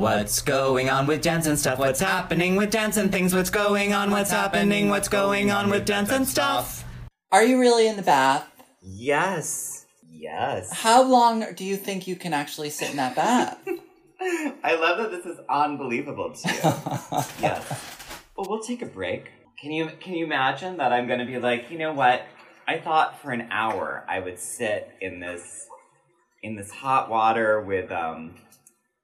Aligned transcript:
What's 0.00 0.40
going 0.40 0.88
on 0.88 1.06
with 1.06 1.20
dance 1.20 1.46
and 1.46 1.58
stuff? 1.58 1.78
What's 1.78 2.00
happening 2.00 2.56
with 2.56 2.70
dance 2.70 2.96
and 2.96 3.12
things? 3.12 3.34
What's 3.34 3.50
going 3.50 3.92
on? 3.92 4.10
What's 4.10 4.30
happening? 4.30 4.88
What's 4.88 5.08
going 5.08 5.50
on 5.50 5.68
with 5.68 5.84
dance 5.84 6.10
and 6.10 6.26
stuff? 6.26 6.86
Are 7.30 7.44
you 7.44 7.60
really 7.60 7.86
in 7.86 7.96
the 7.96 8.02
bath? 8.02 8.50
Yes. 8.80 9.84
Yes. 10.10 10.72
How 10.72 11.02
long 11.02 11.52
do 11.54 11.66
you 11.66 11.76
think 11.76 12.08
you 12.08 12.16
can 12.16 12.32
actually 12.32 12.70
sit 12.70 12.92
in 12.92 12.96
that 12.96 13.14
bath? 13.14 13.58
I 14.64 14.74
love 14.76 14.96
that 14.96 15.10
this 15.10 15.26
is 15.26 15.38
unbelievable 15.50 16.32
to 16.32 16.48
you. 16.48 17.20
yes. 17.42 17.68
Well, 18.34 18.46
we'll 18.48 18.62
take 18.62 18.80
a 18.80 18.86
break. 18.86 19.30
Can 19.60 19.70
you 19.70 19.90
can 20.00 20.14
you 20.14 20.24
imagine 20.24 20.78
that 20.78 20.94
I'm 20.94 21.08
going 21.08 21.20
to 21.20 21.26
be 21.26 21.38
like, 21.38 21.70
you 21.70 21.76
know 21.76 21.92
what? 21.92 22.22
I 22.66 22.78
thought 22.78 23.20
for 23.20 23.32
an 23.32 23.48
hour 23.50 24.06
I 24.08 24.20
would 24.20 24.38
sit 24.38 24.92
in 25.02 25.20
this 25.20 25.66
in 26.42 26.56
this 26.56 26.70
hot 26.70 27.10
water 27.10 27.60
with 27.60 27.92
um 27.92 28.36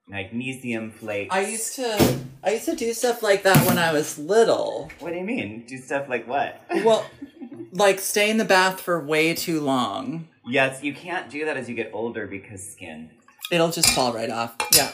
magnesium 0.08 0.90
flakes. 0.90 1.34
I 1.34 1.40
used 1.46 1.74
to 1.76 2.18
I 2.42 2.52
used 2.52 2.64
to 2.66 2.76
do 2.76 2.92
stuff 2.92 3.22
like 3.22 3.42
that 3.42 3.66
when 3.66 3.78
I 3.78 3.92
was 3.92 4.18
little. 4.18 4.90
What 5.00 5.10
do 5.12 5.18
you 5.18 5.24
mean? 5.24 5.64
Do 5.66 5.76
stuff 5.78 6.08
like 6.08 6.26
what? 6.28 6.60
Well, 6.84 7.04
like 7.72 7.98
stay 7.98 8.30
in 8.30 8.36
the 8.38 8.44
bath 8.44 8.80
for 8.80 9.00
way 9.00 9.34
too 9.34 9.60
long. 9.60 10.28
yes, 10.46 10.82
you 10.82 10.94
can't 10.94 11.28
do 11.30 11.44
that 11.44 11.56
as 11.56 11.68
you 11.68 11.74
get 11.74 11.90
older 11.92 12.26
because 12.26 12.66
skin. 12.66 13.10
It'll 13.50 13.70
just 13.70 13.90
fall 13.90 14.12
right 14.12 14.30
off. 14.30 14.54
Yeah. 14.74 14.90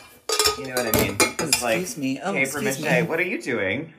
You 0.59 0.67
know 0.69 0.75
what 0.75 0.97
I 0.97 1.01
mean? 1.03 1.17
It's 1.21 1.63
like 1.63 1.81
Excuse 1.81 1.97
me. 1.99 2.21
Oh, 2.23 2.33
paper 2.33 2.59
excuse 2.59 2.81
mache. 2.81 3.03
me. 3.03 3.09
What 3.09 3.19
are 3.19 3.25
you 3.25 3.41
doing? 3.41 3.93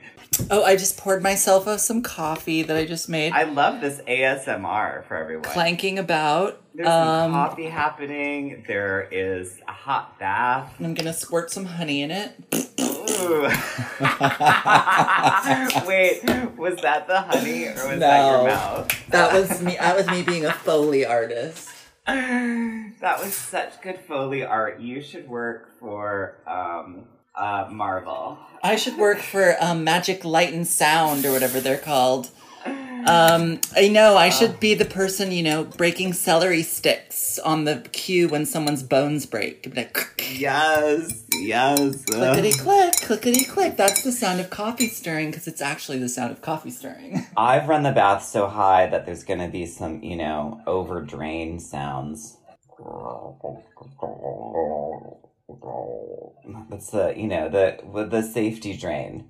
Oh, 0.49 0.63
I 0.63 0.75
just 0.75 0.97
poured 0.97 1.21
myself 1.21 1.79
some 1.79 2.01
coffee 2.01 2.63
that 2.63 2.75
I 2.75 2.85
just 2.85 3.07
made. 3.07 3.33
I 3.33 3.43
love 3.43 3.81
this 3.81 4.01
ASMR 4.07 5.05
for 5.05 5.15
everyone. 5.15 5.43
clanking 5.45 5.99
about. 5.99 6.59
There's 6.75 6.87
some 6.87 7.07
Um, 7.07 7.31
coffee 7.33 7.65
happening. 7.69 8.63
There 8.67 9.07
is 9.11 9.59
a 9.67 9.71
hot 9.71 10.17
bath. 10.19 10.73
I'm 10.79 10.93
gonna 10.95 11.13
squirt 11.13 11.51
some 11.51 11.65
honey 11.65 12.01
in 12.01 12.09
it. 12.11 12.33
Wait, 15.87 16.23
was 16.57 16.81
that 16.81 17.05
the 17.07 17.21
honey 17.21 17.67
or 17.67 17.73
was 17.89 17.99
that 17.99 18.25
your 18.31 18.43
mouth? 18.47 18.91
That 19.09 19.33
was 19.33 19.61
me. 19.61 19.75
That 19.79 19.95
was 19.95 20.07
me 20.07 20.23
being 20.23 20.45
a 20.45 20.51
foley 20.51 21.05
artist. 21.05 21.69
that 22.07 23.19
was 23.21 23.33
such 23.33 23.81
good 23.81 23.99
Foley 24.07 24.43
art. 24.43 24.79
You 24.81 25.01
should 25.01 25.27
work 25.29 25.79
for 25.79 26.37
um, 26.47 27.03
uh, 27.35 27.67
Marvel. 27.71 28.37
I 28.61 28.75
should 28.75 28.97
work 28.97 29.19
for 29.19 29.55
um, 29.61 29.83
Magic 29.83 30.25
Light 30.25 30.53
and 30.53 30.67
Sound 30.67 31.25
or 31.25 31.31
whatever 31.31 31.59
they're 31.61 31.77
called. 31.77 32.29
Um, 33.05 33.59
I 33.75 33.89
know 33.89 34.15
I 34.15 34.29
should 34.29 34.59
be 34.59 34.73
the 34.73 34.85
person, 34.85 35.31
you 35.31 35.43
know, 35.43 35.63
breaking 35.63 36.13
celery 36.13 36.63
sticks 36.63 37.39
on 37.39 37.65
the 37.65 37.85
cue 37.91 38.27
when 38.29 38.45
someone's 38.45 38.83
bones 38.83 39.25
break. 39.25 39.71
Like, 39.75 40.31
Yes, 40.31 41.25
yes. 41.33 42.05
clickety 42.05 42.53
click, 42.53 42.93
clickety 42.97 43.45
click. 43.45 43.77
That's 43.77 44.03
the 44.03 44.11
sound 44.11 44.39
of 44.39 44.49
coffee 44.49 44.87
stirring 44.87 45.31
because 45.31 45.47
it's 45.47 45.61
actually 45.61 45.99
the 45.99 46.09
sound 46.09 46.31
of 46.31 46.41
coffee 46.41 46.71
stirring. 46.71 47.25
I've 47.37 47.67
run 47.67 47.83
the 47.83 47.91
bath 47.91 48.23
so 48.23 48.47
high 48.47 48.87
that 48.87 49.05
there's 49.05 49.23
gonna 49.23 49.49
be 49.49 49.65
some, 49.65 50.01
you 50.03 50.15
know, 50.15 50.61
overdrain 50.65 51.59
sounds. 51.61 52.37
That's 56.69 56.89
the, 56.91 57.13
you 57.15 57.27
know, 57.27 57.49
the 57.49 58.07
the 58.09 58.21
safety 58.21 58.75
drain. 58.75 59.29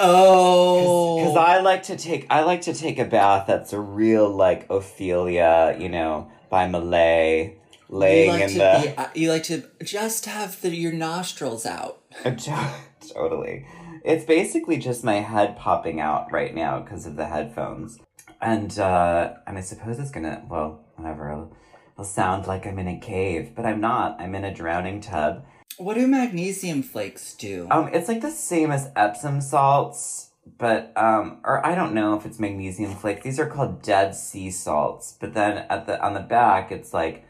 Oh, 0.00 1.16
Because 1.18 1.36
I 1.36 1.60
like 1.60 1.84
to 1.84 1.96
take, 1.96 2.26
I 2.30 2.42
like 2.42 2.62
to 2.62 2.74
take 2.74 2.98
a 2.98 3.04
bath 3.04 3.46
that's 3.46 3.72
a 3.72 3.80
real 3.80 4.28
like 4.28 4.66
Ophelia, 4.70 5.76
you 5.78 5.88
know, 5.88 6.30
by 6.50 6.66
Millais, 6.68 7.56
laying 7.88 8.30
like 8.30 8.42
in 8.42 8.48
to 8.50 8.58
the. 8.58 8.80
be, 8.82 8.96
uh, 8.96 9.08
you 9.14 9.30
like 9.30 9.44
to 9.44 9.64
just 9.82 10.26
have 10.26 10.60
the, 10.60 10.74
your 10.74 10.92
nostrils 10.92 11.66
out. 11.66 12.00
totally. 13.12 13.66
It's 14.04 14.24
basically 14.24 14.78
just 14.78 15.04
my 15.04 15.20
head 15.20 15.56
popping 15.56 16.00
out 16.00 16.32
right 16.32 16.54
now 16.54 16.80
because 16.80 17.06
of 17.06 17.16
the 17.16 17.26
headphones. 17.26 17.98
And 18.40 18.76
uh 18.78 19.34
and 19.46 19.56
I 19.56 19.60
suppose 19.60 20.00
it's 20.00 20.10
gonna 20.10 20.44
well, 20.48 20.84
whatever. 20.96 21.30
It'll, 21.30 21.56
it'll 21.92 22.04
sound 22.04 22.48
like 22.48 22.66
I'm 22.66 22.80
in 22.80 22.88
a 22.88 22.98
cave, 22.98 23.52
but 23.54 23.64
I'm 23.64 23.80
not. 23.80 24.20
I'm 24.20 24.34
in 24.34 24.44
a 24.44 24.52
drowning 24.52 25.00
tub. 25.00 25.44
What 25.78 25.94
do 25.94 26.06
magnesium 26.06 26.82
flakes 26.82 27.34
do? 27.34 27.66
Um, 27.70 27.88
it's 27.92 28.08
like 28.08 28.20
the 28.20 28.30
same 28.30 28.70
as 28.70 28.90
Epsom 28.94 29.40
salts, 29.40 30.30
but 30.58 30.92
um, 30.96 31.38
or 31.44 31.64
I 31.64 31.74
don't 31.74 31.94
know 31.94 32.14
if 32.16 32.26
it's 32.26 32.38
magnesium 32.38 32.94
flakes. 32.94 33.24
These 33.24 33.40
are 33.40 33.46
called 33.46 33.82
Dead 33.82 34.14
Sea 34.14 34.50
salts. 34.50 35.16
But 35.18 35.34
then 35.34 35.66
at 35.70 35.86
the 35.86 36.02
on 36.04 36.14
the 36.14 36.20
back, 36.20 36.70
it's 36.70 36.92
like, 36.92 37.24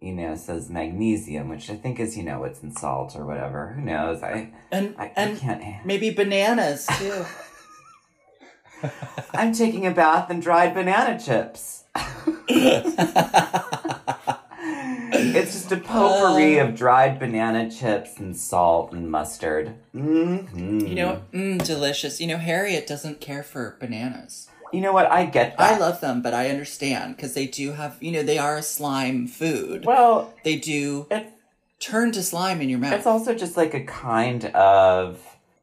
you 0.00 0.12
know, 0.12 0.32
it 0.32 0.38
says 0.38 0.68
magnesium, 0.68 1.48
which 1.48 1.70
I 1.70 1.76
think 1.76 1.98
is 1.98 2.16
you 2.16 2.22
know 2.22 2.40
what's 2.40 2.62
in 2.62 2.72
salt 2.72 3.16
or 3.16 3.24
whatever. 3.24 3.68
Who 3.68 3.82
knows? 3.82 4.22
I 4.22 4.52
and 4.70 4.94
I, 4.98 5.12
I 5.16 5.34
can't. 5.34 5.84
maybe 5.84 6.10
bananas 6.10 6.86
too. 6.98 7.24
I'm 9.34 9.52
taking 9.52 9.86
a 9.86 9.90
bath 9.90 10.30
in 10.30 10.40
dried 10.40 10.74
banana 10.74 11.18
chips. 11.18 11.84
it's 15.36 15.52
just 15.52 15.72
a 15.72 15.76
potpourri 15.76 16.58
of 16.58 16.74
dried 16.74 17.18
banana 17.18 17.70
chips 17.70 18.18
and 18.18 18.36
salt 18.36 18.92
and 18.92 19.10
mustard. 19.10 19.74
hmm 19.92 20.86
You 20.86 20.94
know, 20.94 21.22
mm, 21.32 21.64
delicious. 21.64 22.20
You 22.20 22.26
know, 22.28 22.38
Harriet 22.38 22.86
doesn't 22.86 23.20
care 23.20 23.42
for 23.42 23.76
bananas. 23.80 24.48
You 24.72 24.80
know 24.80 24.92
what? 24.92 25.10
I 25.10 25.26
get 25.26 25.58
that. 25.58 25.72
I 25.74 25.78
love 25.78 26.00
them, 26.00 26.22
but 26.22 26.32
I 26.32 26.48
understand 26.48 27.16
because 27.16 27.34
they 27.34 27.46
do 27.46 27.72
have, 27.72 27.96
you 28.00 28.12
know, 28.12 28.22
they 28.22 28.38
are 28.38 28.56
a 28.56 28.62
slime 28.62 29.26
food. 29.26 29.84
Well, 29.84 30.32
They 30.44 30.56
do 30.56 31.06
turn 31.80 32.12
to 32.12 32.22
slime 32.22 32.60
in 32.60 32.68
your 32.68 32.78
mouth. 32.78 32.92
it's 32.92 33.06
also 33.06 33.34
just 33.34 33.56
like 33.56 33.74
a 33.74 33.82
kind 33.84 34.44
of 34.46 35.18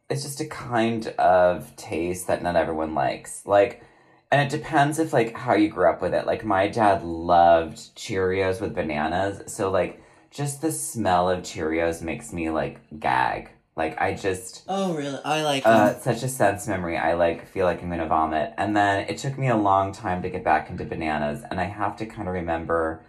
it's 0.09 0.24
just 0.24 0.39
a 0.41 0.45
kind 0.45 1.07
of 1.19 1.75
taste 1.75 2.28
that 2.28 2.41
not 2.41 2.56
everyone 2.56 2.95
likes. 2.95 3.45
Like 3.45 3.84
and 4.31 4.41
it 4.41 4.55
depends 4.55 4.99
if 4.99 5.13
like 5.13 5.35
how 5.35 5.53
you 5.53 5.69
grew 5.69 5.89
up 5.89 6.01
with 6.01 6.13
it. 6.13 6.25
Like 6.25 6.43
my 6.43 6.67
dad 6.67 7.03
loved 7.03 7.77
Cheerios 7.95 8.59
with 8.59 8.75
bananas, 8.75 9.51
so 9.51 9.71
like 9.71 10.01
just 10.31 10.61
the 10.61 10.71
smell 10.71 11.29
of 11.29 11.43
Cheerios 11.43 12.01
makes 12.01 12.33
me 12.33 12.49
like 12.49 12.81
gag. 12.99 13.49
Like 13.75 13.99
I 14.01 14.13
just 14.13 14.63
oh, 14.67 14.95
really? 14.95 15.19
I 15.23 15.43
like 15.43 15.65
uh, 15.65 15.93
such 15.99 16.23
a 16.23 16.27
sense 16.27 16.67
memory. 16.67 16.97
I 16.97 17.13
like 17.13 17.47
feel 17.47 17.65
like 17.65 17.81
I'm 17.81 17.89
gonna 17.89 18.07
vomit, 18.07 18.53
and 18.57 18.75
then 18.75 19.07
it 19.07 19.17
took 19.17 19.38
me 19.38 19.47
a 19.47 19.55
long 19.55 19.91
time 19.91 20.21
to 20.23 20.29
get 20.29 20.44
back 20.44 20.69
into 20.69 20.83
bananas, 20.83 21.44
and 21.49 21.59
I 21.59 21.65
have 21.65 21.95
to 21.97 22.05
kind 22.05 22.27
of 22.27 22.33
remember 22.33 23.03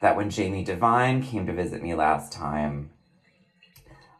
that 0.00 0.16
when 0.16 0.30
Jamie 0.30 0.64
Devine 0.64 1.22
came 1.22 1.46
to 1.46 1.52
visit 1.52 1.82
me 1.82 1.94
last 1.94 2.32
time, 2.32 2.90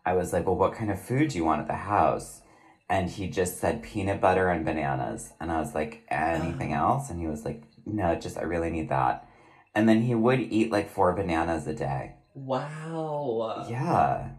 I 0.04 0.14
was 0.14 0.32
like, 0.32 0.46
"Well, 0.46 0.56
what 0.56 0.74
kind 0.74 0.90
of 0.90 1.00
food 1.00 1.28
do 1.30 1.38
you 1.38 1.44
want 1.44 1.62
at 1.62 1.68
the 1.68 1.74
house?" 1.74 2.42
And 2.88 3.08
he 3.08 3.28
just 3.28 3.58
said 3.58 3.82
peanut 3.82 4.20
butter 4.20 4.48
and 4.48 4.64
bananas, 4.64 5.32
and 5.40 5.50
I 5.50 5.58
was 5.58 5.74
like, 5.74 6.04
"Anything 6.08 6.72
else?" 6.72 7.08
And 7.10 7.18
he 7.18 7.26
was 7.26 7.44
like, 7.44 7.62
"No, 7.86 8.14
just 8.14 8.36
I 8.36 8.42
really 8.42 8.70
need 8.70 8.90
that." 8.90 9.26
And 9.74 9.88
then 9.88 10.02
he 10.02 10.14
would 10.14 10.40
eat 10.40 10.70
like 10.70 10.90
four 10.90 11.12
bananas 11.14 11.66
a 11.66 11.74
day. 11.74 12.16
Wow. 12.34 13.66
Yeah. 13.68 14.30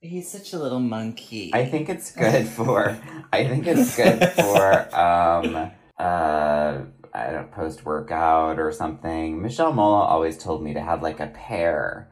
He's 0.00 0.30
such 0.30 0.52
a 0.52 0.58
little 0.58 0.80
monkey. 0.80 1.50
I 1.54 1.64
think 1.66 1.88
it's 1.88 2.10
good 2.12 2.46
for. 2.56 2.98
I 3.32 3.46
think 3.46 3.66
it's 3.66 3.96
good 3.96 4.28
for. 4.32 4.94
Um. 4.94 5.70
Uh. 5.98 6.78
I 7.14 7.32
don't 7.32 7.50
post 7.50 7.84
workout 7.84 8.58
or 8.58 8.70
something. 8.70 9.40
Michelle 9.40 9.72
Mola 9.72 10.04
always 10.04 10.36
told 10.38 10.62
me 10.62 10.74
to 10.74 10.80
have 10.80 11.02
like 11.02 11.20
a 11.20 11.28
pear 11.28 12.10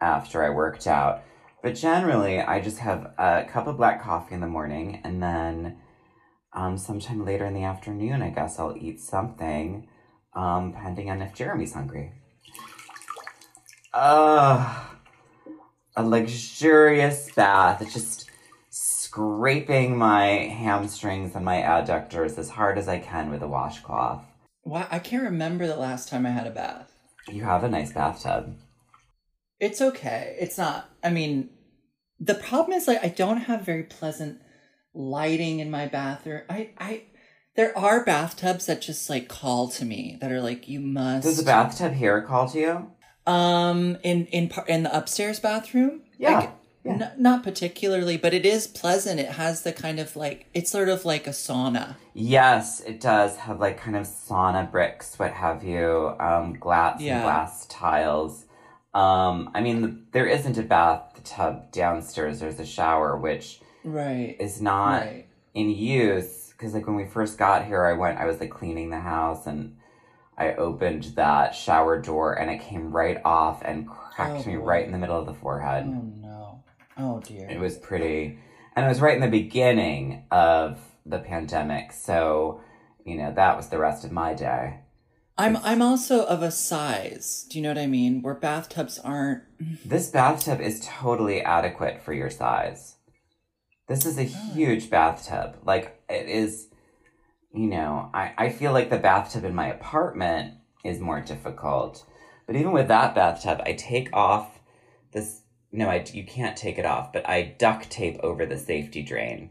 after 0.00 0.44
I 0.44 0.50
worked 0.50 0.86
out, 0.86 1.22
but 1.64 1.74
generally 1.74 2.38
I 2.38 2.60
just 2.60 2.78
have 2.78 3.12
a 3.18 3.44
cup 3.50 3.66
of 3.66 3.76
black 3.76 4.00
coffee 4.00 4.36
in 4.36 4.40
the 4.40 4.46
morning 4.46 5.00
and 5.02 5.20
then, 5.20 5.78
um, 6.52 6.78
sometime 6.78 7.24
later 7.24 7.44
in 7.44 7.54
the 7.54 7.64
afternoon, 7.64 8.22
I 8.22 8.30
guess 8.30 8.60
I'll 8.60 8.76
eat 8.76 9.00
something, 9.00 9.88
um, 10.34 10.70
depending 10.70 11.10
on 11.10 11.20
if 11.22 11.34
Jeremy's 11.34 11.74
hungry. 11.74 12.12
Ugh 13.92 14.94
a 15.96 16.04
luxurious 16.04 17.30
bath. 17.32 17.80
It's 17.82 17.92
just 17.92 18.30
scraping 18.70 19.96
my 19.96 20.26
hamstrings 20.26 21.34
and 21.36 21.44
my 21.44 21.58
adductors 21.58 22.38
as 22.38 22.50
hard 22.50 22.78
as 22.78 22.88
I 22.88 22.98
can 22.98 23.30
with 23.30 23.42
a 23.42 23.48
washcloth. 23.48 24.24
Why? 24.62 24.86
I 24.90 24.98
can't 24.98 25.22
remember 25.22 25.66
the 25.66 25.76
last 25.76 26.08
time 26.08 26.26
I 26.26 26.30
had 26.30 26.46
a 26.46 26.50
bath. 26.50 26.92
You 27.28 27.44
have 27.44 27.64
a 27.64 27.68
nice 27.68 27.92
bathtub. 27.92 28.56
It's 29.60 29.80
okay. 29.80 30.36
It's 30.40 30.58
not. 30.58 30.88
I 31.02 31.10
mean, 31.10 31.50
the 32.20 32.34
problem 32.34 32.76
is 32.76 32.86
like 32.88 33.02
I 33.04 33.08
don't 33.08 33.38
have 33.42 33.62
very 33.62 33.84
pleasant 33.84 34.40
lighting 34.94 35.60
in 35.60 35.70
my 35.70 35.86
bathroom. 35.86 36.42
I 36.48 36.70
I 36.78 37.02
there 37.56 37.76
are 37.78 38.04
bathtubs 38.04 38.66
that 38.66 38.82
just 38.82 39.08
like 39.08 39.28
call 39.28 39.68
to 39.68 39.84
me 39.84 40.18
that 40.20 40.32
are 40.32 40.40
like 40.40 40.68
you 40.68 40.80
must 40.80 41.24
Does 41.24 41.36
the 41.38 41.44
bathtub 41.44 41.92
here 41.92 42.20
call 42.22 42.48
to 42.50 42.58
you? 42.58 42.90
um 43.26 43.96
in 44.02 44.26
in 44.26 44.50
in 44.68 44.82
the 44.84 44.96
upstairs 44.96 45.40
bathroom. 45.40 46.02
Yeah, 46.18 46.38
Like, 46.40 46.50
yeah. 46.84 46.92
n- 46.92 47.12
not 47.18 47.42
particularly, 47.42 48.16
but 48.16 48.34
it 48.34 48.44
is 48.46 48.66
pleasant. 48.66 49.18
It 49.18 49.30
has 49.30 49.62
the 49.62 49.72
kind 49.72 49.98
of 49.98 50.14
like 50.16 50.46
it's 50.54 50.70
sort 50.70 50.88
of 50.88 51.04
like 51.04 51.26
a 51.26 51.30
sauna. 51.30 51.96
Yes, 52.12 52.80
it 52.80 53.00
does 53.00 53.36
have 53.36 53.58
like 53.60 53.78
kind 53.78 53.96
of 53.96 54.06
sauna 54.06 54.70
bricks, 54.70 55.18
what 55.18 55.32
have 55.32 55.64
you, 55.64 56.14
um, 56.20 56.54
glass 56.60 57.00
Yeah. 57.00 57.14
and 57.16 57.22
glass 57.24 57.66
tiles. 57.66 58.43
Um, 58.94 59.50
I 59.54 59.60
mean, 59.60 60.06
there 60.12 60.26
isn't 60.26 60.56
a 60.58 60.62
bath 60.62 61.02
bathtub 61.14 61.72
downstairs. 61.72 62.40
There's 62.40 62.60
a 62.60 62.66
shower, 62.66 63.16
which 63.16 63.60
Right. 63.82 64.36
is 64.40 64.60
not 64.62 65.02
right. 65.02 65.26
in 65.54 65.68
use 65.70 66.52
because 66.56 66.72
like 66.74 66.86
when 66.86 66.96
we 66.96 67.04
first 67.04 67.36
got 67.36 67.64
here 67.66 67.84
i 67.84 67.92
went 67.92 68.18
i 68.18 68.24
was 68.24 68.40
like 68.40 68.48
cleaning 68.50 68.88
the 68.90 69.00
house 69.00 69.46
and 69.46 69.76
i 70.38 70.54
opened 70.54 71.04
that 71.16 71.54
shower 71.54 72.00
door 72.00 72.32
and 72.32 72.50
it 72.50 72.60
came 72.60 72.90
right 72.92 73.20
off 73.26 73.60
and 73.62 73.86
cracked 73.88 74.46
Oh, 74.46 74.50
me 74.50 74.56
boy. 74.56 74.62
right 74.64 74.86
in 74.86 74.92
the 74.92 74.98
middle 74.98 75.18
of 75.18 75.26
the 75.26 75.34
forehead 75.34 75.84
Oh 75.86 76.02
no. 76.22 76.62
Oh 76.96 77.20
dear. 77.20 77.46
it 77.50 77.58
was 77.60 77.76
pretty 77.76 78.38
and 78.74 78.86
it 78.86 78.88
was 78.88 79.00
right 79.02 79.14
in 79.16 79.20
the 79.20 79.28
beginning 79.28 80.24
of 80.30 80.78
the 81.04 81.18
pandemic 81.18 81.92
so 81.92 82.60
you 83.04 83.16
know 83.18 83.32
that 83.34 83.56
was 83.56 83.68
the 83.68 83.78
rest 83.78 84.04
of 84.04 84.12
my 84.12 84.32
day 84.32 84.78
I'm 85.36 85.56
I'm 85.58 85.82
also 85.82 86.24
of 86.26 86.42
a 86.42 86.50
size. 86.50 87.46
Do 87.50 87.58
you 87.58 87.62
know 87.62 87.70
what 87.70 87.78
I 87.78 87.86
mean? 87.86 88.22
Where 88.22 88.34
bathtubs 88.34 88.98
aren't. 88.98 89.42
this 89.84 90.08
bathtub 90.10 90.60
is 90.60 90.80
totally 90.86 91.40
adequate 91.42 92.02
for 92.02 92.12
your 92.12 92.30
size 92.30 92.96
this 93.86 94.06
is 94.06 94.16
a 94.18 94.22
huge 94.22 94.88
bathtub 94.88 95.56
like 95.64 96.00
it 96.08 96.26
is 96.26 96.68
you 97.52 97.66
know 97.66 98.08
I, 98.14 98.32
I 98.38 98.48
feel 98.48 98.72
like 98.72 98.88
the 98.88 98.96
bathtub 98.98 99.44
in 99.44 99.54
my 99.54 99.66
apartment 99.68 100.54
is 100.84 101.00
more 101.00 101.20
difficult 101.20 102.04
but 102.46 102.56
even 102.56 102.72
with 102.72 102.88
that 102.88 103.14
bathtub 103.14 103.60
i 103.66 103.72
take 103.74 104.08
off 104.14 104.58
this 105.12 105.42
no 105.70 105.88
I, 105.90 106.02
you 106.14 106.24
can't 106.24 106.56
take 106.56 106.78
it 106.78 106.86
off 106.86 107.12
but 107.12 107.28
i 107.28 107.42
duct 107.58 107.90
tape 107.90 108.18
over 108.22 108.46
the 108.46 108.58
safety 108.58 109.02
drain 109.02 109.50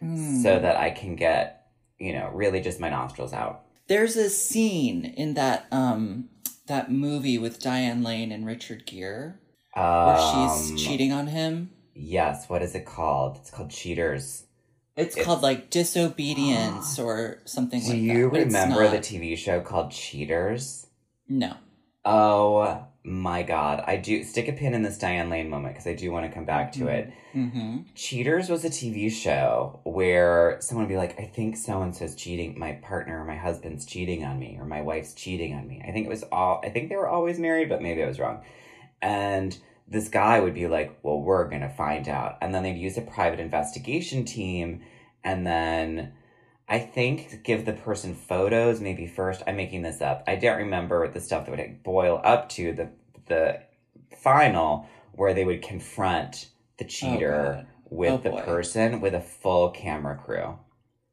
Hmm. 0.00 0.42
so 0.42 0.58
that 0.58 0.76
i 0.76 0.90
can 0.90 1.14
get 1.14 1.68
you 2.00 2.12
know 2.14 2.30
really 2.34 2.60
just 2.60 2.80
my 2.80 2.90
nostrils 2.90 3.32
out 3.32 3.62
There's 3.92 4.16
a 4.16 4.30
scene 4.30 5.04
in 5.04 5.34
that 5.34 5.66
um 5.70 6.30
that 6.66 6.90
movie 6.90 7.36
with 7.36 7.60
Diane 7.60 8.02
Lane 8.02 8.32
and 8.32 8.46
Richard 8.46 8.86
Gere 8.86 9.34
where 9.74 10.16
she's 10.16 10.70
Um, 10.70 10.76
cheating 10.78 11.12
on 11.12 11.26
him. 11.26 11.70
yes 11.94 12.48
what 12.48 12.62
is 12.62 12.74
it 12.74 12.86
called 12.86 13.36
it's 13.40 13.50
called 13.50 13.70
cheaters 13.70 14.44
It's, 14.96 15.14
it's- 15.14 15.26
called 15.26 15.42
like 15.42 15.68
disobedience 15.68 16.98
or 17.06 17.42
something 17.44 17.80
do 17.80 17.86
like 17.88 17.96
that. 17.96 18.00
Do 18.00 18.18
you 18.18 18.28
remember 18.28 18.88
the 18.88 18.98
tv 18.98 19.36
show 19.36 19.60
called 19.60 19.90
cheaters 19.90 20.86
No. 21.28 21.52
Oh 22.04 22.86
my 23.04 23.42
god. 23.42 23.82
I 23.86 23.96
do 23.96 24.22
stick 24.22 24.48
a 24.48 24.52
pin 24.52 24.74
in 24.74 24.82
this 24.82 24.98
Diane 24.98 25.28
Lane 25.28 25.50
moment 25.50 25.74
because 25.74 25.88
I 25.88 25.94
do 25.94 26.12
want 26.12 26.26
to 26.26 26.32
come 26.32 26.44
back 26.44 26.72
to 26.72 26.86
it. 26.86 27.12
Mm-hmm. 27.34 27.78
Cheaters 27.94 28.48
was 28.48 28.64
a 28.64 28.70
TV 28.70 29.10
show 29.10 29.80
where 29.84 30.58
someone 30.60 30.86
would 30.86 30.92
be 30.92 30.96
like, 30.96 31.18
I 31.18 31.24
think 31.24 31.56
so 31.56 31.82
and 31.82 31.94
so's 31.94 32.14
cheating, 32.14 32.58
my 32.58 32.72
partner 32.72 33.20
or 33.20 33.24
my 33.24 33.36
husband's 33.36 33.86
cheating 33.86 34.24
on 34.24 34.38
me 34.38 34.56
or 34.60 34.66
my 34.66 34.82
wife's 34.82 35.14
cheating 35.14 35.54
on 35.54 35.66
me. 35.66 35.82
I 35.86 35.90
think 35.90 36.06
it 36.06 36.10
was 36.10 36.22
all, 36.30 36.60
I 36.64 36.68
think 36.68 36.90
they 36.90 36.96
were 36.96 37.08
always 37.08 37.40
married, 37.40 37.68
but 37.68 37.82
maybe 37.82 38.02
I 38.04 38.06
was 38.06 38.20
wrong. 38.20 38.42
And 39.00 39.56
this 39.88 40.08
guy 40.08 40.38
would 40.38 40.54
be 40.54 40.68
like, 40.68 40.96
Well, 41.02 41.20
we're 41.20 41.48
going 41.48 41.62
to 41.62 41.68
find 41.68 42.08
out. 42.08 42.38
And 42.40 42.54
then 42.54 42.62
they'd 42.62 42.78
use 42.78 42.96
a 42.96 43.02
private 43.02 43.40
investigation 43.40 44.24
team 44.24 44.82
and 45.24 45.46
then. 45.46 46.12
I 46.72 46.78
think 46.78 47.44
give 47.44 47.66
the 47.66 47.74
person 47.74 48.14
photos 48.14 48.80
maybe 48.80 49.06
first. 49.06 49.42
I'm 49.46 49.56
making 49.56 49.82
this 49.82 50.00
up. 50.00 50.24
I 50.26 50.36
don't 50.36 50.58
remember 50.58 51.06
the 51.06 51.20
stuff 51.20 51.44
that 51.46 51.56
would 51.56 51.82
boil 51.82 52.20
up 52.24 52.48
to 52.56 52.72
the 52.72 52.88
the 53.26 53.60
final 54.22 54.88
where 55.12 55.34
they 55.34 55.44
would 55.44 55.62
confront 55.62 56.48
the 56.78 56.84
cheater 56.84 57.38
God. 57.56 57.66
with 57.90 58.10
Oh, 58.12 58.16
the 58.18 58.30
boy. 58.30 58.40
person 58.42 59.00
with 59.02 59.14
a 59.14 59.20
full 59.20 59.68
camera 59.70 60.16
crew 60.24 60.58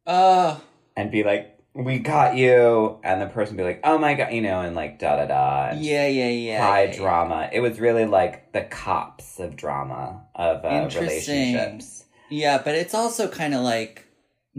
Uh 0.08 0.60
and 0.96 1.12
be 1.12 1.24
like, 1.24 1.46
"We 1.74 2.00
got 2.00 2.36
you," 2.36 3.00
and 3.04 3.22
the 3.22 3.28
person 3.28 3.58
be 3.58 3.64
like, 3.64 3.82
"Oh 3.84 3.98
my 3.98 4.14
god," 4.16 4.32
you 4.34 4.42
know, 4.42 4.62
and 4.62 4.76
like 4.76 4.98
da 5.00 5.18
da 5.18 5.26
da. 5.26 5.78
yeah, 5.78 6.08
yeah, 6.08 6.30
yeah. 6.30 6.62
High 6.66 6.84
yeah, 6.84 6.92
yeah. 6.92 6.98
drama. 6.98 7.50
It 7.52 7.60
was 7.60 7.80
really 7.80 8.06
like 8.06 8.54
the 8.54 8.64
cops 8.64 9.40
of 9.40 9.56
drama 9.58 10.24
of 10.36 10.64
uh, 10.66 10.70
Interesting. 10.70 11.54
relationships. 11.56 12.06
Yeah, 12.30 12.62
but 12.64 12.76
it's 12.76 12.94
also 12.94 13.28
kind 13.28 13.54
of 13.54 13.62
like 13.62 14.06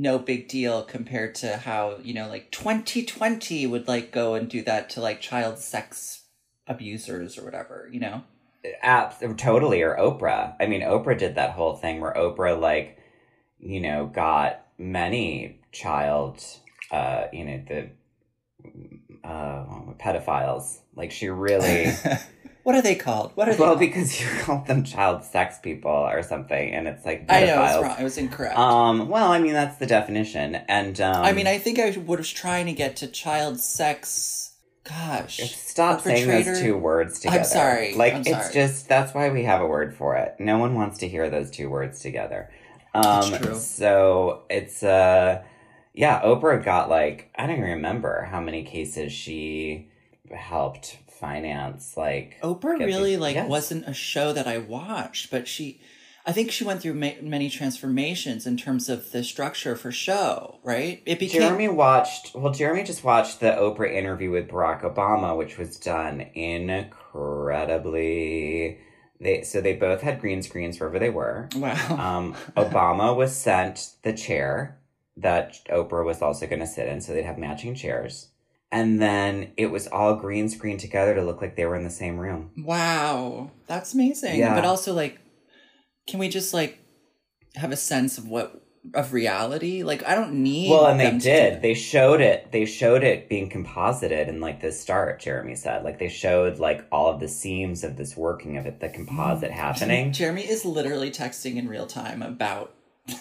no 0.00 0.18
big 0.18 0.48
deal 0.48 0.82
compared 0.82 1.34
to 1.34 1.58
how, 1.58 1.98
you 2.02 2.14
know, 2.14 2.26
like 2.26 2.50
2020 2.50 3.66
would 3.66 3.86
like 3.86 4.10
go 4.10 4.34
and 4.34 4.48
do 4.48 4.62
that 4.62 4.88
to 4.90 5.00
like 5.00 5.20
child 5.20 5.58
sex 5.58 6.24
abusers 6.66 7.36
or 7.36 7.44
whatever, 7.44 7.88
you 7.92 8.00
know? 8.00 8.22
Abs- 8.82 9.22
totally, 9.36 9.82
or 9.82 9.96
Oprah. 9.96 10.54
I 10.58 10.66
mean, 10.66 10.80
Oprah 10.80 11.18
did 11.18 11.34
that 11.34 11.50
whole 11.50 11.76
thing 11.76 12.00
where 12.00 12.14
Oprah, 12.14 12.58
like, 12.58 12.98
you 13.58 13.80
know, 13.80 14.06
got 14.06 14.66
many 14.78 15.60
child, 15.70 16.42
uh, 16.90 17.24
you 17.32 17.44
know, 17.44 17.62
the 17.68 17.90
uh, 19.26 19.64
pedophiles. 19.98 20.78
Like, 20.94 21.10
she 21.10 21.28
really. 21.28 21.92
what 22.62 22.74
are 22.74 22.82
they 22.82 22.94
called? 22.94 23.32
What 23.34 23.48
are 23.48 23.52
they 23.52 23.58
well, 23.58 23.70
called? 23.70 23.80
because 23.80 24.20
you 24.20 24.26
called 24.40 24.66
them 24.66 24.84
child 24.84 25.24
sex 25.24 25.58
people 25.58 25.90
or 25.90 26.22
something, 26.22 26.72
and 26.72 26.86
it's 26.86 27.04
like 27.04 27.24
I 27.28 27.46
know, 27.46 27.54
I 27.54 27.76
was 27.76 27.86
wrong. 27.86 27.96
It 28.00 28.04
was 28.04 28.18
incorrect. 28.18 28.58
Um, 28.58 29.08
well, 29.08 29.32
I 29.32 29.38
mean, 29.38 29.52
that's 29.52 29.76
the 29.78 29.86
definition, 29.86 30.54
and 30.54 31.00
um, 31.00 31.24
I 31.24 31.32
mean, 31.32 31.46
I 31.46 31.58
think 31.58 31.78
I 31.78 31.96
was 31.96 32.30
trying 32.30 32.66
to 32.66 32.72
get 32.72 32.96
to 32.96 33.06
child 33.06 33.60
sex. 33.60 34.46
Gosh. 34.84 35.38
Stop 35.54 36.00
saying 36.00 36.26
those 36.26 36.60
two 36.60 36.76
words 36.76 37.20
together. 37.20 37.38
I'm 37.38 37.44
sorry, 37.44 37.94
Like 37.94 38.14
I'm 38.14 38.22
it's 38.26 38.52
just 38.52 38.88
that's 38.88 39.14
why 39.14 39.28
we 39.28 39.44
have 39.44 39.60
a 39.60 39.66
word 39.66 39.94
for 39.94 40.16
it. 40.16 40.36
No 40.38 40.58
one 40.58 40.74
wants 40.74 40.98
to 40.98 41.08
hear 41.08 41.28
those 41.28 41.50
two 41.50 41.68
words 41.68 42.00
together. 42.00 42.50
Um 42.94 43.30
true. 43.34 43.54
so 43.56 44.44
it's 44.48 44.82
uh 44.82 45.42
yeah, 45.92 46.22
Oprah 46.22 46.64
got 46.64 46.88
like 46.88 47.30
I 47.36 47.46
don't 47.46 47.56
even 47.58 47.70
remember 47.70 48.22
how 48.30 48.40
many 48.40 48.64
cases 48.64 49.12
she 49.12 49.90
helped 50.32 50.96
finance 51.20 51.96
like 51.96 52.36
Oprah 52.42 52.78
really 52.78 53.10
these- 53.10 53.20
like 53.20 53.34
yes. 53.36 53.48
wasn't 53.48 53.86
a 53.86 53.94
show 53.94 54.32
that 54.32 54.46
I 54.46 54.58
watched, 54.58 55.30
but 55.30 55.46
she, 55.46 55.80
I 56.26 56.32
think 56.32 56.50
she 56.50 56.64
went 56.64 56.80
through 56.82 56.94
ma- 56.94 57.20
many 57.22 57.50
transformations 57.50 58.46
in 58.46 58.56
terms 58.56 58.88
of 58.88 59.12
the 59.12 59.22
structure 59.22 59.76
for 59.76 59.92
show. 59.92 60.58
Right? 60.64 61.02
It 61.06 61.18
became 61.18 61.42
Jeremy 61.42 61.68
watched 61.68 62.34
well 62.34 62.52
Jeremy 62.52 62.82
just 62.82 63.04
watched 63.04 63.40
the 63.40 63.50
Oprah 63.50 63.92
interview 63.92 64.30
with 64.30 64.48
Barack 64.48 64.82
Obama 64.82 65.36
which 65.36 65.58
was 65.58 65.76
done 65.76 66.22
incredibly 66.34 68.78
they 69.20 69.42
so 69.42 69.60
they 69.60 69.74
both 69.74 70.00
had 70.00 70.20
green 70.20 70.42
screens 70.42 70.80
wherever 70.80 70.98
they 70.98 71.10
were. 71.10 71.48
wow. 71.54 71.96
Um, 71.96 72.34
Obama 72.56 73.14
was 73.14 73.36
sent 73.36 73.90
the 74.02 74.14
chair 74.14 74.78
that 75.18 75.56
Oprah 75.68 76.04
was 76.04 76.22
also 76.22 76.46
going 76.46 76.60
to 76.60 76.66
sit 76.66 76.88
in, 76.88 77.02
so 77.02 77.12
they'd 77.12 77.26
have 77.26 77.36
matching 77.36 77.74
chairs. 77.74 78.28
And 78.72 79.02
then 79.02 79.52
it 79.56 79.66
was 79.66 79.88
all 79.88 80.14
green 80.14 80.48
screen 80.48 80.78
together 80.78 81.14
to 81.14 81.22
look 81.24 81.40
like 81.40 81.56
they 81.56 81.66
were 81.66 81.76
in 81.76 81.84
the 81.84 81.90
same 81.90 82.18
room. 82.18 82.50
wow, 82.56 83.50
that's 83.66 83.94
amazing. 83.94 84.38
Yeah. 84.38 84.54
But 84.54 84.64
also, 84.64 84.94
like, 84.94 85.18
can 86.06 86.20
we 86.20 86.28
just 86.28 86.54
like 86.54 86.78
have 87.56 87.72
a 87.72 87.76
sense 87.76 88.16
of 88.16 88.28
what 88.28 88.62
of 88.94 89.12
reality? 89.12 89.82
Like, 89.82 90.06
I 90.06 90.14
don't 90.14 90.34
need. 90.34 90.70
Well, 90.70 90.86
and 90.86 91.00
they 91.00 91.04
them 91.04 91.18
to 91.18 91.24
do 91.24 91.30
did. 91.30 91.62
They 91.62 91.74
showed 91.74 92.20
it. 92.20 92.52
They 92.52 92.64
showed 92.64 93.02
it 93.02 93.28
being 93.28 93.48
composited 93.48 94.28
in 94.28 94.40
like 94.40 94.60
the 94.60 94.70
start. 94.70 95.20
Jeremy 95.20 95.56
said, 95.56 95.82
like 95.82 95.98
they 95.98 96.08
showed 96.08 96.58
like 96.58 96.86
all 96.92 97.12
of 97.12 97.20
the 97.20 97.28
seams 97.28 97.82
of 97.82 97.96
this 97.96 98.16
working 98.16 98.56
of 98.56 98.66
it, 98.66 98.80
the 98.80 98.88
composite 98.88 99.50
mm. 99.50 99.54
happening 99.54 100.12
Jeremy 100.12 100.42
is 100.42 100.64
literally 100.64 101.10
texting 101.10 101.56
in 101.56 101.68
real 101.68 101.86
time 101.86 102.22
about 102.22 102.74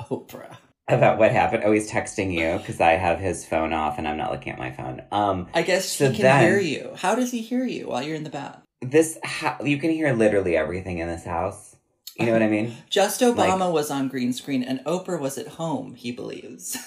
Oprah. 0.00 0.56
About 0.88 1.18
what 1.18 1.32
happened. 1.32 1.62
Oh, 1.64 1.72
he's 1.72 1.90
texting 1.90 2.32
you 2.32 2.58
because 2.58 2.80
I 2.80 2.92
have 2.92 3.18
his 3.18 3.44
phone 3.46 3.72
off 3.72 3.98
and 3.98 4.06
I'm 4.06 4.16
not 4.16 4.30
looking 4.32 4.52
at 4.52 4.58
my 4.58 4.70
phone. 4.70 5.02
Um, 5.10 5.48
I 5.54 5.62
guess 5.62 5.88
So 5.88 6.10
he 6.10 6.16
can 6.16 6.22
then- 6.24 6.42
hear 6.42 6.58
you. 6.58 6.92
How 6.96 7.14
does 7.14 7.30
he 7.30 7.40
hear 7.40 7.64
you 7.64 7.88
while 7.88 8.02
you're 8.02 8.16
in 8.16 8.24
the 8.24 8.30
bath? 8.30 8.58
this 8.82 9.18
ha- 9.24 9.56
you 9.64 9.78
can 9.78 9.90
hear 9.90 10.12
literally 10.12 10.56
everything 10.58 10.98
in 10.98 11.08
this 11.08 11.24
house. 11.24 11.74
You 12.18 12.26
know 12.26 12.32
what 12.32 12.42
I 12.42 12.48
mean? 12.48 12.76
Just 12.90 13.22
Obama 13.22 13.72
was 13.72 13.90
on 13.90 14.08
green 14.08 14.32
screen 14.34 14.62
and 14.62 14.80
Oprah 14.80 15.18
was 15.18 15.38
at 15.38 15.48
home, 15.48 15.94
he 15.94 16.12
believes. 16.12 16.76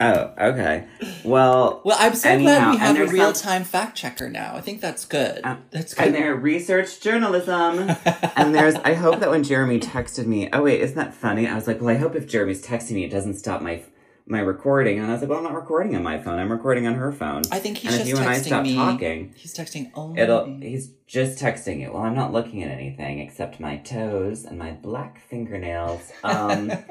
Oh, 0.00 0.32
okay. 0.40 0.86
Well, 1.24 1.82
well, 1.84 1.96
I'm 1.98 2.14
so 2.14 2.28
Anyhow, 2.28 2.50
glad 2.50 2.70
we 2.70 2.76
have 2.78 2.96
a 3.00 3.12
real 3.12 3.34
some- 3.34 3.50
time 3.50 3.64
fact 3.64 3.96
checker 3.96 4.28
now. 4.30 4.54
I 4.54 4.60
think 4.60 4.80
that's 4.80 5.04
good. 5.04 5.40
Uh, 5.42 5.56
that's 5.72 5.92
and 5.94 6.12
good. 6.12 6.22
they're 6.22 6.34
research 6.36 7.00
journalism. 7.00 7.90
and 8.36 8.54
there's, 8.54 8.76
I 8.76 8.94
hope 8.94 9.18
that 9.18 9.30
when 9.30 9.42
Jeremy 9.42 9.80
texted 9.80 10.26
me, 10.26 10.48
oh 10.52 10.62
wait, 10.62 10.80
isn't 10.82 10.96
that 10.96 11.14
funny? 11.14 11.48
I 11.48 11.56
was 11.56 11.66
like, 11.66 11.80
well, 11.80 11.90
I 11.94 11.98
hope 11.98 12.14
if 12.14 12.28
Jeremy's 12.28 12.64
texting 12.64 12.92
me, 12.92 13.04
it 13.04 13.10
doesn't 13.10 13.34
stop 13.34 13.60
my 13.60 13.82
my 14.30 14.40
recording. 14.40 14.98
And 14.98 15.08
I 15.08 15.12
was 15.12 15.22
like, 15.22 15.30
well, 15.30 15.38
I'm 15.38 15.44
not 15.44 15.54
recording 15.54 15.96
on 15.96 16.02
my 16.02 16.18
phone. 16.22 16.38
I'm 16.38 16.52
recording 16.52 16.86
on 16.86 16.94
her 16.94 17.10
phone. 17.10 17.42
I 17.50 17.58
think 17.58 17.78
he's 17.78 17.92
and 17.92 18.02
if 18.02 18.06
just 18.08 18.10
you 18.10 18.16
and 18.18 18.28
I 18.28 18.36
texting 18.38 18.46
stop 18.46 18.62
me. 18.62 18.74
talking, 18.76 19.32
He's 19.34 19.54
texting 19.54 19.90
only. 19.94 20.20
it'll. 20.20 20.44
He's 20.60 20.90
just 21.06 21.42
texting 21.42 21.80
you. 21.80 21.92
Well, 21.92 22.02
I'm 22.02 22.14
not 22.14 22.30
looking 22.32 22.62
at 22.62 22.70
anything 22.70 23.20
except 23.20 23.58
my 23.58 23.78
toes 23.78 24.44
and 24.44 24.58
my 24.58 24.72
black 24.72 25.22
fingernails. 25.28 26.12
Um. 26.22 26.70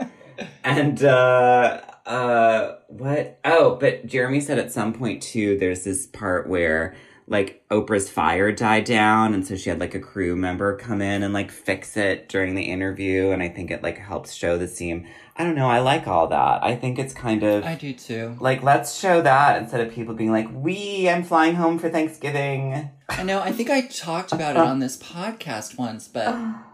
And 0.63 1.03
uh 1.03 1.81
uh 2.05 2.75
what 2.87 3.37
oh 3.43 3.75
but 3.75 4.05
Jeremy 4.05 4.39
said 4.39 4.57
at 4.57 4.71
some 4.71 4.93
point 4.93 5.21
too 5.21 5.57
there's 5.57 5.83
this 5.83 6.07
part 6.07 6.47
where 6.47 6.95
like 7.29 7.61
Oprah's 7.69 8.09
fire 8.09 8.53
died 8.53 8.85
down 8.85 9.33
and 9.33 9.45
so 9.45 9.57
she 9.57 9.69
had 9.69 9.79
like 9.79 9.93
a 9.93 9.99
crew 9.99 10.37
member 10.37 10.77
come 10.77 11.01
in 11.01 11.21
and 11.21 11.33
like 11.33 11.51
fix 11.51 11.97
it 11.97 12.29
during 12.29 12.55
the 12.55 12.63
interview 12.63 13.31
and 13.31 13.43
I 13.43 13.49
think 13.49 13.69
it 13.69 13.83
like 13.83 13.97
helps 13.97 14.33
show 14.33 14.57
the 14.57 14.69
scene. 14.69 15.09
I 15.35 15.43
don't 15.43 15.55
know, 15.55 15.69
I 15.69 15.79
like 15.79 16.07
all 16.07 16.27
that. 16.27 16.63
I 16.63 16.75
think 16.77 16.97
it's 16.97 17.13
kind 17.13 17.43
of 17.43 17.65
I 17.65 17.75
do 17.75 17.91
too. 17.91 18.37
like 18.39 18.63
let's 18.63 18.97
show 18.97 19.21
that 19.21 19.61
instead 19.61 19.85
of 19.85 19.93
people 19.93 20.13
being 20.13 20.31
like, 20.31 20.47
We 20.53 21.09
I'm 21.09 21.23
flying 21.23 21.55
home 21.55 21.77
for 21.77 21.89
Thanksgiving. 21.89 22.89
I 23.09 23.23
know. 23.23 23.41
I 23.41 23.51
think 23.51 23.69
I 23.69 23.81
talked 23.81 24.31
about 24.31 24.55
it 24.55 24.61
on 24.61 24.79
this 24.79 24.97
podcast 24.97 25.77
once, 25.77 26.07
but 26.07 26.33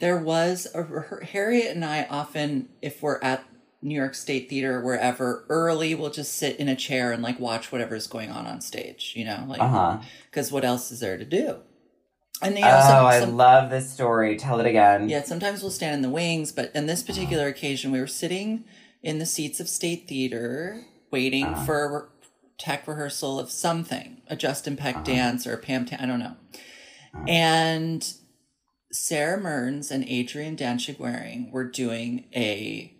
There 0.00 0.18
was 0.18 0.66
a 0.74 1.24
Harriet 1.24 1.74
and 1.74 1.84
I 1.84 2.04
often, 2.10 2.68
if 2.82 3.02
we're 3.02 3.18
at 3.22 3.44
New 3.82 3.94
York 3.94 4.14
State 4.14 4.48
Theater 4.50 4.80
wherever, 4.82 5.44
early 5.48 5.94
we'll 5.94 6.10
just 6.10 6.32
sit 6.36 6.56
in 6.58 6.68
a 6.68 6.76
chair 6.76 7.12
and 7.12 7.22
like 7.22 7.38
watch 7.40 7.70
whatever's 7.72 8.06
going 8.06 8.30
on 8.30 8.46
on 8.46 8.60
stage. 8.60 9.12
You 9.16 9.24
know, 9.24 9.44
like 9.48 9.60
Uh 9.60 9.98
because 10.30 10.50
what 10.52 10.64
else 10.64 10.90
is 10.90 11.00
there 11.00 11.16
to 11.16 11.24
do? 11.24 11.58
And 12.42 12.54
you 12.54 12.60
know, 12.62 12.80
Oh, 12.82 12.88
some, 12.88 13.06
I 13.06 13.20
some- 13.20 13.36
love 13.36 13.70
this 13.70 13.90
story. 13.90 14.36
Tell 14.36 14.60
it 14.60 14.66
again. 14.66 15.08
yeah, 15.08 15.22
sometimes 15.22 15.62
we'll 15.62 15.70
stand 15.70 15.94
in 15.94 16.02
the 16.02 16.10
wings, 16.10 16.52
but 16.52 16.70
in 16.74 16.86
this 16.86 17.02
particular 17.02 17.46
occasion, 17.46 17.92
we 17.92 18.00
were 18.00 18.06
sitting 18.06 18.64
in 19.02 19.18
the 19.18 19.26
seats 19.26 19.60
of 19.60 19.68
State 19.68 20.06
Theater 20.08 20.84
waiting 21.10 21.46
Uh-huh. 21.46 21.64
for 21.64 22.08
tech 22.58 22.86
rehearsal 22.88 23.38
of 23.38 23.50
something, 23.50 24.20
a 24.28 24.36
Justin 24.36 24.76
Peck 24.76 25.04
dance 25.04 25.46
or 25.46 25.54
a 25.54 25.58
Pam, 25.58 25.84
Ta- 25.86 25.96
I 26.00 26.06
don't 26.06 26.18
know. 26.18 26.34
And 27.28 28.06
Sara 28.96 29.38
Mearns 29.38 29.90
and 29.90 30.04
Adrian 30.08 30.56
Danchig-Waring 30.56 31.50
were 31.52 31.64
doing 31.64 32.24
a 32.34 32.92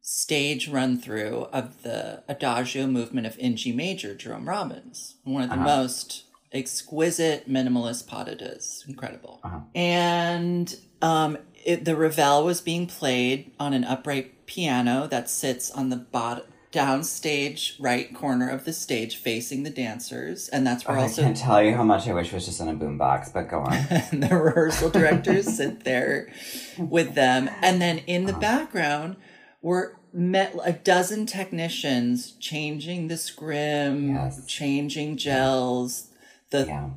stage 0.00 0.68
run 0.68 0.98
through 0.98 1.48
of 1.52 1.82
the 1.82 2.22
Adagio 2.28 2.86
movement 2.86 3.26
of 3.26 3.38
in 3.38 3.56
G 3.56 3.72
major, 3.72 4.14
Jerome 4.14 4.48
Robbins, 4.48 5.16
one 5.24 5.42
of 5.42 5.50
the 5.50 5.56
most 5.56 6.24
exquisite 6.52 7.48
minimalist 7.48 8.06
patatas. 8.06 8.86
Incredible. 8.88 9.40
And 9.74 10.74
um, 11.00 11.38
it, 11.64 11.84
the 11.84 11.96
Ravel 11.96 12.44
was 12.44 12.60
being 12.60 12.86
played 12.86 13.52
on 13.58 13.72
an 13.72 13.84
upright 13.84 14.46
piano 14.46 15.06
that 15.08 15.30
sits 15.30 15.70
on 15.70 15.88
the 15.88 15.96
bottom 15.96 16.44
downstage 16.72 17.74
right 17.78 18.14
corner 18.14 18.48
of 18.48 18.64
the 18.64 18.72
stage 18.72 19.16
facing 19.16 19.62
the 19.62 19.70
dancers 19.70 20.48
and 20.48 20.66
that's 20.66 20.86
where 20.86 20.98
I 20.98 21.02
also 21.02 21.22
I 21.22 21.26
can't 21.26 21.36
tell 21.36 21.62
you 21.62 21.74
how 21.74 21.84
much 21.84 22.08
I 22.08 22.14
wish 22.14 22.28
it 22.28 22.34
was 22.34 22.46
just 22.46 22.60
in 22.60 22.68
a 22.68 22.74
boombox, 22.74 23.32
but 23.32 23.48
go 23.48 23.60
on. 23.60 23.70
the 24.12 24.28
rehearsal 24.32 24.90
directors 24.90 25.54
sit 25.56 25.84
there 25.84 26.32
with 26.78 27.14
them. 27.14 27.50
And 27.60 27.80
then 27.80 27.98
in 27.98 28.24
the 28.24 28.32
uh-huh. 28.32 28.40
background 28.40 29.16
were 29.60 29.96
met 30.12 30.54
a 30.64 30.72
dozen 30.72 31.26
technicians 31.26 32.32
changing 32.32 33.08
the 33.08 33.16
scrim, 33.16 34.14
Yes. 34.14 34.44
changing 34.46 35.16
gels. 35.16 36.08
The 36.50 36.66
Yeah. 36.66 36.90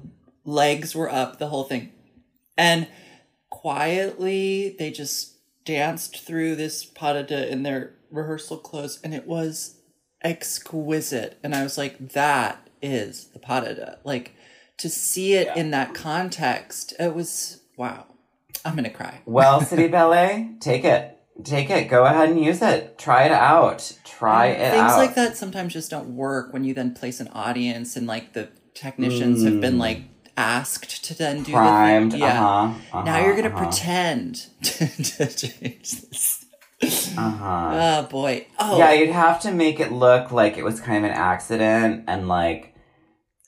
legs 0.45 0.95
were 0.95 1.11
up, 1.11 1.37
the 1.37 1.47
whole 1.47 1.63
thing. 1.65 1.91
And 2.57 2.87
quietly 3.49 4.75
they 4.77 4.91
just 4.91 5.33
danced 5.65 6.25
through 6.25 6.55
this 6.55 6.85
patata 6.85 7.49
in 7.49 7.63
their 7.63 7.93
rehearsal 8.15 8.57
clothes 8.57 8.99
and 9.03 9.13
it 9.13 9.27
was 9.27 9.75
exquisite. 10.23 11.37
And 11.43 11.53
I 11.55 11.63
was 11.63 11.77
like, 11.77 12.09
that 12.13 12.69
is 12.81 13.27
the 13.27 13.39
patata. 13.39 13.97
Like 14.03 14.33
to 14.77 14.89
see 14.89 15.33
it 15.33 15.55
in 15.55 15.71
that 15.71 15.93
context, 15.93 16.93
it 16.99 17.13
was 17.13 17.61
wow. 17.77 18.05
I'm 18.63 18.75
gonna 18.75 18.89
cry. 18.89 19.21
Well, 19.25 19.61
City 19.61 19.87
Ballet, 19.87 20.51
take 20.59 20.83
it. 20.85 21.11
Take 21.43 21.69
it. 21.69 21.89
Go 21.89 22.05
ahead 22.05 22.29
and 22.29 22.41
use 22.43 22.61
it. 22.61 22.97
Try 22.97 23.25
it 23.25 23.31
out. 23.31 23.91
Try 24.05 24.47
it 24.47 24.71
Things 24.71 24.93
out. 24.93 24.97
like 24.97 25.15
that 25.15 25.35
sometimes 25.35 25.73
just 25.73 25.91
don't 25.91 26.15
work 26.15 26.53
when 26.53 26.63
you 26.63 26.73
then 26.73 26.93
place 26.95 27.19
an 27.19 27.27
audience 27.29 27.97
and 27.97 28.07
like 28.07 28.31
the 28.33 28.47
technicians 28.73 29.43
have 29.43 29.59
been 29.59 29.77
like 29.77 30.03
asked 30.37 31.03
to 31.05 31.13
then 31.13 31.43
do 31.43 31.51
Mm. 31.51 31.55
Primed. 31.55 32.11
the 32.13 32.17
thing. 32.17 32.21
Yeah. 32.21 32.41
Uh-huh. 32.45 32.73
uh-huh 32.97 33.03
now 33.03 33.19
you're 33.19 33.35
gonna 33.35 33.49
uh-huh, 33.49 33.65
pretend 33.65 34.35
to, 34.63 34.87
to 34.87 35.27
change 35.27 35.91
this. 35.91 36.44
Uh-huh. 37.17 37.69
Oh 37.73 38.07
boy. 38.07 38.47
Oh 38.59 38.77
Yeah, 38.77 38.93
you'd 38.93 39.09
have 39.09 39.41
to 39.41 39.51
make 39.51 39.79
it 39.79 39.91
look 39.91 40.31
like 40.31 40.57
it 40.57 40.63
was 40.63 40.79
kind 40.79 41.05
of 41.05 41.11
an 41.11 41.17
accident 41.17 42.05
and 42.07 42.27
like 42.27 42.73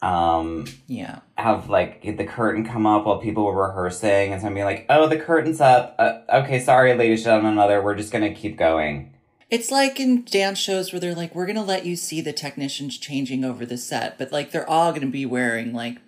um 0.02 0.66
yeah. 0.86 1.20
have 1.36 1.70
like 1.70 2.04
the 2.04 2.26
curtain 2.26 2.64
come 2.64 2.86
up 2.86 3.06
while 3.06 3.20
people 3.20 3.46
were 3.46 3.68
rehearsing 3.68 4.32
and 4.32 4.42
somebody 4.42 4.64
like, 4.64 4.86
"Oh, 4.90 5.08
the 5.08 5.18
curtain's 5.18 5.60
up. 5.60 5.96
Uh, 5.98 6.20
okay, 6.32 6.60
sorry, 6.60 6.94
ladies, 6.94 7.24
gentlemen, 7.24 7.56
mother. 7.56 7.82
We're 7.82 7.96
just 7.96 8.12
going 8.12 8.24
to 8.24 8.40
keep 8.40 8.58
going." 8.58 9.14
It's 9.50 9.72
like 9.72 10.00
in 10.00 10.26
dance 10.26 10.60
shows 10.60 10.92
where 10.92 11.00
they're 11.00 11.16
like, 11.16 11.34
we're 11.34 11.46
gonna 11.46 11.64
let 11.64 11.86
you 11.86 11.96
see 11.96 12.20
the 12.20 12.34
technicians 12.34 12.98
changing 12.98 13.46
over 13.46 13.66
the 13.66 13.78
set, 13.78 14.18
but 14.18 14.32
like 14.32 14.52
they're 14.52 14.70
all 14.70 14.92
gonna 14.92 15.08
be 15.08 15.26
wearing 15.26 15.74
like 15.74 16.00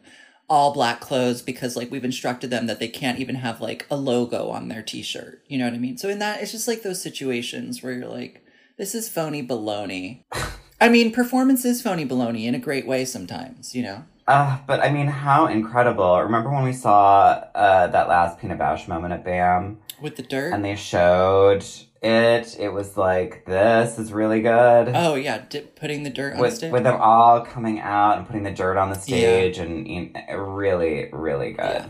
all 0.49 0.73
black 0.73 0.99
clothes 0.99 1.41
because 1.41 1.75
like 1.75 1.91
we've 1.91 2.03
instructed 2.05 2.49
them 2.49 2.65
that 2.67 2.79
they 2.79 2.87
can't 2.87 3.19
even 3.19 3.35
have 3.35 3.61
like 3.61 3.85
a 3.91 3.95
logo 3.95 4.49
on 4.49 4.67
their 4.67 4.81
t-shirt. 4.81 5.43
You 5.47 5.57
know 5.59 5.65
what 5.65 5.73
I 5.73 5.77
mean? 5.77 5.97
So 5.97 6.09
in 6.09 6.19
that, 6.19 6.41
it's 6.41 6.51
just 6.51 6.67
like 6.67 6.81
those 6.81 7.01
situations 7.01 7.83
where 7.83 7.93
you're 7.93 8.07
like, 8.07 8.43
this 8.77 8.95
is 8.95 9.07
phony 9.09 9.45
baloney. 9.45 10.23
I 10.81 10.89
mean, 10.89 11.11
performance 11.11 11.65
is 11.65 11.81
phony 11.81 12.05
baloney 12.05 12.45
in 12.45 12.55
a 12.55 12.59
great 12.59 12.87
way 12.87 13.03
sometimes, 13.05 13.75
you 13.75 13.83
know? 13.83 14.05
Uh, 14.27 14.59
but 14.67 14.79
I 14.79 14.91
mean, 14.91 15.07
how 15.07 15.47
incredible. 15.47 16.21
Remember 16.21 16.51
when 16.51 16.63
we 16.63 16.71
saw 16.73 17.43
uh, 17.53 17.87
that 17.87 18.07
last 18.07 18.39
Pina 18.39 18.55
Bausch 18.55 18.87
moment 18.87 19.11
at 19.13 19.25
BAM 19.25 19.79
With 20.01 20.15
the 20.17 20.23
dirt. 20.23 20.53
and 20.53 20.63
they 20.63 20.75
showed 20.75 21.65
it? 22.01 22.57
It 22.59 22.73
was 22.73 22.97
like, 22.97 23.45
this 23.45 23.99
is 23.99 24.11
really 24.11 24.41
good. 24.41 24.91
oh 24.95 25.15
yeah, 25.15 25.43
dip, 25.49 25.75
putting 25.75 26.03
the 26.03 26.09
dirt 26.09 26.33
on 26.33 26.39
with, 26.39 26.55
stage. 26.55 26.71
with 26.71 26.83
them 26.83 26.99
all 26.99 27.41
coming 27.41 27.79
out 27.79 28.17
and 28.17 28.27
putting 28.27 28.43
the 28.43 28.51
dirt 28.51 28.77
on 28.77 28.89
the 28.89 28.95
stage 28.95 29.57
and 29.57 29.87
you 29.87 30.11
uh, 30.15 30.33
know, 30.33 30.37
really, 30.37 31.09
really 31.11 31.51
good. 31.51 31.63
Yeah. 31.63 31.89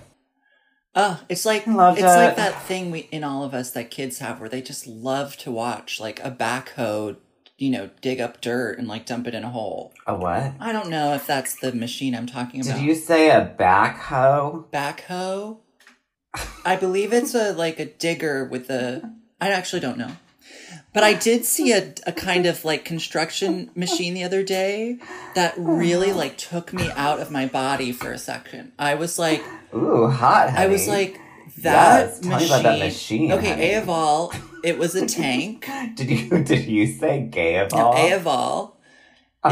Oh, 0.95 1.21
it's 1.29 1.45
like 1.45 1.63
it's 1.65 1.69
like 2.01 2.35
that 2.35 2.63
thing 2.63 2.91
we 2.91 3.01
in 3.11 3.23
all 3.23 3.43
of 3.43 3.53
us 3.53 3.71
that 3.71 3.91
kids 3.91 4.19
have 4.19 4.39
where 4.39 4.49
they 4.49 4.61
just 4.61 4.87
love 4.87 5.37
to 5.37 5.51
watch 5.51 5.99
like 5.99 6.19
a 6.23 6.31
backhoe, 6.31 7.15
you 7.57 7.69
know, 7.69 7.91
dig 8.01 8.19
up 8.19 8.41
dirt 8.41 8.79
and 8.79 8.87
like 8.87 9.05
dump 9.05 9.27
it 9.27 9.35
in 9.35 9.43
a 9.43 9.49
hole. 9.49 9.93
A 10.07 10.15
what? 10.15 10.53
I 10.59 10.71
don't 10.73 10.89
know 10.89 11.13
if 11.13 11.27
that's 11.27 11.55
the 11.55 11.73
machine 11.73 12.15
I'm 12.15 12.25
talking 12.25 12.61
about. 12.61 12.75
Did 12.77 12.83
you 12.83 12.95
say 12.95 13.29
a 13.29 13.55
backhoe? 13.57 14.65
backhoe? 14.71 15.59
I 16.65 16.75
believe 16.75 17.13
it's 17.13 17.35
a 17.35 17.53
like 17.53 17.79
a 17.79 17.85
digger 17.85 18.45
with 18.45 18.69
a 18.69 19.13
I 19.41 19.50
actually 19.50 19.79
don't 19.79 19.98
know. 19.98 20.12
But 20.93 21.03
I 21.03 21.13
did 21.13 21.46
see 21.46 21.72
a, 21.74 21.93
a 22.08 22.12
kind 22.12 22.46
of 22.46 22.65
like 22.65 22.84
construction 22.84 23.69
machine 23.75 24.13
the 24.15 24.24
other 24.24 24.43
day 24.43 24.98
that 25.36 25.53
really 25.58 26.12
like 26.13 26.38
took 26.38 26.74
me 26.74 26.89
out 26.91 27.19
of 27.19 27.29
my 27.31 27.46
body 27.46 27.91
for 27.91 28.12
a 28.12 28.17
second. 28.17 28.72
I 28.79 28.96
was 28.96 29.19
like, 29.19 29.43
Ooh, 29.74 30.08
hot. 30.08 30.50
I 30.50 30.65
was 30.67 30.88
like, 30.88 31.19
that 31.60 32.05
Yes, 32.08 32.19
tell 32.22 32.29
machine. 32.31 32.39
me 32.39 32.46
about 32.46 32.63
that 32.63 32.79
machine, 32.79 33.31
Okay, 33.34 33.50
honey. 33.50 33.86
Aval, 33.86 34.36
it 34.63 34.77
was 34.79 34.96
a 34.96 35.05
tank. 35.05 35.67
did 35.96 36.10
you 36.10 36.43
did 36.43 36.65
you 36.65 36.88
say 36.88 37.22
gay 37.22 37.58
of 37.60 37.72
No, 37.72 37.77
all? 37.88 37.96
Aval, 37.96 38.74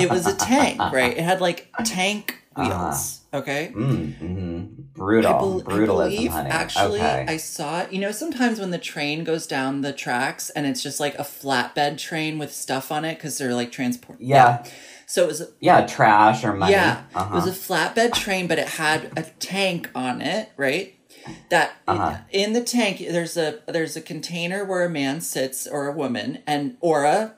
it 0.01 0.09
was 0.09 0.25
a 0.25 0.35
tank, 0.35 0.79
right? 0.79 1.15
It 1.17 1.23
had 1.23 1.39
like 1.39 1.69
tank 1.85 2.41
wheels. 2.57 2.71
Uh-huh. 2.71 3.16
Okay. 3.37 3.71
Mm, 3.75 4.17
hmm 4.17 4.63
I, 4.95 4.99
Brutal, 4.99 5.61
bel- 5.61 5.73
I 5.73 5.85
believe 5.85 6.31
honey. 6.31 6.49
actually 6.49 6.99
okay. 6.99 7.25
I 7.27 7.37
saw 7.37 7.81
it. 7.81 7.93
You 7.93 7.99
know, 8.01 8.11
sometimes 8.11 8.59
when 8.59 8.71
the 8.71 8.79
train 8.79 9.23
goes 9.23 9.45
down 9.45 9.81
the 9.81 9.93
tracks 9.93 10.49
and 10.49 10.65
it's 10.65 10.81
just 10.81 10.99
like 10.99 11.13
a 11.15 11.23
flatbed 11.23 11.99
train 11.99 12.39
with 12.39 12.51
stuff 12.51 12.91
on 12.91 13.05
it 13.05 13.15
because 13.15 13.37
they're 13.37 13.53
like 13.53 13.71
transport. 13.71 14.17
Yeah. 14.19 14.63
So 15.05 15.23
it 15.23 15.27
was 15.27 15.41
a, 15.41 15.47
yeah, 15.59 15.85
trash 15.85 16.43
or 16.43 16.53
money. 16.53 16.71
yeah, 16.73 17.03
uh-huh. 17.15 17.29
it 17.31 17.35
was 17.35 17.47
a 17.47 17.51
flatbed 17.51 18.13
train, 18.13 18.47
but 18.47 18.57
it 18.59 18.67
had 18.67 19.11
a 19.15 19.21
tank 19.39 19.89
on 19.95 20.19
it, 20.21 20.49
right? 20.57 20.95
That 21.51 21.73
Uh-huh. 21.87 22.17
in 22.31 22.53
the 22.53 22.63
tank 22.63 22.97
there's 22.99 23.37
a 23.37 23.59
there's 23.67 23.95
a 23.95 24.01
container 24.01 24.65
where 24.65 24.83
a 24.83 24.89
man 24.89 25.21
sits 25.21 25.67
or 25.67 25.87
a 25.87 25.91
woman 25.93 26.39
and 26.47 26.75
or 26.81 27.03
a 27.05 27.35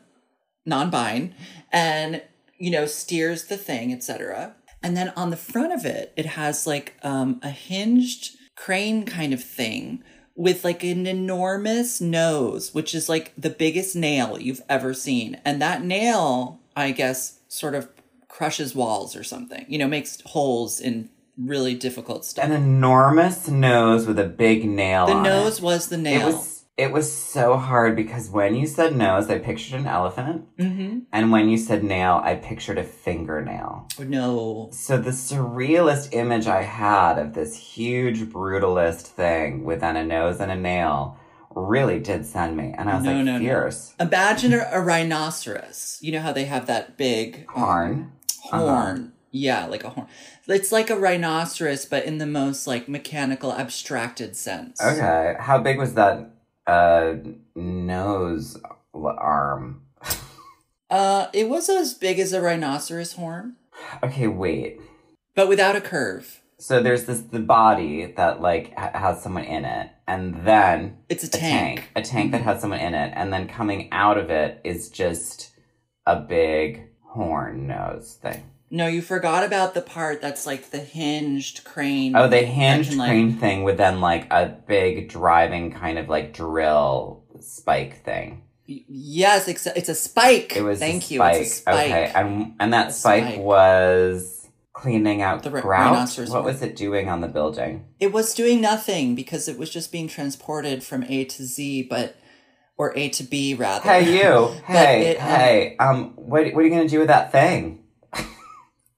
non-bind 0.66 1.34
and 1.72 2.22
you 2.58 2.72
know 2.72 2.86
steers 2.86 3.46
the 3.46 3.58
thing, 3.58 3.92
etc. 3.94 4.56
And 4.82 4.96
then 4.96 5.10
on 5.16 5.30
the 5.30 5.38
front 5.38 5.74
of 5.74 5.86
it, 5.86 6.14
it 6.16 6.26
has 6.26 6.66
like 6.66 6.96
um, 7.04 7.40
a 7.44 7.50
hinged 7.50 8.38
crane 8.56 9.06
kind 9.06 9.34
of 9.34 9.44
thing 9.44 10.04
with 10.36 10.64
like 10.64 10.84
an 10.84 11.06
enormous 11.06 12.00
nose, 12.00 12.74
which 12.74 12.96
is 12.96 13.10
like 13.10 13.34
the 13.38 13.50
biggest 13.50 13.96
nail 13.96 14.40
you've 14.40 14.62
ever 14.70 14.94
seen. 14.94 15.40
And 15.44 15.62
that 15.62 15.84
nail, 15.84 16.60
I 16.76 16.92
guess, 16.92 17.40
sort 17.50 17.76
of 17.76 17.90
crushes 18.30 18.74
walls 18.74 19.16
or 19.18 19.24
something, 19.24 19.66
you 19.68 19.78
know, 19.78 19.88
makes 19.88 20.22
holes 20.22 20.80
in 20.80 21.10
really 21.38 21.74
difficult 21.76 22.24
stuff. 22.26 22.46
an 22.46 22.52
enormous 22.52 23.48
nose 23.48 24.06
with 24.06 24.20
a 24.20 24.26
big 24.26 24.66
nail 24.66 25.08
the 25.08 25.22
nose 25.22 25.58
it. 25.60 25.64
was 25.64 25.88
the 25.90 25.96
It 25.96 26.02
nail. 26.02 26.28
was 26.28 26.59
it 26.80 26.94
was 26.94 27.12
so 27.14 27.58
hard 27.58 27.94
because 27.98 28.30
when 28.30 28.56
you 28.56 28.66
said 28.66 28.96
nose, 28.96 29.30
I 29.30 29.38
pictured 29.38 29.78
an 29.82 29.86
elephant, 29.86 30.46
mm-hmm. 30.58 31.00
and 31.12 31.30
when 31.30 31.50
you 31.50 31.58
said 31.58 31.84
nail, 31.84 32.22
I 32.24 32.36
pictured 32.36 32.78
a 32.78 32.86
fingernail. 32.86 33.90
No. 34.00 34.70
So 34.72 34.98
the 34.98 35.10
surrealist 35.12 36.14
image 36.14 36.48
I 36.48 36.62
had 36.64 37.20
of 37.20 37.34
this 37.34 37.54
huge 37.58 38.22
brutalist 38.22 39.02
thing 39.02 39.66
with 39.66 39.82
then 39.82 39.98
a 39.98 40.06
nose 40.06 40.40
and 40.40 40.52
a 40.52 40.56
nail 40.56 41.18
really 41.54 42.00
did 42.00 42.26
send 42.26 42.56
me, 42.56 42.74
and 42.78 42.90
I 42.90 42.96
was 42.96 43.04
No, 43.04 43.14
like 43.14 43.26
no, 43.26 43.34
no. 43.34 43.40
fierce 43.40 43.94
Imagine 44.00 44.54
a, 44.54 44.70
a 44.72 44.80
rhinoceros. 44.80 45.98
You 46.02 46.14
know 46.14 46.22
how 46.22 46.32
they 46.32 46.46
have 46.46 46.66
that 46.68 46.96
big 46.96 47.46
horn. 47.50 48.14
horn. 48.52 49.12
Yeah, 49.32 49.66
like 49.66 49.84
a 49.84 49.90
horn. 49.90 50.08
It's 50.48 50.72
like 50.72 50.90
a 50.90 50.98
rhinoceros, 50.98 51.86
but 51.86 52.06
in 52.06 52.20
the 52.20 52.26
most 52.26 52.68
like 52.68 52.88
mechanical, 52.88 53.52
abstracted 53.52 54.38
sense. 54.38 54.82
Okay, 54.82 55.36
how 55.40 55.60
big 55.60 55.78
was 55.78 55.96
that 55.96 56.32
uh 56.70 57.16
nose 57.56 58.58
arm? 58.94 59.82
Uh, 60.90 61.28
it 61.34 61.48
was 61.50 61.70
as 61.70 61.94
big 61.94 62.18
as 62.20 62.34
a 62.34 62.42
rhinoceros 62.42 63.14
horn, 63.14 63.56
Okay, 64.04 64.28
wait. 64.28 64.80
but 65.36 65.48
without 65.48 65.76
a 65.76 65.82
curve. 65.82 66.42
so 66.58 66.82
there's 66.82 67.06
this 67.06 67.22
the 67.22 67.40
body 67.40 68.12
that 68.18 68.42
like 68.42 68.74
ha- 68.78 68.92
has 68.94 69.22
someone 69.22 69.44
in 69.46 69.66
it, 69.66 69.90
and 70.08 70.46
then 70.48 70.98
It's 71.08 71.24
a 71.24 71.28
a 71.28 71.30
tank. 71.30 71.80
tank, 71.80 71.92
a 71.96 72.02
tank 72.02 72.32
that 72.32 72.42
has 72.42 72.60
someone 72.62 72.80
in 72.80 72.94
it, 72.96 73.14
and 73.16 73.32
then 73.32 73.48
coming 73.48 73.90
out 73.92 74.18
of 74.18 74.30
it 74.30 74.60
is 74.64 74.90
just 74.90 75.52
a 76.06 76.16
big 76.20 76.90
horn 77.04 77.68
nose 77.68 78.18
thing. 78.22 78.44
No, 78.72 78.86
you 78.88 79.02
forgot 79.02 79.44
about 79.44 79.74
the 79.74 79.82
part 79.82 80.22
that's 80.22 80.46
like 80.46 80.70
the 80.70 80.80
hinged 80.80 81.64
crane. 81.64 82.16
Oh, 82.16 82.28
the 82.28 82.38
hinged 82.40 82.90
can, 82.90 82.98
like- 83.00 83.10
crane 83.10 83.38
thing 83.38 83.64
with 83.64 83.78
then 83.78 84.00
like 84.02 84.32
a 84.32 84.46
big 84.68 85.10
driving 85.10 85.72
kind 85.72 85.98
of 85.98 86.08
like 86.10 86.34
drill 86.34 87.24
spike 87.40 88.04
thing. 88.04 88.44
Y- 88.68 88.84
Yes, 88.88 89.48
it's 89.48 89.66
a, 89.66 89.76
it's 89.78 89.90
a 89.90 89.96
spike. 89.96 90.56
It 90.56 90.62
was 90.62 90.78
Thank 90.80 91.10
you. 91.10 91.24
It's 91.24 91.40
a 91.40 91.46
spike. 91.54 91.86
Okay, 91.88 92.12
and 92.14 92.54
and 92.60 92.74
that 92.74 92.94
spike, 92.94 93.24
spike. 93.24 93.40
was 93.40 94.48
cleaning 94.74 95.22
out 95.22 95.42
The 95.44 95.50
ri- 95.52 95.62
grout. 95.62 96.16
What 96.28 96.44
was 96.44 96.62
it 96.62 96.76
doing 96.76 97.10
on 97.10 97.22
the 97.22 97.28
building? 97.28 97.86
It 98.00 98.14
was 98.14 98.34
doing 98.36 98.62
nothing 98.62 99.16
because 99.16 99.48
it 99.48 99.58
was 99.58 99.70
just 99.72 99.92
being 99.92 100.08
transported 100.08 100.84
from 100.84 101.04
A 101.04 101.26
to 101.26 101.44
Z, 101.44 101.88
but 101.90 102.16
or 102.78 102.96
A 102.98 103.10
to 103.10 103.24
B 103.24 103.56
rather. 103.56 103.90
Hey 103.90 104.20
you! 104.22 104.54
Hey 104.68 105.08
it, 105.08 105.18
um, 105.18 105.28
hey! 105.28 105.76
Um, 105.80 106.14
what 106.16 106.54
what 106.54 106.62
are 106.62 106.64
you 106.64 106.70
gonna 106.70 106.88
do 106.88 107.00
with 107.00 107.08
that 107.10 107.32
thing? 107.32 107.84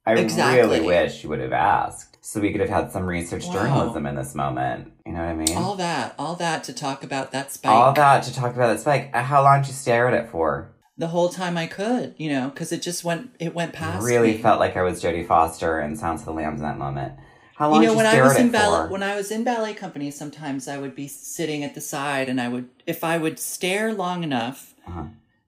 I 0.06 0.14
Exactly. 0.16 0.60
really 0.60 0.86
wish 0.86 1.24
you 1.24 1.30
would 1.30 1.40
have 1.42 1.54
asked, 1.54 2.18
so 2.22 2.40
we 2.42 2.52
could 2.52 2.62
have 2.62 2.70
had 2.70 2.92
some 2.92 3.06
research 3.06 3.46
Wow. 3.48 3.54
journalism 3.54 4.06
in 4.08 4.16
this 4.16 4.34
moment. 4.34 4.92
You 5.06 5.12
know 5.14 5.20
what 5.20 5.30
I 5.30 5.34
mean? 5.36 5.56
all 5.58 5.76
that, 5.76 6.16
all 6.18 6.36
that 6.36 6.64
to 6.66 6.74
talk 6.74 7.04
about 7.04 7.32
that 7.32 7.52
spike. 7.52 7.72
All 7.72 7.94
that 7.94 8.24
to 8.24 8.34
talk 8.34 8.56
about 8.56 8.68
that 8.68 8.80
spike. 8.80 9.12
Uh, 9.14 9.22
How 9.22 9.44
long 9.44 9.62
did 9.62 9.68
you 9.68 9.74
stare 9.74 10.08
at 10.08 10.14
it 10.14 10.30
for? 10.30 10.72
the 10.98 11.08
whole 11.08 11.30
time 11.30 11.58
I 11.58 11.66
could, 11.66 12.14
you 12.18 12.30
know, 12.30 12.50
because 12.50 12.72
it 12.72 12.82
just 12.84 13.04
went, 13.04 13.32
it 13.40 13.56
went 13.56 13.74
past. 13.74 14.06
really 14.06 14.34
me. 14.34 14.38
felt 14.38 14.60
like 14.60 14.78
I 14.78 14.84
was 14.84 15.02
Jodie 15.02 15.26
Foster 15.26 15.80
and 15.80 15.98
Sounds 15.98 16.22
of 16.22 16.26
the 16.28 16.34
Lambs 16.34 16.60
in 16.60 16.66
that 16.68 16.78
moment. 16.78 17.14
How 17.56 17.68
You 17.70 17.72
long 17.74 17.82
know, 17.82 17.88
did 17.88 17.92
you 17.92 17.98
when 17.98 18.06
I 18.06 18.22
was 18.22 18.34
at 18.36 18.42
in 18.42 18.48
it 18.48 18.52
ballet, 18.52 18.88
for? 18.88 18.92
when 18.92 19.02
I 19.04 19.16
was 19.16 19.32
in 19.32 19.44
ballet 19.44 19.74
company, 19.74 20.12
sometimes 20.12 20.68
I 20.68 20.78
would 20.78 20.94
be 20.96 21.08
sitting 21.08 21.64
at 21.64 21.74
the 21.74 21.82
side, 21.82 22.30
and 22.30 22.40
I 22.40 22.50
would, 22.50 22.70
if 22.86 23.04
I 23.04 23.18
would 23.18 23.40
stare 23.40 23.94
long 23.94 24.24
enough 24.24 24.76
Uh-huh. 24.88 25.06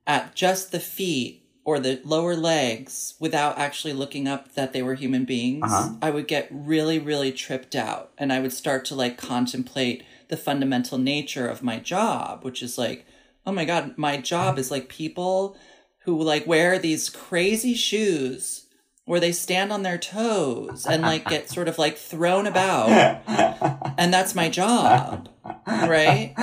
at 0.08 0.34
just 0.34 0.72
the 0.72 0.80
feet 0.80 1.43
or 1.64 1.78
the 1.78 2.00
lower 2.04 2.36
legs 2.36 3.14
without 3.18 3.58
actually 3.58 3.94
looking 3.94 4.28
up 4.28 4.52
that 4.54 4.72
they 4.72 4.82
were 4.82 4.94
human 4.94 5.24
beings, 5.24 5.64
Uh-huh. 5.64 5.94
I 6.02 6.10
would 6.10 6.28
get 6.28 6.48
really, 6.50 6.98
really 6.98 7.32
tripped 7.32 7.74
out, 7.74 8.10
and 8.18 8.32
I 8.32 8.40
would 8.40 8.52
start 8.52 8.84
to 8.86 8.94
like 8.94 9.16
contemplate 9.16 10.02
the 10.28 10.36
fundamental 10.36 10.98
nature 10.98 11.46
of 11.48 11.62
my 11.62 11.78
job, 11.78 12.44
which 12.44 12.62
is 12.62 12.76
like, 12.78 13.06
oh 13.46 13.52
my 13.52 13.64
god, 13.64 13.96
my 13.96 14.16
job 14.18 14.58
is 14.58 14.70
like 14.70 14.88
people 14.88 15.56
who 16.00 16.20
like 16.22 16.46
wear 16.46 16.78
these 16.78 17.08
crazy 17.08 17.74
shoes 17.74 18.63
where 19.04 19.20
they 19.20 19.32
stand 19.32 19.72
on 19.72 19.82
their 19.82 19.98
toes 19.98 20.86
and 20.86 21.02
like 21.02 21.28
get 21.28 21.48
sort 21.50 21.68
of 21.68 21.78
like 21.78 21.96
thrown 21.96 22.46
about. 22.46 23.22
And 23.96 24.12
that's 24.12 24.34
my 24.34 24.48
job 24.48 25.28
right? 25.66 26.34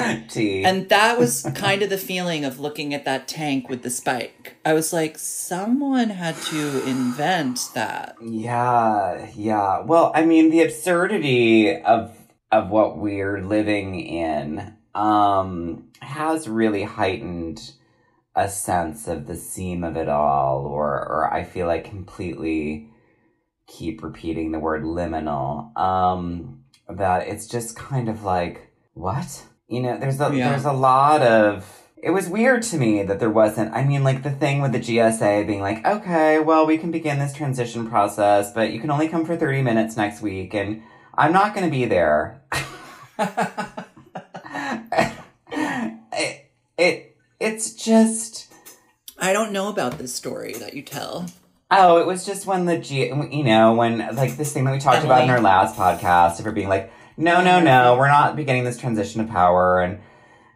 And 0.66 0.90
that 0.90 1.18
was 1.20 1.44
kind 1.56 1.82
of 1.82 1.90
the 1.90 1.98
feeling 1.98 2.46
of 2.46 2.60
looking 2.60 2.94
at 2.94 3.06
that 3.06 3.28
tank 3.28 3.70
with 3.70 3.84
the 3.84 3.90
spike. 3.90 4.56
I 4.66 4.74
was 4.74 4.94
like 4.94 5.18
someone 5.18 6.10
had 6.10 6.36
to 6.36 6.88
invent 6.88 7.70
that. 7.74 8.16
Yeah, 8.22 9.30
yeah. 9.36 9.82
Well, 9.82 10.12
I 10.16 10.26
mean, 10.26 10.50
the 10.50 10.62
absurdity 10.62 11.82
of 11.82 12.16
of 12.52 12.70
what 12.70 12.98
we're 12.98 13.42
living 13.42 14.00
in 14.00 14.74
um 14.94 15.88
has 16.02 16.50
really 16.50 16.84
heightened 16.84 17.72
a 18.36 18.50
sense 18.50 19.08
of 19.08 19.28
the 19.28 19.36
seam 19.36 19.84
of 19.84 19.98
it 19.98 20.08
all 20.08 20.66
or 20.66 20.88
or 20.94 21.34
I 21.34 21.44
feel 21.44 21.68
like 21.68 21.84
completely 21.86 22.90
keep 23.68 24.04
repeating 24.04 24.52
the 24.52 24.60
word 24.60 24.84
liminal 24.84 25.78
um 25.78 26.64
that 26.90 27.28
it's 27.28 27.48
just 27.48 27.76
kind 27.76 28.10
of 28.10 28.24
like 28.24 28.72
what? 28.94 29.44
You 29.68 29.82
know, 29.82 29.98
there's 29.98 30.20
a 30.20 30.34
Yeah. 30.34 30.50
there's 30.50 30.66
a 30.66 30.74
lot 30.74 31.22
of 31.22 31.82
it 32.02 32.10
was 32.12 32.28
weird 32.28 32.64
to 32.64 32.78
me 32.78 33.04
that 33.04 33.20
there 33.20 33.30
wasn't. 33.30 33.74
I 33.74 33.84
mean, 33.84 34.04
like 34.04 34.24
the 34.24 34.32
thing 34.32 34.60
with 34.62 34.72
the 34.72 34.80
GSA 34.80 35.46
being 35.46 35.62
like, 35.62 35.86
okay, 35.86 36.40
well, 36.40 36.66
we 36.66 36.80
can 36.80 36.90
begin 36.90 37.20
this 37.20 37.32
transition 37.32 37.88
process, 37.88 38.52
but 38.52 38.72
you 38.72 38.80
can 38.80 38.90
only 38.90 39.08
come 39.08 39.24
for 39.24 39.38
30 39.38 39.62
minutes 39.62 39.96
next 39.96 40.20
week, 40.22 40.56
and 40.56 40.82
I'm 41.16 41.32
not 41.32 41.54
going 41.54 41.66
to 41.68 41.72
be 41.72 41.86
there. 41.86 42.42
it, 46.12 46.52
it, 46.78 47.18
it's 47.42 47.74
just, 47.74 48.54
i 49.18 49.34
don't 49.34 49.52
know 49.52 49.68
about 49.68 49.98
this 49.98 50.14
story 50.14 50.54
that 50.54 50.74
you 50.74 50.82
tell 50.82 51.28
oh, 51.72 51.98
it 51.98 52.06
was 52.06 52.26
just 52.26 52.46
when 52.46 52.66
the 52.66 52.78
G, 52.78 53.06
you 53.08 53.44
know, 53.44 53.74
when 53.74 54.00
like 54.16 54.36
this 54.38 54.54
thing 54.54 54.66
that 54.66 54.74
we 54.74 54.80
talked 54.80 55.06
about 55.06 55.24
in 55.24 55.30
our 55.30 55.42
last 55.42 55.76
podcast 55.76 56.38
of 56.40 56.46
her 56.46 56.52
being 56.52 56.68
like, 56.70 56.92
no, 57.18 57.44
no, 57.44 57.60
no, 57.60 57.96
we're 57.98 58.08
not 58.08 58.36
beginning 58.36 58.64
this 58.64 58.78
transition 58.78 59.22
of 59.22 59.30
power, 59.30 59.82
and 59.82 60.00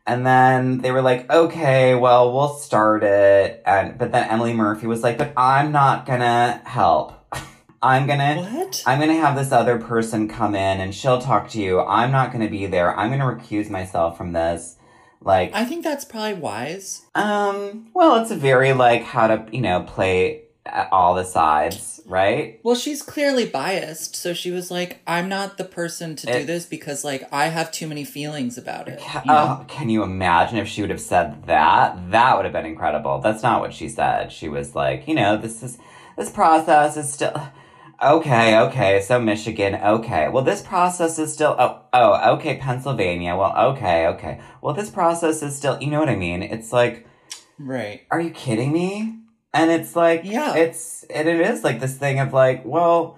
and 0.06 0.26
then 0.26 0.80
they 0.80 0.92
were 0.92 1.02
like, 1.02 1.32
okay, 1.32 1.96
well, 1.96 2.32
we'll 2.34 2.56
start 2.56 3.04
it. 3.04 3.64
And 3.66 3.98
but 3.98 4.12
then 4.12 4.30
Emily 4.30 4.54
Murphy 4.54 4.88
was 4.88 5.02
like, 5.02 5.18
but 5.18 5.34
I'm 5.36 5.72
not 5.72 6.06
gonna 6.06 6.62
help. 6.66 7.14
I'm 7.82 8.08
gonna 8.08 8.38
what 8.38 8.84
I'm 8.86 9.00
gonna 9.00 9.16
have 9.16 9.36
this 9.36 9.52
other 9.52 9.80
person 9.80 10.28
come 10.28 10.56
in 10.56 10.80
and 10.80 10.94
she'll 10.94 11.22
talk 11.22 11.50
to 11.50 11.62
you. 11.62 11.82
I'm 11.82 12.12
not 12.12 12.32
gonna 12.32 12.50
be 12.50 12.66
there. 12.66 12.98
I'm 12.98 13.10
gonna 13.10 13.26
recuse 13.26 13.70
myself 13.70 14.18
from 14.18 14.34
this. 14.34 14.78
Like 15.26 15.52
i 15.54 15.66
think 15.66 15.84
that's 15.84 16.06
probably 16.06 16.36
wise 16.36 17.02
um 17.16 17.88
well 17.94 18.22
it's 18.22 18.32
a 18.32 18.36
very 18.36 18.72
like 18.74 19.04
how 19.04 19.28
to, 19.28 19.46
you 19.52 19.62
know, 19.62 19.82
play 19.82 20.44
at 20.66 20.90
all 20.92 21.14
the 21.14 21.24
sides, 21.24 22.02
right? 22.06 22.60
Well, 22.64 22.76
she's 22.76 23.02
clearly 23.02 23.46
biased, 23.46 24.16
so 24.16 24.34
she 24.34 24.50
was 24.50 24.72
like, 24.72 25.00
"I'm 25.06 25.30
not 25.30 25.58
the 25.58 25.64
person 25.64 26.16
to 26.16 26.26
do 26.26 26.44
this 26.44 26.66
because, 26.66 27.04
like, 27.04 27.28
I 27.32 27.48
have 27.48 27.72
too 27.72 27.88
many 27.88 28.04
feelings 28.04 28.58
about 28.58 28.88
it." 28.88 29.00
Ca- 29.00 29.22
you 29.26 29.32
know? 29.32 29.60
Oh, 29.62 29.66
can 29.68 29.90
you 29.90 30.02
imagine 30.04 30.58
if 30.58 30.68
she 30.68 30.82
would 30.82 30.90
have 30.90 31.02
said 31.02 31.46
that? 31.46 32.12
That 32.12 32.36
would 32.36 32.46
have 32.46 32.54
been 32.54 32.66
incredible. 32.66 33.20
That's 33.22 33.44
not 33.44 33.62
what 33.62 33.74
she 33.74 33.88
said. 33.90 34.32
She 34.32 34.50
was 34.50 34.76
like, 34.76 35.08
you 35.08 35.14
know, 35.14 35.38
this 35.38 35.62
is 35.62 35.78
this 36.18 36.32
process 36.32 36.98
is 36.98 37.12
still 37.14 37.50
okay. 38.02 38.58
Okay, 38.60 39.02
so 39.02 39.20
Michigan. 39.20 39.76
Okay, 39.76 40.30
well, 40.30 40.44
this 40.44 40.62
process 40.62 41.18
is 41.20 41.34
still. 41.34 41.56
Oh, 41.58 41.82
oh, 41.94 42.34
okay, 42.36 42.58
Pennsylvania. 42.58 43.36
Well, 43.36 43.56
okay, 43.74 44.08
okay. 44.08 44.40
Well, 44.62 44.74
this 44.74 44.90
process 44.90 45.42
is 45.44 45.56
still. 45.56 45.82
You 45.82 45.88
know 45.92 46.00
what 46.00 46.10
I 46.10 46.16
mean? 46.16 46.44
It's 46.44 46.72
like, 46.74 47.06
Right. 47.60 48.02
are 48.12 48.20
you 48.20 48.32
kidding 48.32 48.72
me? 48.74 49.20
And 49.54 49.72
it's 49.72 49.96
like, 49.96 50.22
Yeah. 50.24 50.56
it's 50.56 51.04
and 51.04 51.28
it 51.30 51.40
is 51.40 51.64
like 51.64 51.80
this 51.80 51.98
thing 51.98 52.20
of 52.20 52.34
like, 52.34 52.64
well, 52.66 53.18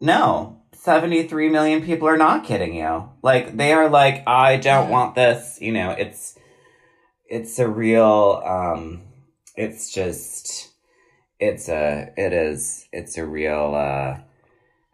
no. 0.00 0.52
73 0.74 1.48
million 1.48 1.82
people 1.82 2.06
are 2.06 2.16
not 2.16 2.44
kidding 2.44 2.74
you. 2.74 3.08
Like 3.22 3.56
they 3.56 3.72
are 3.72 3.88
like 3.88 4.22
I 4.26 4.56
don't 4.56 4.86
Yeah. 4.86 4.90
want 4.90 5.14
this, 5.16 5.58
you 5.60 5.72
know, 5.72 5.90
it's 5.90 6.38
it's 7.28 7.58
a 7.58 7.68
real 7.68 8.40
um 8.44 9.02
it's 9.56 9.90
just 9.90 10.70
it's 11.38 11.68
a 11.68 12.12
it 12.16 12.32
is 12.32 12.88
it's 12.92 13.18
a 13.18 13.26
real 13.26 13.74
uh 13.74 14.20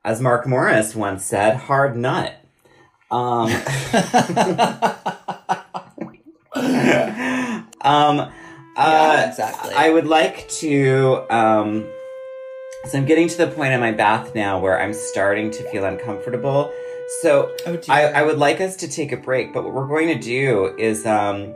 as 0.05 0.20
Mark 0.20 0.46
Morris 0.46 0.94
once 0.94 1.24
said, 1.24 1.57
hard 1.57 1.96
nut. 1.96 2.35
Um 3.11 3.46
um 7.83 8.33
uh 8.76 8.88
yeah, 8.90 9.28
exactly. 9.28 9.74
I 9.74 9.90
would 9.90 10.07
like 10.07 10.48
to. 10.48 11.26
Um, 11.31 11.87
so 12.87 12.98
I'm 12.98 13.05
getting 13.05 13.28
to 13.28 13.37
the 13.37 13.46
point 13.46 13.72
in 13.72 13.81
my 13.81 13.92
bath 13.92 14.35
now 14.35 14.59
where 14.59 14.81
I'm 14.81 14.92
starting 14.92 15.50
to 15.52 15.70
feel 15.70 15.85
uncomfortable. 15.85 16.72
So 17.20 17.55
oh. 17.66 17.78
I, 17.88 18.07
I 18.07 18.22
would 18.22 18.38
like 18.38 18.61
us 18.61 18.76
to 18.76 18.88
take 18.88 19.12
a 19.12 19.16
break, 19.16 19.52
but 19.52 19.62
what 19.64 19.74
we're 19.74 19.87
going 19.87 20.09
to 20.09 20.18
do 20.18 20.74
is 20.78 21.07
um, 21.07 21.55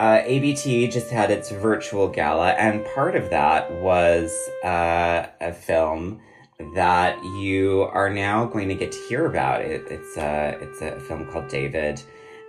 uh, 0.00 0.22
ABT 0.24 0.88
just 0.88 1.10
had 1.10 1.30
its 1.30 1.50
virtual 1.50 2.08
gala, 2.08 2.52
and 2.52 2.86
part 2.94 3.14
of 3.14 3.28
that 3.28 3.70
was 3.70 4.32
uh, 4.64 5.26
a 5.42 5.52
film 5.52 6.22
that 6.74 7.22
you 7.38 7.82
are 7.92 8.08
now 8.08 8.46
going 8.46 8.66
to 8.68 8.74
get 8.74 8.92
to 8.92 8.98
hear 9.10 9.26
about. 9.26 9.60
It, 9.60 9.86
it's 9.90 10.16
a 10.16 10.56
it's 10.62 10.80
a 10.80 10.98
film 11.00 11.30
called 11.30 11.48
David, 11.48 12.02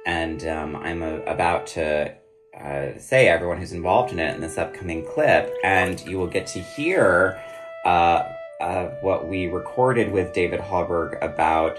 and 0.06 0.48
um, 0.48 0.78
I'm 0.78 1.04
a, 1.04 1.20
about 1.24 1.68
to 1.68 2.16
uh, 2.58 2.98
say 2.98 3.28
everyone 3.28 3.58
who's 3.58 3.74
involved 3.74 4.14
in 4.14 4.20
it 4.20 4.34
in 4.34 4.40
this 4.40 4.58
upcoming 4.58 5.06
clip, 5.06 5.54
and 5.62 6.00
you 6.08 6.18
will 6.18 6.28
get 6.28 6.48
to 6.48 6.60
hear 6.60 7.38
uh, 7.84 8.30
uh, 8.62 8.86
what 9.02 9.28
we 9.28 9.48
recorded 9.48 10.10
with 10.10 10.32
David 10.32 10.62
Hallberg 10.62 11.22
about 11.22 11.78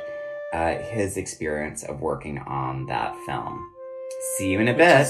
uh, 0.53 0.75
his 0.75 1.17
experience 1.17 1.83
of 1.83 2.03
working 2.03 2.41
on 2.41 2.85
that 2.89 3.17
film. 3.25 3.73
See 4.37 4.51
you 4.53 4.61
in 4.61 4.69
a 4.69 4.75
bit, 4.75 5.09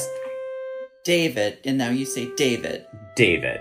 David, 1.04 1.58
and 1.64 1.78
now 1.78 1.90
you 1.90 2.04
say 2.04 2.30
David. 2.36 2.86
David. 3.16 3.60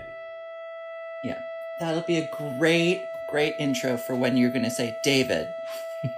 Yeah. 1.24 1.40
That'll 1.80 2.02
be 2.02 2.18
a 2.18 2.30
great, 2.58 3.02
great 3.30 3.54
intro 3.58 3.96
for 3.96 4.14
when 4.14 4.36
you're 4.36 4.50
going 4.50 4.64
to 4.64 4.70
say 4.70 4.96
David. 5.02 5.48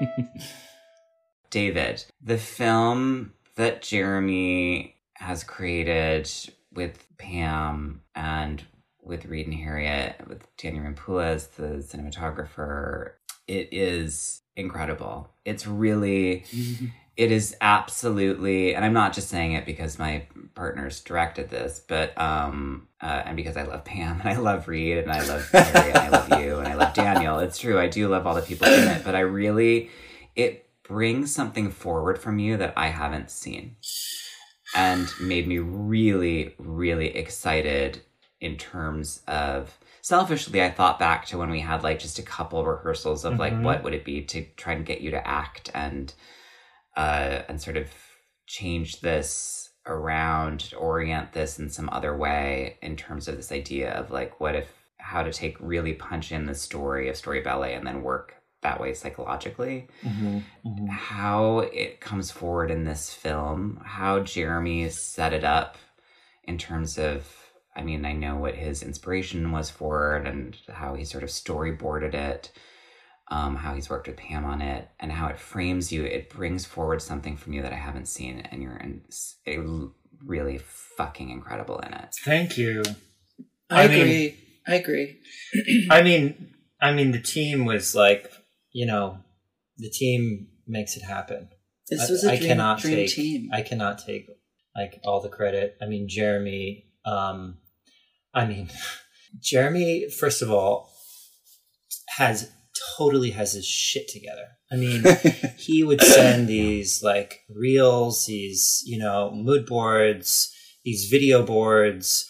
David, 1.50 2.04
the 2.22 2.38
film 2.38 3.32
that 3.56 3.80
Jeremy 3.80 4.96
has 5.14 5.44
created 5.44 6.30
with 6.72 7.06
Pam 7.16 8.02
and 8.14 8.62
with 9.02 9.26
Reed 9.26 9.46
and 9.46 9.54
Harriet, 9.54 10.20
with 10.26 10.46
Daniel 10.56 10.84
Rampulas, 10.84 11.50
the 11.54 11.82
cinematographer, 11.82 13.12
it 13.46 13.68
is 13.70 14.42
incredible. 14.56 15.30
It's 15.44 15.66
really 15.66 16.44
it 17.16 17.30
is 17.30 17.56
absolutely 17.60 18.74
and 18.74 18.84
i'm 18.84 18.92
not 18.92 19.12
just 19.12 19.28
saying 19.28 19.52
it 19.52 19.64
because 19.64 19.98
my 19.98 20.26
partners 20.54 21.00
directed 21.00 21.48
this 21.50 21.80
but 21.86 22.16
um 22.20 22.88
uh, 23.00 23.22
and 23.24 23.36
because 23.36 23.56
i 23.56 23.62
love 23.62 23.84
pam 23.84 24.20
and 24.24 24.28
i 24.28 24.36
love 24.36 24.66
reed 24.68 24.98
and 24.98 25.10
i 25.12 25.20
love 25.26 25.48
Harry 25.50 25.90
and 25.90 25.98
i 25.98 26.08
love 26.08 26.28
you 26.42 26.58
and 26.58 26.68
i 26.68 26.74
love 26.74 26.92
daniel 26.94 27.38
it's 27.38 27.58
true 27.58 27.78
i 27.78 27.86
do 27.88 28.08
love 28.08 28.26
all 28.26 28.34
the 28.34 28.42
people 28.42 28.66
in 28.66 28.88
it 28.88 29.04
but 29.04 29.14
i 29.14 29.20
really 29.20 29.90
it 30.34 30.66
brings 30.82 31.34
something 31.34 31.70
forward 31.70 32.18
from 32.18 32.38
you 32.38 32.56
that 32.56 32.72
i 32.76 32.88
haven't 32.88 33.30
seen 33.30 33.76
and 34.74 35.08
made 35.20 35.46
me 35.46 35.58
really 35.58 36.54
really 36.58 37.14
excited 37.16 38.00
in 38.40 38.56
terms 38.56 39.22
of 39.28 39.78
selfishly 40.02 40.62
i 40.62 40.70
thought 40.70 40.98
back 40.98 41.26
to 41.26 41.38
when 41.38 41.50
we 41.50 41.60
had 41.60 41.82
like 41.82 41.98
just 41.98 42.18
a 42.18 42.22
couple 42.22 42.64
rehearsals 42.64 43.24
of 43.24 43.38
like 43.38 43.52
Mhm. 43.52 43.62
what 43.62 43.82
would 43.84 43.94
it 43.94 44.04
be 44.04 44.22
to 44.22 44.44
try 44.56 44.72
and 44.72 44.84
get 44.84 45.00
you 45.00 45.10
to 45.12 45.26
act 45.26 45.70
and 45.74 46.12
uh, 46.96 47.42
and 47.48 47.60
sort 47.60 47.76
of 47.76 47.88
change 48.46 49.00
this 49.00 49.70
around, 49.86 50.72
orient 50.78 51.32
this 51.32 51.58
in 51.58 51.68
some 51.68 51.88
other 51.92 52.16
way 52.16 52.78
in 52.82 52.96
terms 52.96 53.28
of 53.28 53.36
this 53.36 53.52
idea 53.52 53.92
of 53.92 54.10
like, 54.10 54.40
what 54.40 54.54
if, 54.54 54.68
how 54.98 55.22
to 55.22 55.32
take 55.32 55.56
really 55.60 55.92
punch 55.92 56.32
in 56.32 56.46
the 56.46 56.54
story 56.54 57.08
of 57.08 57.16
story 57.16 57.40
ballet 57.40 57.74
and 57.74 57.86
then 57.86 58.02
work 58.02 58.34
that 58.64 58.80
way 58.80 58.92
psychologically. 58.94 59.86
Mm-hmm. 60.02 60.38
Mm-hmm. 60.66 60.86
How 60.86 61.60
it 61.60 62.00
comes 62.00 62.32
forward 62.32 62.70
in 62.70 62.84
this 62.84 63.12
film, 63.12 63.80
how 63.84 64.20
Jeremy 64.20 64.88
set 64.88 65.32
it 65.32 65.44
up 65.44 65.76
in 66.42 66.58
terms 66.58 66.98
of, 66.98 67.26
I 67.76 67.82
mean, 67.82 68.04
I 68.04 68.12
know 68.12 68.36
what 68.36 68.56
his 68.56 68.82
inspiration 68.82 69.52
was 69.52 69.70
for 69.70 70.16
it 70.16 70.26
and 70.26 70.56
how 70.68 70.94
he 70.94 71.04
sort 71.04 71.22
of 71.22 71.30
storyboarded 71.30 72.14
it 72.14 72.50
um, 73.34 73.56
how 73.56 73.74
he's 73.74 73.90
worked 73.90 74.06
with 74.06 74.16
Pam 74.16 74.44
on 74.44 74.62
it, 74.62 74.88
and 75.00 75.10
how 75.10 75.26
it 75.26 75.40
frames 75.40 75.90
you. 75.90 76.04
It 76.04 76.30
brings 76.30 76.64
forward 76.64 77.02
something 77.02 77.36
from 77.36 77.52
you 77.52 77.62
that 77.62 77.72
I 77.72 77.76
haven't 77.88 78.06
seen, 78.06 78.38
and 78.50 78.62
you're 78.62 78.76
in, 78.76 79.02
it, 79.44 79.90
really 80.24 80.58
fucking 80.96 81.30
incredible 81.30 81.80
in 81.80 81.92
it. 81.94 82.14
Thank 82.24 82.56
you. 82.56 82.82
I, 83.68 83.84
I 83.84 83.88
mean- 83.88 84.00
agree. 84.00 84.40
I 84.66 84.74
agree. 84.76 85.18
I 85.90 86.02
mean, 86.02 86.54
I 86.80 86.92
mean, 86.92 87.10
the 87.10 87.20
team 87.20 87.64
was 87.64 87.94
like, 87.94 88.30
you 88.72 88.86
know, 88.86 89.18
the 89.78 89.90
team 89.90 90.46
makes 90.66 90.96
it 90.96 91.02
happen. 91.02 91.48
This 91.90 92.08
I- 92.08 92.12
was 92.12 92.24
a 92.24 92.32
I 92.32 92.36
dream, 92.36 92.48
cannot 92.48 92.78
dream 92.78 92.96
take- 92.98 93.14
team. 93.14 93.50
I 93.52 93.62
cannot 93.62 93.98
take 93.98 94.28
like 94.76 95.00
all 95.04 95.20
the 95.20 95.28
credit. 95.28 95.76
I 95.82 95.86
mean, 95.86 96.06
Jeremy. 96.08 96.84
Um, 97.04 97.58
I 98.32 98.46
mean, 98.46 98.70
Jeremy. 99.40 100.08
First 100.08 100.40
of 100.40 100.50
all, 100.52 100.90
has 102.16 102.50
totally 102.96 103.30
has 103.30 103.52
his 103.52 103.66
shit 103.66 104.08
together. 104.08 104.48
I 104.72 104.76
mean, 104.76 105.04
he 105.58 105.82
would 105.84 106.00
send 106.02 106.48
these 106.48 107.02
like 107.02 107.40
reels, 107.54 108.26
these 108.26 108.82
you 108.86 108.98
know 108.98 109.30
mood 109.32 109.66
boards, 109.66 110.52
these 110.84 111.08
video 111.10 111.44
boards. 111.44 112.28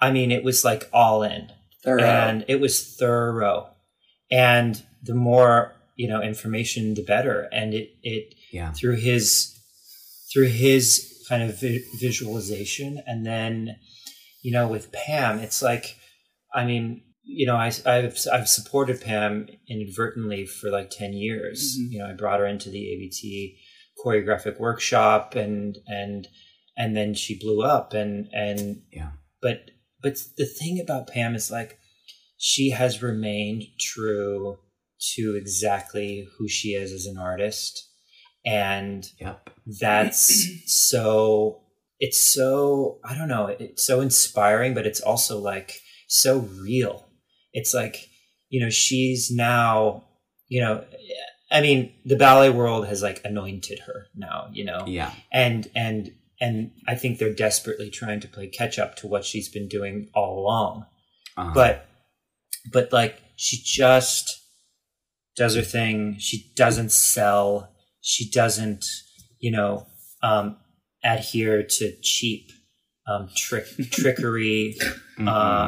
I 0.00 0.10
mean, 0.12 0.30
it 0.30 0.44
was 0.44 0.64
like 0.64 0.88
all 0.92 1.22
in 1.22 1.48
Thorough. 1.84 2.02
and 2.04 2.44
it 2.48 2.60
was 2.60 2.96
thorough 2.96 3.70
and 4.30 4.82
the 5.02 5.14
more 5.14 5.74
you 5.96 6.06
know 6.08 6.20
information 6.22 6.94
the 6.94 7.02
better 7.02 7.48
and 7.52 7.72
it 7.72 7.90
it 8.02 8.34
Yeah. 8.52 8.72
through 8.72 8.96
his 8.96 9.56
through 10.32 10.48
his 10.48 11.24
kind 11.28 11.42
of 11.42 11.58
vi- 11.60 11.82
visualization 11.98 13.02
and 13.06 13.24
then 13.24 13.76
you 14.42 14.52
know 14.52 14.68
with 14.68 14.92
pam 14.92 15.38
it's 15.38 15.62
like 15.62 15.96
i 16.54 16.64
mean 16.64 17.02
you 17.30 17.46
know 17.46 17.56
I, 17.56 17.70
i've 17.86 18.16
i've 18.32 18.48
supported 18.48 19.00
pam 19.02 19.48
inadvertently 19.68 20.46
for 20.46 20.70
like 20.70 20.88
10 20.90 21.12
years 21.12 21.76
Mhm. 21.78 21.92
you 21.92 21.98
know 21.98 22.06
i 22.08 22.14
brought 22.14 22.40
her 22.40 22.46
into 22.46 22.70
the 22.70 22.84
abt 22.94 23.58
choreographic 24.04 24.58
workshop 24.58 25.34
and 25.34 25.76
and 25.86 26.26
and 26.76 26.96
then 26.96 27.12
she 27.14 27.38
blew 27.38 27.62
up 27.62 27.92
and 27.92 28.28
and 28.32 28.82
Yeah. 28.92 29.10
but 29.42 29.70
but 30.02 30.16
the 30.36 30.46
thing 30.46 30.80
about 30.80 31.08
pam 31.08 31.34
is 31.34 31.50
like 31.50 31.78
she 32.38 32.70
has 32.70 33.02
remained 33.02 33.64
true 33.78 34.58
to 35.16 35.36
exactly 35.36 36.26
who 36.38 36.48
she 36.48 36.68
is 36.70 36.92
as 36.92 37.06
an 37.06 37.18
artist 37.18 37.88
and 38.46 39.04
Yep. 39.20 39.50
that's 39.80 40.46
so 40.66 41.62
it's 42.00 42.32
so 42.32 43.00
i 43.04 43.14
don't 43.16 43.28
know 43.28 43.46
it's 43.48 43.84
so 43.84 44.00
inspiring 44.00 44.72
but 44.74 44.86
it's 44.86 45.00
also 45.00 45.38
like 45.38 45.80
so 46.08 46.38
real 46.62 47.07
it's 47.58 47.72
like 47.80 47.96
you 48.52 48.58
know 48.62 48.70
she's 48.70 49.22
now 49.30 50.04
you 50.48 50.60
know 50.64 50.74
i 51.50 51.58
mean 51.66 51.80
the 52.10 52.16
ballet 52.24 52.50
world 52.60 52.86
has 52.90 53.00
like 53.08 53.18
anointed 53.30 53.78
her 53.86 53.98
now 54.14 54.38
you 54.56 54.64
know 54.70 54.80
Yeah. 54.86 55.12
and 55.44 55.60
and 55.84 56.00
and 56.40 56.56
i 56.86 56.94
think 57.00 57.18
they're 57.18 57.34
desperately 57.48 57.90
trying 58.00 58.20
to 58.24 58.28
play 58.34 58.46
catch 58.60 58.78
up 58.78 58.90
to 59.00 59.06
what 59.12 59.24
she's 59.24 59.48
been 59.56 59.68
doing 59.68 59.96
all 60.18 60.32
along 60.42 60.74
Uh-huh. 61.36 61.52
but 61.60 61.74
but 62.74 62.86
like 63.00 63.14
she 63.36 63.56
just 63.80 64.24
does 65.36 65.54
her 65.54 65.62
thing 65.76 66.16
she 66.18 66.36
doesn't 66.56 66.92
sell 66.92 67.46
she 68.00 68.24
doesn't 68.40 68.84
you 69.44 69.50
know 69.56 69.86
um 70.22 70.56
adhere 71.04 71.62
to 71.76 71.84
cheap 72.02 72.44
um 73.10 73.28
trick 73.36 73.66
trickery 73.98 74.76
Mhm. 75.18 75.28
uh, 75.28 75.66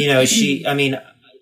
you 0.00 0.08
know 0.12 0.24
she 0.24 0.66
i 0.66 0.74
mean 0.80 0.94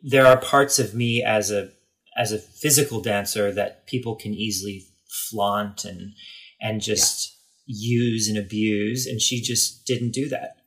there 0.03 0.27
are 0.27 0.37
parts 0.37 0.79
of 0.79 0.95
me 0.95 1.23
as 1.23 1.51
a 1.51 1.71
as 2.17 2.33
a 2.33 2.39
physical 2.39 3.01
dancer 3.01 3.53
that 3.53 3.87
people 3.87 4.17
can 4.17 4.35
easily 4.35 4.85
flaunt 5.31 5.85
and 5.85 6.13
and 6.61 6.81
just 6.81 7.37
use 7.67 8.29
and 8.29 8.39
abuse 8.39 9.07
and 9.07 9.21
she 9.21 9.41
just 9.41 9.85
didn't 9.87 10.13
do 10.13 10.29
that 10.29 10.59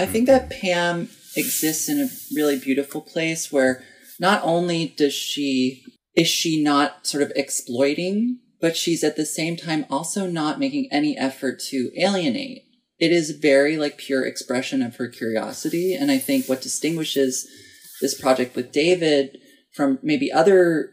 I 0.00 0.06
think 0.06 0.26
that 0.26 0.50
Pam 0.50 1.10
exists 1.36 1.88
in 1.88 2.00
a 2.00 2.08
really 2.34 2.58
beautiful 2.58 3.02
place 3.02 3.52
where 3.52 3.84
not 4.18 4.40
only 4.42 4.94
does 4.96 5.12
she 5.12 5.84
is 6.16 6.26
she 6.26 6.62
not 6.62 7.06
sort 7.06 7.22
of 7.22 7.32
exploiting, 7.36 8.40
but 8.60 8.76
she's 8.76 9.04
at 9.04 9.16
the 9.16 9.26
same 9.26 9.56
time 9.56 9.86
also 9.90 10.26
not 10.26 10.58
making 10.58 10.88
any 10.90 11.16
effort 11.16 11.60
to 11.68 11.90
alienate. 11.96 12.62
It 12.98 13.12
is 13.12 13.30
very 13.30 13.76
like 13.76 13.98
pure 13.98 14.26
expression 14.26 14.82
of 14.82 14.96
her 14.96 15.08
curiosity, 15.08 15.94
and 15.94 16.10
I 16.10 16.18
think 16.18 16.46
what 16.46 16.62
distinguishes 16.62 17.46
this 18.00 18.18
project 18.20 18.56
with 18.56 18.72
David 18.72 19.38
from 19.74 19.98
maybe 20.02 20.30
other 20.32 20.90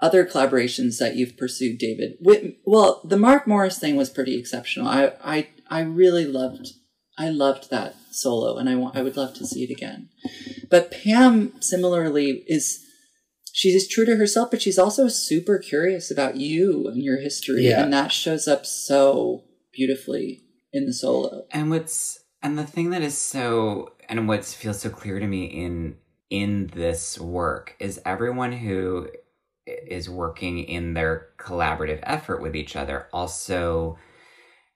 other 0.00 0.26
collaborations 0.26 0.98
that 0.98 1.16
you've 1.16 1.36
pursued, 1.36 1.78
David. 1.78 2.16
With, 2.20 2.52
well, 2.66 3.00
the 3.04 3.16
Mark 3.16 3.46
Morris 3.46 3.78
thing 3.78 3.96
was 3.96 4.10
pretty 4.10 4.38
exceptional. 4.38 4.86
I 4.88 5.12
I 5.24 5.48
I 5.70 5.80
really 5.80 6.26
loved 6.26 6.68
I 7.16 7.28
loved 7.30 7.70
that 7.70 7.94
solo, 8.10 8.56
and 8.58 8.68
I 8.68 8.74
want 8.74 8.96
I 8.96 9.02
would 9.02 9.16
love 9.16 9.34
to 9.34 9.46
see 9.46 9.64
it 9.64 9.70
again. 9.70 10.08
But 10.70 10.90
Pam 10.90 11.52
similarly 11.60 12.44
is 12.46 12.80
she's 13.52 13.88
true 13.88 14.04
to 14.04 14.16
herself, 14.16 14.50
but 14.50 14.60
she's 14.60 14.78
also 14.78 15.08
super 15.08 15.58
curious 15.58 16.10
about 16.10 16.36
you 16.36 16.88
and 16.88 17.02
your 17.02 17.18
history, 17.20 17.68
Yeah. 17.68 17.82
and 17.84 17.92
that 17.92 18.10
shows 18.12 18.48
up 18.48 18.66
so 18.66 19.44
beautifully 19.72 20.42
in 20.72 20.86
the 20.86 20.92
solo. 20.92 21.46
and 21.52 21.70
what's 21.70 22.18
and 22.42 22.58
the 22.58 22.66
thing 22.66 22.90
that 22.90 23.02
is 23.02 23.16
so 23.16 23.92
and 24.08 24.28
what 24.28 24.44
feels 24.44 24.80
so 24.80 24.90
clear 24.90 25.18
to 25.20 25.26
me 25.26 25.44
in 25.46 25.96
in 26.30 26.68
this 26.68 27.18
work 27.18 27.76
is 27.78 28.00
everyone 28.04 28.52
who 28.52 29.08
is 29.66 30.10
working 30.10 30.58
in 30.64 30.94
their 30.94 31.28
collaborative 31.38 32.00
effort 32.02 32.42
with 32.42 32.54
each 32.54 32.76
other 32.76 33.06
also 33.12 33.98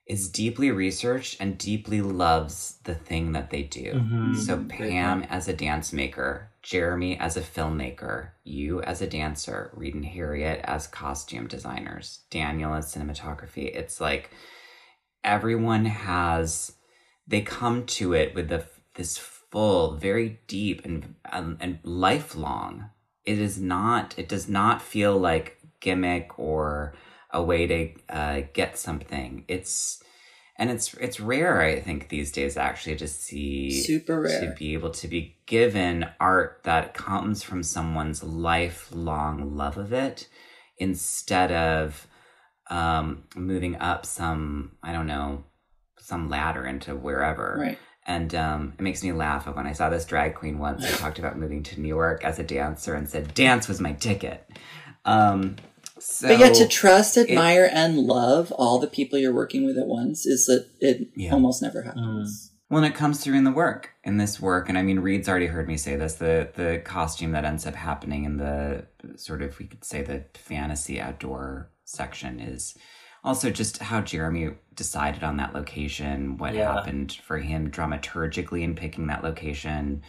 is 0.07 0.27
deeply 0.29 0.71
researched 0.71 1.37
and 1.39 1.57
deeply 1.59 2.01
loves 2.01 2.79
the 2.83 2.95
thing 2.95 3.33
that 3.33 3.51
they 3.51 3.61
do. 3.61 3.93
Mhm. 3.93 4.35
So. 4.35 4.65
Pam 4.67 5.23
as 5.29 5.47
a 5.47 5.53
dance 5.53 5.93
maker, 5.93 6.51
Jeremy 6.63 7.19
as 7.19 7.37
a 7.37 7.41
filmmaker, 7.41 8.31
you 8.43 8.81
as 8.81 9.03
a 9.03 9.07
dancer, 9.07 9.69
Reed 9.75 9.93
and 9.93 10.05
Harriet 10.05 10.61
as 10.63 10.87
costume 10.87 11.45
designers, 11.47 12.21
Daniel 12.31 12.73
as 12.73 12.93
cinematography. 12.93 13.65
It's 13.75 14.01
like 14.01 14.31
everyone 15.23 15.85
has 15.85 16.73
they 17.27 17.41
come 17.41 17.85
to 17.85 18.13
it 18.13 18.33
with 18.33 18.49
the 18.49 18.65
this 18.95 19.17
full, 19.51 19.95
very 19.95 20.39
deep 20.47 20.85
and 20.85 21.15
um, 21.31 21.57
and 21.59 21.79
lifelong. 21.83 22.89
It 23.25 23.39
is 23.39 23.59
not. 23.59 24.17
It 24.17 24.29
does 24.29 24.47
not 24.49 24.81
feel 24.81 25.17
like 25.17 25.57
gimmick 25.79 26.37
or 26.37 26.93
a 27.31 27.41
way 27.43 27.67
to 27.67 27.91
uh, 28.09 28.41
get 28.53 28.77
something. 28.77 29.45
It's 29.47 30.01
and 30.59 30.69
it's 30.69 30.93
it's 30.95 31.19
rare. 31.19 31.61
I 31.61 31.79
think 31.79 32.09
these 32.09 32.31
days 32.31 32.57
actually 32.57 32.97
to 32.97 33.07
see 33.07 33.81
Super 33.81 34.21
rare 34.21 34.41
to 34.41 34.55
be 34.57 34.73
able 34.73 34.91
to 34.91 35.07
be 35.07 35.37
given 35.45 36.05
art 36.19 36.61
that 36.63 36.93
comes 36.93 37.43
from 37.43 37.63
someone's 37.63 38.23
lifelong 38.23 39.55
love 39.55 39.77
of 39.77 39.93
it 39.93 40.27
instead 40.77 41.51
of 41.51 42.07
um, 42.69 43.23
moving 43.35 43.77
up 43.77 44.05
some 44.05 44.73
I 44.83 44.91
don't 44.91 45.07
know 45.07 45.45
some 45.97 46.29
ladder 46.29 46.65
into 46.65 46.95
wherever. 46.95 47.57
Right. 47.59 47.77
And 48.09 48.33
um, 48.33 48.73
it 48.79 48.81
makes 48.81 49.03
me 49.03 49.11
laugh 49.11 49.45
when 49.55 49.67
I 49.67 49.73
saw 49.73 49.87
this 49.91 50.03
drag 50.03 50.33
queen 50.33 50.57
once. 50.57 50.83
who 50.83 50.91
talked 50.97 51.19
about 51.19 51.37
moving 51.37 51.61
to 51.61 51.79
New 51.79 51.87
York 51.87 52.25
as 52.25 52.39
a 52.39 52.43
dancer 52.43 52.95
and 52.95 53.07
said 53.07 53.35
dance 53.35 53.67
was 53.67 53.79
my 53.79 53.93
ticket. 53.93 54.49
Um, 55.05 55.57
so 55.99 56.27
but 56.27 56.39
yet 56.39 56.55
to 56.55 56.67
trust, 56.67 57.17
admire, 57.17 57.69
and 57.71 57.99
love 57.99 58.51
all 58.53 58.79
the 58.79 58.87
people 58.87 59.19
you're 59.19 59.31
working 59.33 59.63
with 59.63 59.77
at 59.77 59.85
once 59.85 60.25
is 60.25 60.47
that 60.47 60.65
it 60.79 61.09
Yeah. 61.15 61.33
almost 61.33 61.61
never 61.61 61.83
happens. 61.83 62.51
When 62.67 62.83
it 62.83 62.95
comes 62.95 63.21
to 63.23 63.33
in 63.33 63.43
the 63.43 63.51
work, 63.51 63.91
in 64.03 64.17
this 64.17 64.39
work, 64.39 64.69
and 64.69 64.77
I 64.77 64.81
mean, 64.81 64.99
Reed's 65.01 65.29
already 65.29 65.47
heard 65.47 65.67
me 65.67 65.77
say 65.77 65.95
this, 65.95 66.15
the 66.15 66.49
the 66.55 66.81
costume 66.83 67.31
that 67.33 67.45
ends 67.45 67.67
up 67.67 67.75
happening 67.75 68.23
in 68.25 68.37
the 68.37 68.85
sort 69.17 69.43
of 69.43 69.57
we 69.59 69.65
could 69.67 69.83
say 69.83 70.01
the 70.01 70.25
fantasy 70.33 70.99
outdoor 70.99 71.69
section 71.85 72.39
is 72.39 72.75
also 73.23 73.49
just 73.49 73.79
how 73.79 74.01
Jeremy 74.01 74.51
decided 74.75 75.23
on 75.23 75.37
that 75.37 75.53
location, 75.53 76.37
what 76.37 76.53
Yeah. 76.53 76.73
happened 76.73 77.17
for 77.23 77.37
him 77.37 77.69
dramaturgically 77.69 78.61
in 78.63 78.75
picking 78.75 79.07
that 79.07 79.23
location, 79.23 80.01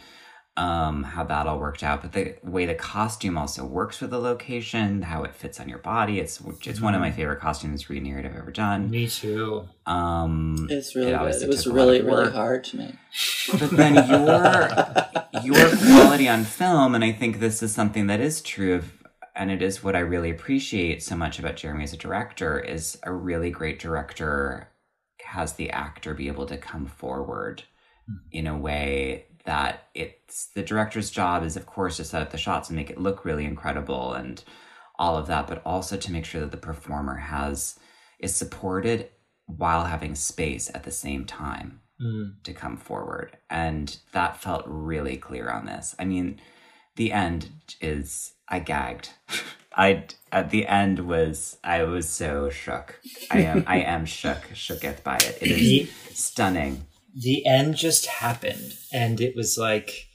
um, 0.57 1.03
how 1.03 1.23
that 1.23 1.47
all 1.47 1.59
worked 1.59 1.81
out. 1.83 2.01
But 2.01 2.11
the 2.13 2.35
way 2.43 2.65
the 2.65 2.75
costume 2.75 3.37
also 3.37 3.65
works 3.65 4.01
with 4.01 4.11
the 4.11 4.19
location, 4.19 5.01
how 5.01 5.23
it 5.23 5.33
fits 5.35 5.59
on 5.59 5.69
your 5.69 5.79
body, 5.79 6.19
it's 6.19 6.41
it's 6.65 6.81
one 6.81 6.93
of 6.93 7.01
my 7.01 7.11
favorite 7.11 7.39
costumes 7.39 7.89
Reed 7.89 7.99
and 7.99 8.07
Harriet 8.07 8.25
have 8.25 8.35
ever 8.35 8.51
done. 8.51 8.89
Me 8.89 9.07
too. 9.07 9.67
Um, 9.85 10.67
It's 10.69 10.95
really 10.95 11.11
it 11.11 11.17
good. 11.19 11.41
It 11.41 11.47
was 11.47 11.63
took 11.63 11.73
a 11.73 11.75
lot 11.75 11.83
really, 11.85 12.01
really 12.01 12.31
hard 12.31 12.63
to 12.65 12.77
make. 12.77 12.95
But 13.59 13.69
then 13.71 13.93
your 13.95 14.69
your 15.43 15.69
quality 15.77 16.27
on 16.29 16.43
film, 16.43 16.95
and 16.95 17.03
I 17.03 17.11
think 17.11 17.39
this 17.39 17.63
is 17.63 17.73
something 17.73 18.07
that 18.07 18.19
is 18.19 18.41
true 18.41 18.75
of, 18.75 18.91
and 19.35 19.49
it 19.51 19.61
is 19.61 19.83
what 19.83 19.95
I 19.95 19.99
really 19.99 20.29
appreciate 20.29 21.01
so 21.03 21.15
much 21.15 21.39
about 21.39 21.55
Jeremy 21.55 21.83
as 21.83 21.93
a 21.93 21.97
director 21.97 22.59
is 22.59 22.97
a 23.03 23.13
really 23.13 23.49
great 23.49 23.79
director 23.79 24.67
has 25.23 25.53
the 25.53 25.69
actor 25.69 26.13
be 26.13 26.27
able 26.27 26.45
to 26.47 26.57
come 26.57 26.85
forward 26.85 27.63
in 28.31 28.47
a 28.47 28.57
way 28.57 29.25
that 29.45 29.87
it's 29.93 30.47
the 30.47 30.63
director's 30.63 31.09
job 31.11 31.43
is 31.43 31.55
of 31.55 31.65
course 31.65 31.97
to 31.97 32.03
set 32.03 32.21
up 32.21 32.31
the 32.31 32.37
shots 32.37 32.69
and 32.69 32.75
make 32.75 32.89
it 32.89 32.99
look 32.99 33.23
really 33.23 33.45
incredible 33.45 34.13
and 34.13 34.43
all 34.99 35.15
of 35.17 35.27
that 35.27 35.47
but 35.47 35.61
also 35.65 35.95
to 35.97 36.11
make 36.11 36.25
sure 36.25 36.41
that 36.41 36.51
the 36.51 36.57
performer 36.57 37.15
has 37.15 37.79
is 38.19 38.35
supported 38.35 39.09
while 39.45 39.85
having 39.85 40.15
space 40.15 40.69
at 40.73 40.83
the 40.83 40.91
same 40.91 41.25
time 41.25 41.81
Mm. 42.01 42.41
to 42.43 42.53
come 42.53 42.77
forward. 42.77 43.37
And 43.47 43.95
that 44.11 44.41
felt 44.41 44.63
really 44.65 45.17
clear 45.17 45.51
on 45.51 45.67
this. 45.67 45.93
I 45.99 46.05
mean, 46.05 46.41
the 46.95 47.11
end 47.11 47.49
is 47.79 48.33
I 48.51 48.59
gagged. 48.59 49.09
I 49.75 50.03
at 50.31 50.49
the 50.51 50.67
end 50.67 50.99
was 51.07 51.57
I 51.63 51.83
was 51.83 52.09
so 52.09 52.49
shook. 52.49 52.99
I 53.31 53.39
am 53.41 53.63
I 53.65 53.77
am 53.79 54.05
shook, 54.05 54.41
shooketh 54.53 55.01
by 55.03 55.15
it. 55.15 55.37
It 55.41 55.51
is 55.51 55.59
The, 55.59 55.89
stunning. 56.13 56.85
the 57.15 57.45
end 57.45 57.75
just 57.77 58.05
happened, 58.05 58.73
and 58.93 59.21
it 59.21 59.35
was 59.35 59.57
like 59.57 60.07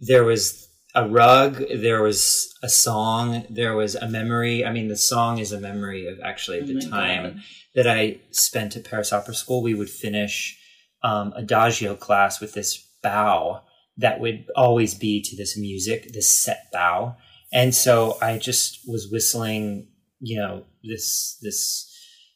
there 0.00 0.24
was 0.24 0.68
a 0.94 1.06
rug, 1.08 1.62
there 1.74 2.02
was 2.02 2.52
a 2.62 2.68
song, 2.68 3.44
there 3.50 3.74
was 3.76 3.94
a 3.94 4.08
memory. 4.08 4.64
I 4.64 4.72
mean, 4.72 4.88
the 4.88 4.96
song 4.96 5.38
is 5.38 5.52
a 5.52 5.60
memory 5.60 6.06
of 6.06 6.18
actually 6.20 6.60
Oh 6.62 6.66
the 6.66 6.74
my 6.74 6.80
time 6.90 7.22
God. 7.24 7.42
that 7.74 7.86
I 7.86 8.20
spent 8.30 8.76
at 8.76 8.84
Paris 8.84 9.12
Opera 9.12 9.34
School. 9.34 9.62
We 9.62 9.74
would 9.74 9.90
finish 9.90 10.58
um, 11.02 11.32
adagio 11.36 11.94
class 11.94 12.40
with 12.40 12.54
this 12.54 12.86
bow 13.02 13.62
that 13.98 14.20
would 14.20 14.46
always 14.56 14.94
be 14.94 15.20
to 15.22 15.36
this 15.36 15.56
music, 15.58 16.12
this 16.12 16.30
set 16.30 16.68
bow. 16.72 17.16
And 17.52 17.74
so 17.74 18.16
I 18.22 18.38
just 18.38 18.80
was 18.86 19.08
whistling, 19.10 19.88
you 20.20 20.38
know, 20.38 20.64
this 20.82 21.38
this 21.42 21.88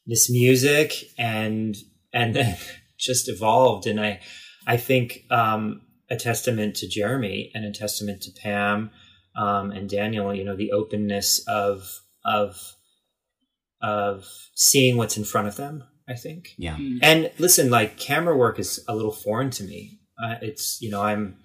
this 0.07 0.31
music 0.31 0.93
and 1.19 1.77
and 2.13 2.35
then 2.35 2.57
just 2.99 3.29
evolved. 3.29 3.87
And 3.87 4.01
I 4.01 4.21
I 4.67 4.77
think 4.77 5.25
um, 5.31 5.83
a 6.11 6.17
testament 6.17 6.77
to 6.77 6.89
Jeremy 6.89 7.51
and 7.55 7.65
a 7.65 7.73
testament 7.73 8.23
to 8.23 8.31
Pam 8.41 8.91
um, 9.37 9.71
and 9.71 9.89
Daniel, 9.89 10.35
you 10.35 10.45
know, 10.45 10.57
the 10.57 10.73
openness 10.73 11.43
of 11.49 12.01
of 12.25 12.75
of 13.81 14.27
seeing 14.55 14.97
what's 14.97 15.17
in 15.17 15.25
front 15.25 15.49
of 15.49 15.57
them. 15.57 15.85
I 16.09 16.15
think. 16.15 16.51
Yeah. 16.57 16.79
And 17.03 17.33
listen, 17.39 17.69
like 17.69 17.99
camera 17.99 18.37
work 18.37 18.61
is 18.61 18.85
a 18.87 18.95
little 18.95 19.13
foreign 19.13 19.51
to 19.51 19.65
me. 19.65 19.99
Uh, 20.23 20.37
it's 20.41 20.81
you 20.81 20.91
know 20.91 21.03
I'm 21.03 21.39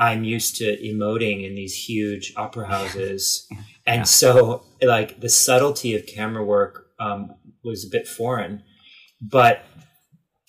I'm 0.00 0.24
used 0.24 0.56
to 0.56 0.68
emoting 0.82 1.46
in 1.46 1.54
these 1.54 1.74
huge 1.74 2.32
opera 2.36 2.66
houses, 2.66 3.46
and 3.86 4.00
Yeah. 4.00 4.04
so 4.04 4.64
like 4.82 5.20
the 5.20 5.28
subtlety 5.28 5.94
of 5.94 6.06
camera 6.06 6.44
work 6.44 6.86
um, 6.98 7.34
was 7.62 7.84
a 7.84 7.90
bit 7.90 8.08
foreign. 8.08 8.62
But 9.20 9.62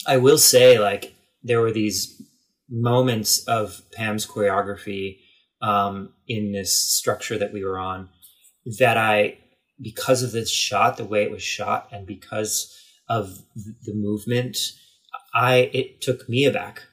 I 0.08 0.18
will 0.18 0.38
say, 0.38 0.80
like 0.80 1.14
there 1.44 1.60
were 1.60 1.74
these 1.74 2.00
moments 2.70 3.44
of 3.48 3.82
Pam's 3.92 4.26
choreography 4.26 5.18
um, 5.62 6.14
in 6.28 6.54
this 6.54 6.74
structure 7.00 7.38
that 7.38 7.52
we 7.54 7.64
were 7.66 7.78
on 7.78 8.10
that 8.80 8.98
I, 8.98 9.38
because 9.82 10.24
of 10.24 10.32
this 10.32 10.50
shot, 10.50 10.96
the 10.96 11.04
way 11.14 11.24
it 11.24 11.32
was 11.32 11.44
shot, 11.44 11.90
and 11.92 12.08
because 12.08 12.74
of 13.10 13.26
the 13.86 13.94
movement, 13.94 14.58
I 15.34 15.70
it 15.74 16.02
took 16.02 16.30
me 16.30 16.46
aback. 16.46 16.84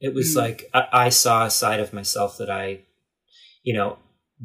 It 0.00 0.14
was 0.14 0.34
Mm. 0.34 0.36
like 0.36 0.70
I, 0.74 0.86
I 0.92 1.08
saw 1.08 1.46
a 1.46 1.50
side 1.50 1.80
of 1.80 1.92
myself 1.92 2.36
that 2.38 2.50
I, 2.50 2.80
you 3.62 3.72
know, 3.74 3.98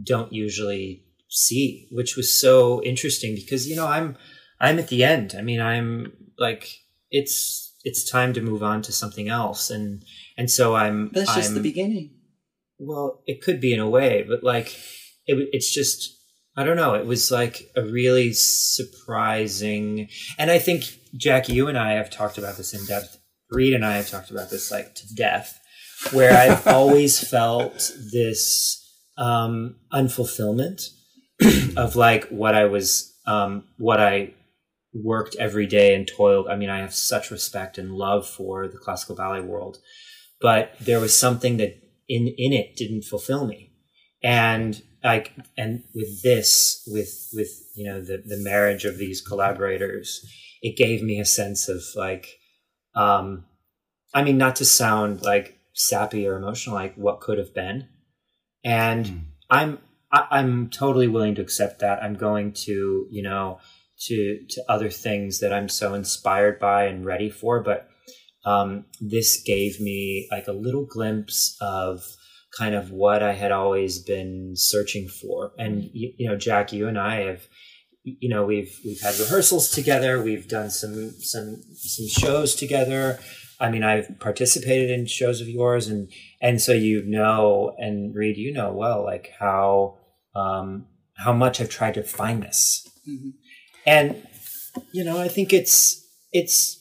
don't 0.03 0.31
usually 0.31 1.03
see, 1.29 1.87
which 1.91 2.15
was 2.15 2.39
so 2.39 2.81
interesting 2.83 3.35
because 3.35 3.67
you 3.67 3.75
know 3.75 3.87
I'm 3.87 4.17
I'm 4.59 4.79
at 4.79 4.87
the 4.89 5.03
end. 5.03 5.35
I 5.37 5.41
mean, 5.41 5.59
I'm 5.61 6.13
like 6.37 6.67
it's 7.09 7.75
it's 7.83 8.09
time 8.09 8.33
to 8.33 8.41
move 8.41 8.63
on 8.63 8.81
to 8.83 8.91
something 8.91 9.27
else, 9.27 9.69
and 9.69 10.03
and 10.37 10.49
so 10.49 10.75
I'm. 10.75 11.09
That's 11.13 11.33
just 11.35 11.49
I'm, 11.49 11.55
the 11.55 11.61
beginning. 11.61 12.11
well, 12.79 13.21
it 13.25 13.41
could 13.41 13.59
be 13.59 13.73
in 13.73 13.79
a 13.79 13.89
way, 13.89 14.23
but 14.27 14.43
like 14.43 14.67
it, 15.25 15.49
it's 15.51 15.73
just 15.73 16.17
I 16.55 16.63
don't 16.63 16.77
know. 16.77 16.93
It 16.95 17.05
was 17.05 17.31
like 17.31 17.69
a 17.75 17.81
really 17.83 18.33
surprising, 18.33 20.09
and 20.37 20.51
I 20.51 20.59
think 20.59 20.83
Jackie, 21.15 21.53
you 21.53 21.67
and 21.67 21.77
I 21.77 21.93
have 21.93 22.09
talked 22.09 22.37
about 22.37 22.57
this 22.57 22.73
in 22.73 22.85
depth. 22.85 23.17
Reed 23.51 23.73
and 23.73 23.85
I 23.85 23.97
have 23.97 24.09
talked 24.09 24.31
about 24.31 24.49
this 24.49 24.71
like 24.71 24.95
to 24.95 25.15
death, 25.15 25.59
where 26.11 26.35
I've 26.35 26.65
always 26.75 27.19
felt 27.19 27.91
this 28.11 28.77
um, 29.17 29.75
unfulfillment 29.93 30.81
of 31.77 31.95
like 31.95 32.27
what 32.29 32.55
I 32.55 32.65
was, 32.65 33.13
um, 33.27 33.65
what 33.77 33.99
I 33.99 34.33
worked 34.93 35.35
every 35.35 35.67
day 35.67 35.93
and 35.93 36.07
toiled. 36.07 36.47
I 36.47 36.55
mean, 36.55 36.69
I 36.69 36.79
have 36.79 36.93
such 36.93 37.31
respect 37.31 37.77
and 37.77 37.93
love 37.93 38.27
for 38.27 38.67
the 38.67 38.77
classical 38.77 39.15
ballet 39.15 39.41
world, 39.41 39.77
but 40.39 40.73
there 40.79 40.99
was 40.99 41.17
something 41.17 41.57
that 41.57 41.77
in 42.07 42.27
in 42.37 42.53
it 42.53 42.75
didn't 42.75 43.03
fulfill 43.03 43.45
me, 43.45 43.71
and 44.23 44.81
like 45.03 45.33
and 45.57 45.83
with 45.93 46.23
this, 46.23 46.83
with 46.87 47.29
with 47.33 47.49
you 47.75 47.85
know 47.85 48.01
the 48.01 48.23
the 48.25 48.37
marriage 48.37 48.85
of 48.85 48.97
these 48.97 49.21
collaborators, 49.21 50.25
it 50.61 50.77
gave 50.77 51.01
me 51.01 51.19
a 51.19 51.25
sense 51.25 51.67
of 51.67 51.81
like, 51.95 52.27
um, 52.95 53.45
I 54.13 54.23
mean, 54.23 54.37
not 54.37 54.57
to 54.57 54.65
sound 54.65 55.21
like 55.21 55.57
sappy 55.73 56.27
or 56.27 56.35
emotional, 56.35 56.75
like 56.75 56.95
what 56.95 57.21
could 57.21 57.37
have 57.37 57.53
been, 57.53 57.87
and 58.63 59.05
Mm. 59.05 59.21
I'm 59.49 59.79
I, 60.11 60.27
I'm 60.31 60.69
totally 60.69 61.07
willing 61.07 61.35
to 61.35 61.41
accept 61.41 61.79
that. 61.79 62.03
I'm 62.03 62.15
going 62.15 62.53
to 62.65 63.07
you 63.09 63.23
know 63.23 63.59
to 64.07 64.39
to 64.49 64.63
other 64.69 64.89
things 64.89 65.39
that 65.39 65.53
I'm 65.53 65.69
so 65.69 65.93
inspired 65.93 66.59
by 66.59 66.85
and 66.85 67.05
ready 67.05 67.29
for, 67.29 67.61
but 67.61 67.87
um, 68.45 68.85
this 68.99 69.41
gave 69.43 69.79
me 69.79 70.27
like 70.31 70.47
a 70.47 70.53
little 70.53 70.85
glimpse 70.85 71.55
of 71.61 72.03
kind 72.57 72.75
of 72.75 72.91
what 72.91 73.23
I 73.23 73.33
had 73.33 73.51
always 73.51 73.99
been 73.99 74.53
searching 74.55 75.07
for. 75.07 75.51
And 75.57 75.89
you, 75.93 76.13
you 76.17 76.29
know, 76.29 76.35
Jack, 76.35 76.73
you 76.73 76.87
and 76.87 76.99
I 76.99 77.21
have 77.27 77.47
you 78.03 78.29
know 78.29 78.45
we've 78.45 78.79
we've 78.83 79.01
had 79.01 79.17
rehearsals 79.19 79.69
together 79.69 80.21
we've 80.21 80.47
done 80.47 80.69
some 80.69 81.11
some 81.19 81.61
some 81.75 82.07
shows 82.07 82.55
together. 82.55 83.19
I 83.59 83.69
mean 83.69 83.83
i've 83.83 84.19
participated 84.19 84.89
in 84.89 85.05
shows 85.05 85.39
of 85.39 85.47
yours 85.47 85.87
and 85.87 86.11
and 86.41 86.59
so 86.59 86.73
you 86.73 87.03
know 87.05 87.75
and 87.77 88.15
reed 88.15 88.37
you 88.37 88.51
know 88.51 88.71
well 88.73 89.03
like 89.03 89.31
how 89.39 89.99
um 90.35 90.87
how 91.17 91.31
much 91.33 91.61
i've 91.61 91.69
tried 91.69 91.93
to 91.93 92.03
find 92.03 92.41
this. 92.41 92.87
Mhm. 93.07 93.33
and 93.85 94.27
you 94.93 95.03
know 95.03 95.17
i 95.19 95.27
think 95.27 95.53
it's 95.53 96.03
it's 96.31 96.77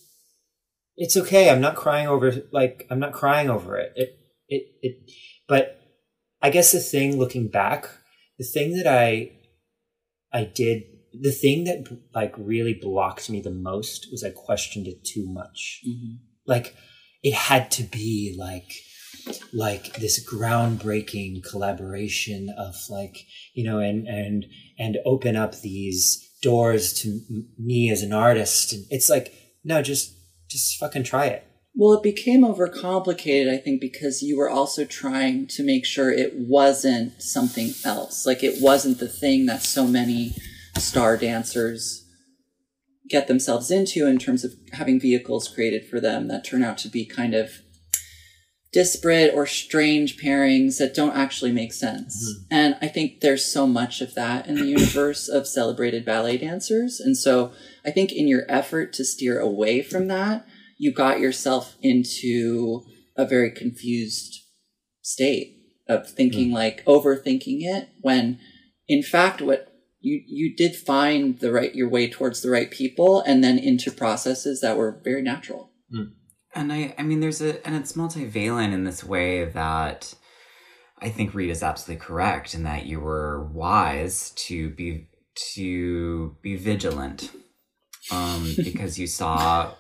it's 1.03 1.17
okay. 1.17 1.49
I'm 1.49 1.63
not 1.63 1.77
crying 1.77 2.09
over 2.09 2.43
like 2.53 2.87
i'm 2.91 2.99
not 3.01 3.13
crying 3.13 3.49
over 3.51 3.77
it. 3.79 3.93
It 3.97 4.11
it, 4.49 4.63
it 4.83 5.11
but 5.49 5.81
i 6.43 6.49
guess 6.51 6.73
the 6.73 6.81
thing 6.81 7.19
looking 7.19 7.49
back 7.49 7.89
the 8.39 8.45
thing 8.45 8.77
that 8.77 8.87
i 8.87 9.33
i 10.33 10.45
did 10.45 10.83
the 11.21 11.33
thing 11.33 11.65
that 11.65 11.85
like 12.15 12.35
really 12.39 12.75
blocked 12.81 13.29
me 13.31 13.41
the 13.41 13.51
most 13.71 14.09
was 14.11 14.23
i 14.25 14.31
questioned 14.31 14.87
it 14.87 15.05
too 15.05 15.27
much 15.41 15.81
Mhm. 15.89 16.19
like 16.47 16.75
it 17.23 17.35
had 17.35 17.71
to 17.73 17.83
be 17.83 18.35
like 18.39 18.71
like 19.53 19.97
this 19.99 20.17
groundbreaking 20.33 21.43
collaboration 21.51 22.49
of 22.57 22.75
like 22.89 23.17
you 23.55 23.65
know 23.65 23.79
and 23.79 24.07
and 24.07 24.47
and 24.79 24.97
open 25.05 25.37
up 25.37 25.53
these 25.61 26.03
doors 26.43 26.93
to 26.95 27.09
m- 27.09 27.49
me 27.59 27.91
as 27.91 28.03
an 28.03 28.13
artist 28.13 28.73
and 28.73 28.85
it's 28.91 29.11
like 29.11 29.33
no 29.65 29.83
just 29.83 30.15
just 30.49 30.79
fucking 30.79 31.05
try 31.05 31.27
it 31.27 31.45
Well, 31.75 31.95
it 31.99 32.03
became 32.03 32.43
overcomplicated, 32.43 33.49
I 33.49 33.59
think, 33.65 33.81
because 33.81 34.23
you 34.23 34.37
were 34.37 34.51
also 34.51 34.85
trying 34.85 35.47
to 35.55 35.63
make 35.63 35.85
sure 35.87 36.11
it 36.11 36.33
wasn't 36.37 37.23
something 37.23 37.71
else. 37.85 38.27
Like 38.27 38.43
it 38.43 38.57
wasn't 38.61 38.99
the 38.99 39.09
thing 39.23 39.47
that 39.47 39.63
so 39.63 39.87
many 39.87 40.35
star 40.81 41.17
dancers 41.17 42.07
get 43.09 43.27
themselves 43.27 43.71
into 43.71 44.07
in 44.07 44.19
terms 44.19 44.45
of 44.45 44.55
having 44.73 45.01
vehicles 45.01 45.49
created 45.49 45.87
for 45.87 46.01
them 46.01 46.29
that 46.29 46.45
turn 46.45 46.63
out 46.63 46.79
to 46.79 46.89
be 46.89 47.05
kind 47.05 47.35
of 47.35 47.51
disparate 48.73 49.35
or 49.35 49.47
strange 49.47 50.17
pairings 50.17 50.79
that 50.79 50.95
don't 50.95 51.17
actually 51.17 51.51
make 51.51 51.73
sense. 51.73 52.15
Mhm. 52.25 52.45
And 52.53 52.77
I 52.81 52.87
think 52.87 53.21
there's 53.21 53.45
so 53.45 53.67
much 53.67 54.01
of 54.01 54.15
that 54.15 54.47
in 54.47 54.55
the 54.55 54.67
universe 54.67 55.29
of 55.29 55.49
celebrated 55.49 56.05
ballet 56.05 56.37
dancers. 56.37 57.01
And 57.01 57.17
so 57.17 57.53
I 57.85 57.91
think 57.91 58.13
in 58.13 58.29
your 58.29 58.47
effort 58.49 58.93
to 58.93 59.05
steer 59.05 59.41
away 59.41 59.83
from 59.83 60.07
that, 60.07 60.47
you 60.79 60.93
got 60.93 61.19
yourself 61.19 61.77
into 61.83 62.85
a 63.17 63.27
very 63.27 63.51
confused 63.51 64.39
state 65.03 65.57
of 65.89 66.09
thinking 66.09 66.53
like 66.53 66.85
overthinking 66.85 67.59
it 67.63 67.89
when 68.01 68.39
in 68.87 69.03
fact 69.03 69.43
what 69.43 69.70
you 70.01 70.23
you 70.27 70.57
did 70.57 70.75
find 70.75 71.39
the 71.41 71.53
right 71.53 71.75
your 71.75 71.89
way 71.89 72.09
towards 72.09 72.43
the 72.43 72.51
right 72.51 72.71
people 72.71 73.21
and 73.21 73.45
then 73.45 73.59
into 73.59 73.91
processes 73.91 74.61
that 74.61 74.77
were 74.77 75.01
very 75.05 75.23
natural. 75.23 75.71
And 76.55 76.73
I, 76.73 76.95
I 76.99 77.03
mean, 77.03 77.21
there's 77.21 77.41
a, 77.41 77.65
and 77.67 77.77
it's 77.77 77.93
multivalent 77.93 78.73
in 78.73 78.85
this 78.85 79.05
way 79.05 79.45
that 79.45 80.15
I 80.99 81.09
think 81.09 81.35
Reed 81.35 81.51
is 81.51 81.63
absolutely 81.63 82.05
correct 82.05 82.55
in 82.55 82.65
that 82.65 82.87
you 82.87 83.01
were 83.01 83.45
wise 83.53 84.31
to 84.31 84.71
be 84.71 85.09
to 85.55 86.37
be 86.43 86.57
vigilant, 86.57 87.31
um, 88.11 88.53
because 88.65 88.99
you 88.99 89.07
saw 89.07 89.73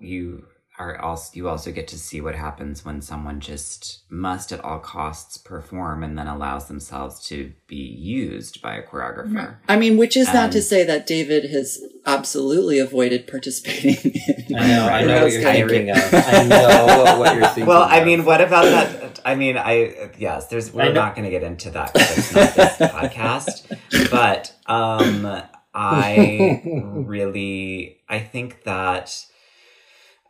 you 0.00 0.46
are 0.78 1.00
also 1.00 1.30
you 1.34 1.48
also 1.48 1.70
get 1.70 1.86
to 1.88 1.98
see 1.98 2.20
what 2.20 2.34
happens 2.34 2.84
when 2.84 3.00
someone 3.00 3.38
just 3.40 4.02
must 4.10 4.50
at 4.50 4.60
all 4.64 4.80
costs 4.80 5.38
perform 5.38 6.02
and 6.02 6.18
then 6.18 6.26
allows 6.26 6.66
themselves 6.66 7.24
to 7.26 7.52
be 7.66 7.76
used 7.76 8.60
by 8.60 8.76
a 8.76 8.82
choreographer. 8.82 9.56
I 9.68 9.76
mean, 9.76 9.96
which 9.96 10.16
is 10.16 10.32
not 10.34 10.50
to 10.52 10.62
say 10.62 10.84
that 10.84 11.06
David 11.06 11.50
has 11.50 11.80
absolutely 12.06 12.78
avoided 12.78 13.26
participating 13.26 14.12
in 14.48 14.56
I 14.56 14.66
know, 14.66 14.86
I 14.86 15.04
know 15.04 15.22
what 15.22 15.32
you're 15.32 15.42
Kind 15.42 15.68
thinking 15.68 15.90
of. 15.90 15.96
I 16.12 16.44
know 16.44 17.16
what 17.18 17.34
you're 17.36 17.46
thinking. 17.46 17.66
Well, 17.74 17.82
I 17.82 18.00
of. 18.00 18.06
mean, 18.06 18.24
what 18.24 18.40
about 18.40 18.64
that? 18.64 19.20
I 19.24 19.34
mean, 19.36 19.56
I 19.56 20.10
yes, 20.18 20.48
there's. 20.48 20.72
We're 20.72 20.92
not 20.92 21.14
going 21.14 21.24
to 21.24 21.30
get 21.30 21.42
into 21.42 21.70
that 21.70 21.92
because 21.92 22.18
it's 22.18 22.34
not 22.34 22.54
this 22.54 22.76
podcast. 22.90 24.10
But 24.10 24.52
um, 24.66 25.42
I 25.74 26.62
really, 26.84 28.00
I 28.08 28.18
think 28.18 28.64
that 28.64 29.24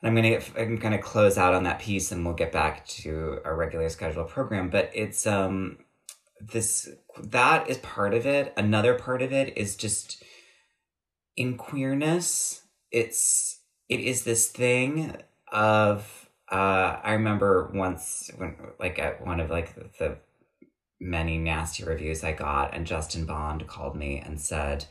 I'm 0.05 0.15
gonna 0.15 0.39
I'm 0.57 0.77
gonna 0.77 0.99
close 0.99 1.39
out 1.39 1.55
on 1.55 1.65
that 1.65 1.81
piece, 1.81 2.13
and 2.13 2.25
we'll 2.25 2.35
get 2.35 2.53
back 2.53 2.87
to 2.89 3.41
our 3.45 3.57
regular 3.57 3.89
scheduled 3.89 4.29
program. 4.29 4.69
But 4.69 4.91
it's 4.95 5.27
um, 5.27 5.79
this 6.41 6.91
that 7.23 7.71
is 7.71 7.79
part 7.79 8.13
of 8.13 8.27
it. 8.27 8.53
Another 8.57 8.95
part 8.95 9.23
of 9.23 9.33
it 9.33 9.57
is 9.57 9.77
just 9.77 10.23
in 11.37 11.57
queerness. 11.57 12.63
It's 12.91 13.61
it 13.89 14.01
is 14.01 14.25
this 14.25 14.49
thing 14.49 15.17
of 15.51 16.29
uh 16.51 17.01
I 17.03 17.13
remember 17.13 17.71
once 17.75 18.31
when 18.37 18.57
like 18.79 18.99
at 18.99 19.25
one 19.25 19.41
of 19.41 19.51
like 19.51 19.75
the 19.99 20.19
many 21.01 21.39
nasty 21.39 21.85
reviews 21.85 22.25
I 22.25 22.33
got 22.33 22.75
and 22.75 22.87
Justin 22.87 23.25
Bond 23.25 23.67
called 23.67 23.97
me 23.97 24.23
and 24.25 24.41
said 24.41 24.85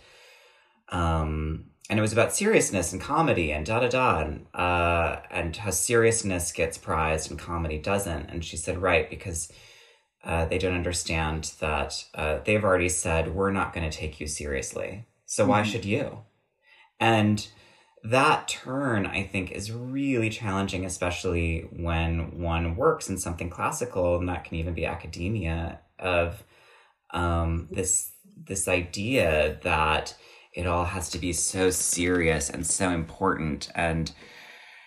um 0.90 1.66
and 1.90 2.00
it 2.00 2.02
was 2.02 2.14
about 2.14 2.34
seriousness 2.34 2.94
and 2.94 3.02
comedy 3.02 3.52
and 3.52 3.66
da 3.66 3.80
da 3.80 3.90
da 3.90 4.20
and 4.22 4.46
uh 4.54 5.18
and 5.30 5.56
how 5.58 5.70
seriousness 5.72 6.52
gets 6.52 6.78
prized 6.78 7.30
and 7.30 7.40
comedy 7.40 7.78
doesn't. 7.78 8.30
And 8.30 8.44
she 8.44 8.58
said 8.58 8.82
right 8.82 9.10
because 9.10 9.52
uh, 10.24 10.46
they 10.46 10.58
don't 10.58 10.76
understand 10.76 11.52
that 11.60 12.06
uh, 12.16 12.40
they've 12.46 12.64
already 12.64 12.88
said 12.88 13.36
we're 13.36 13.52
not 13.52 13.74
going 13.74 13.90
to 13.90 13.98
take 13.98 14.22
you 14.22 14.28
seriously. 14.28 15.06
So 15.26 15.46
why 15.46 15.64
Mhm. 15.64 15.66
should 15.66 15.84
you? 15.86 16.20
And 17.00 17.46
that 18.06 18.50
turn 18.50 19.06
i 19.06 19.24
think 19.24 19.50
is 19.52 19.72
really 19.72 20.30
challenging 20.30 20.86
especially 20.86 21.62
when 21.72 22.38
one 22.42 22.76
works 22.76 23.10
in 23.10 23.18
something 23.18 23.50
classical 23.50 24.18
and 24.18 24.28
that 24.28 24.44
can 24.44 24.58
even 24.58 24.74
be 24.74 24.86
academia 24.86 25.80
of 26.00 26.44
um, 27.12 27.70
this 27.72 28.12
this 28.36 28.68
idea 28.68 29.58
that 29.64 30.16
it 30.54 30.68
all 30.68 30.86
has 30.86 31.10
to 31.10 31.18
be 31.18 31.34
so 31.34 31.70
serious 31.70 32.50
and 32.50 32.66
so 32.66 32.90
important. 32.90 33.70
And 33.76 34.12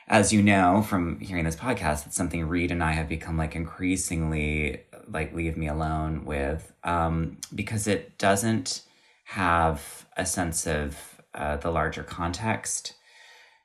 as 0.09 0.33
you 0.33 0.43
know 0.43 0.83
from 0.83 1.19
hearing 1.21 1.45
this 1.45 1.57
podcast 1.57 2.07
it's 2.07 2.17
something 2.17 2.47
reed 2.47 2.71
and 2.71 2.83
i 2.83 2.93
have 2.93 3.09
become 3.09 3.37
like 3.37 3.57
increasingly 3.57 4.81
like 5.09 5.35
leave 5.35 5.57
me 5.57 5.69
alone 5.69 6.25
with 6.25 6.73
um, 6.85 7.39
because 7.55 7.87
it 7.87 8.17
doesn't 8.19 8.83
have 9.25 10.07
a 10.17 10.25
sense 10.25 10.67
of 10.67 11.21
uh, 11.35 11.57
the 11.57 11.71
larger 11.71 12.03
context 12.03 12.95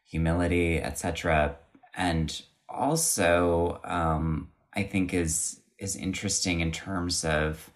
humility 0.06 0.82
etc 0.82 1.56
and 1.96 2.42
also 2.70 3.80
um, 3.84 4.50
i 4.74 4.84
think 4.84 5.14
is 5.14 5.62
is 5.78 5.96
interesting 5.96 6.60
in 6.60 6.72
terms 6.72 7.24
of 7.26 7.71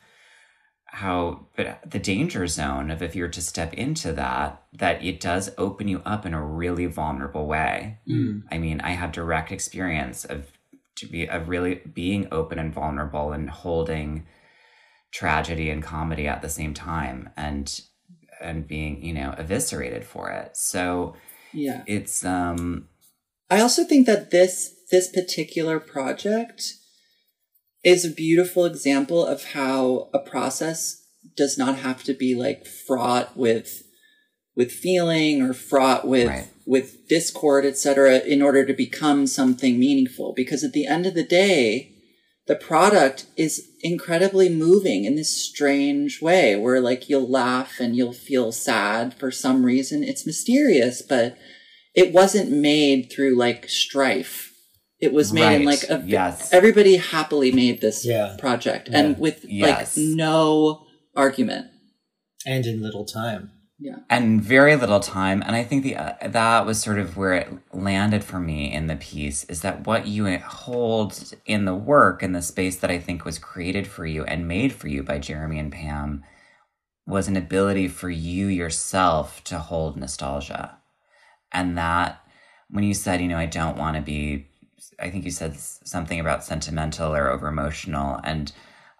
how 1.01 1.45
but 1.57 1.79
the 1.89 1.99
danger 1.99 2.47
zone 2.47 2.89
of 2.89 3.01
if 3.01 3.15
you're 3.15 3.27
to 3.37 3.41
step 3.41 3.73
into 3.73 4.13
that 4.13 4.63
that 4.71 5.03
it 5.03 5.19
does 5.19 5.51
open 5.57 5.87
you 5.89 6.01
up 6.05 6.25
in 6.25 6.33
a 6.33 6.41
really 6.61 6.85
vulnerable 6.85 7.45
way 7.47 7.97
Mm. 8.07 8.43
i 8.51 8.57
mean 8.57 8.79
i 8.81 8.91
have 8.91 9.11
direct 9.11 9.51
experience 9.51 10.23
of 10.23 10.39
to 10.95 11.05
be 11.05 11.27
of 11.29 11.49
really 11.49 11.75
being 11.93 12.27
open 12.31 12.57
and 12.59 12.73
vulnerable 12.73 13.33
and 13.33 13.49
holding 13.49 14.25
tragedy 15.11 15.69
and 15.69 15.83
comedy 15.83 16.27
at 16.27 16.41
the 16.41 16.49
same 16.49 16.73
time 16.73 17.29
and 17.35 17.81
and 18.41 18.67
being 18.67 19.03
you 19.03 19.13
know 19.13 19.33
eviscerated 19.37 20.03
for 20.03 20.29
it 20.29 20.55
so 20.55 21.15
Yeah. 21.53 21.83
it's 21.87 22.23
um 22.25 22.87
I 23.49 23.59
also 23.61 23.83
think 23.83 24.07
that 24.07 24.31
this 24.31 24.55
this 24.91 25.07
particular 25.11 25.79
project 25.79 26.61
is 27.85 28.03
a 28.03 28.09
beautiful 28.09 28.65
example 28.65 29.23
of 29.25 29.51
how 29.53 30.09
a 30.11 30.19
process 30.19 31.03
does 31.37 31.57
not 31.57 31.77
have 31.77 32.03
to 32.03 32.13
be 32.13 32.35
like 32.35 32.65
fraught 32.65 33.37
with 33.37 33.83
with 34.55 34.71
feeling 34.71 35.41
or 35.41 35.53
fraught 35.53 36.07
with 36.07 36.27
Right. 36.27 36.47
with 36.65 37.07
discord 37.07 37.65
etc 37.65 38.19
in 38.19 38.41
order 38.41 38.65
to 38.65 38.73
become 38.73 39.27
something 39.27 39.79
meaningful. 39.79 40.33
Because 40.35 40.63
at 40.63 40.73
the 40.73 40.87
end 40.87 41.05
of 41.05 41.13
the 41.13 41.23
day 41.23 41.91
the 42.47 42.55
product 42.55 43.25
is 43.37 43.69
incredibly 43.81 44.49
moving 44.49 45.05
in 45.05 45.15
this 45.15 45.43
strange 45.49 46.21
way 46.21 46.55
where 46.55 46.79
like 46.79 47.07
you'll 47.09 47.29
laugh 47.29 47.79
and 47.79 47.95
you'll 47.95 48.13
feel 48.13 48.51
sad 48.51 49.13
for 49.13 49.29
some 49.31 49.63
reason. 49.65 50.03
It's 50.03 50.25
mysterious 50.25 51.01
but 51.01 51.37
it 51.93 52.11
wasn't 52.11 52.51
made 52.51 53.11
through 53.11 53.35
like 53.35 53.69
strife 53.69 54.54
it 55.05 55.13
was 55.13 55.31
made 55.31 55.61
in 55.61 55.65
like 55.65 55.83
a 55.89 56.03
Yes. 56.05 56.51
everybody 56.51 56.97
happily 56.97 57.51
made 57.51 57.79
this 57.81 58.05
Yeah. 58.05 58.35
project 58.37 58.89
Yeah. 58.91 58.99
and 58.99 59.17
with 59.19 59.45
Yes. 59.47 59.95
like 59.97 60.05
no 60.15 60.85
argument 61.15 61.67
and 62.45 62.65
in 62.65 62.81
little 62.81 63.05
time. 63.05 63.51
Yeah. 63.77 63.97
And 64.09 64.41
very 64.41 64.75
little 64.77 65.01
time 65.01 65.43
and 65.45 65.53
i 65.55 65.61
think 65.67 65.83
the 65.83 65.95
uh, 65.97 66.13
that 66.39 66.65
was 66.65 66.81
sort 66.81 66.97
of 66.97 67.17
where 67.17 67.33
it 67.33 67.49
landed 67.73 68.23
for 68.23 68.39
me 68.39 68.71
in 68.77 68.87
the 68.87 68.95
piece 68.95 69.43
is 69.45 69.59
that 69.63 69.85
what 69.85 70.07
you 70.07 70.21
hold 70.39 71.09
in 71.45 71.65
the 71.65 71.75
work 71.75 72.23
in 72.23 72.31
the 72.31 72.41
space 72.41 72.77
that 72.77 72.89
i 72.89 72.97
think 73.05 73.25
was 73.25 73.37
created 73.37 73.85
for 73.85 74.05
you 74.05 74.23
and 74.23 74.47
made 74.47 74.71
for 74.71 74.87
you 74.87 75.03
by 75.03 75.17
jeremy 75.19 75.59
and 75.59 75.73
pam 75.73 76.23
was 77.05 77.27
an 77.27 77.35
ability 77.35 77.87
for 77.89 78.09
you 78.09 78.47
yourself 78.47 79.43
to 79.43 79.59
hold 79.59 79.97
nostalgia 79.97 80.77
and 81.51 81.77
that 81.77 82.21
when 82.69 82.83
you 82.85 82.93
said 82.93 83.19
you 83.19 83.27
know 83.27 83.37
i 83.37 83.45
don't 83.45 83.77
want 83.77 83.95
to 83.97 84.01
be 84.01 84.47
i 84.99 85.09
think 85.09 85.25
you 85.25 85.31
said 85.31 85.57
something 85.57 86.19
about 86.19 86.43
sentimental 86.43 87.15
or 87.15 87.29
over 87.29 87.47
emotional 87.47 88.19
and 88.23 88.51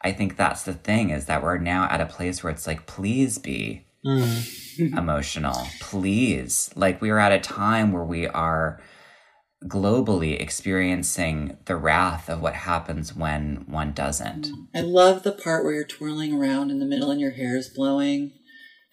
i 0.03 0.11
think 0.11 0.35
that's 0.35 0.63
the 0.63 0.73
thing 0.73 1.09
is 1.09 1.25
that 1.25 1.43
we're 1.43 1.57
now 1.57 1.87
at 1.89 2.01
a 2.01 2.05
place 2.05 2.43
where 2.43 2.51
it's 2.51 2.67
like 2.67 2.85
please 2.85 3.37
be 3.37 3.85
Mm. 4.05 4.93
emotional. 4.97 5.67
Please. 5.79 6.69
Like 6.75 7.01
we 7.01 7.09
are 7.09 7.17
at 7.17 7.31
a 7.31 7.39
time 7.39 7.91
where 7.91 8.03
we 8.03 8.27
are 8.27 8.79
globally 9.63 10.39
experiencing 10.39 11.57
the 11.65 11.75
wrath 11.75 12.29
of 12.29 12.41
what 12.41 12.53
happens 12.53 13.15
when 13.15 13.63
one 13.67 13.93
doesn't. 13.93 14.47
I 14.75 14.81
love 14.81 15.23
the 15.23 15.31
part 15.31 15.63
where 15.63 15.73
you're 15.73 15.85
twirling 15.85 16.33
around 16.33 16.69
in 16.69 16.79
the 16.79 16.85
middle 16.85 17.09
and 17.09 17.19
your 17.19 17.31
hair 17.31 17.57
is 17.57 17.69
blowing. 17.69 18.33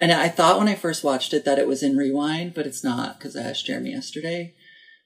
And 0.00 0.12
I 0.12 0.28
thought 0.28 0.58
when 0.58 0.68
I 0.68 0.74
first 0.74 1.04
watched 1.04 1.34
it 1.34 1.44
that 1.44 1.58
it 1.58 1.68
was 1.68 1.82
in 1.82 1.96
rewind, 1.96 2.54
but 2.54 2.66
it's 2.66 2.82
not 2.82 3.18
because 3.18 3.36
I 3.36 3.42
asked 3.42 3.66
Jeremy 3.66 3.90
yesterday. 3.90 4.54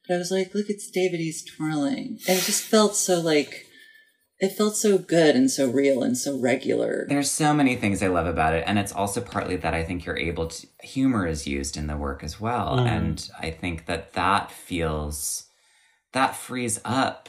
But 0.08 0.14
I 0.14 0.18
was 0.18 0.30
like, 0.30 0.54
look, 0.54 0.66
it's 0.68 0.90
David, 0.90 1.20
he's 1.20 1.44
twirling. 1.44 2.18
And 2.28 2.38
it 2.38 2.44
just 2.44 2.62
felt 2.62 2.94
so 2.96 3.20
like, 3.20 3.66
it 4.38 4.50
felt 4.50 4.76
so 4.76 4.98
good 4.98 5.34
and 5.34 5.50
so 5.50 5.68
real 5.68 6.02
and 6.02 6.16
so 6.16 6.38
regular. 6.38 7.06
There's 7.08 7.30
so 7.30 7.54
many 7.54 7.74
things 7.76 8.02
I 8.02 8.08
love 8.08 8.26
about 8.26 8.52
it. 8.54 8.64
And 8.66 8.78
it's 8.78 8.92
also 8.92 9.20
partly 9.20 9.56
that 9.56 9.74
I 9.74 9.82
think 9.82 10.04
you're 10.04 10.18
able 10.18 10.48
to, 10.48 10.66
humor 10.82 11.26
is 11.26 11.46
used 11.46 11.76
in 11.76 11.86
the 11.86 11.96
work 11.96 12.22
as 12.22 12.40
well. 12.40 12.76
Mhm. 12.76 12.86
And 12.86 13.30
I 13.40 13.50
think 13.50 13.86
that 13.86 14.12
that 14.12 14.50
feels, 14.52 15.44
that 16.12 16.36
frees 16.36 16.80
up 16.84 17.28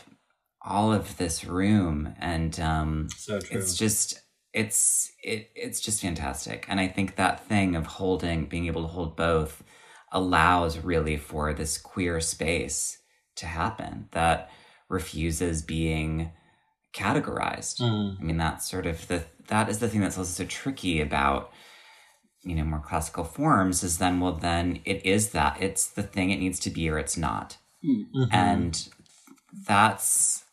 all 0.62 0.92
of 0.92 1.18
this 1.18 1.46
room 1.46 2.14
and 2.20 2.60
um 2.60 3.08
So 3.16 3.40
true. 3.40 3.58
it's 3.58 3.74
just 3.76 4.20
it's 4.54 5.10
it 5.24 5.50
it's 5.56 5.80
just 5.80 6.02
fantastic 6.02 6.66
and 6.68 6.78
i 6.80 6.88
think 6.90 7.16
that 7.16 7.46
thing 7.48 7.74
of 7.76 7.86
holding 7.86 8.48
being 8.48 8.66
able 8.66 8.82
to 8.82 8.88
hold 8.88 9.16
both 9.16 9.64
allows 10.12 10.80
really 10.80 11.18
for 11.18 11.54
this 11.54 11.78
queer 11.78 12.20
space 12.22 12.98
to 13.36 13.46
happen 13.46 14.08
that 14.12 14.50
refuses 14.90 15.62
being 15.62 16.32
categorized 16.94 17.80
Mm. 17.82 18.20
i 18.20 18.24
mean 18.24 18.38
that's 18.38 18.70
sort 18.70 18.86
of 18.86 19.08
the 19.08 19.24
that 19.48 19.70
is 19.70 19.80
the 19.80 19.88
thing 19.90 20.02
that's 20.02 20.18
also 20.18 20.44
so 20.44 20.48
tricky 20.48 21.00
about 21.02 21.52
you 22.44 22.56
know 22.56 22.64
more 22.64 22.80
classical 22.80 23.24
forms 23.24 23.84
is 23.84 23.98
then 23.98 24.20
well 24.20 24.32
then 24.34 24.80
it 24.86 25.06
is 25.06 25.30
that 25.32 25.62
it's 25.62 25.88
the 25.88 26.04
thing 26.04 26.32
it 26.32 26.40
needs 26.40 26.60
to 26.60 26.70
be 26.70 26.90
or 26.90 26.98
it's 26.98 27.18
not 27.18 27.58
Mhm. 27.84 28.28
and 28.32 28.90
that's 29.68 30.44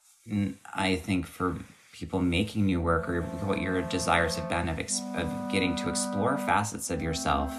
i 0.75 0.97
think 0.97 1.27
for 1.27 1.57
people 1.93 2.21
making 2.21 2.67
new 2.67 2.81
work 2.81 3.09
or 3.09 3.23
what 3.47 3.61
your 3.61 3.81
desires 3.83 4.35
have 4.37 4.49
been 4.49 4.69
of, 4.69 4.79
ex- 4.81 5.01
of 5.17 5.29
getting 5.51 5.77
to 5.77 5.89
explore 5.89 6.37
facets 6.39 6.91
of 6.91 7.01
yourself 7.01 7.53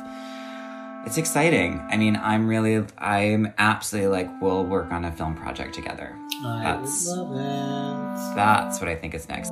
it's 1.06 1.18
exciting 1.18 1.80
i 1.92 1.98
mean 1.98 2.16
i'm 2.18 2.48
really 2.48 2.84
i'm 2.98 3.54
absolutely 3.58 4.10
like 4.10 4.30
we'll 4.42 4.64
work 4.66 4.92
on 4.92 5.06
a 5.06 5.12
film 5.12 5.36
project 5.36 5.74
together 5.74 6.16
I 6.44 6.64
That's- 6.64 7.08
love 7.08 7.32
it. 7.34 8.36
that's 8.36 8.80
what 8.80 8.90
i 8.90 8.96
think 8.96 9.14
is 9.14 9.28
next 9.30 9.52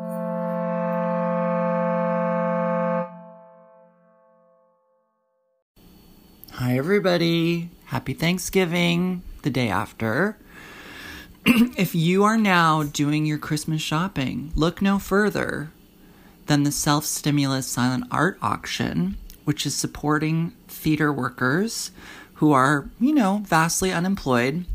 Hi, 6.54 6.78
everybody. 6.78 7.70
Happy 7.86 8.14
Thanksgiving 8.14 9.24
the 9.42 9.50
day 9.50 9.70
after. 9.70 10.38
if 11.46 11.96
you 11.96 12.24
are 12.24 12.38
now 12.38 12.84
doing 12.84 13.26
your 13.26 13.38
Christmas 13.38 13.82
shopping, 13.82 14.52
look 14.56 14.82
no 14.82 15.00
further 15.00 15.72
than 16.46 16.64
the 16.64 16.72
Self 16.72 17.06
Stimulus 17.06 17.68
Silent 17.68 18.06
Art 18.12 18.38
Auction, 18.42 19.18
which 19.46 19.66
is 19.66 19.76
supporting 19.76 20.52
theater 20.68 21.12
workers 21.12 21.92
who 22.36 22.52
are, 22.52 22.90
you 23.00 23.14
know, 23.14 23.42
vastly 23.46 23.92
unemployed 23.92 24.66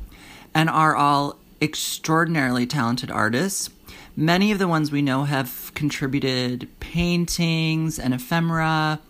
and 0.54 0.70
are 0.70 0.96
all 0.96 1.38
extraordinarily 1.60 2.66
talented 2.66 3.10
artists. 3.10 3.70
Many 4.16 4.50
of 4.52 4.58
the 4.58 4.68
ones 4.68 4.90
we 4.90 5.02
know 5.02 5.24
have 5.24 5.72
contributed 5.74 6.68
paintings 6.80 7.98
and 7.98 8.14
ephemera 8.14 9.00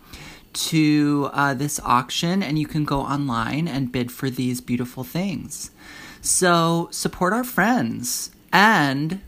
to 0.51 1.29
uh, 1.33 1.53
this 1.53 1.79
auction, 1.83 2.43
and 2.43 2.59
you 2.59 2.67
can 2.67 2.83
go 2.83 3.01
online 3.01 3.67
and 3.67 3.91
bid 3.91 4.11
for 4.11 4.29
these 4.29 4.61
beautiful 4.61 5.03
things. 5.03 5.71
So 6.21 6.89
support 6.91 7.33
our 7.33 7.43
friends 7.43 8.31
and 8.51 9.21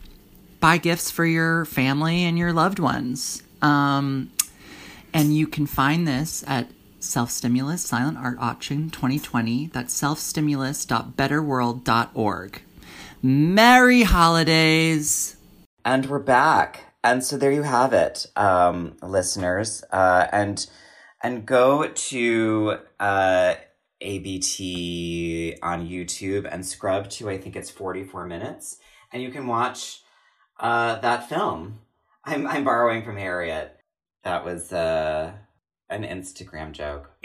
buy 0.60 0.78
gifts 0.78 1.10
for 1.10 1.24
your 1.24 1.64
family 1.64 2.24
and 2.24 2.38
your 2.38 2.52
loved 2.52 2.78
ones. 2.78 3.42
Um, 3.62 4.30
and 5.14 5.36
you 5.36 5.46
can 5.46 5.66
find 5.66 6.08
this 6.08 6.42
at 6.46 6.68
Self 7.00 7.30
Stimulus 7.30 7.82
Silent 7.82 8.16
Art 8.18 8.38
Auction 8.40 8.88
2020. 8.90 9.66
That's 9.66 10.00
selfstimulus.betterworld.org. 10.00 12.62
Merry 13.22 14.02
holidays! 14.02 15.36
And 15.84 16.06
we're 16.06 16.20
back. 16.20 16.94
And 17.04 17.24
so 17.24 17.36
there 17.36 17.50
you 17.50 17.62
have 17.62 17.92
it, 17.92 18.26
um, 18.36 18.96
listeners. 19.02 19.82
Uh, 19.92 20.28
and 20.32 20.64
and 21.22 21.46
go 21.46 21.88
to 21.88 22.78
uh, 23.00 23.54
ABT 24.00 25.56
on 25.62 25.88
YouTube 25.88 26.48
and 26.50 26.64
scrub 26.64 27.10
to 27.10 27.28
I 27.30 27.38
think 27.38 27.56
it's 27.56 27.70
44 27.70 28.26
minutes. 28.26 28.78
And 29.12 29.22
you 29.22 29.30
can 29.30 29.46
watch 29.46 30.02
uh, 30.58 30.98
that 31.00 31.28
film. 31.28 31.80
I'm 32.24 32.46
I'm 32.46 32.64
borrowing 32.64 33.04
from 33.04 33.16
Harriet. 33.16 33.76
That 34.24 34.44
was 34.44 34.72
uh, 34.72 35.32
an 35.90 36.04
Instagram 36.04 36.72
joke. 36.72 37.10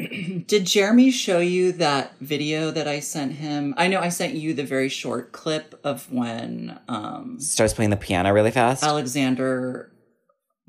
Did 0.47 0.65
Jeremy 0.65 1.11
show 1.11 1.39
you 1.39 1.71
that 1.73 2.13
video 2.19 2.71
that 2.71 2.87
I 2.87 2.99
sent 3.01 3.33
him? 3.33 3.73
I 3.77 3.87
know 3.87 3.99
I 3.99 4.09
sent 4.09 4.33
you 4.33 4.53
the 4.53 4.63
very 4.63 4.89
short 4.89 5.31
clip 5.31 5.79
of 5.83 6.11
when 6.11 6.79
um, 6.87 7.39
Starts 7.39 7.73
playing 7.73 7.91
the 7.91 7.97
piano 7.97 8.33
really 8.33 8.51
fast. 8.51 8.83
Alexander 8.83 9.91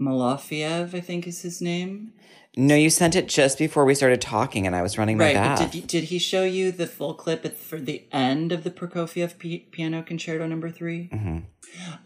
Malofeev, 0.01 0.95
I 0.95 1.01
think 1.01 1.27
is 1.27 1.43
his 1.43 1.61
name. 1.63 2.13
no, 2.57 2.75
you 2.75 2.91
sent 2.91 3.17
it 3.17 3.27
just 3.29 3.59
before 3.59 3.85
we 3.85 3.95
started 3.95 4.21
talking, 4.21 4.67
and 4.67 4.77
I 4.77 4.83
was 4.83 4.99
running 4.99 5.17
my 5.17 5.25
Right, 5.27 5.35
bath. 5.35 5.73
did, 5.73 5.87
did 5.87 6.05
he 6.05 6.19
show 6.19 6.45
you 6.45 6.71
the 6.73 6.87
full 6.87 7.15
clip 7.15 7.45
at, 7.45 7.57
for 7.57 7.81
the 7.81 8.05
end 8.13 8.53
of 8.53 8.65
the 8.65 8.71
Prokofiev 8.71 9.39
P- 9.39 9.67
Piano 9.73 10.03
Concerto 10.03 10.47
Number 10.47 10.71
Three? 10.71 11.09
Mhm. 11.13 11.45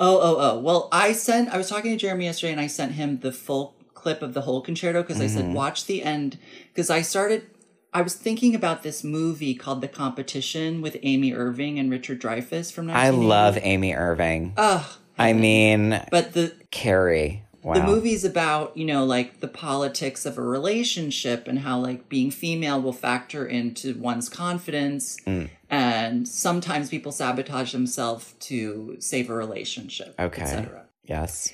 Oh, 0.01 0.19
oh, 0.21 0.37
oh. 0.39 0.59
Well, 0.61 0.89
I 0.93 1.13
sent. 1.13 1.49
I 1.51 1.57
was 1.59 1.69
talking 1.69 1.91
to 1.91 1.97
Jeremy 1.97 2.25
yesterday, 2.27 2.53
and 2.53 2.61
I 2.61 2.67
sent 2.67 2.93
him 2.93 3.19
the 3.21 3.31
full 3.33 3.77
clip 4.03 4.21
of 4.23 4.35
the 4.35 4.43
whole 4.43 4.61
concerto 4.61 5.03
because 5.03 5.21
I 5.21 5.25
Mm-hmm. 5.27 5.37
said 5.37 5.55
watch 5.55 5.87
the 5.87 6.03
end 6.03 6.39
because 6.73 6.91
I 6.91 7.03
started. 7.03 7.47
I 7.95 8.01
was 8.03 8.15
thinking 8.15 8.55
about 8.55 8.83
this 8.83 9.05
movie 9.05 9.55
called 9.55 9.83
The 9.83 9.89
Competition 9.89 10.81
with 10.81 10.97
Amy 11.03 11.35
Irving 11.35 11.79
and 11.79 11.91
Richard 11.91 12.21
Dreyfuss 12.21 12.73
from. 12.73 12.91
I 12.91 13.11
love 13.11 13.59
Amy 13.61 13.95
Irving. 13.95 14.55
Ugh. 14.57 14.85
I 15.19 15.33
mean, 15.35 16.01
But 16.11 16.33
the 16.33 16.55
Carrie. 16.71 17.45
Wow. 17.63 17.75
the 17.75 17.85
movie's 17.85 18.25
about 18.25 18.77
you 18.77 18.85
know 18.85 19.05
like 19.05 19.39
the 19.39 19.47
politics 19.47 20.27
of 20.27 20.37
a 20.37 20.43
relationship 20.43 21.47
and 21.47 21.61
how 21.61 21.79
like 21.79 22.09
being 22.09 22.33
female 22.33 22.83
will 22.83 22.93
factor 22.93 23.47
into 23.47 23.95
one's 23.99 24.29
confidence 24.29 25.17
Mm. 25.27 25.49
and 25.71 26.27
sometimes 26.27 26.89
people 26.91 27.13
sabotage 27.13 27.71
themselves 27.71 28.35
to 28.41 28.97
save 28.99 29.31
a 29.31 29.35
relationship 29.35 30.13
Okay. 30.19 30.43
etc 30.43 30.87
Yes. 31.05 31.53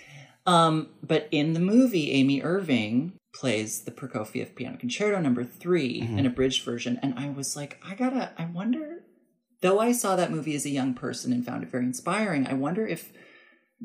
Um 0.48 0.88
but 1.02 1.28
in 1.30 1.52
the 1.52 1.60
movie 1.60 2.10
amy 2.12 2.42
irving 2.42 3.12
plays 3.34 3.82
the 3.82 3.90
prokofiev 3.90 4.54
piano 4.56 4.76
concerto 4.78 5.18
number 5.20 5.44
3 5.44 6.00
Mhm. 6.02 6.18
in 6.18 6.26
a 6.26 6.30
bridged 6.30 6.64
version 6.64 6.98
and 7.02 7.12
i 7.18 7.28
was 7.28 7.54
like 7.60 7.72
i 7.90 7.94
gotta 7.94 8.32
i 8.42 8.44
wonder 8.46 8.86
though 9.60 9.78
i 9.88 9.92
saw 9.92 10.16
that 10.16 10.30
movie 10.36 10.54
as 10.56 10.64
a 10.66 10.70
young 10.70 10.94
person 10.94 11.32
and 11.32 11.44
found 11.44 11.62
it 11.62 11.70
very 11.70 11.84
inspiring 11.84 12.46
i 12.46 12.54
wonder 12.54 12.86
if 12.86 13.12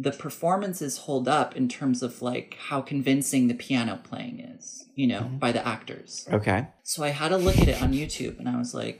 the 0.06 0.12
performances 0.26 0.94
hold 1.06 1.28
up 1.28 1.56
in 1.56 1.68
terms 1.68 2.02
of 2.02 2.22
like 2.22 2.58
how 2.70 2.82
convincing 2.82 3.48
the 3.48 3.54
piano 3.66 4.00
playing 4.10 4.40
is 4.40 4.86
you 4.96 5.06
know 5.12 5.24
Mhm. 5.24 5.40
by 5.40 5.52
the 5.52 5.64
actors 5.76 6.12
Okay. 6.40 6.60
so 6.84 7.04
i 7.04 7.10
had 7.10 7.32
a 7.32 7.38
look 7.38 7.58
at 7.60 7.68
it 7.74 7.82
on 7.82 7.94
youtube 7.94 8.40
and 8.40 8.48
i 8.50 8.58
was 8.58 8.74
like 8.74 9.00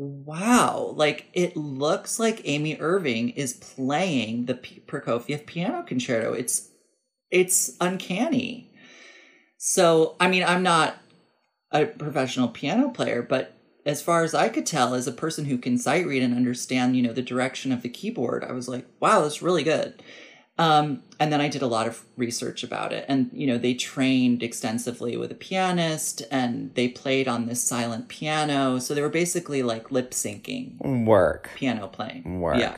wow 0.00 0.94
like 0.96 1.26
it 1.34 1.54
looks 1.56 2.18
like 2.18 2.40
amy 2.44 2.78
irving 2.80 3.28
is 3.30 3.52
playing 3.52 4.46
the 4.46 4.54
P- 4.54 4.82
prokofiev 4.86 5.44
piano 5.44 5.82
concerto. 5.82 6.32
It's 6.32 6.70
it's 7.30 7.76
uncanny. 7.80 8.72
So 9.58 10.16
i 10.18 10.28
mean 10.28 10.42
i'm 10.42 10.62
not 10.62 10.96
a 11.70 11.84
professional 11.84 12.48
piano 12.48 12.88
player 12.88 13.20
but 13.22 13.54
as 13.84 14.00
far 14.00 14.24
as 14.24 14.34
i 14.34 14.48
could 14.48 14.64
tell 14.64 14.94
as 14.94 15.06
a 15.06 15.12
person 15.12 15.44
who 15.44 15.58
can 15.58 15.76
sight 15.76 16.06
read 16.06 16.22
and 16.22 16.34
understand 16.34 16.96
you 16.96 17.02
know 17.02 17.12
the 17.12 17.22
direction 17.22 17.70
of 17.70 17.82
the 17.82 17.88
keyboard 17.88 18.42
i 18.42 18.52
was 18.52 18.68
like 18.68 18.86
wow 19.00 19.20
that's 19.20 19.42
really 19.42 19.62
good 19.62 20.02
um, 20.60 21.02
and 21.18 21.32
then 21.32 21.40
i 21.40 21.48
did 21.48 21.62
a 21.62 21.66
lot 21.66 21.86
of 21.86 22.04
research 22.16 22.62
about 22.62 22.92
it 22.92 23.04
and 23.08 23.30
you 23.32 23.46
know 23.46 23.58
they 23.58 23.74
trained 23.74 24.42
extensively 24.42 25.16
with 25.16 25.32
a 25.32 25.34
pianist 25.34 26.22
and 26.30 26.74
they 26.74 26.86
played 26.86 27.26
on 27.26 27.46
this 27.46 27.62
silent 27.62 28.08
piano 28.08 28.78
so 28.78 28.94
they 28.94 29.02
were 29.02 29.08
basically 29.08 29.62
like 29.62 29.90
lip 29.90 30.12
syncing 30.12 30.76
Work. 31.06 31.50
piano 31.56 31.88
playing 31.88 32.40
Work. 32.40 32.58
yeah 32.58 32.76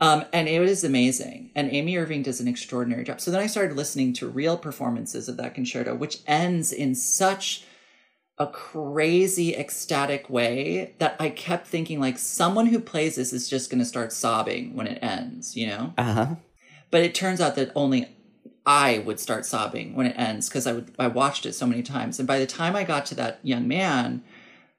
um, 0.00 0.24
and 0.32 0.46
it 0.48 0.60
was 0.60 0.84
amazing. 0.84 1.50
And 1.54 1.70
Amy 1.70 1.96
Irving 1.96 2.22
does 2.22 2.40
an 2.40 2.48
extraordinary 2.48 3.04
job. 3.04 3.20
So 3.20 3.30
then 3.30 3.40
I 3.40 3.46
started 3.46 3.76
listening 3.76 4.12
to 4.14 4.28
real 4.28 4.58
performances 4.58 5.28
of 5.28 5.38
that 5.38 5.54
concerto, 5.54 5.94
which 5.94 6.18
ends 6.26 6.72
in 6.72 6.94
such 6.94 7.64
a 8.38 8.46
crazy 8.46 9.56
ecstatic 9.56 10.28
way 10.28 10.94
that 10.98 11.16
I 11.18 11.30
kept 11.30 11.66
thinking 11.66 11.98
like 11.98 12.18
someone 12.18 12.66
who 12.66 12.78
plays 12.78 13.16
this 13.16 13.32
is 13.32 13.48
just 13.48 13.70
going 13.70 13.78
to 13.78 13.86
start 13.86 14.12
sobbing 14.12 14.76
when 14.76 14.86
it 14.86 14.98
ends, 15.00 15.56
you 15.56 15.66
know? 15.66 15.94
Uh 15.96 16.12
huh. 16.12 16.34
But 16.90 17.02
it 17.02 17.14
turns 17.14 17.40
out 17.40 17.56
that 17.56 17.72
only 17.74 18.08
I 18.64 18.98
would 18.98 19.20
start 19.20 19.46
sobbing 19.46 19.94
when 19.94 20.06
it 20.06 20.18
ends 20.18 20.48
because 20.48 20.66
I 20.66 20.72
would 20.72 20.92
I 20.98 21.06
watched 21.06 21.46
it 21.46 21.52
so 21.54 21.66
many 21.66 21.82
times. 21.82 22.18
And 22.18 22.26
by 22.26 22.38
the 22.38 22.46
time 22.46 22.74
I 22.74 22.84
got 22.84 23.06
to 23.06 23.14
that 23.14 23.38
young 23.42 23.68
man 23.68 24.22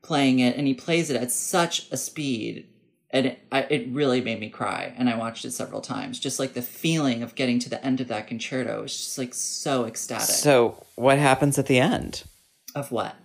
playing 0.01 0.39
it, 0.39 0.55
and 0.55 0.67
he 0.67 0.73
plays 0.73 1.09
it 1.09 1.21
at 1.21 1.31
such 1.31 1.89
a 1.91 1.97
speed, 1.97 2.67
and 3.11 3.27
it, 3.27 3.39
I, 3.51 3.61
it 3.63 3.87
really 3.89 4.21
made 4.21 4.39
me 4.39 4.49
cry. 4.49 4.93
And 4.97 5.09
I 5.09 5.17
watched 5.17 5.45
it 5.45 5.51
several 5.51 5.81
times. 5.81 6.19
Just 6.19 6.39
like 6.39 6.53
the 6.53 6.61
feeling 6.61 7.23
of 7.23 7.35
getting 7.35 7.59
to 7.59 7.69
the 7.69 7.83
end 7.85 8.01
of 8.01 8.07
that 8.09 8.27
concerto 8.27 8.81
was 8.81 8.95
just 8.95 9.17
like 9.17 9.33
so 9.33 9.85
ecstatic. 9.85 10.35
So, 10.35 10.85
what 10.95 11.17
happens 11.17 11.57
at 11.57 11.67
the 11.67 11.79
end 11.79 12.23
of 12.75 12.91
what? 12.91 13.15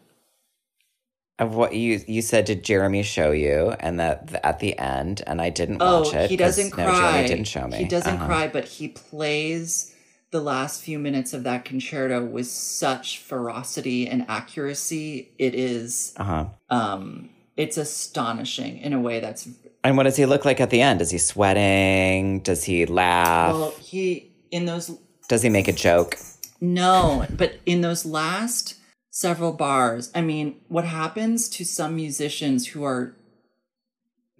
Of 1.38 1.54
what 1.54 1.74
you 1.74 2.00
you 2.06 2.22
said? 2.22 2.44
Did 2.44 2.62
Jeremy 2.64 3.02
show 3.02 3.30
you? 3.32 3.74
And 3.80 3.98
that 4.00 4.40
at 4.44 4.58
the 4.60 4.78
end, 4.78 5.22
and 5.26 5.40
I 5.40 5.50
didn't 5.50 5.78
Oh, 5.80 6.02
watch 6.02 6.14
it. 6.14 6.30
he 6.30 6.36
doesn't 6.36 6.70
cry 6.72 6.84
no. 6.86 6.98
Jeremy 6.98 7.28
didn't 7.28 7.48
show 7.48 7.66
me. 7.66 7.78
He 7.78 7.84
doesn't 7.84 8.14
Uh-huh. 8.14 8.26
cry, 8.26 8.48
but 8.48 8.64
he 8.66 8.88
plays 8.88 9.94
the 10.30 10.40
last 10.40 10.82
few 10.82 10.98
minutes 10.98 11.34
of 11.34 11.42
that 11.44 11.64
concerto 11.64 12.24
with 12.24 12.46
such 12.46 13.18
ferocity 13.18 14.06
and 14.08 14.24
accuracy. 14.28 15.30
It 15.38 15.54
is 15.54 16.14
Uh 16.16 16.24
huh. 16.24 16.44
um 16.70 17.28
it's 17.56 17.76
astonishing 17.76 18.78
in 18.78 18.92
a 18.94 19.00
way 19.00 19.20
that's 19.20 19.46
And 19.84 19.96
what 19.96 20.04
does 20.04 20.16
he 20.16 20.24
look 20.26 20.44
like 20.44 20.60
at 20.60 20.70
the 20.70 20.80
end? 20.80 21.00
Is 21.02 21.10
he 21.10 21.18
sweating? 21.18 22.40
Does 22.40 22.64
he 22.64 22.86
laugh? 22.86 23.52
Well, 23.54 23.70
he 23.80 24.30
in 24.50 24.64
those 24.66 24.96
does 25.28 25.42
he 25.42 25.48
make 25.48 25.68
a 25.68 25.72
joke? 25.72 26.16
No, 26.60 27.26
but 27.36 27.56
in 27.66 27.80
those 27.80 28.04
last 28.06 28.76
several 29.12 29.52
bars, 29.52 30.10
I 30.14 30.22
mean, 30.22 30.56
what 30.68 30.86
happens 30.86 31.48
to 31.50 31.64
some 31.64 31.94
musicians 31.94 32.68
who 32.68 32.82
are 32.82 33.14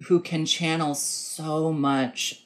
who 0.07 0.19
can 0.19 0.45
channel 0.45 0.95
so 0.95 1.71
much 1.71 2.41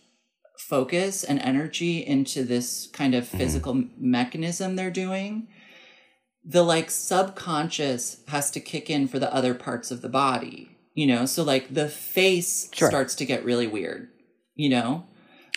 focus 0.59 1.23
and 1.23 1.39
energy 1.39 2.05
into 2.05 2.43
this 2.43 2.87
kind 2.91 3.15
of 3.15 3.27
physical 3.27 3.73
mm. 3.73 3.89
mechanism 3.97 4.75
they're 4.75 4.91
doing 4.91 5.47
the 6.43 6.61
like 6.61 6.91
subconscious 6.91 8.21
has 8.27 8.51
to 8.51 8.59
kick 8.59 8.89
in 8.89 9.07
for 9.07 9.17
the 9.17 9.33
other 9.33 9.53
parts 9.53 9.89
of 9.89 10.01
the 10.01 10.09
body 10.09 10.69
you 10.93 11.05
know? 11.05 11.27
So 11.27 11.43
like 11.43 11.73
the 11.73 11.87
face 11.87 12.69
sure. 12.73 12.89
starts 12.89 13.15
to 13.15 13.25
get 13.25 13.45
really 13.45 13.67
weird 13.67 14.09
you 14.55 14.69
know? 14.69 15.05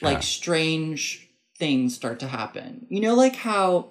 Like 0.01 0.23
strange 0.23 1.29
things 1.59 1.95
start 1.95 2.21
to 2.21 2.29
happen. 2.29 2.87
You 2.89 3.01
know 3.01 3.15
like 3.15 3.37
how 3.37 3.91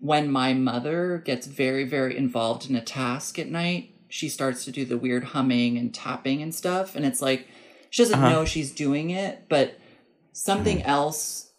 when 0.00 0.30
my 0.30 0.52
mother 0.54 1.22
gets 1.24 1.46
very 1.46 1.84
very 1.84 2.16
involved 2.16 2.68
in 2.68 2.74
a 2.74 2.80
task 2.80 3.38
at 3.38 3.48
night 3.48 3.94
she 4.08 4.28
starts 4.28 4.64
to 4.64 4.72
do 4.72 4.84
the 4.84 4.98
weird 4.98 5.24
humming 5.24 5.78
and 5.78 5.94
tapping 5.94 6.42
and 6.42 6.54
stuff 6.54 6.96
and 6.96 7.06
it's 7.06 7.22
like 7.22 7.46
she 7.90 8.02
doesn't 8.02 8.18
uh-huh. 8.18 8.30
know 8.30 8.44
she's 8.44 8.72
doing 8.72 9.10
it 9.10 9.44
but 9.48 9.78
something 10.32 10.78
mm. 10.78 10.88
else 10.88 11.50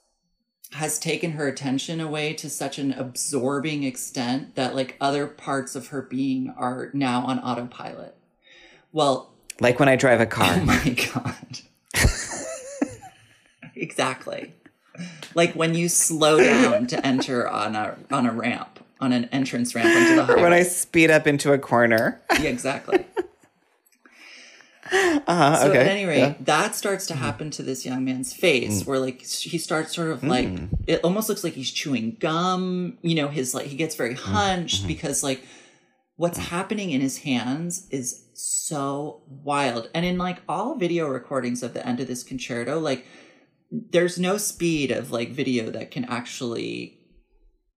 has 0.73 0.97
taken 0.99 1.31
her 1.31 1.47
attention 1.47 1.99
away 1.99 2.33
to 2.33 2.49
such 2.49 2.79
an 2.79 2.93
absorbing 2.93 3.83
extent 3.83 4.55
that 4.55 4.73
like 4.75 4.95
other 5.01 5.27
parts 5.27 5.75
of 5.75 5.87
her 5.87 6.01
being 6.01 6.53
are 6.57 6.89
now 6.93 7.25
on 7.25 7.39
autopilot 7.39 8.15
well 8.91 9.33
like 9.59 9.79
when 9.79 9.89
i 9.89 9.95
drive 9.95 10.21
a 10.21 10.25
car 10.25 10.47
oh 10.57 10.65
my 10.65 10.95
god 11.13 11.59
exactly 13.75 14.53
like 15.35 15.53
when 15.53 15.73
you 15.73 15.89
slow 15.89 16.37
down 16.37 16.87
to 16.87 17.05
enter 17.05 17.47
on 17.47 17.75
a 17.75 17.97
on 18.11 18.25
a 18.25 18.31
ramp 18.31 18.79
on 18.99 19.11
an 19.11 19.25
entrance 19.25 19.73
ramp 19.73 19.87
into 19.87 20.15
the 20.15 20.25
highway. 20.25 20.39
Or 20.39 20.43
when 20.43 20.53
I 20.53 20.63
speed 20.63 21.09
up 21.09 21.25
into 21.25 21.51
a 21.51 21.57
corner. 21.57 22.21
yeah, 22.39 22.49
exactly. 22.49 23.05
Uh-huh, 24.93 25.55
so 25.55 25.69
okay. 25.69 25.79
at 25.79 25.87
any 25.87 26.05
rate, 26.05 26.17
yeah. 26.17 26.33
that 26.41 26.75
starts 26.75 27.05
to 27.07 27.15
happen 27.15 27.49
to 27.51 27.63
this 27.63 27.85
young 27.85 28.03
man's 28.03 28.33
face, 28.33 28.83
mm. 28.83 28.87
where 28.87 28.99
like 28.99 29.21
he 29.21 29.57
starts 29.57 29.95
sort 29.95 30.09
of 30.09 30.21
like 30.21 30.47
mm. 30.47 30.67
it 30.85 30.99
almost 31.05 31.29
looks 31.29 31.45
like 31.45 31.53
he's 31.53 31.71
chewing 31.71 32.17
gum. 32.19 32.97
You 33.01 33.15
know, 33.15 33.29
his 33.29 33.53
like 33.53 33.67
he 33.67 33.77
gets 33.77 33.95
very 33.95 34.15
mm. 34.15 34.19
hunched 34.19 34.83
mm. 34.83 34.87
because 34.87 35.23
like 35.23 35.45
what's 36.17 36.37
mm. 36.37 36.43
happening 36.43 36.91
in 36.91 36.99
his 36.99 37.19
hands 37.19 37.87
is 37.89 38.25
so 38.33 39.21
wild. 39.27 39.89
And 39.93 40.05
in 40.05 40.17
like 40.17 40.39
all 40.49 40.75
video 40.75 41.07
recordings 41.07 41.63
of 41.63 41.73
the 41.73 41.87
end 41.87 42.01
of 42.01 42.07
this 42.07 42.23
concerto, 42.23 42.77
like 42.77 43.05
there's 43.71 44.19
no 44.19 44.37
speed 44.37 44.91
of 44.91 45.11
like 45.11 45.29
video 45.29 45.69
that 45.71 45.91
can 45.91 46.05
actually 46.05 46.99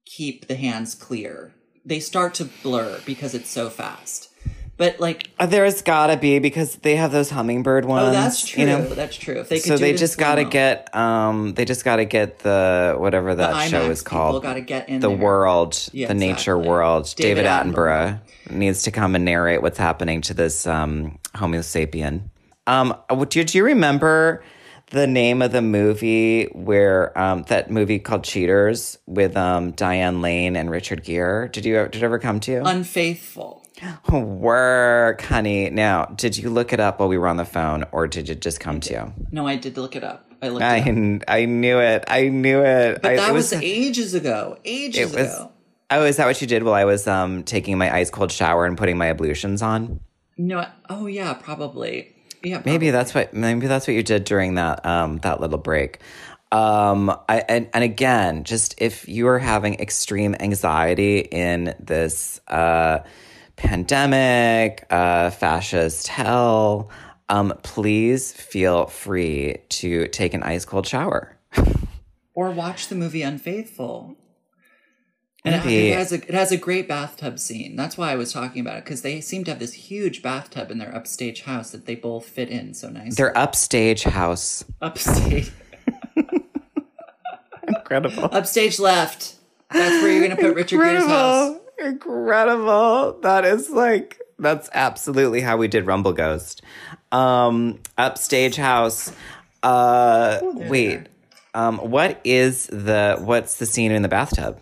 keep 0.04 0.48
the 0.48 0.56
hands 0.56 0.94
clear. 0.94 1.54
They 1.84 2.00
start 2.00 2.34
to 2.34 2.46
blur 2.62 3.00
because 3.06 3.34
it's 3.34 3.50
so 3.50 3.70
fast. 3.70 4.30
But 4.76 4.98
like 4.98 5.30
uh, 5.38 5.46
there's 5.46 5.82
gotta 5.82 6.16
be 6.16 6.40
because 6.40 6.76
they 6.76 6.96
have 6.96 7.12
those 7.12 7.30
hummingbird 7.30 7.84
ones. 7.84 8.08
Oh, 8.08 8.10
that's 8.10 8.44
true. 8.44 8.62
You 8.62 8.68
know? 8.68 8.82
That's 8.88 9.14
true. 9.14 9.36
If 9.36 9.48
they 9.48 9.60
so 9.60 9.76
they 9.76 9.92
just 9.92 10.18
gotta 10.18 10.44
get 10.44 10.92
um 10.96 11.54
they 11.54 11.64
just 11.64 11.84
gotta 11.84 12.04
get 12.04 12.40
the 12.40 12.96
whatever 12.98 13.36
that 13.36 13.52
the 13.52 13.68
show 13.68 13.88
is 13.88 14.02
called. 14.02 14.42
Gotta 14.42 14.62
get 14.62 14.88
in 14.88 14.98
the 14.98 15.08
there. 15.08 15.16
world, 15.16 15.74
yeah, 15.92 16.08
the 16.08 16.14
exactly. 16.14 16.26
nature 16.26 16.58
world. 16.58 17.14
David, 17.16 17.42
David 17.42 17.46
Attenborough, 17.46 18.20
Attenborough, 18.46 18.50
needs 18.50 18.82
to 18.82 18.90
come 18.90 19.14
and 19.14 19.24
narrate 19.24 19.62
what's 19.62 19.78
happening 19.78 20.20
to 20.22 20.34
this 20.34 20.66
um 20.66 21.20
Homo 21.36 21.58
sapien. 21.58 22.30
Um, 22.66 22.96
did 23.28 23.54
you 23.54 23.64
remember 23.64 24.42
the 24.90 25.06
name 25.06 25.42
of 25.42 25.52
the 25.52 25.62
movie 25.62 26.46
where 26.46 27.16
um, 27.18 27.44
that 27.48 27.70
movie 27.70 27.98
called 27.98 28.24
Cheaters 28.24 28.98
with 29.06 29.36
um, 29.36 29.72
Diane 29.72 30.20
Lane 30.20 30.56
and 30.56 30.70
Richard 30.70 31.04
Gere. 31.04 31.48
Did 31.48 31.64
you 31.64 31.74
did 31.84 31.96
it 31.96 32.02
ever 32.02 32.18
come 32.18 32.40
to 32.40 32.52
you? 32.52 32.62
Unfaithful. 32.64 33.64
Work, 34.12 35.22
honey. 35.22 35.70
Now, 35.70 36.06
did 36.06 36.36
you 36.36 36.50
look 36.50 36.72
it 36.72 36.80
up 36.80 37.00
while 37.00 37.08
we 37.08 37.18
were 37.18 37.28
on 37.28 37.36
the 37.36 37.44
phone, 37.44 37.84
or 37.92 38.06
did 38.06 38.28
it 38.28 38.40
just 38.40 38.60
come 38.60 38.80
to 38.80 38.92
you? 38.92 39.12
No, 39.32 39.46
I 39.46 39.56
did 39.56 39.76
look 39.76 39.96
it 39.96 40.04
up. 40.04 40.30
I 40.40 40.48
looked. 40.48 40.62
I 40.64 41.20
I 41.26 41.44
knew 41.46 41.78
it. 41.80 42.04
I 42.06 42.28
knew 42.28 42.62
it. 42.62 43.02
But 43.02 43.12
I, 43.12 43.16
that 43.16 43.30
it 43.30 43.32
was, 43.32 43.52
was, 43.52 43.62
ages 43.62 44.14
ago. 44.14 44.58
Ages 44.64 45.12
it 45.12 45.16
was, 45.16 45.34
ago. 45.34 45.52
Oh, 45.90 46.04
is 46.04 46.16
that 46.16 46.26
what 46.26 46.40
you 46.40 46.46
did 46.46 46.62
while 46.62 46.74
I 46.74 46.84
was 46.84 47.06
um 47.06 47.42
taking 47.42 47.78
my 47.78 47.94
ice 47.94 48.10
cold 48.10 48.30
shower 48.30 48.66
and 48.66 48.76
putting 48.78 48.98
my 48.98 49.10
ablutions 49.10 49.62
on? 49.62 50.00
No. 50.36 50.66
Oh 50.88 51.06
yeah, 51.06 51.34
probably. 51.34 52.13
Yeah, 52.44 52.62
maybe 52.64 52.90
that's 52.90 53.14
what 53.14 53.34
maybe 53.34 53.66
that's 53.66 53.86
what 53.86 53.94
you 53.94 54.02
did 54.02 54.24
during 54.24 54.54
that 54.54 54.84
um 54.84 55.18
that 55.18 55.40
little 55.40 55.58
break. 55.58 56.00
Um, 56.52 57.10
I, 57.28 57.42
and, 57.48 57.68
and 57.74 57.82
again, 57.82 58.44
just 58.44 58.80
if 58.80 59.08
you 59.08 59.26
are 59.26 59.40
having 59.40 59.74
extreme 59.80 60.36
anxiety 60.38 61.18
in 61.18 61.74
this 61.80 62.40
uh, 62.46 63.00
pandemic, 63.56 64.86
uh, 64.88 65.30
fascist 65.30 66.06
hell, 66.06 66.90
um, 67.28 67.54
please 67.64 68.32
feel 68.32 68.86
free 68.86 69.56
to 69.70 70.06
take 70.08 70.32
an 70.32 70.44
ice 70.44 70.64
cold 70.64 70.86
shower. 70.86 71.36
or 72.34 72.52
watch 72.52 72.86
the 72.86 72.94
movie 72.94 73.22
Unfaithful. 73.22 74.16
And 75.44 75.62
Maybe. 75.62 75.88
it 75.88 75.98
has 75.98 76.10
a 76.10 76.16
it 76.16 76.32
has 76.32 76.52
a 76.52 76.56
great 76.56 76.88
bathtub 76.88 77.38
scene. 77.38 77.76
That's 77.76 77.98
why 77.98 78.10
I 78.10 78.16
was 78.16 78.32
talking 78.32 78.62
about 78.62 78.78
it 78.78 78.84
because 78.84 79.02
they 79.02 79.20
seem 79.20 79.44
to 79.44 79.50
have 79.50 79.60
this 79.60 79.74
huge 79.74 80.22
bathtub 80.22 80.70
in 80.70 80.78
their 80.78 80.94
upstage 80.94 81.42
house 81.42 81.70
that 81.72 81.84
they 81.84 81.94
both 81.94 82.24
fit 82.26 82.48
in 82.48 82.72
so 82.72 82.88
nicely. 82.88 83.10
Their 83.10 83.36
upstage 83.36 84.04
house. 84.04 84.64
Upstage. 84.80 85.52
Incredible. 87.68 88.24
Upstage 88.32 88.78
left. 88.78 89.36
That's 89.70 90.02
where 90.02 90.12
you're 90.12 90.26
going 90.26 90.36
to 90.36 90.42
put 90.42 90.54
Richard 90.54 90.80
Gere's 90.80 91.04
house. 91.04 91.58
Incredible. 91.78 93.18
That 93.20 93.44
is 93.44 93.68
like 93.68 94.20
that's 94.38 94.70
absolutely 94.72 95.42
how 95.42 95.58
we 95.58 95.68
did 95.68 95.86
Rumble 95.86 96.14
Ghost. 96.14 96.62
Um, 97.12 97.80
upstage 97.98 98.56
house. 98.56 99.12
Uh, 99.62 100.40
Ooh, 100.42 100.54
wait. 100.68 101.08
Um, 101.54 101.78
what 101.78 102.20
is 102.24 102.66
the 102.66 103.16
what's 103.20 103.58
the 103.58 103.66
scene 103.66 103.92
in 103.92 104.02
the 104.02 104.08
bathtub? 104.08 104.60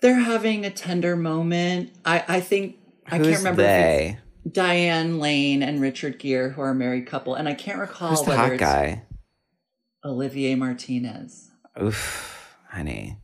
They're 0.00 0.20
having 0.20 0.64
a 0.64 0.70
tender 0.70 1.16
moment. 1.16 1.92
I, 2.04 2.24
I 2.26 2.40
think 2.40 2.78
I 3.06 3.18
can't 3.18 3.38
remember 3.38 3.62
they? 3.62 4.18
Diane 4.50 5.18
Lane 5.18 5.62
and 5.62 5.80
Richard 5.80 6.18
Gere, 6.18 6.50
who 6.50 6.62
are 6.62 6.70
a 6.70 6.74
married 6.74 7.06
couple, 7.06 7.34
and 7.34 7.48
I 7.48 7.54
can't 7.54 7.78
recall 7.78 8.10
Who's 8.10 8.22
the 8.22 8.30
whether 8.30 8.42
hot 8.42 8.52
it's 8.52 8.60
guy? 8.60 9.02
Olivier 10.04 10.54
Martinez. 10.54 11.50
Oof, 11.80 12.56
honey. 12.68 13.18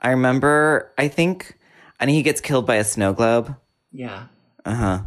I 0.00 0.10
remember. 0.10 0.92
I 0.96 1.08
think, 1.08 1.58
and 2.00 2.10
he 2.10 2.22
gets 2.22 2.40
killed 2.40 2.66
by 2.66 2.76
a 2.76 2.84
snow 2.84 3.12
globe. 3.12 3.54
Yeah. 3.92 4.26
Uh 4.64 4.74
huh. 4.74 5.02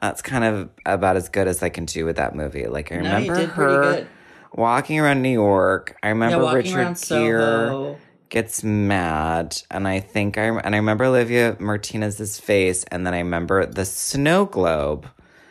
That's 0.00 0.22
kind 0.22 0.44
of 0.44 0.70
about 0.86 1.16
as 1.16 1.28
good 1.28 1.46
as 1.48 1.62
I 1.62 1.68
can 1.68 1.84
do 1.84 2.04
with 2.04 2.16
that 2.16 2.34
movie. 2.34 2.66
Like 2.66 2.90
I 2.92 2.96
no, 2.96 3.14
remember 3.14 3.46
her 3.46 4.06
walking 4.54 4.98
around 4.98 5.22
New 5.22 5.30
York. 5.30 5.96
I 6.02 6.08
remember 6.08 6.44
yeah, 6.44 6.52
Richard 6.52 6.96
Gere 7.08 7.96
gets 8.32 8.64
mad 8.64 9.54
and 9.70 9.86
i 9.86 10.00
think 10.00 10.38
i 10.38 10.44
and 10.44 10.74
i 10.74 10.78
remember 10.78 11.04
olivier 11.04 11.54
martinez's 11.60 12.40
face 12.40 12.82
and 12.84 13.06
then 13.06 13.12
i 13.12 13.18
remember 13.18 13.66
the 13.66 13.84
snow 13.84 14.46
globe. 14.46 15.06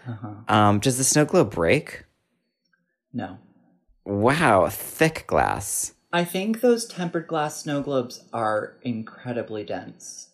Uh-huh. 0.09 0.29
um 0.47 0.79
does 0.79 0.97
the 0.97 1.03
snow 1.03 1.23
globe 1.23 1.51
break? 1.51 2.05
No. 3.13 3.38
Wow 4.03 4.67
thick 4.67 5.25
glass. 5.27 5.93
I 6.11 6.23
think 6.23 6.61
those 6.61 6.88
tempered 6.88 7.27
glass 7.27 7.61
snow 7.61 7.84
globes 7.84 8.25
are 8.34 8.77
incredibly 8.82 9.63
dense. 9.63 10.29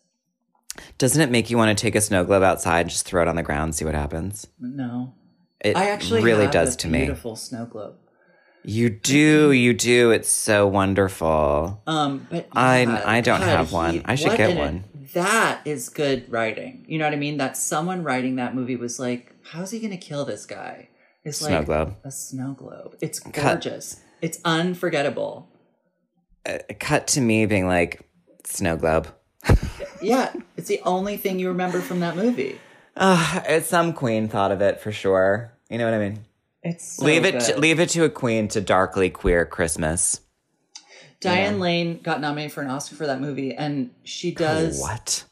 Doesn't 0.96 1.20
it 1.20 1.30
make 1.30 1.50
you 1.50 1.58
want 1.58 1.76
to 1.76 1.80
take 1.80 1.94
a 1.94 2.00
snow 2.00 2.24
globe 2.24 2.42
outside 2.42 2.80
and 2.80 2.90
just 2.90 3.04
throw 3.04 3.20
it 3.20 3.28
on 3.28 3.36
the 3.36 3.42
ground 3.42 3.74
see 3.74 3.84
what 3.84 3.94
happens? 3.94 4.46
No. 4.58 5.12
It 5.60 5.76
I 5.76 5.90
actually 5.90 6.22
really 6.22 6.46
does 6.46 6.76
to 6.76 6.88
me. 6.88 7.00
beautiful 7.00 7.36
snow 7.36 7.66
globe 7.66 7.96
you 8.64 8.90
do, 8.90 9.52
you 9.52 9.72
do. 9.74 10.10
It's 10.10 10.30
so 10.30 10.66
wonderful. 10.66 11.82
Um, 11.86 12.26
but 12.30 12.48
I 12.52 12.82
I 13.04 13.20
don't 13.20 13.40
God, 13.40 13.48
have 13.48 13.72
one. 13.72 13.94
He, 13.94 14.02
I 14.04 14.14
should 14.14 14.36
get 14.36 14.56
one. 14.56 14.84
that 15.14 15.60
is 15.64 15.88
good 15.88 16.30
writing. 16.30 16.84
You 16.88 16.98
know 16.98 17.04
what 17.04 17.14
I 17.14 17.16
mean? 17.16 17.38
That 17.38 17.56
someone 17.56 18.02
writing 18.02 18.36
that 18.36 18.54
movie 18.54 18.76
was 18.76 18.98
like, 18.98 19.34
"How's 19.42 19.70
he 19.70 19.78
going 19.78 19.92
to 19.92 19.96
kill 19.96 20.24
this 20.24 20.46
guy?" 20.46 20.88
It's 21.24 21.38
snow 21.38 21.58
like 21.58 21.66
globe. 21.66 21.96
a 22.04 22.10
snow 22.10 22.54
globe. 22.54 22.96
It's 23.00 23.20
gorgeous. 23.20 23.94
Cut. 23.94 24.04
It's 24.20 24.38
unforgettable. 24.44 25.48
Uh, 26.46 26.58
cut 26.80 27.06
to 27.08 27.20
me 27.20 27.46
being 27.46 27.66
like 27.66 28.08
snow 28.44 28.76
globe. 28.76 29.08
yeah, 30.02 30.32
it's 30.56 30.68
the 30.68 30.80
only 30.84 31.16
thing 31.16 31.38
you 31.38 31.48
remember 31.48 31.80
from 31.80 32.00
that 32.00 32.16
movie. 32.16 32.58
Uh, 32.96 33.60
some 33.60 33.92
queen 33.92 34.28
thought 34.28 34.50
of 34.50 34.60
it 34.60 34.80
for 34.80 34.90
sure. 34.90 35.52
You 35.70 35.78
know 35.78 35.84
what 35.84 35.94
I 35.94 35.98
mean? 35.98 36.24
It's 36.62 36.96
so 36.96 37.04
leave 37.04 37.24
it 37.24 37.32
good. 37.32 37.40
to, 37.42 37.58
leave 37.60 37.80
it 37.80 37.88
to 37.90 38.04
a 38.04 38.10
queen 38.10 38.48
to 38.48 38.60
darkly 38.60 39.10
queer 39.10 39.46
Christmas. 39.46 40.20
Diane 41.20 41.54
yeah. 41.56 41.60
Lane 41.60 42.00
got 42.02 42.20
nominated 42.20 42.52
for 42.52 42.62
an 42.62 42.68
Oscar 42.70 42.94
for 42.96 43.06
that 43.06 43.20
movie, 43.20 43.54
and 43.54 43.90
she 44.04 44.32
does 44.32 44.80
what? 44.80 45.24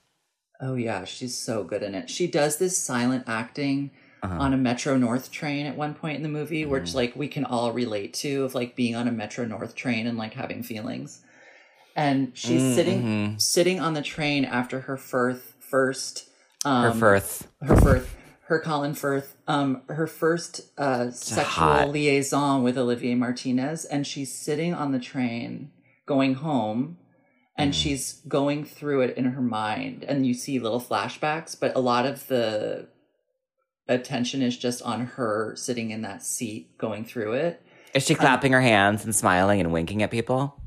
Oh 0.61 0.74
yeah, 0.74 1.05
she's 1.05 1.37
so 1.37 1.62
good 1.64 1.83
in 1.83 1.95
it. 1.95 2.09
She 2.11 2.27
does 2.27 2.57
this 2.59 2.77
silent 2.79 3.24
acting 3.27 3.91
Uh-huh. 4.22 4.35
on 4.41 4.53
a 4.55 4.57
Metro 4.57 4.97
North 4.97 5.31
train 5.31 5.66
at 5.66 5.77
one 5.77 5.95
point 5.95 6.16
in 6.16 6.22
the 6.22 6.29
movie, 6.29 6.64
Mm. 6.64 6.68
which 6.70 6.95
like 6.95 7.14
we 7.14 7.29
can 7.29 7.45
all 7.45 7.72
relate 7.72 8.14
to 8.14 8.45
of 8.45 8.55
like 8.55 8.74
being 8.74 8.97
on 8.97 9.07
a 9.07 9.12
Metro 9.12 9.45
North 9.45 9.74
train 9.74 10.07
and 10.07 10.16
like 10.18 10.35
having 10.35 10.62
feelings. 10.62 11.20
And 11.95 12.33
she's 12.35 12.62
Mm, 12.62 12.74
sitting 12.74 13.03
mhm. 13.03 13.41
sitting 13.41 13.81
on 13.81 13.95
the 13.95 14.03
train 14.03 14.45
after 14.45 14.81
her 14.81 14.97
first 14.97 15.43
first 15.61 16.29
um, 16.64 16.85
Her 16.85 16.93
Firth. 17.20 17.49
her 17.62 17.77
Firth, 17.77 18.16
her 18.49 18.61
Colin 18.61 18.95
Firth, 18.95 19.37
um, 19.49 19.83
her 19.89 20.07
first 20.07 20.61
uh, 20.79 21.11
sexual 21.11 21.45
hot. 21.65 21.91
liaison 21.91 22.63
with 22.63 22.79
Olivier 22.79 23.15
Martinez, 23.15 23.85
and 23.85 24.07
she's 24.07 24.33
sitting 24.33 24.73
on 24.75 24.93
the 24.93 24.99
train 25.01 25.71
going 26.07 26.35
home, 26.35 26.99
and 27.57 27.73
Mm-hmm. 27.73 27.77
she's 27.81 28.21
going 28.29 28.65
through 28.65 29.01
it 29.03 29.17
in 29.17 29.25
her 29.25 29.43
mind, 29.43 30.05
and 30.05 30.27
you 30.27 30.35
see 30.35 30.59
little 30.59 30.81
flashbacks, 30.81 31.59
but 31.59 31.75
a 31.75 31.81
lot 31.81 32.07
of 32.07 32.27
the 32.29 32.87
attention 33.89 34.43
is 34.43 34.57
just 34.57 34.83
on 34.83 35.07
her 35.07 35.55
sitting 35.57 35.91
in 35.91 36.03
that 36.03 36.23
seat 36.23 36.77
going 36.79 37.05
through 37.05 37.33
it. 37.35 37.63
Is 37.95 38.05
she 38.05 38.15
clapping 38.15 38.53
her 38.53 38.61
hands 38.61 39.05
and 39.05 39.15
smiling 39.15 39.59
and 39.61 39.73
winking 39.73 40.03
at 40.03 40.11
people? 40.11 40.61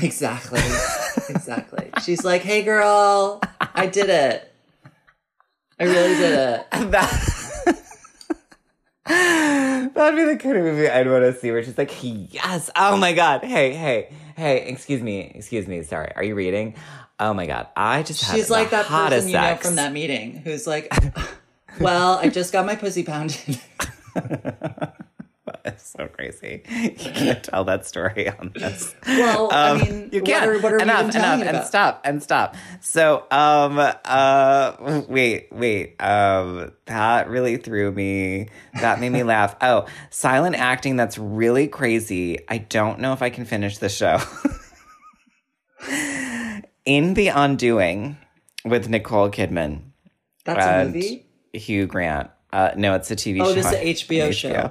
Exactly, 0.00 0.60
exactly. 1.28 1.90
She's 2.04 2.24
like, 2.24 2.42
"Hey, 2.42 2.62
girl, 2.62 3.40
I 3.74 3.86
did 3.86 4.08
it. 4.08 4.49
I 5.80 5.84
really 5.84 6.14
did 6.14 6.32
it." 6.38 6.66
That- 6.90 7.36
That'd 9.94 10.16
be 10.16 10.24
the 10.24 10.36
kind 10.40 10.56
of 10.56 10.62
movie 10.64 10.88
I'd 10.88 11.08
want 11.08 11.24
to 11.24 11.32
see 11.34 11.50
where 11.50 11.62
she's 11.64 11.76
like, 11.76 11.90
yes, 12.02 12.70
oh 12.76 12.96
my 12.96 13.12
God. 13.12 13.42
Hey, 13.42 13.72
hey, 13.72 14.12
hey, 14.36 14.66
excuse 14.68 15.02
me, 15.02 15.32
excuse 15.34 15.66
me, 15.66 15.82
sorry. 15.82 16.12
Are 16.14 16.22
you 16.22 16.34
reading? 16.36 16.74
Oh 17.18 17.34
my 17.34 17.46
God. 17.46 17.66
I 17.76 18.02
just 18.04 18.22
had 18.22 18.36
She's 18.36 18.46
the 18.48 18.52
like 18.52 18.70
that 18.70 18.86
hottest 18.86 19.26
person 19.26 19.30
you 19.30 19.34
know 19.36 19.40
sex. 19.42 19.66
from 19.66 19.76
that 19.76 19.92
meeting 19.92 20.42
who's 20.44 20.66
like, 20.66 20.92
"Well, 21.80 22.18
I 22.18 22.28
just 22.28 22.52
got 22.52 22.64
my 22.66 22.76
pussy 22.76 23.02
pounded." 23.02 23.58
It's 25.64 25.90
so 25.90 26.08
crazy. 26.08 26.62
You 26.70 26.90
can't 26.92 27.42
tell 27.44 27.64
that 27.64 27.86
story 27.86 28.28
on 28.28 28.52
this. 28.54 28.94
Well, 29.06 29.48
I 29.52 29.74
mean, 29.78 30.04
Um, 30.04 30.08
you 30.12 30.22
can't. 30.22 30.48
are- 30.48 30.58
what 30.60 30.72
are 30.72 30.78
enough, 30.78 31.14
enough, 31.14 31.42
and 31.42 31.66
stop, 31.66 32.00
and 32.04 32.22
stop. 32.22 32.56
So, 32.80 33.24
um, 33.30 33.78
uh, 33.78 35.02
wait, 35.08 35.48
wait, 35.52 36.00
um, 36.02 36.72
that 36.86 37.28
really 37.28 37.56
threw 37.56 37.92
me. 37.92 38.48
That 38.80 39.00
made 39.00 39.10
me 39.12 39.22
laugh. 39.22 39.54
Oh, 39.60 39.86
silent 40.10 40.56
acting. 40.56 40.96
That's 40.96 41.18
really 41.18 41.68
crazy. 41.68 42.38
I 42.48 42.58
don't 42.58 43.00
know 43.00 43.12
if 43.12 43.22
I 43.22 43.30
can 43.30 43.44
finish 43.44 43.78
the 43.78 43.88
show. 43.88 44.18
In 46.84 47.14
the 47.14 47.28
Undoing 47.28 48.16
with 48.64 48.88
Nicole 48.88 49.30
Kidman 49.30 49.82
That's 50.44 50.64
a 50.64 50.84
movie. 50.84 51.26
Hugh 51.52 51.86
Grant. 51.86 52.30
Uh, 52.52 52.72
no, 52.76 52.94
it's 52.94 53.10
a 53.10 53.16
TV 53.16 53.36
show. 53.38 53.44
Oh, 53.44 53.52
this 53.52 53.66
is 53.66 53.72
a 53.72 53.94
HBO 54.06 54.32
show. 54.32 54.70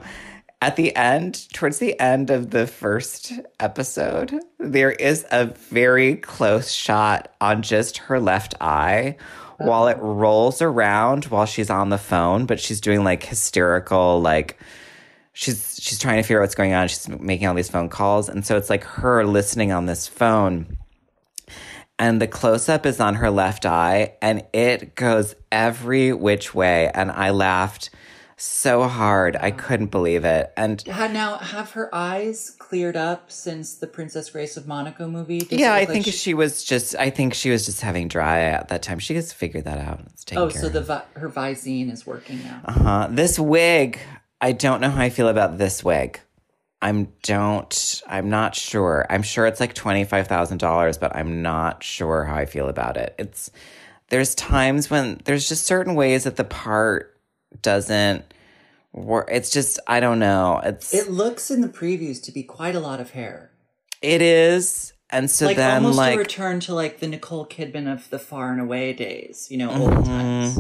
At 0.62 0.76
the 0.76 0.94
end, 0.94 1.48
towards 1.54 1.80
the 1.80 1.98
end 2.00 2.30
of 2.30 2.50
the 2.50 2.68
first 2.68 3.32
episode, 3.62 4.38
there 4.58 4.92
is 4.92 5.26
a 5.32 5.46
very 5.46 6.18
close 6.18 6.70
shot 6.70 7.34
on 7.40 7.62
just 7.62 7.98
her 7.98 8.20
left 8.20 8.56
eye 8.60 9.16
while 9.58 9.88
it 9.88 9.98
oh. 10.02 10.14
rolls 10.14 10.62
around 10.62 11.26
while 11.26 11.46
she's 11.46 11.70
on 11.70 11.90
the 11.90 11.98
phone, 11.98 12.46
but 12.46 12.60
she's 12.60 12.82
doing 12.82 13.06
like 13.06 13.24
hysterical, 13.24 14.20
like 14.22 14.60
she's 15.32 15.80
she's 15.82 15.98
trying 15.98 16.18
to 16.18 16.24
figure 16.24 16.40
out 16.40 16.44
what's 16.44 16.56
going 16.56 16.74
on. 16.74 16.90
She's 16.90 17.08
making 17.08 17.48
all 17.48 17.56
these 17.56 17.70
phone 17.70 17.88
calls, 17.88 18.28
and 18.28 18.46
so 18.46 18.58
it's 18.58 18.70
like 18.70 18.84
her 18.84 19.26
listening 19.26 19.72
on 19.72 19.86
this 19.86 20.08
phone. 20.08 20.78
And 21.98 22.22
the 22.22 22.28
close 22.28 22.68
up 22.68 22.86
is 22.86 23.00
on 23.02 23.16
her 23.16 23.30
left 23.30 23.66
eye 23.66 24.14
and 24.22 24.46
it 24.54 24.96
goes 24.96 25.36
every 25.52 26.14
which 26.14 26.56
way. 26.56 26.90
And 26.94 27.12
I 27.12 27.32
laughed 27.32 27.90
so 28.42 28.88
hard. 28.88 29.36
I 29.36 29.52
couldn't 29.52 29.92
believe 29.92 30.24
it. 30.26 30.52
And 30.56 30.86
now 30.88 31.38
have 31.38 31.72
her 31.72 31.94
eyes 31.94 32.52
cleared 32.58 32.96
up 32.96 33.32
since 33.32 33.76
the 33.76 33.88
Princess 33.88 34.30
Grace 34.30 34.58
of 34.58 34.68
Monaco 34.68 35.08
movie? 35.08 35.40
Does 35.40 35.60
yeah 35.60 35.74
I 35.74 35.80
like 35.80 35.90
think 35.90 36.06
she- 36.06 36.12
she, 36.12 36.34
was 36.34 36.64
just 36.64 36.96
I 36.96 37.10
think 37.10 37.34
she 37.34 37.50
was 37.50 37.66
just 37.66 37.82
having 37.82 38.08
dry 38.08 38.38
eye 38.38 38.52
at 38.52 38.70
that 38.70 38.82
time. 38.82 39.00
She 39.00 39.14
just 39.14 39.36
figured 39.36 39.66
that 39.66 39.78
out. 39.80 40.02
It's 40.14 40.26
Oh, 40.36 40.50
so 40.50 40.70
the 40.70 40.82
vi- 40.82 41.04
her 41.16 41.30
Visine 41.30 41.92
is 41.92 42.06
working 42.06 42.40
now. 42.44 42.62
uh-huh. 42.66 43.08
this 43.12 43.38
wig 43.40 44.00
I 44.42 44.54
don't 44.54 44.80
know 44.82 44.90
how 44.90 45.02
I 45.02 45.10
feel 45.10 45.28
about 45.28 45.58
this 45.58 45.84
wig. 45.84 46.20
I'm 46.82 47.10
don't 47.24 48.02
I'm 48.08 48.30
not 48.30 48.56
sure. 48.56 49.06
I'm 49.10 49.22
sure 49.24 49.46
it's 49.48 49.60
like 49.60 49.74
$25,000 49.76 51.00
but 51.00 51.16
I'm 51.16 51.42
not 51.42 51.84
sure 51.84 52.24
how 52.24 52.36
I 52.36 52.46
feel 52.46 52.70
about 52.70 52.98
it. 52.98 53.16
It's 53.20 53.52
there's 54.10 54.34
times 54.34 54.90
when 54.90 55.20
there's 55.26 55.48
just 55.48 55.66
certain 55.66 55.94
ways 55.96 56.24
that 56.24 56.36
the 56.36 56.44
part 56.44 57.16
doesn't 57.62 58.24
work. 58.94 59.28
It's 59.32 59.50
just 59.52 59.80
I 59.88 60.00
don't 60.00 60.20
know. 60.20 60.62
It's 60.64 60.94
It 60.94 61.10
looks 61.12 61.50
in 61.52 61.62
the 61.62 61.68
previews 61.70 62.22
to 62.24 62.32
be 62.32 62.44
quite 62.44 62.76
a 62.76 62.80
lot 62.80 63.00
of 63.00 63.12
hair. 63.12 63.52
it 64.02 64.22
is, 64.22 64.94
and 65.10 65.30
so 65.30 65.46
like 65.48 65.58
then 65.58 65.76
almost 65.84 65.98
like 65.98 66.16
a 66.16 66.20
return 66.20 66.60
to 66.62 66.74
like 66.74 67.00
the 67.00 67.08
Nicole 67.08 67.46
Kidman 67.46 67.92
of 67.92 68.10
the 68.10 68.20
Far 68.20 68.52
and 68.52 68.62
Away 68.62 68.94
days, 68.94 69.48
you 69.50 69.58
know, 69.58 69.70
Mm-hmm. 69.70 69.82
old 69.98 70.06
times. 70.06 70.60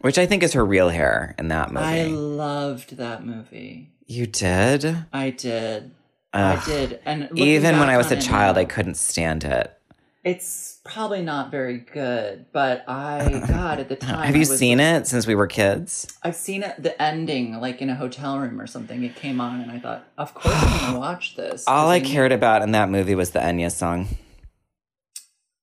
which 0.00 0.18
I 0.18 0.26
think 0.26 0.42
is 0.42 0.52
her 0.52 0.64
real 0.64 0.90
hair 0.90 1.34
in 1.38 1.48
that 1.48 1.72
movie. 1.72 1.84
I 1.86 2.04
loved 2.04 2.96
that 2.98 3.24
movie. 3.26 3.90
you 4.06 4.26
did. 4.26 5.04
I 5.12 5.30
did. 5.30 5.90
Ugh. 6.34 6.58
I 6.58 6.64
did. 6.64 7.00
And 7.04 7.28
Even 7.36 7.78
when 7.80 7.88
I 7.88 7.96
was 7.96 8.12
a 8.12 8.20
child, 8.20 8.56
now, 8.56 8.60
I 8.62 8.64
couldn't 8.66 8.96
stand 8.96 9.44
it. 9.44 9.72
It's 10.24 10.77
probably 10.88 11.22
not 11.22 11.50
very 11.50 11.78
good, 11.78 12.46
but 12.52 12.84
I 12.88 13.44
God 13.48 13.78
at 13.78 13.88
the 13.88 13.96
time. 13.96 14.26
Have 14.26 14.34
you 14.34 14.40
was- 14.40 14.58
seen 14.58 14.80
it 14.80 15.06
since 15.06 15.26
we 15.26 15.34
were 15.34 15.46
kids? 15.46 16.06
I've 16.22 16.34
seen 16.36 16.62
it. 16.62 16.82
The 16.82 17.00
ending, 17.00 17.60
like 17.60 17.80
in 17.80 17.90
a 17.90 17.94
hotel 17.94 18.38
room 18.38 18.60
or 18.60 18.66
something. 18.66 19.02
It 19.04 19.14
came 19.14 19.40
on, 19.40 19.60
and 19.60 19.70
I 19.70 19.78
thought, 19.78 20.04
of 20.18 20.34
course, 20.34 20.54
I'm 20.56 20.80
gonna 20.86 20.98
watch 21.08 21.36
this. 21.36 21.64
All 21.68 21.88
I 21.90 21.98
knew- 21.98 22.08
cared 22.08 22.32
about 22.32 22.62
in 22.62 22.72
that 22.72 22.88
movie 22.90 23.14
was 23.14 23.30
the 23.30 23.40
Enya 23.40 23.70
song. 23.70 24.08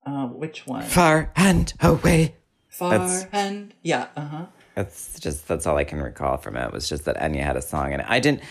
Uh, 0.05 0.27
which 0.27 0.67
one? 0.67 0.83
Far 0.83 1.31
and 1.35 1.73
away. 1.81 2.35
Far 2.69 2.91
that's- 2.91 3.27
and 3.31 3.73
yeah. 3.81 4.07
Uh 4.15 4.21
huh. 4.27 4.45
That's 4.75 5.19
just 5.19 5.47
that's 5.47 5.65
all 5.65 5.77
I 5.77 5.85
can 5.85 6.01
recall 6.01 6.37
from 6.37 6.57
it 6.57 6.71
was 6.73 6.87
just 6.89 7.05
that 7.05 7.15
Enya 7.17 7.41
had 7.43 7.55
a 7.55 7.61
song 7.61 7.93
and 7.93 8.01
I 8.01 8.19
didn't 8.19 8.41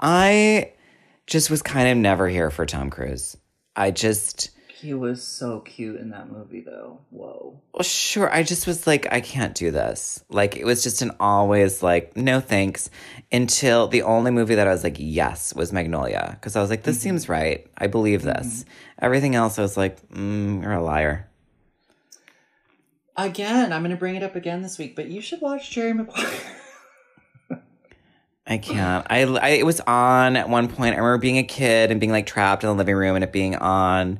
I 0.00 0.72
just 1.26 1.50
was 1.50 1.60
kind 1.60 1.88
of 1.90 1.98
never 1.98 2.26
here 2.26 2.50
for 2.50 2.64
Tom 2.64 2.88
Cruise. 2.88 3.36
I 3.76 3.90
just 3.90 4.48
He 4.80 4.92
was 4.92 5.22
so 5.22 5.60
cute 5.60 6.00
in 6.00 6.10
that 6.10 6.30
movie, 6.30 6.60
though. 6.60 6.98
Whoa. 7.10 7.60
well, 7.72 7.82
sure, 7.84 8.32
I 8.32 8.42
just 8.42 8.66
was 8.66 8.88
like 8.88 9.06
I 9.12 9.20
can't 9.20 9.54
do 9.54 9.70
this. 9.70 10.24
Like 10.28 10.56
it 10.56 10.64
was 10.64 10.82
just 10.82 11.00
an 11.00 11.12
always 11.20 11.80
like 11.80 12.16
no 12.16 12.40
thanks 12.40 12.90
until 13.30 13.86
the 13.86 14.02
only 14.02 14.32
movie 14.32 14.56
that 14.56 14.66
I 14.66 14.72
was 14.72 14.82
like 14.82 14.96
yes 14.98 15.54
was 15.54 15.72
Magnolia 15.72 16.36
because 16.38 16.56
I 16.56 16.60
was 16.60 16.70
like 16.70 16.82
this 16.82 16.98
seems 16.98 17.28
right. 17.28 17.64
I 17.78 17.86
believe 17.86 18.22
this. 18.22 18.64
Everything 18.98 19.36
else 19.36 19.60
I 19.60 19.62
was 19.62 19.76
like 19.76 20.06
mm, 20.08 20.60
you're 20.60 20.72
a 20.72 20.82
liar. 20.82 21.28
Again, 23.16 23.72
I'm 23.72 23.82
gonna 23.82 23.94
bring 23.94 24.16
it 24.16 24.24
up 24.24 24.34
again 24.34 24.62
this 24.62 24.76
week, 24.76 24.96
but 24.96 25.06
you 25.06 25.20
should 25.20 25.40
watch 25.40 25.70
Jerry 25.70 25.92
Maguire. 25.92 26.26
I 28.46 28.58
can't. 28.58 29.06
I, 29.08 29.22
I 29.22 29.48
it 29.50 29.64
was 29.64 29.80
on 29.80 30.36
at 30.36 30.48
one 30.48 30.66
point. 30.66 30.94
I 30.94 30.98
remember 30.98 31.18
being 31.18 31.38
a 31.38 31.44
kid 31.44 31.92
and 31.92 32.00
being 32.00 32.12
like 32.12 32.26
trapped 32.26 32.64
in 32.64 32.68
the 32.68 32.74
living 32.74 32.96
room 32.96 33.14
and 33.14 33.22
it 33.22 33.32
being 33.32 33.54
on, 33.54 34.18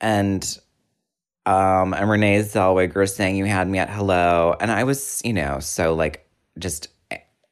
and 0.00 0.58
um 1.46 1.94
and 1.94 2.08
Renee 2.08 2.40
Zellweger 2.40 3.08
saying 3.08 3.36
you 3.36 3.46
had 3.46 3.68
me 3.68 3.78
at 3.78 3.90
hello, 3.90 4.56
and 4.60 4.70
I 4.70 4.84
was 4.84 5.20
you 5.24 5.32
know 5.32 5.58
so 5.60 5.94
like 5.94 6.26
just 6.58 6.88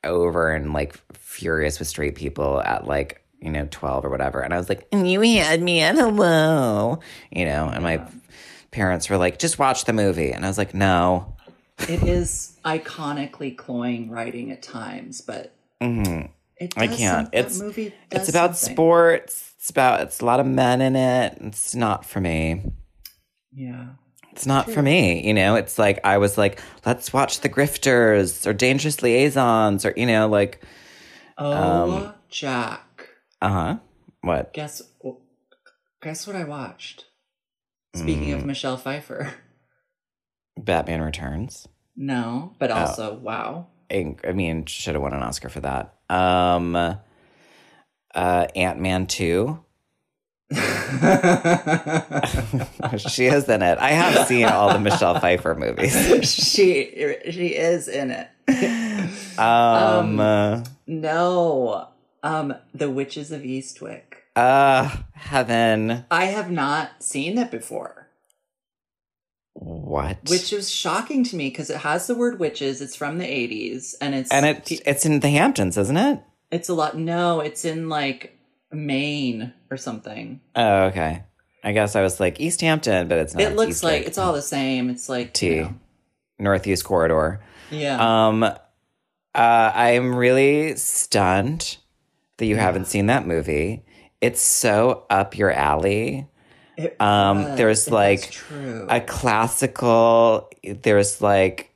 over 0.05 0.51
and 0.51 0.73
like 0.73 0.97
furious 1.15 1.79
with 1.79 1.89
straight 1.89 2.15
people 2.15 2.61
at 2.63 2.87
like 2.87 3.23
you 3.41 3.51
know 3.51 3.67
twelve 3.71 4.05
or 4.05 4.11
whatever, 4.11 4.41
and 4.41 4.53
I 4.53 4.59
was 4.59 4.69
like 4.69 4.87
and 4.93 5.11
you 5.11 5.21
had 5.21 5.63
me 5.63 5.81
at 5.81 5.95
hello, 5.95 7.01
you 7.31 7.45
know, 7.45 7.69
and 7.69 7.83
my 7.83 8.07
parents 8.71 9.09
were 9.09 9.17
like 9.17 9.39
just 9.39 9.59
watch 9.59 9.85
the 9.85 9.93
movie, 9.93 10.31
and 10.33 10.45
I 10.45 10.49
was 10.49 10.59
like 10.59 10.75
no. 10.75 11.35
it 11.89 12.03
is 12.03 12.57
iconically 12.65 13.57
cloying 13.57 14.11
writing 14.11 14.51
at 14.51 14.63
times, 14.63 15.21
but 15.21 15.55
Mhm. 15.81 16.31
I 16.77 16.87
can't. 16.89 17.29
It's 17.33 17.61
movie. 17.61 17.95
It's 18.11 18.29
about 18.29 18.57
something. 18.57 18.75
sports. 18.75 19.55
It's 19.59 19.71
about 19.71 20.01
it's 20.03 20.21
a 20.21 20.25
lot 20.25 20.41
of 20.41 20.47
men 20.47 20.81
in 20.81 20.97
it. 20.97 21.39
It's 21.41 21.75
not 21.75 22.05
for 22.05 22.21
me. 22.21 22.63
Yeah. 23.53 23.87
It's 24.33 24.47
not 24.47 24.71
for 24.71 24.83
me. 24.83 25.27
You 25.27 25.35
know, 25.35 25.57
it's 25.57 25.79
like 25.79 26.01
I 26.05 26.19
was 26.19 26.39
like, 26.39 26.61
let's 26.87 27.13
watch 27.13 27.41
The 27.41 27.49
Grifters 27.49 28.47
or 28.47 28.53
Dangerous 28.53 29.03
Liaisons 29.03 29.85
or 29.85 29.93
you 29.97 30.07
know, 30.07 30.29
like 30.29 30.63
Oh, 31.37 31.53
Um, 32.07 32.15
Jack. 32.29 33.09
uh 33.43 33.49
huh. 33.49 33.77
What? 34.23 34.53
Guess 34.53 34.83
guess 36.03 36.27
what 36.27 36.37
I 36.37 36.45
watched. 36.45 37.07
Speaking 37.95 38.29
Mm. 38.29 38.35
of 38.39 38.45
Michelle 38.47 38.77
Pfeiffer. 38.77 39.35
Batman 40.57 41.03
Returns. 41.03 41.67
No, 41.97 42.55
but 42.59 42.71
Oh. 42.71 42.75
also 42.75 43.15
wow. 43.15 43.67
I, 43.91 44.17
I 44.27 44.33
mean, 44.33 44.67
should 44.67 44.95
have 44.95 45.03
won 45.03 45.15
an 45.15 45.23
Oscar 45.23 45.49
for 45.49 45.61
that. 45.61 45.95
Um, 46.11 46.75
uh, 46.77 46.97
Ant 48.55 48.81
Man 48.81 49.07
two. 49.07 49.63
she 52.97 53.27
is 53.27 53.49
in 53.49 53.63
it. 53.63 53.79
I 53.79 53.91
have 53.91 54.27
seen 54.27 54.47
all 54.47 54.73
the 54.73 54.81
Michelle 54.81 55.19
Pfeiffer 55.21 55.55
movies. 55.55 55.93
she 56.53 57.17
she 57.31 57.49
is 57.49 57.87
in 57.89 58.11
it. 58.11 58.29
Um, 59.39 59.45
Um, 59.47 60.21
uh, 60.21 60.65
No, 60.87 61.89
um, 62.23 62.55
The 62.75 62.91
Witches 62.91 63.31
of 63.31 63.43
Eastwick. 63.43 64.03
uh, 64.37 64.89
heaven. 65.13 66.05
I 66.11 66.27
have 66.27 66.51
not 66.51 67.03
seen 67.03 67.37
it 67.39 67.51
before, 67.51 68.08
What? 69.61 70.19
which 70.31 70.53
was 70.53 70.71
shocking 70.71 71.25
to 71.25 71.37
me 71.37 71.49
because 71.49 71.69
it 71.69 71.79
has 71.79 72.07
the 72.07 72.15
word 72.15 72.39
witches. 72.39 72.81
It's 72.81 72.95
from 72.95 73.19
the 73.19 73.27
eighties, 73.27 73.97
and 74.01 74.15
it's 74.15 74.31
and 74.31 74.47
it 74.47 74.81
it's 74.87 75.05
in 75.05 75.19
the 75.19 75.31
Hamptons, 75.31 75.77
isn't 75.77 75.97
it? 75.97 76.23
it's 76.51 76.69
a 76.69 76.75
lot. 76.75 76.97
No, 76.97 77.41
it's 77.41 77.65
in 77.65 77.89
like 77.89 78.39
Maine 78.71 79.53
or 79.71 79.77
something. 79.77 80.41
Oh, 80.55 80.85
okay. 80.85 81.25
I 81.65 81.73
guess 81.73 81.97
I 81.97 82.03
was 82.03 82.21
like 82.21 82.41
East 82.41 82.61
Hampton, 82.61 83.09
but 83.09 83.19
it's 83.19 83.35
not. 83.35 83.43
it 83.43 83.57
looks 83.57 83.71
East 83.71 83.85
like 83.85 83.93
Lake. 84.01 84.07
it's 84.07 84.17
all 84.19 84.33
the 84.33 84.43
same. 84.43 84.91
It's 84.91 85.09
like 85.09 85.35
T. 85.35 85.47
you 85.57 85.63
know, 85.63 85.75
Northeast 86.39 86.85
Corridor. 86.85 87.41
yeah. 87.71 87.99
Um, 88.29 88.45
uh, 88.45 88.57
I'm 89.35 90.15
really 90.15 90.77
stunned 90.77 91.79
that 92.37 92.47
you 92.47 92.57
haven't 92.57 92.87
seen 92.87 93.07
that 93.07 93.27
movie. 93.27 93.85
It's 94.21 94.41
so 94.41 95.05
up 95.11 95.37
your 95.37 95.51
alley. 95.53 96.29
It 96.79 97.01
um, 97.01 97.43
was. 97.43 97.59
there's, 97.59 97.91
like. 97.91 98.41
A 98.89 99.01
classical. 99.01 100.49
There's 100.63 101.21
like, 101.21 101.75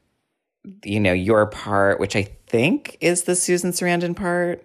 you 0.84 1.00
know, 1.00 1.12
your 1.12 1.46
part, 1.46 1.98
which 1.98 2.14
I 2.14 2.22
think 2.46 2.96
is 3.00 3.24
the 3.24 3.34
Susan 3.34 3.72
Sarandon 3.72 4.14
part. 4.14 4.64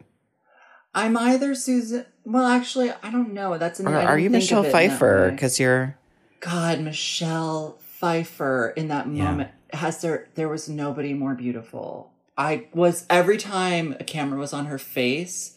I'm 0.93 1.17
either 1.17 1.55
Susan. 1.55 2.05
Well, 2.23 2.45
actually, 2.45 2.91
I 3.03 3.09
don't 3.11 3.33
know. 3.33 3.57
That's 3.57 3.79
an, 3.79 3.87
Or 3.87 3.95
are 3.95 4.19
you 4.19 4.29
Michelle 4.29 4.59
of 4.59 4.65
it 4.65 4.69
in 4.69 4.73
that 4.73 4.89
Pfeiffer? 4.89 5.31
Because 5.31 5.59
you're. 5.59 5.97
God, 6.39 6.81
Michelle 6.81 7.79
Pfeiffer 7.79 8.73
in 8.77 8.89
that 8.89 9.07
Yeah. 9.07 9.23
moment 9.23 9.51
has 9.73 10.01
there 10.01 10.27
there 10.35 10.47
was 10.47 10.69
nobody 10.69 11.13
more 11.13 11.33
beautiful. 11.33 12.11
I 12.37 12.67
was 12.73 13.05
every 13.09 13.37
time 13.37 13.95
a 13.99 14.03
camera 14.03 14.39
was 14.39 14.53
on 14.53 14.67
her 14.67 14.77
face, 14.77 15.56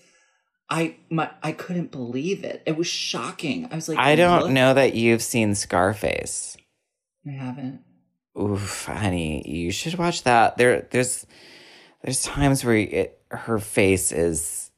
I 0.70 0.96
my 1.10 1.30
I 1.42 1.52
couldn't 1.52 1.90
believe 1.90 2.44
it. 2.44 2.62
It 2.64 2.76
was 2.76 2.86
shocking. 2.86 3.68
I 3.70 3.74
was 3.74 3.88
like, 3.88 3.98
I 3.98 4.14
don't 4.14 4.42
"Look." 4.42 4.50
know 4.52 4.72
that 4.74 4.94
you've 4.94 5.22
seen 5.22 5.54
Scarface. 5.54 6.56
I 7.26 7.32
haven't. 7.32 7.80
Oof, 8.40 8.84
honey, 8.86 9.42
you 9.46 9.72
should 9.72 9.96
watch 9.98 10.22
that. 10.22 10.56
There, 10.56 10.86
there's, 10.92 11.26
there's 12.02 12.22
times 12.22 12.64
where 12.64 12.76
it, 12.76 13.20
her 13.30 13.58
face 13.58 14.12
is, 14.12 14.70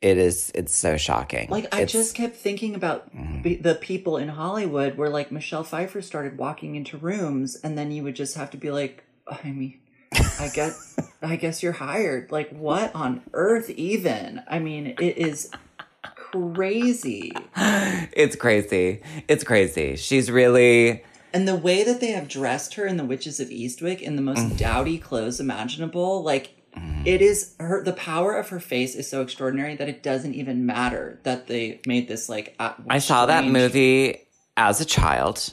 it 0.00 0.16
is, 0.16 0.52
it's 0.54 0.74
so 0.74 0.96
shocking. 0.96 1.50
Like 1.50 1.64
I 1.74 1.78
It's- 1.82 1.92
just 1.92 2.14
kept 2.14 2.36
thinking 2.36 2.74
about 2.76 3.14
Mhm. 3.14 3.42
be- 3.42 3.56
the 3.56 3.74
people 3.74 4.16
in 4.16 4.28
Hollywood 4.28 4.96
where 4.96 5.10
like 5.10 5.32
Michelle 5.32 5.64
Pfeiffer 5.64 6.00
started 6.00 6.38
walking 6.38 6.76
into 6.76 6.96
rooms, 6.96 7.56
and 7.56 7.76
then 7.76 7.90
you 7.90 8.04
would 8.04 8.14
just 8.16 8.36
have 8.36 8.50
to 8.52 8.56
be 8.56 8.70
like, 8.70 9.02
I 9.26 9.50
mean, 9.50 9.80
I 10.42 10.48
guess, 10.48 10.96
I 11.22 11.36
guess 11.36 11.62
you're 11.62 11.72
hired. 11.72 12.32
Like, 12.32 12.50
what 12.50 12.94
on 12.94 13.22
earth? 13.32 13.70
Even 13.70 14.42
I 14.48 14.58
mean, 14.58 14.88
it 14.98 15.16
is 15.18 15.50
crazy. 16.04 17.32
it's 17.56 18.36
crazy. 18.36 19.02
It's 19.28 19.44
crazy. 19.44 19.96
She's 19.96 20.30
really, 20.30 21.04
And 21.32 21.46
the 21.46 21.56
way 21.56 21.84
that 21.84 22.00
they 22.00 22.10
have 22.12 22.28
dressed 22.28 22.74
her 22.74 22.86
in 22.86 22.96
the 22.96 23.04
Witches 23.04 23.40
of 23.40 23.48
Eastwick 23.48 24.00
in 24.00 24.16
the 24.16 24.22
most 24.22 24.40
Mm. 24.40 24.56
dowdy 24.58 24.98
clothes 24.98 25.40
imaginable, 25.40 26.22
like 26.22 26.56
it 27.04 27.20
is 27.20 27.54
her 27.60 27.84
the 27.84 27.92
power 27.92 28.34
of 28.34 28.48
her 28.48 28.58
face 28.60 28.94
is 28.94 29.08
so 29.08 29.20
extraordinary 29.20 29.76
that 29.76 29.88
it 29.90 30.02
doesn't 30.02 30.32
even 30.34 30.64
matter 30.64 31.20
that 31.22 31.46
they 31.46 31.80
made 31.86 32.08
this 32.08 32.28
like 32.30 32.54
I 32.58 32.98
saw 32.98 33.26
that 33.26 33.44
movie 33.44 34.20
as 34.56 34.80
a 34.80 34.84
child 34.86 35.52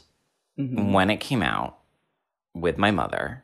Mhm. 0.57 0.93
when 0.93 1.09
it 1.09 1.19
came 1.19 1.41
out 1.43 1.79
with 2.55 2.77
my 2.77 2.91
mother. 2.91 3.43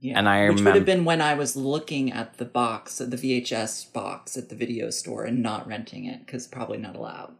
Yeah. 0.00 0.18
and 0.18 0.28
I 0.28 0.48
Which 0.48 0.62
would 0.62 0.74
have 0.76 0.84
been 0.84 1.04
when 1.04 1.20
I 1.20 1.34
was 1.34 1.56
looking 1.56 2.12
at 2.12 2.38
the 2.38 2.44
box, 2.44 2.98
the 2.98 3.16
VHS 3.16 3.92
box 3.92 4.36
at 4.36 4.48
the 4.48 4.54
video 4.54 4.90
store 4.90 5.24
and 5.24 5.42
not 5.42 5.66
renting 5.66 6.04
it 6.04 6.24
because 6.24 6.46
probably 6.46 6.78
not 6.78 6.94
allowed. 6.94 7.34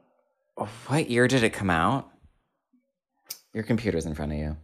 What 0.87 1.09
year 1.09 1.29
did 1.29 1.45
it 1.45 1.53
come 1.53 1.71
out? 1.71 2.11
Your 3.55 3.63
computer's 3.63 4.07
in 4.07 4.15
front 4.15 4.33
of 4.33 4.39
you. 4.39 4.57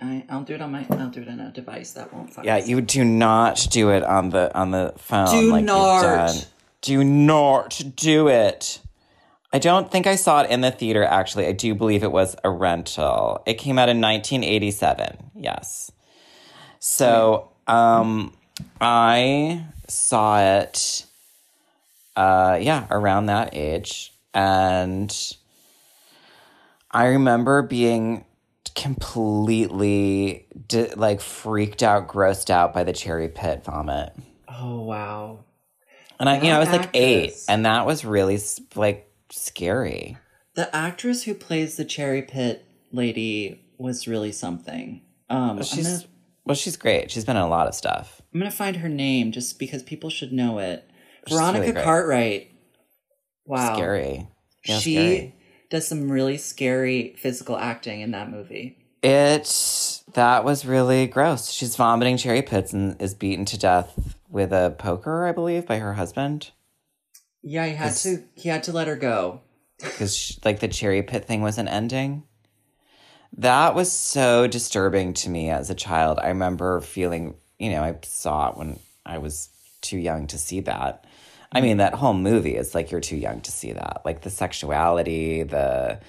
I, 0.00 0.24
I'll 0.28 0.42
do 0.42 0.54
it 0.54 0.60
on 0.60 0.70
my. 0.70 0.86
I'll 0.90 1.08
do 1.08 1.22
it 1.22 1.28
on 1.28 1.40
a 1.40 1.50
device 1.50 1.92
that 1.92 2.12
won't. 2.12 2.32
fuck 2.32 2.44
Yeah, 2.44 2.58
you 2.58 2.80
do 2.80 3.04
not 3.04 3.66
do 3.70 3.90
it 3.90 4.02
on 4.02 4.30
the 4.30 4.54
on 4.56 4.70
the 4.70 4.92
phone. 4.98 5.30
Do 5.30 5.50
like 5.50 5.64
not. 5.64 6.48
Do 6.82 7.02
not 7.02 7.80
do 7.96 8.28
it. 8.28 8.80
I 9.52 9.58
don't 9.58 9.90
think 9.90 10.06
I 10.06 10.16
saw 10.16 10.42
it 10.42 10.50
in 10.50 10.60
the 10.60 10.70
theater. 10.70 11.04
Actually, 11.04 11.46
I 11.46 11.52
do 11.52 11.74
believe 11.74 12.02
it 12.02 12.12
was 12.12 12.36
a 12.44 12.50
rental. 12.50 13.42
It 13.46 13.54
came 13.54 13.78
out 13.78 13.88
in 13.88 14.00
1987. 14.00 15.30
Yes. 15.34 15.90
So, 16.84 17.52
um, 17.68 18.34
I 18.80 19.66
saw 19.86 20.58
it. 20.58 21.06
Uh, 22.16 22.58
yeah, 22.60 22.88
around 22.90 23.26
that 23.26 23.50
age, 23.52 24.12
and 24.34 25.16
I 26.90 27.06
remember 27.06 27.62
being 27.62 28.24
completely 28.74 30.48
di- 30.66 30.92
like 30.94 31.20
freaked 31.20 31.84
out, 31.84 32.08
grossed 32.08 32.50
out 32.50 32.74
by 32.74 32.82
the 32.82 32.92
cherry 32.92 33.28
pit 33.28 33.64
vomit. 33.64 34.12
Oh 34.48 34.80
wow. 34.80 35.44
And 36.18 36.28
I, 36.28 36.42
you 36.42 36.50
know, 36.50 36.56
I 36.56 36.58
was 36.58 36.72
like 36.72 36.90
eight, 36.94 37.34
and 37.48 37.64
that 37.64 37.86
was 37.86 38.04
really 38.04 38.40
like 38.74 39.08
scary. 39.30 40.18
The 40.54 40.74
actress 40.74 41.22
who 41.22 41.34
plays 41.34 41.76
the 41.76 41.84
cherry 41.84 42.22
pit 42.22 42.66
lady 42.90 43.64
was 43.78 44.08
really 44.08 44.32
something. 44.32 45.02
Um, 45.30 45.62
She's 45.62 46.06
well, 46.44 46.54
she's 46.54 46.76
great. 46.76 47.10
She's 47.10 47.24
been 47.24 47.36
in 47.36 47.42
a 47.42 47.48
lot 47.48 47.68
of 47.68 47.74
stuff. 47.74 48.20
I'm 48.32 48.40
gonna 48.40 48.50
find 48.50 48.76
her 48.76 48.88
name 48.88 49.32
just 49.32 49.58
because 49.58 49.82
people 49.82 50.10
should 50.10 50.32
know 50.32 50.58
it. 50.58 50.88
She's 51.26 51.36
Veronica 51.36 51.60
really 51.60 51.72
great. 51.72 51.84
Cartwright. 51.84 52.50
Wow. 53.46 53.74
Scary. 53.74 54.28
Yeah, 54.64 54.78
she 54.78 54.94
scary. 54.94 55.36
does 55.70 55.86
some 55.86 56.10
really 56.10 56.36
scary 56.36 57.14
physical 57.18 57.56
acting 57.56 58.00
in 58.00 58.12
that 58.12 58.30
movie. 58.30 58.78
It 59.02 60.02
that 60.14 60.44
was 60.44 60.64
really 60.64 61.06
gross. 61.06 61.50
She's 61.50 61.76
vomiting 61.76 62.16
cherry 62.16 62.42
pits 62.42 62.72
and 62.72 63.00
is 63.00 63.14
beaten 63.14 63.44
to 63.46 63.58
death 63.58 64.16
with 64.28 64.52
a 64.52 64.74
poker, 64.78 65.26
I 65.26 65.32
believe, 65.32 65.66
by 65.66 65.78
her 65.78 65.94
husband. 65.94 66.50
Yeah, 67.42 67.66
he 67.66 67.74
had 67.74 67.94
to. 67.94 68.24
He 68.34 68.48
had 68.48 68.62
to 68.64 68.72
let 68.72 68.86
her 68.86 68.96
go. 68.96 69.40
because 69.78 70.38
like 70.44 70.60
the 70.60 70.68
cherry 70.68 71.02
pit 71.02 71.24
thing 71.24 71.42
wasn't 71.42 71.68
ending. 71.68 72.24
That 73.38 73.74
was 73.74 73.90
so 73.90 74.46
disturbing 74.46 75.14
to 75.14 75.30
me 75.30 75.50
as 75.50 75.70
a 75.70 75.74
child. 75.74 76.18
I 76.18 76.28
remember 76.28 76.80
feeling, 76.80 77.34
you 77.58 77.70
know, 77.70 77.82
I 77.82 77.96
saw 78.02 78.50
it 78.50 78.56
when 78.58 78.78
I 79.06 79.18
was 79.18 79.48
too 79.80 79.98
young 79.98 80.26
to 80.28 80.38
see 80.38 80.60
that. 80.60 81.06
I 81.54 81.60
mean, 81.60 81.78
that 81.78 81.94
whole 81.94 82.14
movie 82.14 82.56
is 82.56 82.74
like 82.74 82.90
you're 82.90 83.00
too 83.00 83.16
young 83.16 83.40
to 83.42 83.50
see 83.52 83.72
that. 83.72 84.02
Like 84.04 84.22
the 84.22 84.30
sexuality, 84.30 85.42
the 85.42 86.00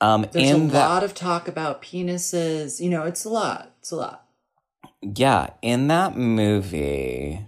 um 0.00 0.26
There's 0.32 0.50
in 0.50 0.68
a 0.68 0.72
that 0.72 0.88
lot 0.88 1.04
of 1.04 1.14
talk 1.14 1.48
about 1.48 1.82
penises. 1.82 2.80
You 2.80 2.90
know, 2.90 3.04
it's 3.04 3.24
a 3.24 3.30
lot. 3.30 3.72
It's 3.80 3.90
a 3.90 3.96
lot. 3.96 4.26
yeah, 5.02 5.50
in 5.62 5.88
that 5.88 6.16
movie 6.16 7.46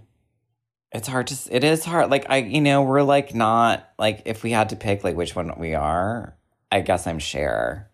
it's 0.91 1.07
hard 1.07 1.27
to 1.27 1.33
s- 1.35 1.47
it 1.51 1.63
is 1.63 1.85
hard 1.85 2.09
like 2.09 2.25
I 2.29 2.37
you 2.37 2.61
know, 2.61 2.81
we're 2.83 3.03
like 3.03 3.35
not 3.35 3.87
like 3.99 4.23
if 4.25 4.43
we 4.43 4.51
had 4.51 4.69
to 4.69 4.75
pick 4.75 5.03
like 5.03 5.15
which 5.15 5.35
one 5.35 5.53
we 5.59 5.75
are, 5.75 6.35
I 6.71 6.81
guess 6.81 7.05
I'm 7.07 7.19
Cher. 7.19 7.88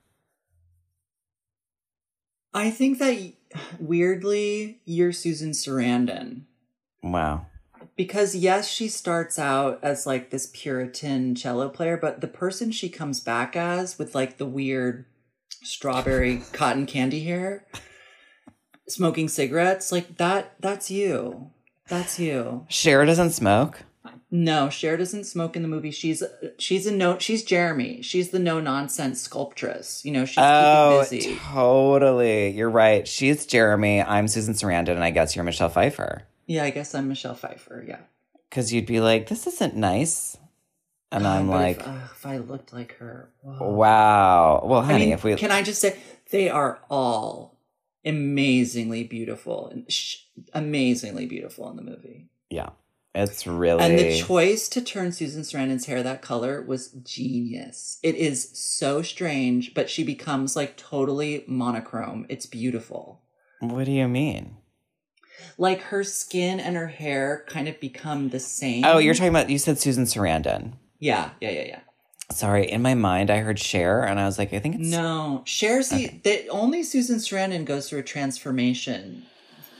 I 2.56 2.72
think 2.72 3.00
that 3.00 3.34
weirdly, 3.80 4.80
you're 4.86 5.12
Susan 5.12 5.52
Sarandon. 5.52 6.44
Wow. 7.04 7.48
Because 7.98 8.34
yes, 8.34 8.70
she 8.70 8.88
starts 8.88 9.38
out 9.38 9.80
as 9.84 10.08
like 10.08 10.30
this 10.30 10.50
Puritan 10.54 11.36
cello 11.36 11.68
player, 11.68 11.98
but 11.98 12.22
the 12.22 12.28
person 12.28 12.72
she 12.72 12.88
comes 12.88 13.20
back 13.20 13.58
as 13.58 14.00
with 14.00 14.16
like 14.16 14.38
the 14.38 14.46
weird 14.46 15.06
strawberry 15.64 16.44
cotton 16.54 16.86
candy 16.86 17.26
hair, 17.26 17.66
smoking 18.88 19.28
cigarettes, 19.28 19.92
like 19.92 20.18
that 20.18 20.56
that's 20.62 20.90
you. 20.90 21.52
That's 21.90 22.20
you. 22.20 22.66
Cher 22.70 23.06
doesn't 23.06 23.32
smoke. 23.32 23.84
No, 24.32 24.70
Cher 24.70 24.98
doesn't 24.98 25.26
smoke 25.26 25.56
in 25.56 25.62
the 25.62 25.68
movie. 25.68 25.92
She's 25.92 26.24
she's 26.58 26.88
a 26.88 26.92
no 26.92 27.20
she's 27.20 27.44
Jeremy. 27.44 28.02
She's 28.02 28.30
the 28.32 28.40
no 28.40 28.60
nonsense 28.60 29.22
sculptress. 29.22 30.04
You 30.04 30.12
know, 30.12 30.26
she's 30.26 30.40
oh, 30.40 31.06
keeping 31.10 31.20
busy. 31.20 31.40
totally. 31.54 32.50
You're 32.50 32.70
right. 32.70 33.08
She's 33.08 33.46
Jeremy. 33.46 34.02
I'm 34.02 34.28
Susan 34.28 34.54
Sarandon, 34.56 34.90
and 34.90 35.04
I 35.04 35.12
guess 35.12 35.36
you're 35.36 35.46
Michelle 35.46 35.70
Pfeiffer. 35.70 36.24
yeah, 36.48 36.64
I 36.64 36.72
guess 36.72 36.96
I'm 36.96 37.08
Michelle 37.08 37.36
Pfeiffer, 37.36 37.86
yeah. 37.88 38.00
Because 38.50 38.74
you'd 38.74 38.86
be 38.88 39.00
like, 39.00 39.28
"This 39.28 39.48
isn't 39.48 39.76
nice," 39.76 40.38
and 41.12 41.24
God, 41.24 41.38
I'm 41.38 41.48
like, 41.50 41.80
if, 41.80 41.88
ugh, 41.88 42.10
if 42.12 42.26
I 42.26 42.38
looked 42.38 42.74
like 42.74 42.96
her. 42.98 43.30
whoa. 43.42 43.74
"Wow." 43.74 44.64
Well, 44.66 44.82
honey, 44.82 44.96
I 44.96 45.00
mean, 45.06 45.14
if 45.14 45.24
we 45.24 45.36
can 45.36 45.52
I 45.52 45.62
just 45.62 45.82
say 45.82 45.98
they 46.32 46.50
are 46.50 46.80
all 46.90 47.58
amazingly 48.04 49.04
beautiful 49.04 49.68
and 49.70 49.92
sh- 49.92 50.18
amazingly 50.54 51.26
beautiful 51.26 51.70
in 51.70 51.76
the 51.76 51.82
movie. 51.84 52.28
Yeah. 52.50 52.70
It's 53.16 53.48
really 53.48 53.84
And 53.84 53.98
the 53.98 54.20
choice 54.20 54.68
to 54.70 54.82
turn 54.82 55.14
Susan 55.14 55.44
Sarandon's 55.44 55.86
hair 55.86 56.04
that 56.04 56.22
color 56.22 56.62
was 56.62 56.90
genius. 56.90 57.98
It 58.04 58.16
is 58.16 58.50
so 58.54 59.02
strange, 59.02 59.74
but 59.74 59.90
she 59.90 60.04
becomes 60.04 60.56
like 60.56 60.76
totally 60.76 61.46
monochrome. 61.48 62.26
It's 62.28 62.46
beautiful. 62.46 63.22
What 63.62 63.86
do 63.86 63.94
you 63.94 64.10
mean? 64.10 64.58
Like 65.58 65.82
her 65.84 66.04
skin 66.04 66.60
and 66.60 66.76
her 66.76 66.88
hair 66.88 67.46
kind 67.48 67.70
of 67.70 67.80
become 67.80 68.30
the 68.30 68.40
same. 68.40 68.84
Oh, 68.84 68.98
you're 68.98 69.14
talking 69.14 69.30
about 69.30 69.50
you 69.50 69.60
said 69.60 69.80
Susan 69.80 70.04
Sarandon. 70.04 70.74
Yeah, 71.00 71.30
yeah, 71.40 71.52
yeah, 71.52 71.64
yeah. 71.64 71.80
Sorry, 72.32 72.70
in 72.70 72.82
my 72.82 72.96
mind 72.96 73.30
I 73.30 73.38
heard 73.38 73.60
Cher 73.60 74.04
and 74.04 74.20
I 74.20 74.26
was 74.26 74.38
like, 74.38 74.52
I 74.52 74.60
think 74.60 74.76
it's 74.76 74.90
No, 74.90 75.44
Cher's 75.46 75.90
the, 75.90 76.08
the 76.24 76.50
only 76.50 76.84
Susan 76.84 77.18
Sarandon 77.18 77.64
goes 77.64 77.88
through 77.88 78.00
a 78.00 78.04
transformation 78.04 79.26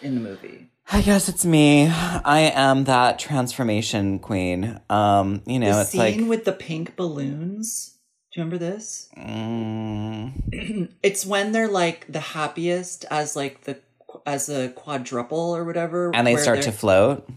in 0.02 0.16
the 0.16 0.22
movie. 0.22 0.70
I 0.92 1.02
guess 1.02 1.30
it's 1.30 1.46
me. 1.46 1.88
I 1.88 2.52
am 2.54 2.84
that 2.84 3.18
transformation 3.18 4.20
queen. 4.20 4.80
Um, 4.90 5.42
you 5.46 5.60
know, 5.60 5.74
the 5.74 5.82
it's 5.82 5.90
scene 5.92 6.00
like 6.22 6.30
with 6.30 6.46
the 6.46 6.52
pink 6.52 6.96
balloons. 6.96 7.98
Do 8.34 8.42
you 8.42 8.46
remember 8.46 8.58
this? 8.64 9.10
mm, 9.18 10.92
It's 11.04 11.26
when 11.26 11.54
they're 11.54 11.68
like 11.68 12.12
the 12.12 12.20
happiest 12.20 13.06
as 13.10 13.36
like 13.36 13.62
the 13.62 13.80
as 14.26 14.50
a 14.50 14.70
quadruple 14.70 15.56
or 15.56 15.64
whatever, 15.64 16.12
and 16.14 16.28
they 16.28 16.38
start 16.38 16.62
to 16.64 16.72
float. 16.72 17.28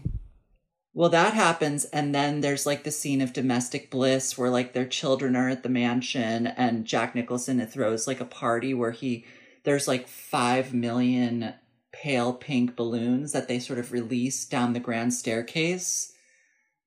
Well, 0.93 1.09
that 1.09 1.33
happens, 1.33 1.85
and 1.85 2.13
then 2.13 2.41
there's 2.41 2.65
like 2.65 2.83
the 2.83 2.91
scene 2.91 3.21
of 3.21 3.31
domestic 3.31 3.89
bliss 3.89 4.37
where 4.37 4.49
like 4.49 4.73
their 4.73 4.85
children 4.87 5.35
are 5.35 5.49
at 5.49 5.63
the 5.63 5.69
mansion, 5.69 6.47
and 6.47 6.85
Jack 6.85 7.15
Nicholson 7.15 7.59
it 7.59 7.71
throws 7.71 8.07
like 8.07 8.19
a 8.19 8.25
party 8.25 8.73
where 8.73 8.91
he 8.91 9.25
there's 9.63 9.87
like 9.87 10.07
five 10.07 10.73
million 10.73 11.53
pale 12.01 12.33
pink 12.33 12.75
balloons 12.75 13.31
that 13.33 13.47
they 13.47 13.59
sort 13.59 13.79
of 13.79 13.91
release 13.91 14.45
down 14.45 14.73
the 14.73 14.79
grand 14.79 15.13
staircase. 15.13 16.13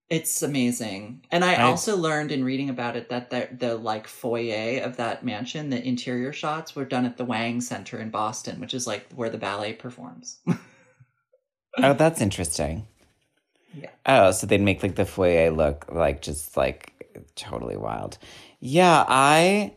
It's 0.09 0.43
amazing, 0.43 1.25
and 1.31 1.43
I, 1.45 1.55
I- 1.55 1.63
also 1.63 1.97
learned 1.97 2.33
in 2.33 2.45
reading 2.45 2.69
about 2.69 2.97
it 2.97 3.09
that 3.09 3.31
the 3.31 3.49
the 3.57 3.75
like 3.77 4.07
foyer 4.07 4.83
of 4.83 4.97
that 4.99 5.25
mansion, 5.25 5.71
the 5.71 5.83
interior 5.87 6.33
shots 6.33 6.77
were 6.77 6.85
done 6.85 7.07
at 7.07 7.17
the 7.17 7.25
Wang 7.25 7.61
Center 7.63 7.99
in 7.99 8.11
Boston, 8.11 8.61
which 8.61 8.75
is 8.75 8.87
like 8.87 9.07
where 9.15 9.31
the 9.31 9.39
ballet 9.39 9.73
performs. 9.73 10.39
Oh, 11.79 11.95
that's 11.95 12.21
interesting. 12.21 12.87
Yeah. 13.75 13.89
Oh, 14.05 14.31
so 14.33 14.47
they'd 14.47 14.61
make 14.61 14.83
like 14.83 14.97
the 14.97 15.07
foyer 15.07 15.51
look 15.51 15.87
like 15.91 16.21
just 16.21 16.55
like 16.55 16.93
totally 17.35 17.79
wild. 17.79 18.19
Yeah, 18.61 19.05
I 19.09 19.73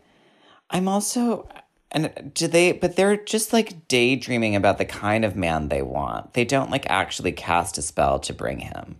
I'm 0.69 0.89
also 0.89 1.47
and 1.95 2.33
do 2.33 2.47
they 2.47 2.73
but 2.73 2.97
they're 2.97 3.15
just 3.15 3.53
like 3.53 3.87
daydreaming 3.87 4.55
about 4.55 4.77
the 4.77 4.85
kind 4.85 5.25
of 5.25 5.35
man 5.35 5.69
they 5.69 5.81
want. 5.81 6.33
They 6.33 6.45
don't 6.45 6.69
like 6.69 6.85
actually 6.89 7.31
cast 7.31 7.77
a 7.77 7.81
spell 7.81 8.19
to 8.19 8.33
bring 8.33 8.59
him. 8.59 8.97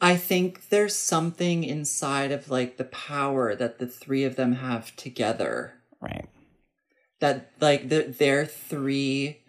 I 0.00 0.16
think 0.16 0.70
there's 0.70 0.94
something 0.94 1.64
inside 1.64 2.32
of 2.32 2.48
like 2.48 2.78
the 2.78 2.84
power 2.84 3.54
that 3.54 3.78
the 3.78 3.86
three 3.86 4.24
of 4.24 4.36
them 4.36 4.54
have 4.54 4.96
together. 4.96 5.74
Right. 6.00 6.28
That 7.18 7.50
like 7.60 7.90
the, 7.90 8.02
their 8.04 8.46
three, 8.46 9.42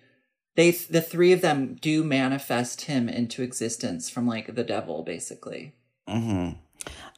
they 0.55 0.71
the 0.71 1.01
three 1.01 1.31
of 1.31 1.41
them 1.41 1.77
do 1.79 2.03
manifest 2.03 2.81
him 2.81 3.07
into 3.07 3.43
existence 3.43 4.09
from 4.09 4.27
like 4.27 4.55
the 4.55 4.63
devil, 4.63 5.03
basically. 5.03 5.73
hmm 6.07 6.49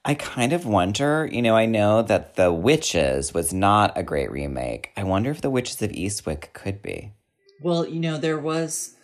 I 0.06 0.16
kind 0.16 0.52
of 0.52 0.66
wonder, 0.66 1.30
you 1.32 1.42
know, 1.42 1.56
I 1.56 1.66
know 1.66 2.02
that 2.02 2.36
The 2.36 2.52
Witches 2.52 3.34
was 3.34 3.54
not 3.54 3.98
a 3.98 4.04
great 4.04 4.30
remake. 4.32 4.92
I 4.98 5.04
wonder 5.04 5.32
if 5.32 5.42
The 5.42 5.50
Witches 5.50 5.82
of 5.82 5.92
Eastwick 5.92 6.52
could 6.54 6.82
be. 6.82 7.14
Well, 7.62 7.88
you 7.88 8.00
know, 8.02 8.18
there 8.18 8.38
was 8.40 8.96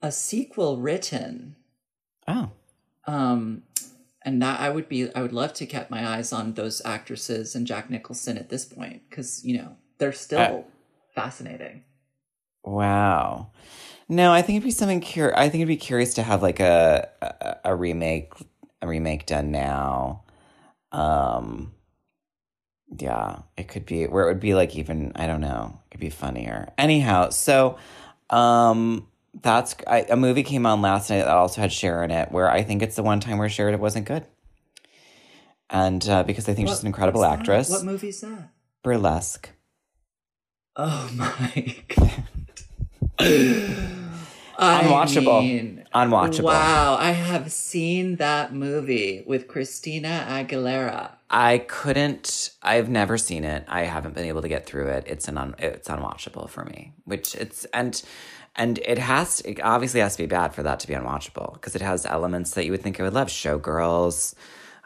a 0.00 0.10
sequel 0.10 0.78
written, 0.78 1.56
Oh. 2.26 2.50
um, 3.06 3.64
and 4.24 4.40
that 4.40 4.60
I 4.60 4.70
would 4.70 4.88
be, 4.88 5.14
I 5.14 5.20
would 5.20 5.32
love 5.34 5.52
to 5.54 5.66
keep 5.66 5.90
my 5.90 6.06
eyes 6.08 6.32
on 6.32 6.54
those 6.54 6.80
actresses 6.86 7.54
and 7.54 7.66
Jack 7.66 7.90
Nicholson 7.90 8.38
at 8.38 8.48
this 8.48 8.64
point 8.64 9.02
because 9.10 9.44
you 9.44 9.58
know 9.58 9.76
they're 9.98 10.12
still 10.12 10.38
Uh, 10.40 10.62
fascinating. 11.14 11.84
Wow. 12.64 13.50
No, 14.08 14.32
I 14.32 14.42
think 14.42 14.56
it'd 14.56 14.64
be 14.64 14.70
something 14.70 15.00
cur 15.00 15.32
I 15.36 15.48
think 15.48 15.56
it'd 15.62 15.68
be 15.68 15.76
curious 15.76 16.14
to 16.14 16.22
have 16.22 16.42
like 16.42 16.60
a, 16.60 17.08
a 17.22 17.56
a 17.72 17.74
remake 17.76 18.32
a 18.82 18.86
remake 18.88 19.26
done 19.26 19.50
now. 19.50 20.24
Um 20.92 21.72
yeah, 22.98 23.40
it 23.56 23.68
could 23.68 23.86
be 23.86 24.06
where 24.06 24.24
it 24.24 24.26
would 24.28 24.40
be 24.40 24.54
like 24.54 24.76
even 24.76 25.12
I 25.14 25.26
don't 25.26 25.40
know, 25.40 25.78
it 25.86 25.90
could 25.92 26.00
be 26.00 26.10
funnier. 26.10 26.72
Anyhow, 26.76 27.30
so 27.30 27.78
um 28.30 29.06
that's 29.42 29.76
I, 29.86 30.00
a 30.10 30.16
movie 30.16 30.42
came 30.42 30.66
on 30.66 30.82
last 30.82 31.08
night 31.08 31.18
that 31.18 31.28
also 31.28 31.60
had 31.60 31.72
Cher 31.72 32.02
in 32.02 32.10
it 32.10 32.32
where 32.32 32.50
I 32.50 32.62
think 32.64 32.82
it's 32.82 32.96
the 32.96 33.02
one 33.04 33.20
time 33.20 33.38
where 33.38 33.48
Cher 33.48 33.68
it 33.68 33.78
wasn't 33.78 34.06
good. 34.06 34.26
And 35.72 36.06
uh, 36.08 36.24
because 36.24 36.48
I 36.48 36.54
think 36.54 36.66
she's 36.66 36.78
What- 36.78 36.82
an 36.82 36.86
incredible 36.88 37.20
that? 37.20 37.38
actress. 37.38 37.70
What 37.70 37.84
movie's 37.84 38.20
that? 38.22 38.50
Burlesque. 38.82 39.50
Oh 40.74 41.08
my 41.14 41.76
god. 41.96 42.24
I 44.60 44.82
Unwatchable. 44.82 45.40
mean, 45.40 45.84
Unwatchable. 45.94 46.44
Wow, 46.44 46.96
I 47.00 47.12
have 47.12 47.50
seen 47.50 48.16
that 48.16 48.52
movie 48.52 49.24
with 49.26 49.48
Christina 49.48 50.26
Aguilera. 50.28 51.12
I 51.30 51.58
couldn't. 51.58 52.50
I've 52.62 52.90
never 52.90 53.16
seen 53.16 53.44
it. 53.44 53.64
I 53.68 53.84
haven't 53.84 54.14
been 54.14 54.26
able 54.26 54.42
to 54.42 54.48
get 54.48 54.66
through 54.66 54.88
it. 54.88 55.04
It's 55.06 55.28
an 55.28 55.38
un, 55.38 55.54
it's 55.58 55.88
unwatchable 55.88 56.50
for 56.50 56.64
me. 56.66 56.92
Which 57.04 57.34
it's 57.36 57.64
and 57.72 58.02
and 58.54 58.78
it 58.80 58.98
has 58.98 59.40
it 59.42 59.60
obviously 59.62 60.00
has 60.00 60.16
to 60.16 60.22
be 60.22 60.26
bad 60.26 60.54
for 60.54 60.62
that 60.62 60.80
to 60.80 60.88
be 60.88 60.94
unwatchable 60.94 61.54
because 61.54 61.74
it 61.74 61.82
has 61.82 62.04
elements 62.04 62.50
that 62.52 62.66
you 62.66 62.72
would 62.72 62.82
think 62.82 63.00
I 63.00 63.04
would 63.04 63.14
love: 63.14 63.28
showgirls, 63.28 64.34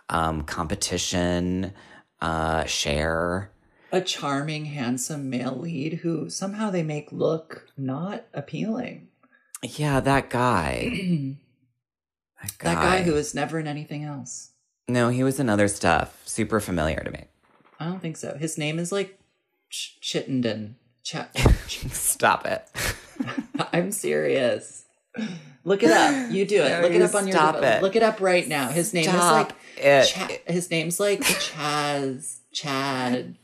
um, 0.09 0.43
competition, 0.43 1.73
uh, 2.21 2.65
Cher. 2.65 3.51
A 3.91 4.01
charming, 4.01 4.67
handsome 4.67 5.31
male 5.31 5.57
lead 5.57 5.95
who 5.95 6.29
somehow 6.29 6.71
they 6.71 6.83
make 6.83 7.11
look 7.13 7.69
not 7.77 8.25
appealing. 8.35 9.09
Yeah, 9.65 10.01
that 10.01 10.31
guy. 10.31 10.91
that 12.43 12.59
guy. 12.59 12.75
That 12.75 12.83
guy 12.83 13.03
who 13.03 13.15
is 13.15 13.35
never 13.35 13.59
in 13.59 13.67
anything 13.67 14.05
else. 14.05 14.51
No, 14.89 15.09
he 15.09 15.23
was 15.23 15.41
in 15.41 15.49
other 15.49 15.69
stuff. 15.69 16.21
Super 16.27 16.61
familiar 16.61 17.01
to 17.01 17.11
me. 17.11 17.25
I 17.81 17.87
don't 17.87 18.01
think 18.01 18.17
so. 18.17 18.37
His 18.37 18.59
name 18.59 18.79
is 18.79 18.93
like 18.93 19.19
Ch- 19.71 19.99
Chittenden. 20.01 20.77
Ch- 21.05 21.89
Stop 21.91 22.47
it. 22.47 22.67
I'm 23.73 23.93
serious. 23.93 24.85
Look 25.65 25.83
it 25.83 25.91
up. 25.91 26.31
You 26.31 26.45
do 26.45 26.63
it. 26.63 26.69
No, 26.69 26.81
Look 26.83 26.93
it 26.93 27.03
up 27.03 27.15
on 27.15 27.27
your 27.27 27.37
stop 27.37 27.63
it. 27.63 27.83
Look 27.83 27.97
it 27.97 28.03
up 28.03 28.21
right 28.21 28.47
now. 28.47 28.69
His 28.69 28.93
name 28.93 29.05
Stop 29.05 29.15
is 29.17 29.31
like 29.31 29.53
it. 29.79 30.05
Cha- 30.07 30.53
his 30.53 30.71
name's 30.71 31.01
like 31.01 31.21
Chaz 31.21 32.39
Chad. 32.53 33.37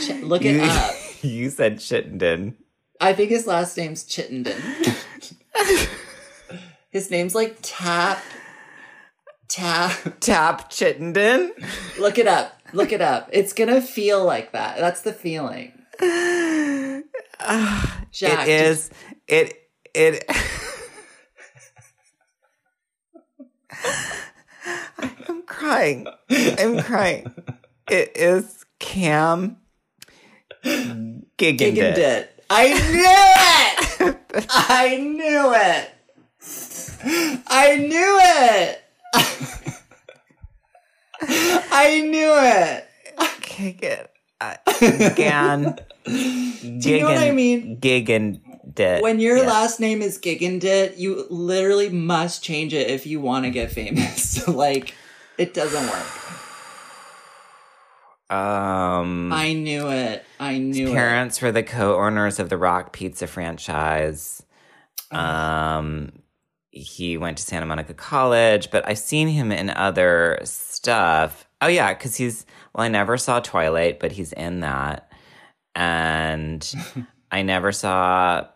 Ch- 0.00 0.22
look 0.22 0.44
it 0.44 0.56
you, 0.56 0.62
up. 0.62 0.94
you 1.22 1.50
said 1.50 1.80
Chittenden. 1.80 2.56
I 3.00 3.12
think 3.12 3.30
his 3.30 3.46
last 3.46 3.76
name's 3.76 4.04
Chittenden. 4.04 4.60
His 6.90 7.10
name's 7.10 7.34
like 7.34 7.58
Tap 7.62 8.22
Tap. 9.48 10.18
Tap 10.20 10.68
Chittenden. 10.70 11.52
Look 11.98 12.18
it 12.18 12.26
up. 12.26 12.58
Look 12.72 12.90
it 12.92 13.00
up. 13.00 13.28
It's 13.32 13.52
gonna 13.52 13.80
feel 13.80 14.24
like 14.24 14.50
that. 14.52 14.78
That's 14.78 15.02
the 15.02 15.12
feeling. 15.12 15.72
Jack, 18.10 18.48
it 18.48 18.48
is 18.48 18.90
it 19.28 19.54
it 19.94 20.24
I'm 25.28 25.42
crying. 25.46 26.08
I'm 26.30 26.82
crying. 26.82 27.32
It 27.88 28.16
is 28.16 28.64
Cam 28.80 29.58
Gigging 30.64 31.26
Gigging 31.38 31.76
it. 31.76 31.98
it. 31.98 32.44
I 32.50 32.68
knew 32.68 33.04
it. 33.06 33.83
I 34.50 34.96
knew 34.98 35.54
it. 35.54 35.90
I 37.46 37.76
knew 37.76 38.18
it. 38.22 38.80
I 41.70 42.00
knew 42.02 42.32
it. 42.36 42.88
Kick 43.40 43.82
it. 43.82 44.10
Uh, 44.40 44.56
Gan. 45.14 45.76
Do 46.04 46.12
you 46.12 47.00
know 47.00 47.06
what 47.06 47.18
I 47.18 47.30
mean? 47.32 47.78
Gigging 47.80 48.40
it. 48.76 49.02
When 49.02 49.20
your 49.20 49.38
Yeah. 49.38 49.46
last 49.46 49.80
name 49.80 50.02
is 50.02 50.18
Gigandet, 50.18 50.98
you 50.98 51.26
literally 51.30 51.88
must 51.88 52.42
change 52.42 52.74
it 52.74 52.90
if 52.90 53.06
you 53.06 53.20
want 53.20 53.44
to 53.44 53.50
get 53.50 53.70
famous. 53.72 54.46
like, 54.48 54.94
it 55.38 55.54
doesn't 55.54 55.86
work. 55.86 56.06
Um 58.30 59.32
I 59.32 59.52
knew 59.52 59.88
it. 59.88 60.24
I 60.40 60.58
knew 60.58 60.92
parents 60.92 61.42
were 61.42 61.52
the 61.52 61.62
co-owners 61.62 62.38
of 62.38 62.48
the 62.48 62.56
Rock 62.56 62.92
Pizza 62.92 63.26
franchise. 63.26 64.42
Uh-huh. 65.10 65.78
Um, 65.78 66.12
he 66.70 67.16
went 67.16 67.38
to 67.38 67.42
Santa 67.44 67.66
Monica 67.66 67.94
College, 67.94 68.70
but 68.70 68.86
I've 68.88 68.98
seen 68.98 69.28
him 69.28 69.52
in 69.52 69.70
other 69.70 70.40
stuff. 70.42 71.46
Oh 71.60 71.68
yeah, 71.68 71.94
because 71.94 72.16
he's 72.16 72.46
well, 72.74 72.84
I 72.84 72.88
never 72.88 73.16
saw 73.16 73.40
Twilight, 73.40 74.00
but 74.00 74.12
he's 74.12 74.32
in 74.32 74.60
that, 74.60 75.12
and 75.74 76.74
I 77.30 77.42
never 77.42 77.72
saw. 77.72 78.46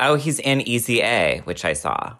Oh, 0.00 0.14
he's 0.14 0.38
in 0.38 0.60
Easy 0.62 1.00
A, 1.02 1.42
which 1.44 1.64
I 1.64 1.72
saw. 1.74 2.16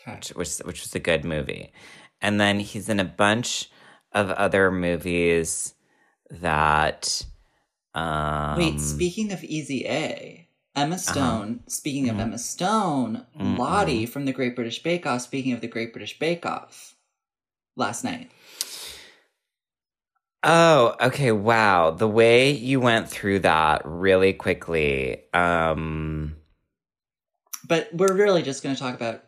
Okay. 0.00 0.14
which, 0.16 0.28
which 0.30 0.58
which 0.58 0.80
was 0.82 0.94
a 0.94 1.00
good 1.00 1.24
movie. 1.24 1.72
And 2.20 2.40
then 2.40 2.58
he's 2.58 2.88
in 2.88 2.98
a 2.98 3.04
bunch 3.04 3.70
of 4.12 4.30
other 4.30 4.70
movies 4.70 5.74
that 6.30 7.24
um 7.94 8.56
Wait, 8.58 8.80
speaking 8.80 9.32
of 9.32 9.42
Easy 9.44 9.86
A, 9.86 10.48
Emma 10.76 10.98
Stone, 10.98 11.60
speaking 11.66 12.08
of 12.08 12.16
Mhm. 12.16 12.20
Emma 12.20 12.38
Stone, 12.38 13.26
Mm-mm. 13.38 13.58
Lottie 13.58 14.06
from 14.06 14.24
the 14.24 14.32
Great 14.32 14.54
British 14.54 14.82
Bake 14.82 15.06
Off, 15.06 15.22
speaking 15.22 15.52
of 15.52 15.60
the 15.60 15.68
Great 15.68 15.92
British 15.92 16.18
Bake 16.18 16.44
Off, 16.46 16.94
last 17.76 18.04
night. 18.04 18.30
Oh, 20.44 20.94
okay, 21.00 21.32
wow. 21.32 21.90
The 21.90 22.08
way 22.08 22.52
you 22.52 22.80
went 22.80 23.08
through 23.08 23.40
that 23.40 23.82
really 23.84 24.32
quickly. 24.32 25.24
Um 25.34 26.36
But 27.66 27.90
we're 27.92 28.14
really 28.14 28.42
just 28.42 28.62
going 28.62 28.74
to 28.74 28.80
talk 28.80 28.94
about 28.94 29.24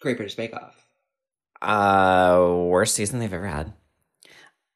Great 0.00 0.16
British 0.16 0.36
Bake 0.36 0.54
Off. 0.54 0.81
Uh 1.62 2.44
worst 2.66 2.94
season 2.94 3.18
they've 3.20 3.32
ever 3.32 3.46
had. 3.46 3.72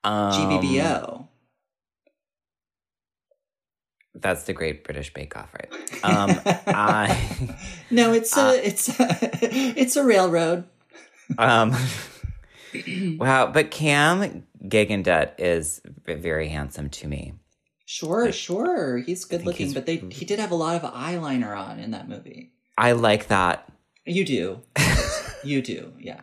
Um, 0.04 0.32
GBBO. 0.32 1.28
That's 4.14 4.44
the 4.44 4.52
Great 4.54 4.84
British 4.84 5.12
Bake 5.12 5.36
Off, 5.36 5.52
right? 5.54 5.70
Um 6.02 6.40
I 6.66 7.56
no, 7.90 8.12
it's 8.12 8.36
a 8.36 8.40
uh, 8.40 8.52
it's 8.52 8.88
a, 9.00 9.06
it's 9.80 9.96
a 9.96 10.04
railroad. 10.04 10.64
um 11.38 11.74
Wow, 13.18 13.46
but 13.52 13.70
Cam 13.70 14.46
Gigandet 14.62 15.32
is 15.38 15.80
very 16.06 16.48
handsome 16.48 16.90
to 16.90 17.08
me. 17.08 17.34
Sure, 17.86 18.32
sure, 18.32 18.98
he's 18.98 19.24
good 19.24 19.44
looking, 19.46 19.66
he's- 19.66 19.74
but 19.74 19.86
they 19.86 19.96
he 19.96 20.24
did 20.24 20.38
have 20.38 20.50
a 20.50 20.54
lot 20.56 20.82
of 20.82 20.92
eyeliner 20.92 21.56
on 21.56 21.78
in 21.78 21.92
that 21.92 22.08
movie. 22.08 22.52
I 22.76 22.92
like 22.92 23.28
that. 23.28 23.70
You 24.06 24.24
do, 24.24 24.62
you 25.44 25.60
do, 25.62 25.92
yeah. 25.98 26.20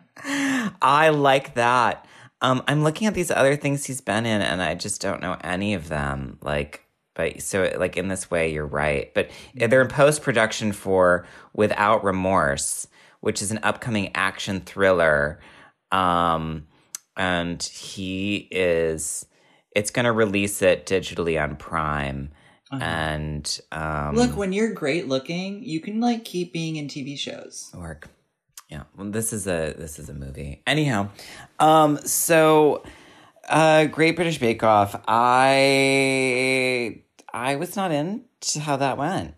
I 0.82 1.10
like 1.10 1.56
that. 1.56 2.06
Um, 2.42 2.64
I'm 2.68 2.84
looking 2.84 3.08
at 3.08 3.14
these 3.14 3.32
other 3.32 3.56
things 3.56 3.86
he's 3.86 4.02
been 4.02 4.26
in, 4.26 4.42
and 4.42 4.62
I 4.62 4.76
just 4.76 5.02
don't 5.02 5.22
know 5.22 5.38
any 5.44 5.74
of 5.74 5.90
them. 5.90 6.38
Like, 6.42 6.86
but 7.14 7.42
so 7.42 7.72
like 7.78 7.98
in 7.98 8.08
this 8.08 8.32
way, 8.32 8.52
you're 8.52 8.66
right. 8.66 9.14
But 9.14 9.30
they're 9.54 9.82
in 9.82 9.88
post 9.88 10.22
production 10.22 10.72
for 10.72 11.26
Without 11.54 12.04
Remorse, 12.04 12.88
which 13.22 13.42
is 13.42 13.52
an 13.52 13.60
upcoming 13.64 14.12
action 14.16 14.62
thriller. 14.62 15.40
Um, 15.92 16.68
and 17.16 17.62
he 17.62 18.48
is. 18.52 19.26
It's 19.76 19.92
going 19.92 20.06
to 20.06 20.12
release 20.12 20.62
it 20.62 20.86
digitally 20.86 21.42
on 21.42 21.56
Prime, 21.56 22.32
Uh-huh. 22.74 22.84
and 22.84 23.60
um, 23.72 24.16
Look, 24.16 24.36
when 24.36 24.52
you're 24.54 24.74
great 24.74 25.08
looking, 25.08 25.64
you 25.64 25.80
can 25.80 26.00
like 26.00 26.26
keep 26.26 26.52
being 26.54 26.76
in 26.78 26.88
TV 26.88 27.18
shows. 27.18 27.72
work. 27.76 28.10
Yeah. 28.70 28.84
Well 28.98 29.12
this 29.12 29.32
is 29.34 29.46
a 29.46 29.74
this 29.78 30.00
is 30.00 30.10
a 30.10 30.14
movie. 30.14 30.62
Anyhow 30.66 31.10
um 31.60 31.98
so 32.06 32.84
uh 33.48 33.86
great 33.86 34.16
british 34.16 34.40
bake 34.40 34.64
off 34.64 34.96
i 35.08 37.02
i 37.34 37.56
was 37.58 37.76
not 37.76 37.92
into 37.92 38.60
how 38.60 38.78
that 38.78 38.98
went. 38.98 39.36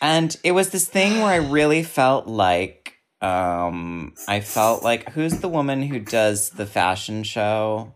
And 0.00 0.36
it 0.44 0.52
was 0.52 0.70
this 0.70 0.86
thing 0.86 1.20
where 1.20 1.32
i 1.32 1.36
really 1.36 1.82
felt 1.82 2.26
like 2.26 2.98
um 3.20 4.14
i 4.28 4.40
felt 4.40 4.82
like 4.82 5.10
who's 5.10 5.38
the 5.40 5.48
woman 5.48 5.82
who 5.82 5.98
does 5.98 6.50
the 6.50 6.66
fashion 6.66 7.24
show? 7.24 7.42
I 7.42 7.76
don't 7.76 7.88
know 7.88 7.94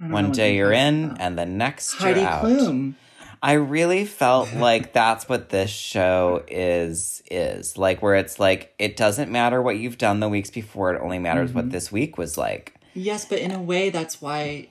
one 0.00 0.32
day 0.32 0.56
you're 0.56 0.72
in 0.72 1.04
about. 1.06 1.20
and 1.20 1.38
the 1.38 1.46
next 1.46 1.94
Heidi 1.94 2.20
you're 2.20 2.28
out 2.28 2.44
Klum. 2.44 2.94
I 3.42 3.52
really 3.54 4.04
felt 4.04 4.52
like 4.54 4.92
that's 4.92 5.28
what 5.28 5.48
this 5.48 5.70
show 5.70 6.44
is 6.48 7.22
is 7.30 7.76
like 7.78 8.02
where 8.02 8.14
it's 8.14 8.38
like 8.38 8.74
it 8.78 8.96
doesn't 8.96 9.30
matter 9.30 9.60
what 9.62 9.76
you've 9.76 9.98
done 9.98 10.20
the 10.20 10.28
weeks 10.28 10.50
before 10.50 10.94
it 10.94 11.00
only 11.00 11.18
matters 11.18 11.52
what 11.52 11.66
Mhm. 11.68 11.72
this 11.72 11.92
week 11.92 12.18
was 12.18 12.36
like. 12.38 12.74
Yes, 12.94 13.24
but 13.24 13.38
in 13.38 13.50
a 13.52 13.62
way, 13.62 13.90
that's 13.90 14.20
why 14.20 14.68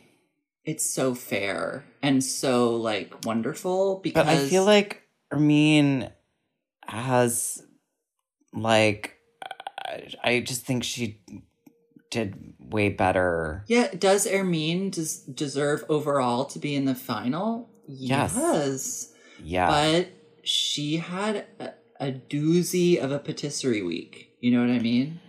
it's 0.66 0.86
so 0.90 1.16
fair 1.16 1.86
and 2.02 2.22
so 2.24 2.76
like 2.76 3.14
wonderful. 3.26 4.00
Because 4.04 4.26
But 4.26 4.34
I 4.34 4.48
feel 4.48 4.66
like 4.66 5.04
Hermine 5.32 6.10
has 6.86 7.64
like 8.54 9.14
I- 9.86 10.08
I 10.24 10.40
just 10.42 10.66
think 10.66 10.84
she 10.84 11.22
did 12.10 12.54
way 12.60 12.90
better. 12.90 13.64
yeah, 13.68 13.88
does 13.98 14.26
Hermine 14.28 14.90
des- 14.92 15.30
deserve 15.34 15.84
overall 15.90 16.46
to 16.46 16.60
be 16.60 16.76
in 16.76 16.86
the 16.86 16.96
final? 16.96 17.70
Yes. 17.88 18.34
Yes, 18.36 19.14
Yeah. 19.44 19.68
but 19.70 20.10
she 20.44 20.98
had 20.98 21.46
a, 21.60 21.72
a 22.00 22.12
doozy 22.12 22.98
of 22.98 23.12
a 23.12 23.20
patisserie 23.20 23.82
week. 23.82 24.34
You 24.42 24.52
know 24.52 24.62
what 24.62 24.70
I 24.76 24.80
mean? 24.80 25.20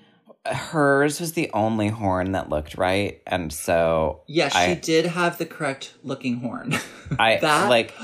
Hers 0.47 1.21
was 1.21 1.33
the 1.35 1.51
only 1.53 1.89
horn 1.89 2.33
that 2.33 2.49
looked 2.49 2.77
right 2.79 3.21
and 3.27 3.53
so 3.53 4.23
Yes, 4.27 4.53
she 4.53 4.59
I- 4.59 4.75
did 4.75 5.07
have 5.07 5.39
the 5.39 5.47
correct 5.47 5.95
looking 6.03 6.37
horn. 6.41 6.75
I 7.19 7.37
That- 7.37 7.69
like 7.69 7.95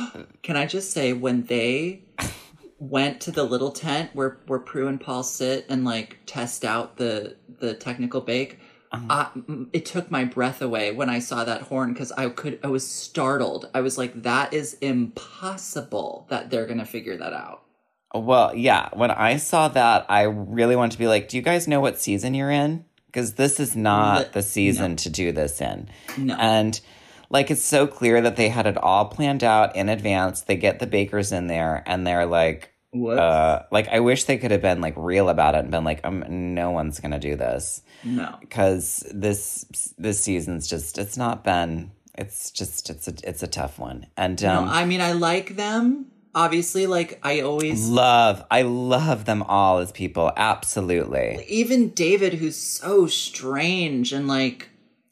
Can 0.43 0.57
I 0.57 0.67
just 0.67 0.91
say 0.93 1.13
when 1.13 1.45
they 1.45 2.05
went 2.79 3.21
to 3.23 3.31
the 3.31 3.45
little 3.45 3.71
tent 3.71 4.11
where 4.15 4.39
where 4.47 4.59
Prue 4.59 4.89
and 4.89 5.01
Paul 5.01 5.23
sit 5.23 5.65
and 5.69 5.85
like 5.85 6.19
test 6.27 6.65
out 6.65 6.97
the 6.97 7.37
the 7.61 7.73
technical 7.75 8.21
bake, 8.21 8.59
Uh-huh. 8.95 9.29
M- 9.49 9.71
it 9.73 9.85
took 9.87 10.11
my 10.11 10.25
breath 10.25 10.63
away 10.63 10.93
when 10.93 11.11
I 11.11 11.19
saw 11.19 11.45
that 11.45 11.63
horn 11.63 11.93
because 11.93 12.13
I 12.13 12.29
could 12.29 12.59
I 12.63 12.69
was 12.69 12.87
startled. 12.87 13.69
I 13.75 13.81
was 13.81 13.99
like, 13.99 14.23
that 14.23 14.53
is 14.53 14.75
impossible 14.81 16.27
that 16.31 16.51
they're 16.51 16.67
gonna 16.67 16.87
figure 16.87 17.17
that 17.17 17.33
out. 17.33 17.63
Well, 18.15 18.55
yeah. 18.55 18.91
When 18.93 19.11
I 19.11 19.39
saw 19.39 19.69
that, 19.69 20.07
I 20.09 20.23
really 20.23 20.77
wanted 20.77 20.93
to 20.93 20.99
be 20.99 21.09
like, 21.09 21.29
"Do 21.29 21.37
you 21.37 21.43
guys 21.43 21.67
know 21.67 21.81
what 21.81 21.99
season 21.99 22.35
you're 22.35 22.51
in? 22.51 22.85
Because 23.07 23.35
this 23.35 23.59
is 23.59 23.75
not 23.75 24.33
the 24.33 24.43
season 24.43 24.97
to 24.97 25.11
do 25.11 25.33
this 25.33 25.61
in." 25.61 25.89
No, 26.17 26.37
And 26.39 26.81
like, 27.31 27.51
it's 27.51 27.63
so 27.63 27.87
clear 27.89 28.21
that 28.21 28.37
they 28.37 28.49
had 28.49 28.67
it 28.67 28.77
all 28.77 29.07
planned 29.07 29.43
out 29.43 29.75
in 29.75 29.89
advance. 29.89 30.43
They 30.43 30.57
get 30.57 30.79
the 30.79 30.87
bakers 30.87 31.33
in 31.33 31.49
there, 31.49 31.83
and 31.87 32.07
they're 32.07 32.27
like, 32.27 32.74
Whoops. 32.95 33.19
uh, 33.19 33.67
like 33.73 33.89
I 33.89 33.99
wish 34.01 34.25
they 34.25 34.39
could 34.39 34.53
have 34.53 34.63
been 34.63 34.81
like 34.81 34.95
real 34.97 35.29
about 35.29 35.57
it 35.57 35.59
and 35.59 35.71
been 35.71 35.83
like, 35.83 36.01
um, 36.05 36.25
no 36.55 36.71
one's 36.71 37.01
gonna 37.01 37.19
do 37.19 37.35
this 37.35 37.83
no. 38.05 38.37
because 38.41 39.05
this 39.13 39.93
this 39.99 40.23
season's 40.23 40.69
just 40.69 40.97
it's 40.99 41.17
not 41.17 41.43
been. 41.43 41.91
It's 42.17 42.53
just 42.53 42.91
it's 42.91 43.09
a 43.09 43.15
it's 43.29 43.43
a 43.43 43.49
tough 43.49 43.81
one, 43.81 44.07
and 44.17 44.43
um, 44.45 44.67
no, 44.67 44.71
I 44.71 44.85
mean 44.85 45.01
I 45.01 45.13
like 45.13 45.57
them. 45.57 46.07
Obviously, 46.37 46.87
like 46.87 47.19
I 47.25 47.41
always 47.41 47.89
love 47.89 48.45
I 48.51 48.63
love 48.63 49.25
them 49.25 49.43
all 49.43 49.79
as 49.79 49.91
people. 49.91 50.33
Absolutely. 50.37 51.45
even 51.49 51.91
David, 51.91 52.35
who's 52.35 52.57
so 52.57 53.09
strange 53.09 54.13
and 54.13 54.29
like 54.29 54.69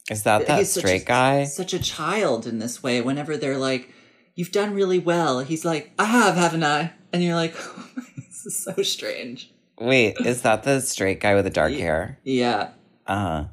Is 0.09 0.23
that 0.23 0.47
that 0.47 0.59
he's 0.59 0.71
such 0.71 0.83
straight 0.83 1.01
a, 1.01 1.05
guy? 1.05 1.43
such 1.43 1.73
a 1.73 1.79
child 1.79 2.47
in 2.47 2.59
this 2.59 2.81
way. 2.81 3.01
Whenever 3.01 3.35
they're 3.35 3.57
like, 3.57 3.89
"You've 4.35 4.51
done 4.51 4.73
really 4.73 4.99
well," 4.99 5.41
he's 5.41 5.65
like, 5.65 5.91
"I 5.99 6.05
have, 6.05 6.35
haven't 6.35 6.63
I?" 6.63 6.93
And 7.13 7.23
you're 7.23 7.35
like, 7.35 7.55
"This 8.17 8.45
is 8.45 8.57
so 8.57 8.73
strange." 8.83 9.51
Wait, 9.79 10.17
is 10.25 10.41
that 10.41 10.63
the 10.63 10.81
straight 10.81 11.19
guy 11.19 11.35
with 11.35 11.45
the 11.45 11.49
dark 11.51 11.71
hair? 11.73 12.19
Yeah, 12.23 12.71
Uh 13.07 13.47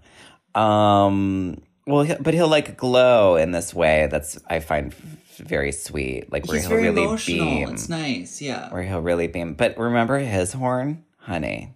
huh. 0.55 0.61
Um. 0.61 1.61
Well, 1.87 2.03
he- 2.05 2.15
but 2.21 2.35
he'll 2.35 2.49
like 2.49 2.77
glow 2.77 3.37
in 3.37 3.53
this 3.53 3.73
way. 3.75 4.09
That's 4.11 4.39
I 4.49 4.61
find 4.61 4.95
very 5.39 5.73
sweet. 5.73 6.31
Like 6.33 6.47
where 6.47 6.59
he's 6.59 6.67
he'll 6.67 6.77
really 6.77 7.03
emotional. 7.03 7.47
beam. 7.47 7.69
It's 7.71 7.89
nice. 7.89 8.41
Yeah. 8.43 8.71
Where 8.73 8.83
he'll 8.83 9.01
really 9.01 9.27
beam. 9.27 9.55
But 9.55 9.77
remember 9.79 10.19
his 10.19 10.53
horn, 10.53 11.05
honey. 11.19 11.75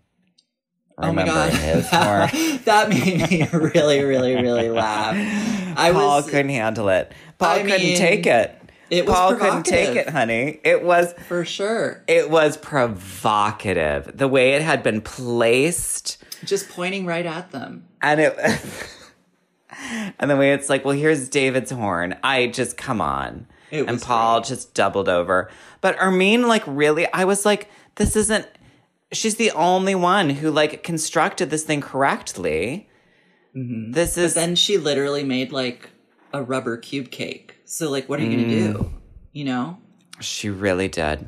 oh 0.99 1.03
my 1.13 1.23
Remember 1.23 1.33
god, 1.33 1.53
his 1.53 1.89
horn. 1.91 2.61
that 2.65 2.89
made 2.91 3.31
me 3.31 3.47
really, 3.53 4.03
really, 4.05 4.35
really 4.35 4.69
laugh. 4.69 5.15
I 5.79 5.91
Paul 5.93 6.17
was- 6.19 6.31
couldn't 6.31 6.51
handle 6.51 6.89
it. 6.91 7.13
Paul 7.39 7.49
I 7.51 7.63
couldn't 7.63 7.81
mean, 7.81 7.97
take 7.97 8.27
it. 8.27 8.55
It 8.99 9.07
Paul 9.07 9.35
couldn't 9.37 9.65
take 9.65 9.97
it, 9.97 10.09
honey. 10.11 10.61
It 10.65 10.83
was 10.85 11.13
for 11.29 11.45
sure. 11.45 12.03
It 12.07 12.31
was 12.31 12.57
provocative. 12.57 14.17
The 14.17 14.29
way 14.29 14.53
it 14.53 14.63
had 14.63 14.83
been 14.83 15.01
placed 15.01 16.23
Just 16.45 16.69
pointing 16.69 17.07
right 17.07 17.27
at 17.27 17.51
them. 17.51 17.87
and 18.03 18.21
it 18.21 18.37
and 20.19 20.31
the 20.31 20.37
way 20.37 20.53
it's 20.53 20.69
like, 20.69 20.85
well, 20.85 20.97
here's 20.97 21.29
David's 21.29 21.71
horn. 21.71 22.17
I 22.23 22.47
just 22.49 22.77
come 22.77 23.01
on. 23.01 23.47
It 23.71 23.89
and 23.89 24.01
Paul 24.01 24.41
great. 24.41 24.49
just 24.49 24.75
doubled 24.75 25.09
over. 25.09 25.51
But 25.81 25.97
Hermine, 25.97 26.47
like, 26.47 26.63
really, 26.67 27.11
I 27.13 27.25
was 27.25 27.45
like, 27.45 27.69
this 27.97 28.15
isn't 28.17 28.47
she's 29.13 29.37
the 29.37 29.51
only 29.53 29.95
one 29.95 30.31
who 30.31 30.51
like 30.51 30.83
constructed 30.83 31.51
this 31.51 31.65
thing 31.65 31.81
correctly. 31.81 32.89
This 33.55 34.17
is 34.19 34.33
Mm-hmm. 34.33 34.41
But 34.41 34.47
then 34.47 34.57
she 34.57 34.79
literally 34.79 35.23
made 35.25 35.53
like 35.53 35.91
a 36.33 36.43
rubber 36.43 36.77
cube 36.77 37.11
cake. 37.11 37.54
So 37.75 37.91
like, 37.91 38.09
what 38.09 38.21
are 38.21 38.23
you 38.23 38.31
gonna 38.31 38.49
do? 38.49 38.79
Mm. 38.79 38.93
You 39.33 39.45
know? 39.47 39.79
she 40.21 40.49
really 40.49 40.87
did. 40.87 41.27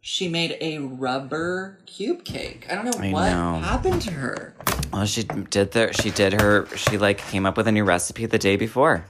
She 0.00 0.26
made 0.26 0.56
a 0.58 0.78
rubber 0.78 1.80
cube 1.84 2.24
cake. 2.24 2.66
I 2.70 2.74
don't 2.76 2.86
know 2.86 2.98
I 2.98 3.12
what 3.12 3.30
know. 3.30 3.58
happened 3.58 4.00
to 4.02 4.12
her. 4.12 4.54
Well, 4.90 5.04
she 5.04 5.24
did 5.24 5.72
the 5.72 5.92
she 5.92 6.10
did 6.10 6.40
her 6.40 6.64
she 6.76 6.96
like 6.96 7.18
came 7.18 7.44
up 7.44 7.58
with 7.58 7.68
a 7.68 7.72
new 7.72 7.84
recipe 7.84 8.24
the 8.24 8.38
day 8.38 8.56
before. 8.56 9.04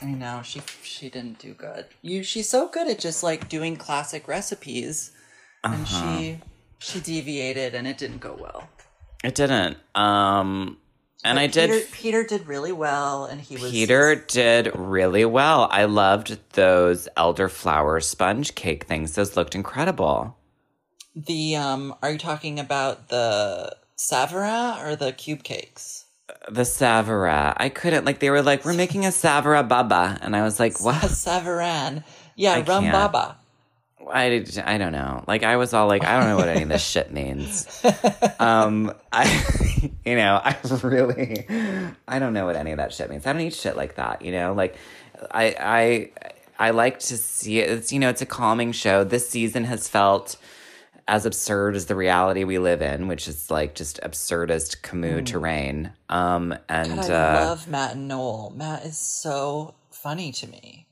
I 0.00 0.06
know 0.06 0.40
she 0.42 0.62
she 0.82 1.10
didn't 1.10 1.38
do 1.38 1.52
good. 1.52 1.84
You 2.00 2.22
she's 2.22 2.48
so 2.48 2.68
good 2.68 2.88
at 2.88 2.98
just 2.98 3.22
like 3.22 3.50
doing 3.50 3.76
classic 3.76 4.26
recipes, 4.26 5.10
and 5.64 5.82
Uh-huh. 5.82 6.18
she 6.18 6.40
She 6.78 7.00
deviated 7.00 7.74
and 7.74 7.86
it 7.86 7.98
didn't 7.98 8.20
go 8.20 8.38
well. 8.40 8.70
It 9.22 9.34
didn't. 9.34 9.76
Um, 9.94 10.78
and 11.24 11.36
But 11.36 11.42
I 11.42 11.46
did. 11.46 11.70
Peter, 11.70 11.86
Peter 11.92 12.24
did 12.24 12.46
really 12.46 12.72
well, 12.72 13.24
and 13.24 13.40
he 13.40 13.56
was 13.56 13.70
Peter 13.70 14.14
did 14.14 14.70
really 14.74 15.24
well. 15.24 15.68
I 15.70 15.84
loved 15.84 16.38
those 16.52 17.08
elderflower 17.16 18.02
sponge 18.02 18.54
cake 18.54 18.84
things. 18.84 19.14
Those 19.14 19.36
looked 19.36 19.54
incredible. 19.54 20.36
The 21.14 21.56
um, 21.56 21.94
are 22.02 22.12
you 22.12 22.18
talking 22.18 22.60
about 22.60 23.08
the 23.08 23.74
Savarin 23.96 24.84
or 24.84 24.96
the 24.96 25.12
cube 25.12 25.42
cakes? 25.42 26.04
The 26.50 26.62
Savara. 26.62 27.54
I 27.56 27.68
couldn't 27.70 28.04
like 28.04 28.18
they 28.18 28.30
were 28.30 28.42
like, 28.42 28.64
we're 28.64 28.74
making 28.74 29.06
a 29.06 29.08
Savara 29.10 29.66
Baba. 29.66 30.18
And 30.20 30.36
I 30.36 30.42
was 30.42 30.60
like, 30.60 30.78
A 30.80 30.82
what? 30.82 31.02
Savarin, 31.02 32.04
yeah, 32.34 32.54
I 32.54 32.60
rum 32.60 32.84
can't. 32.84 32.92
baba. 32.92 33.38
I, 34.04 34.44
I 34.64 34.78
don't 34.78 34.92
know. 34.92 35.24
Like 35.26 35.42
I 35.42 35.56
was 35.56 35.74
all 35.74 35.88
like, 35.88 36.04
I 36.04 36.18
don't 36.18 36.28
know 36.28 36.36
what 36.36 36.48
any 36.48 36.62
of 36.62 36.68
this 36.68 36.84
shit 36.88 37.12
means. 37.12 37.66
Um 38.38 38.92
I 39.12 39.90
you 40.04 40.16
know, 40.16 40.40
I 40.42 40.56
really 40.82 41.46
I 42.06 42.18
don't 42.18 42.32
know 42.32 42.46
what 42.46 42.56
any 42.56 42.72
of 42.72 42.78
that 42.78 42.92
shit 42.92 43.10
means. 43.10 43.26
I 43.26 43.32
don't 43.32 43.42
eat 43.42 43.54
shit 43.54 43.76
like 43.76 43.96
that, 43.96 44.22
you 44.22 44.32
know? 44.32 44.52
Like 44.52 44.76
I 45.30 46.10
I 46.58 46.66
I 46.68 46.70
like 46.70 46.98
to 47.00 47.16
see 47.16 47.60
it. 47.60 47.70
It's 47.70 47.92
you 47.92 47.98
know, 47.98 48.08
it's 48.08 48.22
a 48.22 48.26
calming 48.26 48.72
show. 48.72 49.04
This 49.04 49.28
season 49.28 49.64
has 49.64 49.88
felt 49.88 50.36
as 51.08 51.24
absurd 51.24 51.76
as 51.76 51.86
the 51.86 51.94
reality 51.94 52.44
we 52.44 52.58
live 52.58 52.82
in, 52.82 53.06
which 53.06 53.28
is 53.28 53.50
like 53.50 53.74
just 53.74 54.00
absurdist 54.02 54.82
Camus 54.82 55.30
terrain. 55.30 55.92
Um 56.08 56.56
and 56.68 56.96
God, 56.96 57.10
I 57.10 57.40
uh 57.42 57.46
love 57.46 57.68
Matt 57.68 57.94
and 57.94 58.08
Noel. 58.08 58.52
Matt 58.54 58.84
is 58.84 58.98
so 58.98 59.74
funny 59.90 60.32
to 60.32 60.46
me. 60.46 60.85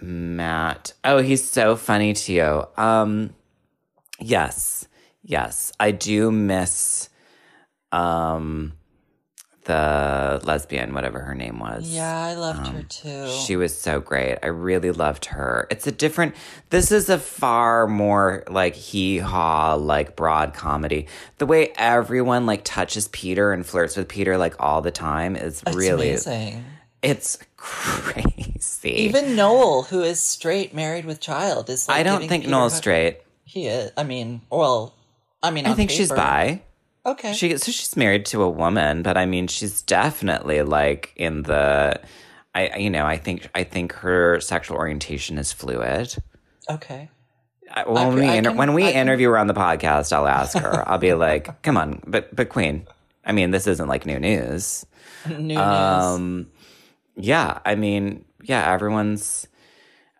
Matt. 0.00 0.92
Oh, 1.04 1.18
he's 1.18 1.48
so 1.48 1.76
funny 1.76 2.12
to 2.12 2.32
you. 2.32 2.64
Um 2.82 3.34
yes. 4.20 4.86
Yes. 5.22 5.72
I 5.80 5.90
do 5.90 6.30
miss 6.30 7.08
um 7.92 8.72
the 9.64 10.40
lesbian, 10.44 10.94
whatever 10.94 11.20
her 11.20 11.34
name 11.34 11.58
was. 11.58 11.86
Yeah, 11.90 12.18
I 12.18 12.32
loved 12.36 12.68
her 12.68 12.82
too. 12.84 13.08
Um, 13.10 13.28
She 13.28 13.54
was 13.54 13.78
so 13.78 14.00
great. 14.00 14.38
I 14.42 14.46
really 14.46 14.92
loved 14.92 15.26
her. 15.26 15.66
It's 15.70 15.86
a 15.86 15.92
different 15.92 16.34
this 16.70 16.90
is 16.90 17.10
a 17.10 17.18
far 17.18 17.86
more 17.86 18.44
like 18.48 18.74
hee 18.74 19.18
haw, 19.18 19.74
like 19.74 20.16
broad 20.16 20.54
comedy. 20.54 21.06
The 21.36 21.44
way 21.44 21.72
everyone 21.76 22.46
like 22.46 22.62
touches 22.64 23.08
Peter 23.08 23.52
and 23.52 23.66
flirts 23.66 23.94
with 23.94 24.08
Peter 24.08 24.38
like 24.38 24.54
all 24.58 24.80
the 24.80 24.90
time 24.90 25.36
is 25.36 25.62
it's 25.66 25.76
really 25.76 26.08
amazing. 26.10 26.64
it's 27.02 27.38
crazy. 27.58 28.90
Even 28.90 29.36
Noel, 29.36 29.82
who 29.82 30.02
is 30.02 30.20
straight, 30.20 30.72
married 30.74 31.04
with 31.04 31.20
child, 31.20 31.68
is. 31.68 31.88
Like 31.88 31.98
I 31.98 32.02
don't 32.02 32.26
think 32.26 32.44
Peter 32.44 32.50
Noel's 32.50 32.74
straight. 32.74 33.18
He 33.44 33.66
is. 33.66 33.90
I 33.96 34.04
mean, 34.04 34.40
well, 34.50 34.94
I 35.42 35.50
mean, 35.50 35.66
I 35.66 35.70
on 35.70 35.76
think 35.76 35.90
she's 35.90 36.08
paper. 36.08 36.16
bi. 36.20 36.62
Okay. 37.06 37.32
She 37.32 37.56
so 37.58 37.70
she's 37.72 37.96
married 37.96 38.26
to 38.26 38.42
a 38.42 38.50
woman, 38.50 39.02
but 39.02 39.16
I 39.16 39.24
mean 39.26 39.46
she's 39.46 39.82
definitely 39.82 40.62
like 40.62 41.12
in 41.16 41.42
the 41.42 42.00
I 42.54 42.76
you 42.78 42.90
know, 42.90 43.06
I 43.06 43.16
think 43.16 43.48
I 43.54 43.64
think 43.64 43.92
her 43.94 44.40
sexual 44.40 44.76
orientation 44.76 45.38
is 45.38 45.52
fluid. 45.52 46.14
okay. 46.68 47.08
I- 47.70 47.84
When 47.88 48.14
we 48.14 48.24
I 48.26 48.34
inter- 48.36 48.50
can- 48.50 48.58
when 48.58 48.72
we 48.74 48.90
interview 48.90 49.28
her 49.30 49.38
on 49.38 49.46
the 49.46 49.54
podcast, 49.54 50.12
I'll 50.12 50.26
ask 50.26 50.56
her. 50.58 50.88
I'll 50.88 50.96
be 50.98 51.12
like, 51.14 51.62
"Come 51.62 51.76
on, 51.76 52.00
but 52.06 52.34
but 52.34 52.48
Queen, 52.48 52.86
I 53.26 53.32
mean, 53.32 53.50
this 53.50 53.66
isn't 53.66 53.88
like 53.88 54.06
new 54.06 54.18
news." 54.18 54.86
New 55.28 55.36
news. 55.38 55.58
Um, 55.58 56.46
Yeah, 57.18 57.58
I 57.66 57.74
mean, 57.74 58.24
yeah, 58.42 58.72
everyone's. 58.72 59.46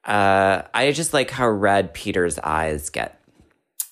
Uh, 0.04 0.62
I 0.74 0.92
just 0.92 1.14
like 1.14 1.30
how 1.30 1.48
red 1.48 1.94
Peter's 1.94 2.38
eyes 2.38 2.90
get. 2.90 3.20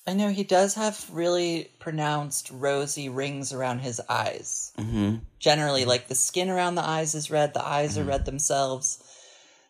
I 0.05 0.13
know 0.13 0.29
he 0.29 0.43
does 0.43 0.75
have 0.75 1.05
really 1.11 1.71
pronounced 1.79 2.49
rosy 2.51 3.09
rings 3.09 3.51
around 3.53 3.79
his 3.79 3.99
eyes. 4.09 4.71
Mm-hmm. 4.77 5.17
Generally, 5.39 5.85
like 5.85 6.07
the 6.07 6.15
skin 6.15 6.49
around 6.49 6.75
the 6.75 6.87
eyes 6.87 7.13
is 7.13 7.29
red, 7.29 7.53
the 7.53 7.65
eyes 7.65 7.97
are 7.97 8.03
red 8.03 8.25
themselves. 8.25 9.03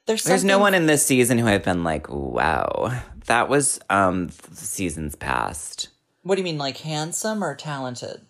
There's 0.05 0.23
There's 0.23 0.43
no 0.43 0.59
one 0.59 0.73
in 0.73 0.85
this 0.85 1.05
season 1.05 1.37
who 1.37 1.47
I've 1.47 1.65
been 1.65 1.83
like, 1.83 2.07
"Wow, 2.09 3.01
that 3.25 3.49
was 3.49 3.79
um 3.89 4.27
the 4.27 4.55
seasons 4.55 5.15
past." 5.15 5.89
What 6.23 6.35
do 6.35 6.41
you 6.41 6.45
mean, 6.45 6.57
like 6.57 6.77
handsome 6.77 7.43
or 7.43 7.55
talented? 7.55 8.21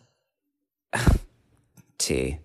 T. 1.98 2.40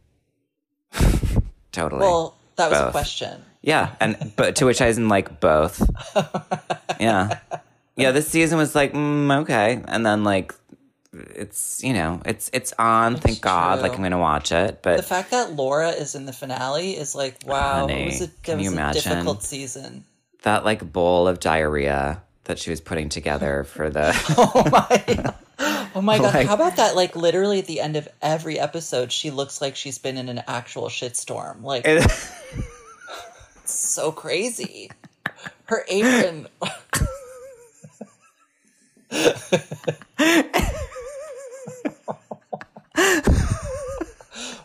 totally. 1.72 2.00
Well, 2.00 2.36
that 2.56 2.70
was 2.70 2.80
a 2.80 2.90
question. 2.90 3.42
Yeah, 3.62 3.94
and 4.00 4.32
but 4.36 4.56
to 4.56 4.66
which 4.66 4.80
I 4.80 4.86
am 4.88 5.08
like 5.08 5.40
both. 5.40 5.82
Yeah, 7.00 7.38
yeah. 7.96 8.12
This 8.12 8.28
season 8.28 8.58
was 8.58 8.74
like 8.74 8.92
mm, 8.92 9.40
okay, 9.42 9.82
and 9.88 10.04
then 10.06 10.22
like 10.24 10.54
it's 11.12 11.82
you 11.82 11.92
know 11.92 12.20
it's 12.24 12.48
it's 12.52 12.72
on. 12.78 13.16
thank 13.16 13.40
God, 13.40 13.80
like 13.80 13.94
I'm 13.96 14.02
gonna 14.02 14.18
watch 14.18 14.52
it. 14.52 14.80
But 14.82 14.98
the 14.98 15.02
fact 15.02 15.30
that 15.32 15.54
Laura 15.56 15.90
is 15.90 16.14
in 16.14 16.26
the 16.26 16.32
finale 16.32 16.92
is 16.92 17.14
like, 17.14 17.38
wow, 17.44 17.80
Honey, 17.88 18.02
it 18.02 18.06
was 18.06 18.20
a, 18.20 18.24
it 18.24 18.42
can 18.42 18.58
was 18.58 18.64
you 18.64 18.70
a 18.70 18.74
imagine? 18.74 19.02
difficult 19.02 19.42
season. 19.42 20.04
that 20.42 20.64
like 20.64 20.92
bowl 20.92 21.26
of 21.26 21.40
diarrhea 21.40 22.22
that 22.44 22.58
she 22.58 22.70
was 22.70 22.80
putting 22.80 23.08
together 23.08 23.64
for 23.64 23.90
the 23.90 24.12
Oh 24.38 24.68
my, 24.70 25.34
oh 25.94 26.00
my 26.02 26.18
god! 26.18 26.34
Like- 26.34 26.46
How 26.46 26.54
about 26.54 26.76
that? 26.76 26.96
Like 26.96 27.14
literally 27.16 27.58
at 27.60 27.66
the 27.66 27.80
end 27.80 27.96
of 27.96 28.08
every 28.20 28.58
episode, 28.58 29.12
she 29.12 29.30
looks 29.30 29.60
like 29.60 29.76
she's 29.76 29.98
been 29.98 30.18
in 30.18 30.28
an 30.28 30.42
actual 30.48 30.88
shitstorm. 30.88 31.62
Like 31.62 31.84
It- 31.86 32.10
so 33.64 34.10
crazy. 34.12 34.90
Her 35.66 35.84
apron. 35.88 36.48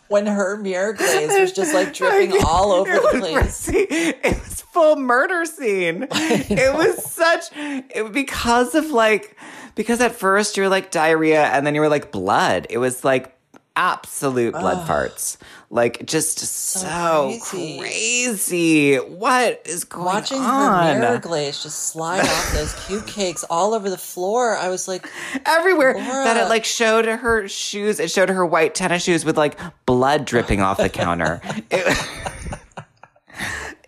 when 0.08 0.26
her 0.26 0.56
mirror 0.56 0.94
glaze 0.94 1.38
was 1.38 1.52
just 1.52 1.74
like 1.74 1.94
dripping 1.94 2.32
all 2.44 2.72
over 2.72 2.92
the 2.92 3.18
place. 3.20 3.68
It 3.72 4.22
was 4.42 4.62
full 4.62 4.96
murder 4.96 5.44
scene. 5.44 6.06
It 6.10 6.74
was 6.74 7.04
such 7.10 7.44
it 7.54 8.12
because 8.12 8.74
of 8.74 8.86
like 8.86 9.36
because 9.78 10.00
at 10.00 10.16
first 10.16 10.56
you 10.56 10.64
were 10.64 10.68
like 10.68 10.90
diarrhea 10.90 11.44
and 11.44 11.64
then 11.64 11.72
you 11.72 11.80
were 11.80 11.88
like 11.88 12.10
blood. 12.10 12.66
It 12.68 12.78
was 12.78 13.04
like 13.04 13.32
absolute 13.76 14.50
blood 14.50 14.88
farts. 14.88 15.36
Like 15.70 16.04
just 16.04 16.40
so, 16.40 17.38
crazy. 17.40 17.78
crazy. 17.78 18.96
What 18.96 19.62
is 19.64 19.84
going 19.84 20.04
Watching 20.04 20.40
on? 20.40 20.96
her 20.96 21.00
mirror 21.00 21.18
glaze 21.20 21.62
just 21.62 21.78
slide 21.78 22.22
off 22.26 22.52
those 22.52 22.74
cube 22.86 23.06
cakes 23.06 23.44
all 23.44 23.72
over 23.72 23.88
the 23.88 23.96
floor, 23.96 24.56
I 24.56 24.68
was 24.68 24.88
like, 24.88 25.08
Everywhere 25.46 25.94
Laura. 25.94 26.24
that 26.24 26.36
it 26.36 26.48
like 26.48 26.64
showed 26.64 27.04
her 27.04 27.46
shoes. 27.46 28.00
It 28.00 28.10
showed 28.10 28.30
her 28.30 28.44
white 28.44 28.74
tennis 28.74 29.04
shoes 29.04 29.24
with 29.24 29.38
like 29.38 29.56
blood 29.86 30.24
dripping 30.24 30.60
off 30.60 30.78
the 30.78 30.88
counter. 30.88 31.40
It, 31.70 31.96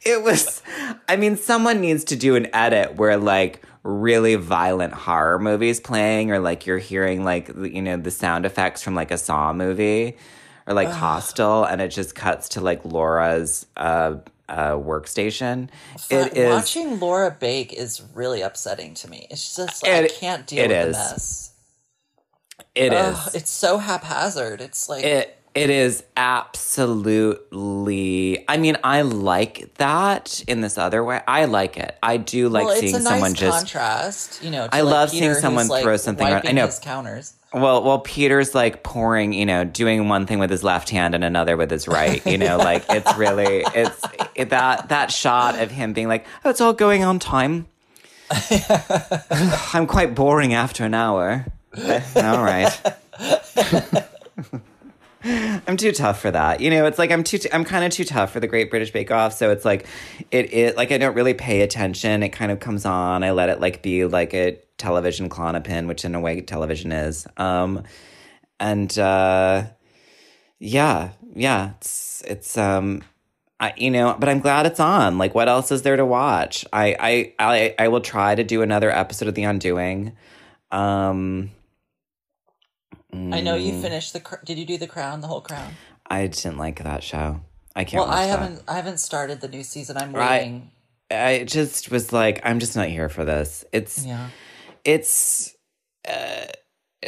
it 0.02 0.22
was 0.22 0.62
i 1.08 1.16
mean 1.16 1.36
someone 1.36 1.78
needs 1.78 2.04
to 2.04 2.16
do 2.16 2.34
an 2.34 2.46
edit 2.54 2.96
where 2.96 3.18
like 3.18 3.62
really 3.82 4.34
violent 4.34 4.92
horror 4.92 5.38
movies 5.38 5.80
playing 5.80 6.30
or 6.30 6.38
like 6.38 6.66
you're 6.66 6.78
hearing 6.78 7.24
like 7.24 7.48
you 7.56 7.80
know 7.82 7.96
the 7.96 8.10
sound 8.10 8.44
effects 8.44 8.82
from 8.82 8.94
like 8.94 9.10
a 9.10 9.16
saw 9.18 9.52
movie 9.52 10.16
or 10.66 10.74
like 10.74 10.88
hostel 10.88 11.64
and 11.64 11.80
it 11.80 11.88
just 11.88 12.14
cuts 12.14 12.50
to 12.50 12.60
like 12.60 12.84
laura's 12.84 13.64
uh 13.78 14.16
uh 14.50 14.72
workstation 14.72 15.68
it 16.10 16.36
is 16.36 16.52
watching 16.52 17.00
Laura 17.00 17.30
bake 17.40 17.72
is 17.72 18.02
really 18.14 18.42
upsetting 18.42 18.92
to 18.94 19.08
me. 19.08 19.26
It's 19.30 19.56
just 19.56 19.82
like, 19.82 19.92
I 19.92 19.96
It- 20.04 20.14
can't 20.20 20.46
deal 20.46 20.64
it 20.64 20.68
with 20.68 20.88
is. 20.88 20.96
the 20.96 21.02
mess. 21.14 21.52
it 22.74 22.92
is 22.92 23.16
Ugh, 23.16 23.30
it's 23.34 23.50
so 23.50 23.78
haphazard. 23.78 24.60
It's 24.60 24.88
like 24.88 25.04
It 25.04 25.38
it 25.60 25.68
is 25.70 26.02
absolutely. 26.16 27.44
I 28.48 28.56
mean, 28.56 28.78
I 28.82 29.02
like 29.02 29.74
that 29.74 30.42
in 30.48 30.62
this 30.62 30.78
other 30.78 31.04
way. 31.04 31.20
I 31.28 31.44
like 31.44 31.76
it. 31.76 31.98
I 32.02 32.16
do 32.16 32.48
like 32.48 32.64
well, 32.66 32.76
seeing 32.76 32.94
it's 32.94 33.04
a 33.04 33.08
someone 33.08 33.32
nice 33.32 33.40
just. 33.40 33.58
contrast, 33.58 34.42
you 34.42 34.50
know. 34.50 34.68
I 34.72 34.80
like 34.80 34.92
love 34.92 35.10
seeing 35.10 35.22
Peter 35.22 35.34
who's, 35.34 35.42
someone 35.42 35.68
like, 35.68 35.82
throw 35.82 35.98
something 35.98 36.26
around. 36.26 36.48
I 36.48 36.52
know. 36.52 36.64
his 36.64 36.78
counters. 36.78 37.34
Well, 37.52 37.82
well, 37.82 37.98
Peter's 37.98 38.54
like 38.54 38.82
pouring, 38.82 39.34
you 39.34 39.44
know, 39.44 39.64
doing 39.64 40.08
one 40.08 40.24
thing 40.26 40.38
with 40.38 40.50
his 40.50 40.62
left 40.62 40.88
hand 40.88 41.14
and 41.14 41.24
another 41.24 41.56
with 41.58 41.70
his 41.70 41.86
right. 41.86 42.24
You 42.24 42.38
know, 42.38 42.56
like 42.70 42.84
it's 42.88 43.14
really 43.18 43.64
it's 43.74 44.02
it, 44.34 44.48
that 44.50 44.88
that 44.88 45.10
shot 45.10 45.58
of 45.58 45.70
him 45.70 45.92
being 45.92 46.08
like, 46.08 46.26
"Oh, 46.44 46.50
it's 46.50 46.60
all 46.60 46.72
going 46.72 47.04
on 47.04 47.18
time." 47.18 47.66
I'm 49.74 49.86
quite 49.86 50.14
boring 50.14 50.54
after 50.54 50.84
an 50.84 50.94
hour. 50.94 51.44
All 51.76 52.42
right. 52.42 52.80
I'm 55.22 55.76
too 55.76 55.92
tough 55.92 56.20
for 56.20 56.30
that. 56.30 56.60
You 56.60 56.70
know, 56.70 56.86
it's 56.86 56.98
like 56.98 57.10
I'm 57.10 57.22
too. 57.22 57.38
T- 57.38 57.50
I'm 57.52 57.64
kind 57.64 57.84
of 57.84 57.92
too 57.92 58.04
tough 58.04 58.32
for 58.32 58.40
the 58.40 58.46
Great 58.46 58.70
British 58.70 58.90
Bake 58.90 59.10
Off. 59.10 59.34
So 59.34 59.50
it's 59.50 59.64
like, 59.64 59.86
it. 60.30 60.52
It 60.52 60.76
like 60.76 60.92
I 60.92 60.98
don't 60.98 61.14
really 61.14 61.34
pay 61.34 61.60
attention. 61.60 62.22
It 62.22 62.30
kind 62.30 62.50
of 62.50 62.60
comes 62.60 62.86
on. 62.86 63.22
I 63.22 63.32
let 63.32 63.48
it 63.48 63.60
like 63.60 63.82
be 63.82 64.04
like 64.06 64.32
a 64.34 64.58
television 64.78 65.28
Klonopin, 65.28 65.86
which 65.88 66.04
in 66.04 66.14
a 66.14 66.20
way 66.20 66.40
television 66.40 66.90
is. 66.92 67.26
Um, 67.36 67.84
and 68.58 68.98
uh, 68.98 69.64
yeah, 70.58 71.10
yeah. 71.34 71.72
It's 71.78 72.22
it's 72.26 72.56
um. 72.56 73.02
I, 73.62 73.74
you 73.76 73.90
know, 73.90 74.16
but 74.18 74.30
I'm 74.30 74.40
glad 74.40 74.64
it's 74.64 74.80
on. 74.80 75.18
Like, 75.18 75.34
what 75.34 75.46
else 75.46 75.70
is 75.70 75.82
there 75.82 75.96
to 75.96 76.06
watch? 76.06 76.64
I, 76.72 76.96
I, 76.98 77.34
I, 77.38 77.74
I 77.78 77.88
will 77.88 78.00
try 78.00 78.34
to 78.34 78.42
do 78.42 78.62
another 78.62 78.90
episode 78.90 79.28
of 79.28 79.34
The 79.34 79.42
Undoing. 79.42 80.16
Um, 80.70 81.50
I 83.12 83.40
know 83.40 83.56
you 83.56 83.72
Mm, 83.72 83.82
finished 83.82 84.12
the. 84.12 84.22
Did 84.44 84.58
you 84.58 84.64
do 84.66 84.78
the 84.78 84.86
Crown, 84.86 85.20
the 85.20 85.26
whole 85.26 85.40
Crown? 85.40 85.74
I 86.06 86.26
didn't 86.26 86.58
like 86.58 86.82
that 86.82 87.02
show. 87.02 87.40
I 87.74 87.84
can't. 87.84 88.02
Well, 88.04 88.10
I 88.12 88.26
that. 88.26 88.38
haven't. 88.38 88.62
I 88.68 88.74
haven't 88.74 88.98
started 88.98 89.40
the 89.40 89.48
new 89.48 89.62
season. 89.62 89.96
I'm 89.96 90.12
waiting. 90.12 90.70
I 91.10 91.44
just 91.44 91.90
was 91.90 92.12
like, 92.12 92.40
I'm 92.44 92.60
just 92.60 92.76
not 92.76 92.88
here 92.88 93.08
for 93.08 93.24
this. 93.24 93.64
It's 93.72 94.04
Yeah. 94.06 94.28
it's 94.84 95.54
uh, 96.08 96.46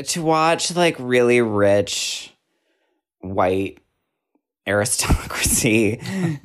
to 0.09 0.23
watch 0.23 0.75
like 0.75 0.97
really 0.99 1.41
rich 1.41 2.35
white 3.21 3.79
aristocracy 4.67 6.01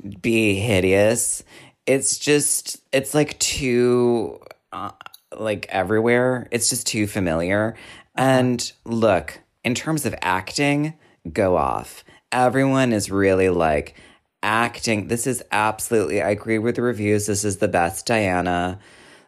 be 0.20 0.54
hideous. 0.54 1.42
It's 1.86 2.18
just 2.18 2.80
it's 2.92 3.14
like 3.14 3.38
too 3.38 4.40
uh, 4.72 4.90
like 5.36 5.66
everywhere. 5.70 6.46
It's 6.50 6.68
just 6.68 6.86
too 6.86 7.06
familiar. 7.06 7.76
And 8.14 8.70
look, 8.84 9.40
in 9.64 9.74
terms 9.74 10.06
of 10.06 10.14
acting, 10.22 10.94
go 11.32 11.56
off. 11.56 12.04
Everyone 12.32 12.92
is 12.92 13.10
really 13.10 13.48
like 13.48 13.96
acting. 14.42 15.08
This 15.08 15.26
is 15.26 15.42
absolutely 15.50 16.22
I 16.22 16.30
agree 16.30 16.58
with 16.58 16.76
the 16.76 16.82
reviews. 16.82 17.26
This 17.26 17.44
is 17.44 17.58
the 17.58 17.68
best 17.68 18.06
Diana 18.06 18.78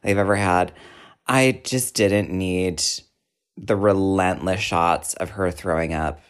they've 0.03 0.19
ever 0.19 0.37
had. 0.37 0.73
I 1.27 1.61
just 1.65 1.95
didn't 1.95 2.31
need 2.31 2.83
the 3.57 3.77
relentless 3.77 4.61
shots 4.61 5.15
of 5.15 5.31
her 5.31 5.51
throwing 5.51 5.93
up 5.93 6.21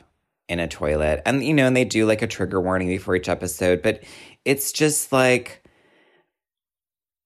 in 0.49 0.59
a 0.59 0.69
toilet. 0.69 1.23
And 1.25 1.45
you 1.45 1.55
know, 1.55 1.67
and 1.67 1.77
they 1.77 1.85
do 1.85 2.07
like 2.07 2.23
a 2.23 2.27
trigger 2.27 2.61
warning 2.61 2.89
before 2.89 3.17
each 3.17 3.29
episode, 3.29 3.83
but 3.83 4.03
it's 4.45 4.73
just 4.73 5.13
like 5.13 5.60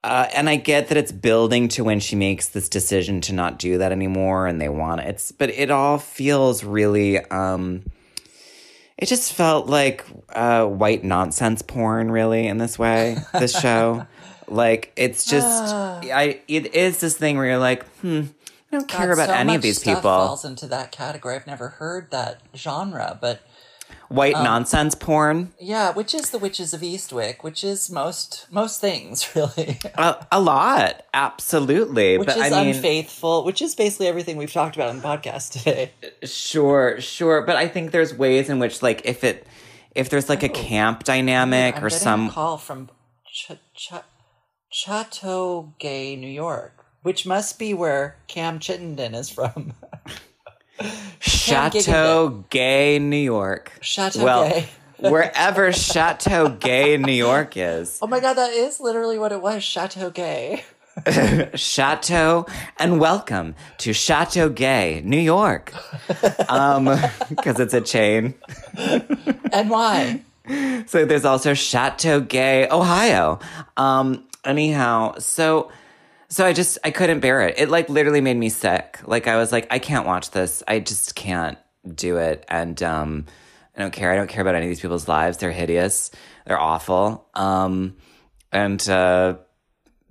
uh, 0.05 0.29
and 0.35 0.51
I 0.51 0.57
get 0.57 0.89
that 0.89 0.99
it's 0.99 1.11
building 1.13 1.67
to 1.69 1.83
when 1.83 1.99
she 1.99 2.15
makes 2.15 2.49
this 2.51 2.69
decision 2.69 3.23
to 3.23 3.33
not 3.33 3.59
do 3.59 3.79
that 3.79 3.91
anymore 3.91 4.47
and 4.47 4.61
they 4.61 4.69
want 4.69 5.01
it. 5.01 5.09
It's 5.09 5.33
but 5.33 5.49
it 5.49 5.71
all 5.71 5.97
feels 5.99 6.63
really 6.63 7.19
um 7.31 7.85
it 8.99 9.07
just 9.07 9.33
felt 9.33 9.67
like 9.67 10.05
uh 10.29 10.67
white 10.67 11.05
nonsense 11.05 11.63
porn 11.63 12.11
really 12.11 12.47
in 12.47 12.59
this 12.59 12.79
way, 12.79 13.17
this 13.33 13.59
show. 13.59 14.07
like 14.47 14.93
it's 14.95 15.25
just 15.25 15.75
Ah. 15.75 16.01
I 16.03 16.41
it 16.49 16.75
is 16.75 17.01
this 17.01 17.17
thing 17.17 17.39
where 17.39 17.47
you're 17.47 17.59
like, 17.59 17.87
hmm, 18.03 18.25
I 18.71 18.77
don't 18.77 18.89
care 18.89 19.07
God, 19.07 19.15
about 19.15 19.29
so 19.29 19.35
any 19.35 19.55
of 19.55 19.63
these 19.63 19.79
people. 19.83 20.03
Falls 20.03 20.45
into 20.45 20.67
that 20.67 20.93
category. 20.93 21.35
I've 21.35 21.47
never 21.47 21.69
heard 21.71 22.11
that 22.11 22.43
genre, 22.55 23.17
but 23.19 23.41
White 24.09 24.35
Um, 24.35 24.45
nonsense 24.45 24.95
porn. 24.95 25.53
yeah, 25.59 25.93
which 25.93 26.15
is 26.15 26.31
the 26.31 26.39
Witches 26.39 26.75
of 26.75 26.83
Eastwick, 26.83 27.43
which 27.43 27.65
is 27.65 27.91
most 27.91 28.47
most 28.51 28.81
things 28.81 29.29
really, 29.35 29.79
A, 29.97 30.27
a 30.31 30.41
lot, 30.41 31.05
absolutely. 31.15 32.19
which 32.19 32.29
but 32.29 32.37
is 32.37 32.53
I 32.53 32.65
mean, 32.65 32.75
unfaithful, 32.75 33.45
which 33.45 33.63
is 33.63 33.75
basically 33.75 34.07
everything 34.07 34.37
we've 34.37 34.53
talked 34.53 34.77
about 34.77 34.91
on 34.91 34.99
the 35.01 35.03
podcast 35.03 35.53
today. 35.53 35.91
Sure, 36.23 37.01
sure, 37.01 37.43
but 37.43 37.57
I 37.57 37.67
think 37.67 37.91
there's 37.93 38.15
ways 38.15 38.49
in 38.51 38.59
which, 38.59 38.83
like, 38.83 39.03
if 39.05 39.25
it, 39.25 39.47
if 39.95 40.11
there's 40.11 40.29
like 40.29 40.43
a 40.43 40.49
camp 40.51 41.05
dynamic 41.05 41.75
Oh. 41.77 41.79
I'm 41.79 41.85
or 41.85 41.91
some, 41.91 42.29
a 42.29 42.33
call 42.33 42.59
from 42.59 42.91
Ch- 43.27 43.53
Ch- 43.75 43.93
Chateaugay, 44.73 46.19
New 46.19 46.29
York, 46.29 46.85
which 47.03 47.27
must 47.27 47.59
be 47.59 47.75
where 47.75 48.17
Cam 48.29 48.59
Chittenden 48.59 49.15
is 49.15 49.31
from. 49.31 49.73
Chateau 51.21 52.45
Gay, 52.51 52.99
New 52.99 53.17
York. 53.17 53.73
Chateau 53.81 54.25
well, 54.25 54.49
Gay. 54.49 54.69
wherever 54.99 55.73
Chateau 55.73 56.49
Gay, 56.49 56.97
New 56.97 57.13
York 57.13 57.57
is, 57.57 57.99
Oh 58.03 58.07
my 58.07 58.21
god, 58.21 58.35
that 58.35 58.53
is 58.53 58.81
literally 58.81 59.19
what 59.19 59.33
it 59.33 59.41
was, 59.41 59.63
Chateau 59.63 60.11
Gay. 60.11 60.65
Chateau, 61.55 62.47
and 62.79 63.01
welcome 63.01 63.55
to 63.79 63.93
Chateau 63.93 64.49
Gay, 64.49 65.03
New 65.05 65.19
York, 65.19 65.73
um, 66.49 66.85
because 67.29 67.59
it's 67.59 67.75
a 67.75 67.81
chain. 67.81 68.35
And 69.53 69.71
why? 69.71 70.23
So 70.87 71.05
there's 71.05 71.25
also 71.25 71.55
Chateau 71.55 72.21
Gay, 72.21 72.69
Ohio. 72.69 73.41
Um, 73.77 74.25
anyhow, 74.45 75.17
so 75.19 75.73
so 76.35 76.45
I 76.45 76.53
just 76.53 76.79
I 76.83 76.91
couldn't 76.91 77.21
bear 77.21 77.43
it. 77.43 77.55
It 77.59 77.69
like 77.69 77.89
literally 77.89 78.21
made 78.21 78.37
me 78.37 78.49
sick. 78.49 78.99
Like 79.05 79.29
I 79.29 79.37
was 79.37 79.53
like, 79.53 79.69
I 79.71 79.79
can't 79.79 80.05
watch 80.05 80.33
this. 80.33 80.65
I 80.67 80.81
just 80.81 81.15
can't 81.15 81.57
do 81.95 82.17
it. 82.17 82.45
And 82.49 82.83
um 82.83 83.27
I 83.77 83.81
don't 83.81 83.93
care. 83.93 84.11
I 84.11 84.17
don't 84.17 84.29
care 84.29 84.43
about 84.43 84.57
any 84.57 84.67
of 84.67 84.71
these 84.71 84.81
people's 84.81 85.07
lives. 85.07 85.39
They're 85.39 85.53
hideous. 85.53 86.11
They're 86.45 86.59
awful. 86.59 87.29
Um 87.35 87.97
and 88.51 88.87
uh 88.89 89.37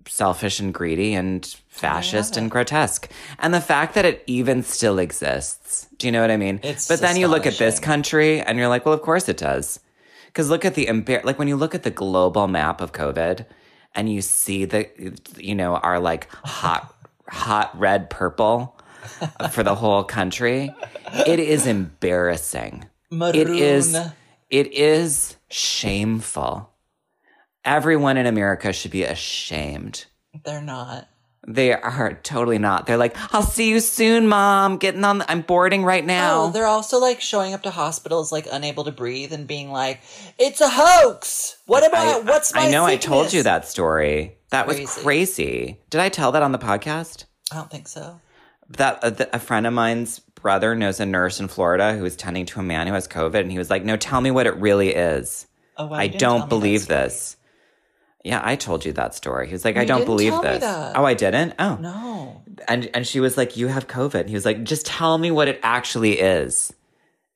selfish 0.07 0.61
and 0.61 0.73
greedy 0.73 1.13
and 1.13 1.45
fascist 1.67 2.37
and 2.37 2.49
grotesque. 2.49 3.11
And 3.39 3.53
the 3.53 3.59
fact 3.59 3.95
that 3.95 4.05
it 4.05 4.23
even 4.25 4.63
still 4.63 4.99
exists. 4.99 5.87
Do 5.97 6.07
you 6.07 6.13
know 6.13 6.21
what 6.21 6.31
I 6.31 6.37
mean? 6.37 6.61
It's 6.63 6.87
but 6.87 7.01
then 7.01 7.17
you 7.17 7.27
look 7.27 7.45
at 7.45 7.57
this 7.57 7.81
country 7.81 8.39
and 8.39 8.57
you're 8.57 8.69
like, 8.69 8.85
well, 8.85 8.95
of 8.95 9.01
course 9.01 9.27
it 9.27 9.35
does. 9.35 9.81
Because 10.27 10.49
look 10.49 10.63
at 10.63 10.75
the 10.75 10.85
embar- 10.85 11.25
like 11.25 11.37
when 11.37 11.49
you 11.49 11.57
look 11.57 11.75
at 11.75 11.83
the 11.83 11.91
global 11.91 12.47
map 12.47 12.79
of 12.79 12.93
COVID, 12.93 13.45
and 13.95 14.11
you 14.11 14.21
see 14.21 14.65
the 14.65 14.89
you 15.37 15.55
know 15.55 15.75
our 15.75 15.99
like 15.99 16.29
hot 16.45 16.95
hot 17.27 17.77
red 17.77 18.09
purple 18.09 18.77
for 19.51 19.63
the 19.63 19.75
whole 19.75 20.03
country, 20.03 20.73
it 21.27 21.39
is 21.39 21.67
embarrassing. 21.67 22.85
Maroon. 23.09 23.35
It 23.35 23.49
is 23.49 23.97
it 24.49 24.73
is 24.73 25.37
shameful. 25.49 26.69
Everyone 27.65 28.17
in 28.17 28.25
America 28.25 28.73
should 28.73 28.91
be 28.91 29.03
ashamed. 29.03 30.05
They're 30.43 30.61
not. 30.61 31.07
They 31.45 31.73
are 31.73 32.19
totally 32.23 32.57
not. 32.57 32.85
They're 32.85 32.97
like, 32.97 33.17
"I'll 33.33 33.43
see 33.43 33.69
you 33.69 33.81
soon, 33.81 34.27
mom. 34.27 34.77
Getting 34.77 35.03
on. 35.03 35.17
The- 35.17 35.29
I'm 35.29 35.41
boarding 35.41 35.83
right 35.83 36.03
oh, 36.03 36.07
now." 36.07 36.41
Oh, 36.43 36.51
they're 36.51 36.65
also 36.65 36.99
like 36.99 37.19
showing 37.19 37.53
up 37.53 37.63
to 37.63 37.69
hospitals 37.69 38.31
like 38.31 38.47
unable 38.51 38.85
to 38.85 38.91
breathe 38.91 39.33
and 39.33 39.45
being 39.45 39.69
like, 39.69 39.99
"It's 40.39 40.61
a 40.61 40.69
hoax. 40.69 41.57
What 41.65 41.85
about 41.85 42.25
what's 42.25 42.53
my?" 42.53 42.67
I 42.67 42.71
know 42.71 42.85
I 42.85 42.95
told 42.95 43.33
you 43.33 43.43
that 43.43 43.67
story. 43.67 44.37
That 44.51 44.67
was 44.67 44.77
Crazy. 44.77 45.01
crazy. 45.01 45.79
Did 45.89 45.99
I 45.99 46.09
tell 46.09 46.31
that 46.31 46.43
on 46.43 46.51
the 46.53 46.59
podcast? 46.59 47.25
I 47.51 47.55
don't 47.55 47.69
think 47.69 47.87
so. 47.87 48.21
That 48.69 49.03
uh, 49.03 49.11
a, 49.19 49.35
a 49.35 49.39
friend 49.39 49.67
of 49.67 49.73
mine's 49.73 50.19
brother 50.19 50.75
knows 50.75 50.99
a 50.99 51.05
nurse 51.05 51.39
in 51.39 51.47
Florida 51.49 51.93
who 51.93 52.03
was 52.03 52.15
tending 52.15 52.45
to 52.45 52.59
a 52.59 52.63
man 52.63 52.87
who 52.87 52.93
has 52.93 53.07
COVID, 53.07 53.39
and 53.41 53.51
he 53.51 53.57
was 53.57 53.69
like, 53.69 53.83
"No, 53.83 53.97
tell 53.97 54.21
me 54.21 54.31
what 54.31 54.47
it 54.47 54.55
really 54.55 54.95
is. 54.95 55.45
Oh, 55.75 55.87
wow, 55.87 55.97
I 55.97 56.03
you 56.03 56.09
didn't 56.09 56.21
tell 56.21 56.33
me 56.35 56.39
don't 56.39 56.49
believe 56.49 56.87
this." 56.87 57.35
Yeah, 58.23 58.41
I 58.43 58.55
told 58.55 58.85
you 58.85 58.93
that 58.93 59.13
story. 59.15 59.47
He 59.47 59.53
was 59.53 59.65
like, 59.65 59.75
"I 59.75 59.83
don't 59.85 60.05
believe 60.05 60.33
this." 60.41 60.63
Oh, 60.95 61.03
I 61.05 61.13
didn't. 61.13 61.55
Oh, 61.59 61.75
No. 61.81 62.41
and 62.67 62.89
and 62.93 63.05
she 63.05 63.19
was 63.19 63.35
like, 63.37 63.57
"You 63.57 63.67
have 63.67 63.87
COVID." 63.87 64.27
He 64.29 64.33
was 64.33 64.45
like, 64.45 64.63
"Just 64.63 64.85
tell 64.85 65.17
me 65.17 65.29
what 65.31 65.47
it 65.49 65.59
actually 65.61 66.19
is." 66.19 66.71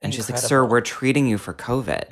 And 0.02 0.14
she's 0.14 0.30
like, 0.30 0.40
"Sir, 0.40 0.64
we're 0.66 0.82
treating 0.82 1.28
you 1.28 1.38
for 1.38 1.54
COVID." 1.54 2.04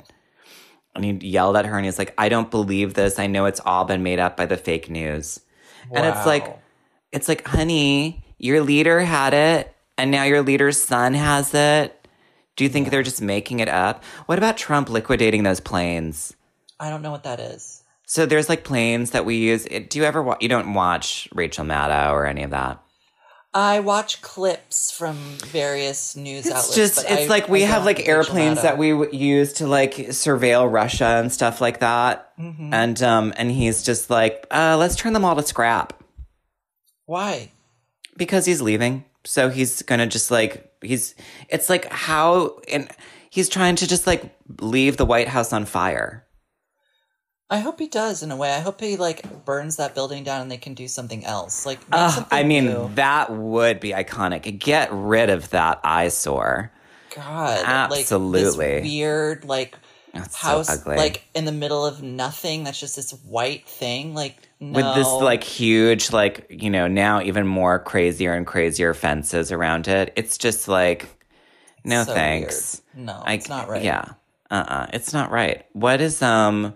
And 0.94 1.04
he 1.04 1.12
yelled 1.28 1.56
at 1.56 1.64
her, 1.66 1.76
and 1.76 1.84
he's 1.86 1.98
like, 1.98 2.12
"I 2.18 2.28
don't 2.28 2.50
believe 2.50 2.94
this. 2.94 3.18
I 3.18 3.26
know 3.26 3.46
it's 3.46 3.60
all 3.64 3.84
been 3.84 4.02
made 4.02 4.18
up 4.18 4.36
by 4.36 4.44
the 4.46 4.56
fake 4.56 4.90
news." 4.90 5.40
And 5.92 6.04
it's 6.04 6.26
like, 6.26 6.58
it's 7.12 7.28
like, 7.28 7.46
honey, 7.46 8.24
your 8.38 8.60
leader 8.60 9.00
had 9.00 9.32
it, 9.34 9.72
and 9.96 10.10
now 10.10 10.24
your 10.24 10.42
leader's 10.42 10.82
son 10.82 11.14
has 11.14 11.54
it. 11.54 12.06
Do 12.56 12.64
you 12.64 12.70
think 12.70 12.90
they're 12.90 13.02
just 13.04 13.22
making 13.22 13.60
it 13.60 13.68
up? 13.68 14.02
What 14.26 14.36
about 14.38 14.56
Trump 14.56 14.90
liquidating 14.90 15.44
those 15.44 15.60
planes? 15.60 16.34
I 16.80 16.90
don't 16.90 17.02
know 17.02 17.10
what 17.12 17.22
that 17.24 17.38
is. 17.40 17.75
So 18.06 18.24
there's 18.24 18.48
like 18.48 18.62
planes 18.64 19.10
that 19.10 19.24
we 19.24 19.36
use. 19.36 19.64
Do 19.64 19.98
you 19.98 20.04
ever 20.04 20.22
watch? 20.22 20.38
You 20.40 20.48
don't 20.48 20.74
watch 20.74 21.28
Rachel 21.34 21.64
Maddow 21.64 22.12
or 22.12 22.24
any 22.26 22.42
of 22.44 22.50
that. 22.50 22.80
I 23.52 23.80
watch 23.80 24.20
clips 24.22 24.90
from 24.90 25.16
various 25.46 26.14
news 26.14 26.46
It's 26.46 26.54
outlets. 26.54 26.74
just, 26.76 26.96
but 26.96 27.10
it's 27.10 27.22
I- 27.22 27.26
like 27.26 27.48
we 27.48 27.64
I 27.64 27.66
have 27.68 27.84
like 27.86 28.06
airplanes 28.06 28.60
that 28.62 28.76
we 28.78 28.90
w- 28.90 29.10
use 29.16 29.54
to 29.54 29.66
like 29.66 29.94
surveil 29.94 30.70
Russia 30.70 31.06
and 31.20 31.32
stuff 31.32 31.60
like 31.60 31.80
that. 31.80 32.36
Mm-hmm. 32.38 32.72
And 32.74 33.02
um, 33.02 33.32
and 33.36 33.50
he's 33.50 33.82
just 33.82 34.10
like, 34.10 34.46
uh, 34.50 34.76
let's 34.78 34.94
turn 34.94 35.12
them 35.14 35.24
all 35.24 35.34
to 35.36 35.42
scrap. 35.42 36.02
Why? 37.06 37.50
because 38.16 38.46
he's 38.46 38.62
leaving. 38.62 39.04
So 39.24 39.50
he's 39.50 39.82
gonna 39.82 40.06
just 40.06 40.30
like 40.30 40.72
he's 40.82 41.14
it's 41.48 41.68
like 41.68 41.90
how 41.92 42.60
and 42.68 42.88
he's 43.30 43.48
trying 43.48 43.76
to 43.76 43.86
just 43.86 44.06
like 44.06 44.34
leave 44.60 44.96
the 44.96 45.04
White 45.06 45.28
House 45.28 45.52
on 45.52 45.64
fire. 45.66 46.25
I 47.48 47.60
hope 47.60 47.78
he 47.78 47.86
does 47.86 48.22
in 48.24 48.30
a 48.32 48.36
way. 48.36 48.52
I 48.52 48.60
hope 48.60 48.80
he 48.80 48.96
like 48.96 49.44
burns 49.44 49.76
that 49.76 49.94
building 49.94 50.24
down 50.24 50.40
and 50.42 50.50
they 50.50 50.56
can 50.56 50.74
do 50.74 50.88
something 50.88 51.24
else. 51.24 51.64
Like, 51.64 51.78
Ugh, 51.92 52.10
something 52.12 52.36
I 52.38 52.42
mean, 52.42 52.64
new. 52.66 52.90
that 52.96 53.30
would 53.32 53.78
be 53.78 53.90
iconic. 53.92 54.58
Get 54.58 54.88
rid 54.92 55.30
of 55.30 55.50
that 55.50 55.80
eyesore. 55.84 56.72
God, 57.14 57.62
Absolutely. 57.64 58.74
like 58.74 58.82
this 58.82 58.90
weird 58.90 59.44
like 59.44 59.78
That's 60.12 60.38
so 60.38 60.48
house, 60.48 60.68
ugly. 60.68 60.96
like 60.96 61.22
in 61.34 61.44
the 61.44 61.52
middle 61.52 61.86
of 61.86 62.02
nothing. 62.02 62.64
That's 62.64 62.80
just 62.80 62.96
this 62.96 63.12
white 63.12 63.66
thing. 63.68 64.12
Like, 64.12 64.36
no. 64.58 64.72
With 64.84 64.94
this 64.96 65.06
like 65.08 65.44
huge, 65.44 66.12
like, 66.12 66.46
you 66.50 66.68
know, 66.68 66.88
now 66.88 67.22
even 67.22 67.46
more 67.46 67.78
crazier 67.78 68.32
and 68.34 68.44
crazier 68.46 68.92
fences 68.92 69.52
around 69.52 69.86
it. 69.86 70.12
It's 70.16 70.36
just 70.36 70.66
like 70.66 71.08
no 71.84 72.02
So 72.02 72.12
thanks. 72.12 72.82
weird. 72.96 73.06
No, 73.06 73.22
I- 73.24 73.34
it's 73.34 73.48
not 73.48 73.68
right. 73.68 73.84
Yeah. 73.84 74.04
Uh-uh. 74.50 74.86
It's 74.92 75.12
not 75.12 75.30
right. 75.30 75.64
What 75.74 76.00
is 76.00 76.20
um 76.22 76.74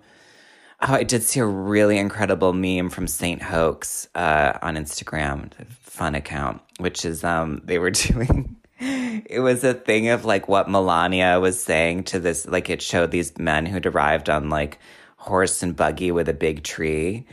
Oh, 0.83 0.95
I 0.95 1.03
did 1.03 1.23
see 1.23 1.41
a 1.41 1.47
really 1.47 1.99
incredible 1.99 2.53
meme 2.53 2.89
from 2.89 3.07
Saint 3.07 3.43
Hoax 3.43 4.09
uh, 4.15 4.59
on 4.63 4.77
Instagram, 4.77 5.51
a 5.59 5.65
fun 5.83 6.15
account, 6.15 6.63
which 6.79 7.05
is 7.05 7.23
um 7.23 7.61
they 7.65 7.79
were 7.79 7.91
doing 7.91 8.57
it 8.81 9.41
was 9.41 9.63
a 9.63 9.75
thing 9.75 10.09
of 10.09 10.25
like 10.25 10.49
what 10.49 10.71
Melania 10.71 11.39
was 11.39 11.63
saying 11.63 12.05
to 12.05 12.19
this. 12.19 12.47
Like 12.47 12.71
it 12.71 12.81
showed 12.81 13.11
these 13.11 13.37
men 13.39 13.67
who'd 13.67 13.87
arrived 13.87 14.31
on 14.31 14.49
like 14.49 14.79
horse 15.17 15.63
and 15.63 15.77
buggy 15.77 16.11
with 16.11 16.29
a 16.29 16.35
big 16.35 16.65
tree. 16.65 17.27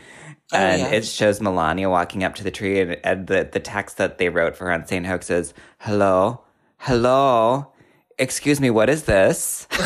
Oh, 0.53 0.57
and 0.57 0.81
yeah. 0.81 0.89
it 0.89 1.05
shows 1.05 1.41
Melania 1.41 1.89
walking 1.89 2.23
up 2.23 2.35
to 2.35 2.43
the 2.43 2.51
tree, 2.51 2.79
and, 2.79 2.97
and 3.03 3.27
the, 3.27 3.49
the 3.51 3.59
text 3.59 3.97
that 3.97 4.17
they 4.17 4.29
wrote 4.29 4.55
for 4.55 4.65
her 4.65 4.71
on 4.71 4.87
St. 4.87 5.05
Hoax 5.05 5.29
is, 5.29 5.53
Hello, 5.79 6.41
hello, 6.77 7.73
excuse 8.19 8.59
me, 8.59 8.69
what 8.69 8.89
is 8.89 9.03
this? 9.03 9.67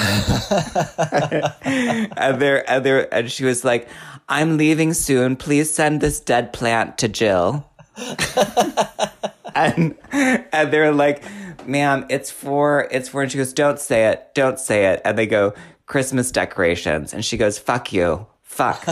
and, 1.63 2.41
they're, 2.41 2.69
and, 2.69 2.85
they're, 2.85 3.13
and 3.13 3.31
she 3.31 3.45
was 3.45 3.63
like, 3.63 3.87
I'm 4.29 4.57
leaving 4.57 4.93
soon. 4.93 5.35
Please 5.35 5.73
send 5.73 6.01
this 6.01 6.19
dead 6.19 6.53
plant 6.53 6.97
to 6.99 7.07
Jill. 7.07 7.69
and 9.55 9.95
and 10.11 10.73
they're 10.73 10.93
like, 10.93 11.23
"Ma'am, 11.67 12.05
it's 12.09 12.31
for 12.31 12.87
it's 12.91 13.09
for." 13.09 13.21
And 13.21 13.31
she 13.31 13.37
goes, 13.37 13.53
"Don't 13.53 13.79
say 13.79 14.07
it, 14.07 14.33
don't 14.33 14.59
say 14.59 14.85
it." 14.85 15.01
And 15.03 15.17
they 15.17 15.27
go, 15.27 15.53
"Christmas 15.85 16.31
decorations," 16.31 17.13
and 17.13 17.23
she 17.23 17.37
goes, 17.37 17.59
"Fuck 17.59 17.91
you." 17.91 18.27
Fuck. 18.41 18.83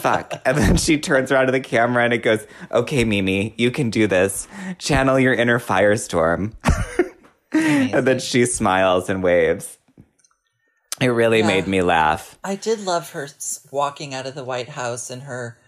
Fuck. 0.00 0.32
And 0.44 0.58
then 0.58 0.76
she 0.76 0.98
turns 0.98 1.30
around 1.30 1.46
to 1.46 1.52
the 1.52 1.60
camera 1.60 2.02
and 2.02 2.12
it 2.12 2.18
goes, 2.18 2.44
Okay, 2.72 3.04
Mimi, 3.04 3.54
you 3.56 3.70
can 3.70 3.90
do 3.90 4.08
this. 4.08 4.48
Channel 4.78 5.20
your 5.20 5.32
inner 5.32 5.60
firestorm. 5.60 6.52
And 7.52 8.06
then 8.06 8.18
she 8.18 8.46
smiles 8.46 9.08
and 9.08 9.22
waves. 9.22 9.78
It 11.00 11.08
really 11.08 11.40
Yeah. 11.40 11.46
made 11.46 11.66
me 11.66 11.82
laugh. 11.82 12.38
I 12.44 12.54
did 12.56 12.80
love 12.80 13.10
her 13.10 13.28
walking 13.70 14.14
out 14.14 14.26
of 14.26 14.34
the 14.34 14.44
White 14.44 14.70
House 14.70 15.10
in 15.10 15.20
her 15.22 15.58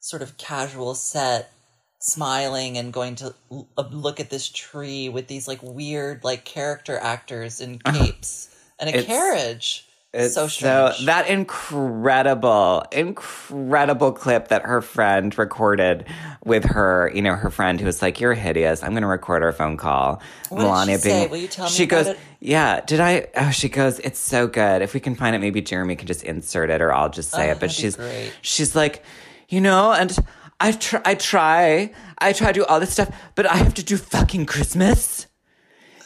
sort 0.00 0.22
of 0.22 0.36
casual 0.36 0.94
set, 0.94 1.50
smiling 1.98 2.76
and 2.76 2.92
going 2.92 3.14
to 3.16 3.34
uh, 3.50 3.82
look 3.90 4.20
at 4.20 4.28
this 4.30 4.48
tree 4.48 5.08
with 5.08 5.26
these 5.26 5.48
like 5.48 5.60
weird 5.62 6.22
like 6.22 6.44
character 6.44 6.98
actors 6.98 7.60
in 7.60 7.78
capes 7.78 8.54
and 8.78 8.90
a 8.90 8.98
It's- 8.98 9.06
carriage. 9.06 9.86
It's 10.16 10.34
so 10.34 10.46
so 10.46 10.92
that 11.06 11.28
incredible, 11.28 12.84
incredible 12.92 14.12
clip 14.12 14.48
that 14.48 14.62
her 14.62 14.80
friend 14.80 15.36
recorded 15.36 16.06
with 16.44 16.64
her, 16.64 17.10
you 17.12 17.20
know, 17.20 17.34
her 17.34 17.50
friend 17.50 17.80
who 17.80 17.86
was 17.86 18.00
like, 18.00 18.20
"You're 18.20 18.34
hideous. 18.34 18.82
I'm 18.84 18.90
going 18.92 19.02
to 19.02 19.08
record 19.08 19.42
our 19.42 19.52
phone 19.52 19.76
call." 19.76 20.22
What 20.50 20.86
did 20.86 20.94
she 21.02 21.08
say? 21.08 21.26
Will 21.26 21.38
you 21.38 21.48
tell 21.48 21.66
me 21.66 21.70
She 21.72 21.86
goes, 21.86 22.06
it? 22.06 22.18
"Yeah, 22.38 22.80
did 22.80 23.00
I?" 23.00 23.26
Oh, 23.36 23.50
she 23.50 23.68
goes, 23.68 23.98
"It's 24.00 24.20
so 24.20 24.46
good. 24.46 24.82
If 24.82 24.94
we 24.94 25.00
can 25.00 25.16
find 25.16 25.34
it, 25.34 25.40
maybe 25.40 25.60
Jeremy 25.60 25.96
can 25.96 26.06
just 26.06 26.22
insert 26.22 26.70
it, 26.70 26.80
or 26.80 26.92
I'll 26.92 27.10
just 27.10 27.30
say 27.32 27.48
Oh, 27.48 27.52
it." 27.52 27.60
But 27.60 27.72
she's 27.72 27.96
great. 27.96 28.32
she's 28.40 28.76
like, 28.76 29.02
you 29.48 29.60
know, 29.60 29.92
and 29.92 30.16
I 30.60 30.72
try, 30.72 31.02
I 31.04 31.14
try, 31.16 31.90
I 32.18 32.32
try 32.32 32.52
to 32.52 32.60
do 32.60 32.64
all 32.64 32.78
this 32.78 32.92
stuff, 32.92 33.10
but 33.34 33.46
I 33.46 33.56
have 33.56 33.74
to 33.74 33.82
do 33.82 33.96
fucking 33.96 34.46
Christmas. 34.46 35.26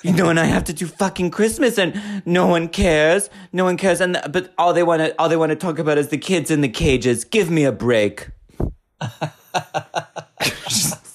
You 0.02 0.12
know, 0.12 0.28
and 0.28 0.38
I 0.38 0.44
have 0.44 0.64
to 0.64 0.72
do 0.72 0.86
fucking 0.86 1.30
Christmas, 1.30 1.78
and 1.78 2.22
no 2.24 2.46
one 2.46 2.68
cares. 2.68 3.30
No 3.52 3.64
one 3.64 3.76
cares, 3.76 4.00
and 4.00 4.20
but 4.30 4.54
all 4.56 4.72
they 4.72 4.82
want 4.82 5.00
to 5.02 5.14
all 5.18 5.28
they 5.28 5.36
want 5.36 5.50
to 5.50 5.56
talk 5.56 5.78
about 5.78 5.98
is 5.98 6.08
the 6.08 6.18
kids 6.18 6.50
in 6.50 6.60
the 6.60 6.68
cages. 6.68 7.24
Give 7.24 7.50
me 7.50 7.64
a 7.64 7.72
break. 7.72 8.28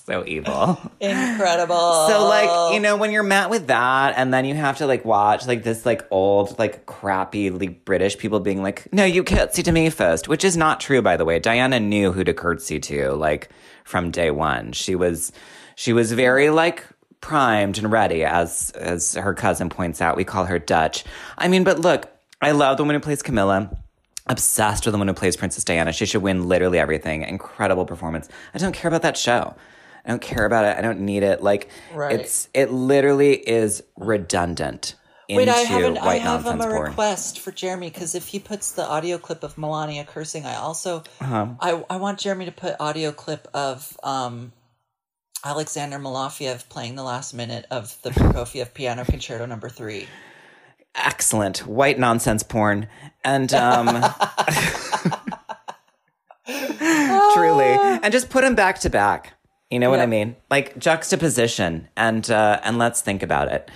so 0.05 0.25
evil. 0.25 0.79
Incredible. 0.99 2.07
So 2.07 2.27
like 2.27 2.73
you 2.73 2.79
know 2.79 2.97
when 2.97 3.11
you're 3.11 3.23
met 3.23 3.49
with 3.49 3.67
that, 3.67 4.15
and 4.17 4.33
then 4.33 4.43
you 4.45 4.55
have 4.55 4.77
to 4.79 4.85
like 4.85 5.05
watch 5.05 5.47
like 5.47 5.63
this 5.63 5.85
like 5.85 6.05
old 6.11 6.59
like 6.59 6.85
crappy 6.85 7.49
like 7.49 7.85
British 7.85 8.17
people 8.17 8.41
being 8.41 8.61
like, 8.61 8.91
no, 8.91 9.05
you 9.05 9.23
curtsy 9.23 9.63
to 9.63 9.71
me 9.71 9.89
first, 9.89 10.27
which 10.27 10.43
is 10.43 10.57
not 10.57 10.79
true 10.81 11.01
by 11.01 11.15
the 11.15 11.25
way. 11.25 11.39
Diana 11.39 11.79
knew 11.79 12.11
who 12.11 12.23
to 12.23 12.33
curtsy 12.33 12.79
to 12.81 13.11
like 13.13 13.49
from 13.85 14.11
day 14.11 14.29
one. 14.29 14.73
She 14.73 14.95
was 14.95 15.31
she 15.75 15.93
was 15.93 16.11
very 16.11 16.49
like 16.49 16.85
primed 17.23 17.77
and 17.79 17.91
ready 17.91 18.23
as 18.23 18.69
as 18.75 19.15
her 19.15 19.33
cousin 19.33 19.69
points 19.69 20.01
out. 20.01 20.15
We 20.17 20.23
call 20.25 20.45
her 20.45 20.59
Dutch. 20.59 21.03
I 21.37 21.47
mean, 21.47 21.63
but 21.63 21.79
look, 21.79 22.11
I 22.41 22.51
love 22.51 22.77
the 22.77 22.83
woman 22.83 22.95
who 22.95 22.99
plays 22.99 23.23
Camilla. 23.23 23.75
Obsessed 24.27 24.85
with 24.85 24.93
the 24.93 24.97
one 24.97 25.07
who 25.09 25.13
plays 25.13 25.35
Princess 25.35 25.63
Diana. 25.65 25.91
She 25.91 26.05
should 26.05 26.21
win 26.21 26.47
literally 26.47 26.79
everything. 26.79 27.23
Incredible 27.23 27.85
performance. 27.85 28.29
I 28.53 28.57
don't 28.57 28.71
care 28.71 28.87
about 28.87 29.01
that 29.01 29.17
show. 29.17 29.53
I 30.05 30.09
don't 30.09 30.21
care 30.21 30.45
about 30.45 30.63
it. 30.65 30.77
I 30.77 30.81
don't 30.81 31.01
need 31.01 31.23
it. 31.23 31.41
Like 31.43 31.69
Right. 31.93 32.19
it's 32.19 32.47
it 32.53 32.71
literally 32.71 33.33
is 33.33 33.83
redundant 33.97 34.95
Wait, 35.29 35.49
I 35.49 35.59
haven't. 35.59 35.97
I 35.97 36.15
have 36.17 36.45
um, 36.45 36.61
a 36.61 36.67
porn. 36.67 36.89
request 36.89 37.39
for 37.39 37.51
Jeremy 37.51 37.89
because 37.89 38.13
if 38.13 38.27
he 38.27 38.39
puts 38.39 38.73
the 38.73 38.85
audio 38.85 39.17
clip 39.17 39.43
of 39.43 39.57
Melania 39.57 40.03
cursing, 40.05 40.45
I 40.45 40.55
also 40.55 41.03
Uh-huh. 41.21 41.47
I 41.59 41.83
I 41.89 41.97
want 41.97 42.19
Jeremy 42.19 42.45
to 42.45 42.51
put 42.51 42.75
audio 42.79 43.11
clip 43.11 43.47
of 43.53 43.97
um 44.03 44.51
Alexander 45.45 45.99
Malofeev 45.99 46.69
playing 46.69 46.95
the 46.95 47.03
last 47.03 47.33
minute 47.33 47.65
of 47.69 48.01
the 48.01 48.11
Prokofiev 48.11 48.73
Piano 48.73 49.03
Concerto 49.03 49.45
Number 49.45 49.67
Three. 49.67 50.07
Excellent 50.95 51.67
white 51.67 51.99
nonsense 51.99 52.43
porn, 52.43 52.87
and 53.25 53.53
um, 53.53 53.87
truly, 57.33 57.77
and 58.01 58.11
just 58.11 58.29
put 58.29 58.41
them 58.41 58.55
back 58.55 58.79
to 58.79 58.89
back. 58.89 59.33
You 59.69 59.79
know 59.79 59.89
what 59.89 59.99
I 59.99 60.05
mean? 60.05 60.37
Like 60.49 60.77
juxtaposition, 60.77 61.89
and 61.97 62.29
uh, 62.31 62.61
and 62.63 62.77
let's 62.77 63.01
think 63.01 63.21
about 63.21 63.51
it. 63.51 63.69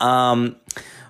Um, 0.00 0.56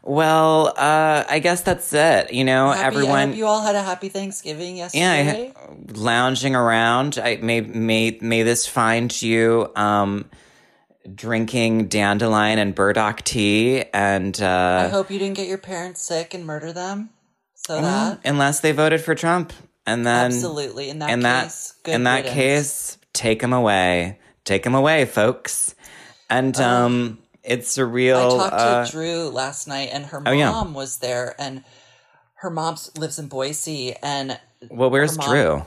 well, 0.07 0.69
uh, 0.69 1.25
I 1.29 1.41
guess 1.41 1.63
that's 1.63 1.93
it. 1.93 2.33
You 2.33 2.45
know, 2.45 2.71
Happy, 2.71 2.81
I 2.81 2.87
everyone. 2.87 3.29
hope 3.31 3.37
you 3.37 3.47
all 3.47 3.61
had 3.61 3.75
a 3.75 3.83
happy 3.83 4.09
Thanksgiving 4.09 4.77
yeah, 4.77 4.89
yesterday. 4.93 5.53
I, 5.57 5.77
lounging 5.95 6.55
around. 6.55 7.19
I 7.23 7.37
may 7.43 7.61
may 7.61 8.17
may 8.21 8.45
this 8.45 8.69
find 8.69 9.21
you 9.21 9.71
um, 9.75 10.31
drinking 11.13 11.89
dandelion 11.89 12.61
and 12.61 12.73
burdock 12.73 13.23
tea, 13.23 13.85
and 13.93 14.41
uh, 14.41 14.85
I 14.85 14.89
hope 14.89 15.11
you 15.11 15.19
didn't 15.19 15.37
get 15.37 15.49
your 15.49 15.59
parents 15.59 16.03
sick 16.03 16.35
and 16.35 16.47
murder 16.47 16.73
them. 16.73 17.11
So 17.55 17.81
well, 17.81 18.11
that 18.11 18.21
unless 18.25 18.61
they 18.61 18.71
voted 18.71 19.01
for 19.01 19.17
Trump, 19.17 19.53
and 19.87 20.07
then 20.07 20.27
absolutely 20.27 20.89
in 20.89 21.01
that 21.01 21.11
in 21.11 21.21
that 21.21 21.45
case, 21.45 21.75
good 21.83 21.95
in 21.97 22.05
that 22.05 22.17
riddance. 22.19 22.35
case, 22.35 22.99
take 23.13 23.41
them 23.41 23.53
away, 23.53 24.21
take 24.45 24.63
them 24.63 24.77
away, 24.77 25.05
folks. 25.05 25.75
And 26.31 26.57
um, 26.61 27.19
it's 27.47 27.77
surreal. 27.77 28.17
I 28.17 28.37
talked 28.37 28.55
uh, 28.55 28.85
to 28.85 28.91
Drew 28.91 29.29
last 29.29 29.67
night, 29.69 29.91
and 29.93 30.07
her 30.07 30.23
Oh, 30.27 30.33
yeah. 30.33 30.51
mom 30.51 30.75
was 30.75 30.99
there, 30.99 31.35
and 31.39 31.65
her 32.41 32.51
mom 32.51 32.77
lives 32.99 33.19
in 33.19 33.29
Boise, 33.29 33.95
and 34.03 34.39
well, 34.71 34.91
where's 34.91 35.17
mom- 35.17 35.29
Drew? 35.29 35.65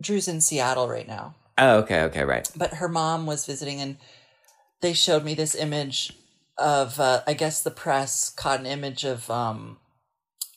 Drew's 0.00 0.28
in 0.28 0.40
Seattle 0.40 0.88
right 0.88 1.08
now. 1.08 1.34
Oh, 1.56 1.78
okay, 1.78 2.02
okay, 2.02 2.22
right. 2.24 2.48
But 2.54 2.74
her 2.74 2.88
mom 2.88 3.26
was 3.26 3.44
visiting, 3.46 3.80
and 3.80 3.96
they 4.80 4.92
showed 4.92 5.24
me 5.24 5.34
this 5.34 5.54
image 5.56 6.12
of, 6.56 7.00
uh, 7.00 7.22
I 7.26 7.34
guess 7.34 7.62
the 7.62 7.70
press 7.72 8.30
caught 8.30 8.60
an 8.60 8.66
image 8.66 9.04
of 9.04 9.28
um, 9.30 9.78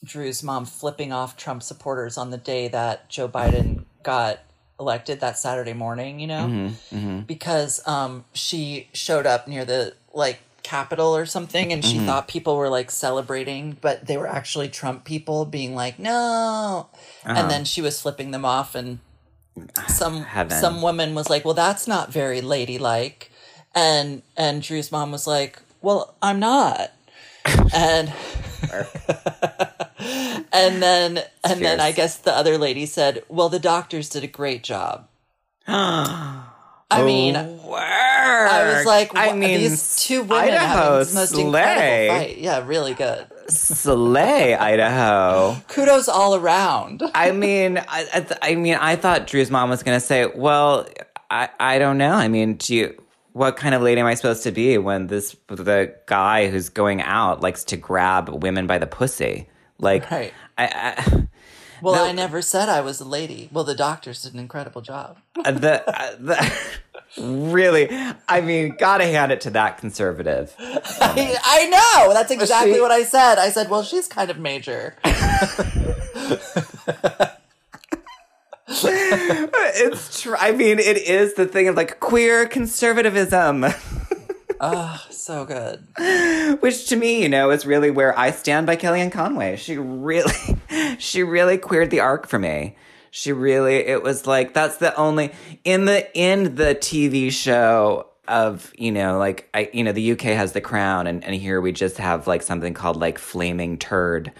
Drew's 0.04 0.42
mom 0.44 0.64
flipping 0.64 1.12
off 1.12 1.36
Trump 1.36 1.62
supporters 1.62 2.16
on 2.16 2.30
the 2.30 2.36
day 2.38 2.68
that 2.68 3.08
Joe 3.08 3.28
Biden 3.28 3.84
got 4.04 4.38
elected 4.80 5.20
that 5.20 5.38
Saturday 5.38 5.72
morning, 5.72 6.18
you 6.20 6.26
know? 6.26 6.46
Mm-hmm, 6.92 7.20
because 7.26 7.86
um 7.86 8.24
she 8.32 8.88
showed 8.92 9.26
up 9.26 9.46
near 9.48 9.64
the 9.64 9.94
like 10.12 10.40
Capitol 10.62 11.14
or 11.16 11.26
something 11.26 11.72
and 11.72 11.84
she 11.84 11.96
Mm-hmm. 11.98 12.06
thought 12.06 12.28
people 12.28 12.56
were 12.56 12.68
like 12.68 12.90
celebrating, 12.90 13.76
but 13.80 14.06
they 14.06 14.16
were 14.16 14.28
actually 14.28 14.68
Trump 14.68 15.04
people 15.04 15.44
being 15.44 15.74
like, 15.74 15.98
no. 15.98 16.88
And 17.24 17.50
then 17.50 17.64
she 17.64 17.80
was 17.82 18.00
flipping 18.00 18.30
them 18.30 18.44
off 18.44 18.74
and 18.74 18.98
some 19.88 20.22
Heaven. 20.22 20.56
some 20.56 20.80
woman 20.82 21.14
was 21.14 21.28
like, 21.28 21.44
Well, 21.44 21.54
that's 21.54 21.86
not 21.86 22.12
very 22.12 22.40
ladylike. 22.40 23.30
And 23.74 24.22
and 24.36 24.62
Drew's 24.62 24.90
mom 24.92 25.10
was 25.12 25.26
like, 25.26 25.60
Well, 25.80 26.14
I'm 26.22 26.38
not. 26.40 26.92
and 27.74 28.12
and 30.52 30.82
then 30.82 31.22
and 31.44 31.60
then 31.60 31.80
I 31.80 31.92
guess 31.92 32.16
the 32.16 32.36
other 32.36 32.58
lady 32.58 32.86
said, 32.86 33.22
Well, 33.28 33.48
the 33.48 33.58
doctors 33.58 34.08
did 34.08 34.24
a 34.24 34.28
great 34.28 34.62
job. 34.62 35.08
I 36.92 37.04
mean, 37.04 37.34
Work. 37.62 37.80
I 37.80 38.74
was 38.76 38.84
like, 38.86 39.12
I 39.14 39.32
mean, 39.32 39.60
these 39.60 39.96
two 39.96 40.22
women 40.22 40.50
Idaho, 40.50 40.66
having 40.66 41.08
the 41.08 41.14
most 41.14 41.30
slay. 41.30 41.42
incredible 42.08 42.18
fight. 42.18 42.38
Yeah, 42.38 42.66
really 42.66 42.94
good. 42.94 43.26
slay, 43.48 44.54
Idaho. 44.72 45.56
Kudos 45.68 46.08
all 46.08 46.34
around. 46.34 47.02
I 47.14 47.30
mean, 47.30 47.78
I, 47.78 48.06
I, 48.12 48.50
I 48.50 48.54
mean, 48.56 48.74
I 48.74 48.96
thought 48.96 49.26
Drew's 49.26 49.50
mom 49.50 49.70
was 49.70 49.82
going 49.82 49.96
to 49.98 50.04
say, 50.04 50.26
"Well, 50.26 50.86
I, 51.30 51.48
I 51.58 51.78
don't 51.78 51.96
know. 51.96 52.12
I 52.12 52.28
mean, 52.28 52.54
do 52.56 52.74
you, 52.74 53.02
what 53.32 53.56
kind 53.56 53.74
of 53.74 53.80
lady 53.80 54.00
am 54.00 54.06
I 54.06 54.14
supposed 54.14 54.42
to 54.42 54.52
be 54.52 54.76
when 54.76 55.06
this 55.06 55.34
the 55.48 55.94
guy 56.06 56.48
who's 56.48 56.68
going 56.68 57.00
out 57.00 57.40
likes 57.40 57.64
to 57.64 57.76
grab 57.78 58.28
women 58.42 58.66
by 58.66 58.76
the 58.78 58.86
pussy? 58.86 59.48
Like, 59.82 60.10
Right. 60.10 60.32
I, 60.56 60.94
I 60.96 61.26
Well. 61.82 62.04
I 62.04 62.12
never 62.12 62.40
said 62.42 62.68
I 62.68 62.80
was 62.80 63.00
a 63.00 63.04
lady. 63.04 63.48
Well, 63.52 63.64
the 63.64 63.74
doctors 63.74 64.22
did 64.22 64.34
an 64.34 64.38
incredible 64.38 64.82
job. 64.82 65.18
the, 65.34 65.82
uh, 65.84 66.14
the 66.16 66.52
really, 67.20 67.88
I 68.28 68.40
mean, 68.40 68.76
gotta 68.78 69.04
hand 69.04 69.32
it 69.32 69.40
to 69.42 69.50
that 69.50 69.78
conservative. 69.78 70.54
I, 70.60 71.36
I 71.44 71.66
know. 72.06 72.14
That's 72.14 72.30
exactly 72.30 72.74
she- 72.74 72.80
what 72.80 72.92
I 72.92 73.02
said. 73.02 73.38
I 73.38 73.48
said, 73.50 73.68
well, 73.68 73.82
she's 73.82 74.06
kind 74.06 74.30
of 74.30 74.38
major. 74.38 74.94
It's 78.68 80.22
true. 80.22 80.36
I 80.38 80.52
mean, 80.52 80.78
it 80.78 80.96
is 80.98 81.34
the 81.34 81.46
thing 81.46 81.68
of 81.68 81.76
like 81.76 82.00
queer 82.00 82.46
conservatism. 82.46 83.66
Oh, 84.64 85.04
so 85.10 85.44
good. 85.44 85.88
Which 86.62 86.86
to 86.90 86.96
me, 86.96 87.20
you 87.20 87.28
know, 87.28 87.50
is 87.50 87.66
really 87.66 87.90
where 87.90 88.16
I 88.16 88.30
stand 88.30 88.64
by 88.64 88.76
Kellyanne 88.76 89.10
Conway. 89.10 89.56
She 89.56 89.76
really, 89.76 90.32
she 90.98 91.24
really 91.24 91.58
queered 91.58 91.90
the 91.90 91.98
arc 91.98 92.28
for 92.28 92.38
me. 92.38 92.76
She 93.10 93.32
really, 93.32 93.74
it 93.74 94.04
was 94.04 94.24
like, 94.24 94.54
that's 94.54 94.76
the 94.76 94.94
only, 94.94 95.32
in 95.64 95.86
the, 95.86 96.16
in 96.16 96.54
the 96.54 96.76
TV 96.76 97.32
show 97.32 98.06
of, 98.28 98.72
you 98.78 98.92
know, 98.92 99.18
like, 99.18 99.50
I, 99.52 99.68
you 99.72 99.82
know, 99.82 99.90
the 99.90 100.12
UK 100.12 100.20
has 100.20 100.52
The 100.52 100.60
Crown 100.60 101.08
and, 101.08 101.24
and 101.24 101.34
here 101.34 101.60
we 101.60 101.72
just 101.72 101.98
have 101.98 102.28
like 102.28 102.42
something 102.42 102.72
called 102.72 102.98
like 102.98 103.18
Flaming 103.18 103.78
Turd. 103.78 104.30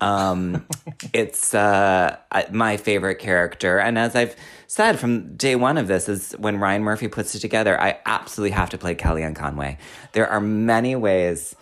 Um, 0.00 0.66
it's 1.12 1.54
uh, 1.54 2.16
my 2.50 2.76
favorite 2.76 3.16
character. 3.18 3.78
And 3.78 3.98
as 3.98 4.14
I've 4.14 4.36
said 4.66 4.98
from 4.98 5.36
day 5.36 5.56
one 5.56 5.78
of 5.78 5.88
this, 5.88 6.08
is 6.08 6.32
when 6.32 6.58
Ryan 6.58 6.82
Murphy 6.82 7.08
puts 7.08 7.34
it 7.34 7.40
together, 7.40 7.80
I 7.80 7.98
absolutely 8.06 8.52
have 8.52 8.70
to 8.70 8.78
play 8.78 8.94
Kellyanne 8.94 9.36
Conway. 9.36 9.78
There 10.12 10.28
are 10.28 10.40
many 10.40 10.96
ways 10.96 11.54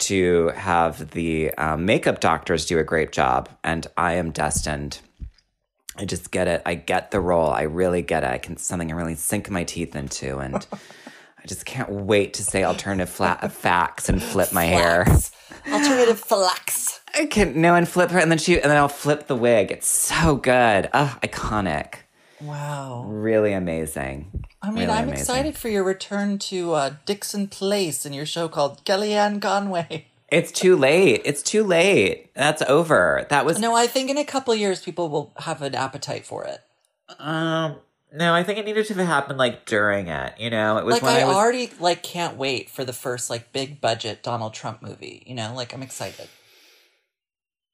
to 0.00 0.48
have 0.56 1.10
the 1.10 1.52
um, 1.54 1.84
makeup 1.84 2.20
doctors 2.20 2.66
do 2.66 2.78
a 2.78 2.84
great 2.84 3.12
job, 3.12 3.48
and 3.62 3.86
I 3.96 4.14
am 4.14 4.30
destined. 4.30 5.00
I 5.96 6.06
just 6.06 6.30
get 6.30 6.48
it. 6.48 6.62
I 6.64 6.74
get 6.74 7.10
the 7.10 7.20
role. 7.20 7.50
I 7.50 7.62
really 7.62 8.00
get 8.00 8.24
it. 8.24 8.30
I 8.30 8.38
can 8.38 8.56
something 8.56 8.90
I 8.90 8.94
really 8.94 9.14
sink 9.14 9.50
my 9.50 9.64
teeth 9.64 9.94
into, 9.94 10.38
and 10.38 10.66
I 11.42 11.46
just 11.46 11.66
can't 11.66 11.90
wait 11.90 12.34
to 12.34 12.42
say 12.42 12.64
alternative 12.64 13.10
flat 13.10 13.52
facts 13.52 14.08
and 14.08 14.22
flip 14.22 14.52
my 14.52 14.64
hair. 14.64 15.06
Alternative 15.70 16.18
flax. 16.18 16.99
I 17.14 17.26
can 17.26 17.60
no 17.60 17.74
and 17.74 17.88
flip 17.88 18.10
her, 18.10 18.18
and 18.18 18.30
then 18.30 18.38
she 18.38 18.54
and 18.60 18.70
then 18.70 18.76
I'll 18.76 18.88
flip 18.88 19.26
the 19.26 19.36
wig. 19.36 19.70
It's 19.70 19.86
so 19.86 20.36
good. 20.36 20.88
Ah, 20.92 21.18
iconic. 21.22 21.94
Wow. 22.40 23.04
Really 23.06 23.52
amazing. 23.52 24.44
I 24.62 24.70
mean, 24.70 24.86
Really 24.86 24.92
I'm 24.92 25.08
amazing. 25.08 25.20
excited 25.20 25.56
for 25.58 25.68
your 25.68 25.84
return 25.84 26.38
to 26.38 26.72
uh, 26.72 26.94
Dixon 27.04 27.48
Place 27.48 28.06
and 28.06 28.14
your 28.14 28.26
show 28.26 28.48
called 28.48 28.84
Kellyanne 28.84 29.40
Conway. 29.40 30.06
It's 30.30 30.52
too 30.52 30.76
late. 30.76 31.22
It's 31.24 31.42
too 31.42 31.64
late. 31.64 32.32
That's 32.34 32.62
over. 32.62 33.26
That 33.30 33.44
was 33.44 33.58
No, 33.58 33.74
I 33.74 33.88
think 33.88 34.10
in 34.10 34.16
a 34.16 34.24
couple 34.24 34.54
years 34.54 34.80
people 34.80 35.08
will 35.08 35.32
have 35.38 35.60
an 35.60 35.74
appetite 35.74 36.24
for 36.24 36.44
it. 36.44 36.60
um 37.18 37.80
no, 38.12 38.32
I 38.32 38.44
think 38.44 38.58
it 38.58 38.64
needed 38.64 38.86
to 38.86 39.04
happen 39.04 39.36
like 39.36 39.66
during 39.66 40.06
it. 40.06 40.34
You 40.38 40.50
know, 40.50 40.78
it 40.78 40.84
was 40.84 40.94
Like 40.94 41.02
when 41.02 41.16
I, 41.16 41.20
I, 41.22 41.24
was 41.24 41.34
already 41.36 41.72
like 41.80 42.04
can't 42.04 42.36
wait 42.36 42.70
for 42.70 42.84
the 42.84 42.92
first 42.92 43.28
like 43.28 43.52
big 43.52 43.80
budget 43.80 44.22
Donald 44.22 44.54
Trump 44.54 44.82
movie. 44.82 45.24
You 45.26 45.34
know, 45.34 45.52
like 45.52 45.74
I'm 45.74 45.82
excited. 45.82 46.28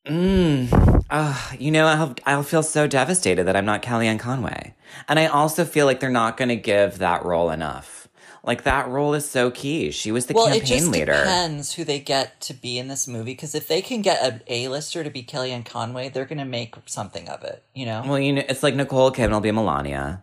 Mm. 0.07 1.05
Uh, 1.11 1.41
you 1.59 1.71
know, 1.71 1.87
I'll, 1.87 2.15
I'll 2.25 2.43
feel 2.43 2.63
so 2.63 2.87
devastated 2.87 3.45
that 3.45 3.57
I'm 3.57 3.65
not 3.65 3.83
Kellyanne 3.83 4.19
Conway. 4.19 4.75
And 5.09 5.19
I 5.19 5.27
also 5.27 5.65
feel 5.65 5.87
like 5.87 6.01
they're 6.01 6.11
not 6.11 6.37
going 6.37 6.49
to 6.49 6.57
give 6.57 6.99
that 6.99 7.25
role 7.25 7.51
enough. 7.51 8.09
Like, 8.43 8.63
that 8.63 8.89
role 8.89 9.15
is 9.15 9.29
so 9.29 9.51
key. 9.51 9.91
She 9.91 10.13
was 10.13 10.27
the 10.27 10.35
campaign 10.35 10.53
leader. 10.53 10.61
well, 10.61 10.63
it 10.63 10.67
just 10.67 10.89
leader. 10.89 11.13
depends 11.13 11.73
who 11.75 11.83
they 11.83 11.99
get 11.99 12.41
to 12.43 12.55
be 12.55 12.79
in 12.79 12.87
this 12.87 13.09
movie. 13.09 13.33
Because 13.33 13.57
if 13.57 13.67
they 13.67 13.83
can 13.83 14.03
get 14.03 14.23
an 14.23 14.43
A-lister 14.47 15.03
to 15.03 15.11
be 15.11 15.25
Kellyanne 15.25 15.65
Conway, 15.65 16.09
they're 16.11 16.27
going 16.27 16.39
to 16.39 16.45
make 16.45 16.77
something 16.87 17.29
of 17.29 17.43
it. 17.43 17.65
You 17.75 17.87
know. 17.87 18.05
Well, 18.07 18.21
you 18.21 18.33
know, 18.33 18.45
it's 18.49 18.63
like 18.63 18.77
Nicole 18.77 19.11
Kidman 19.11 19.33
will 19.33 19.41
be 19.41 19.51
Melania. 19.51 20.23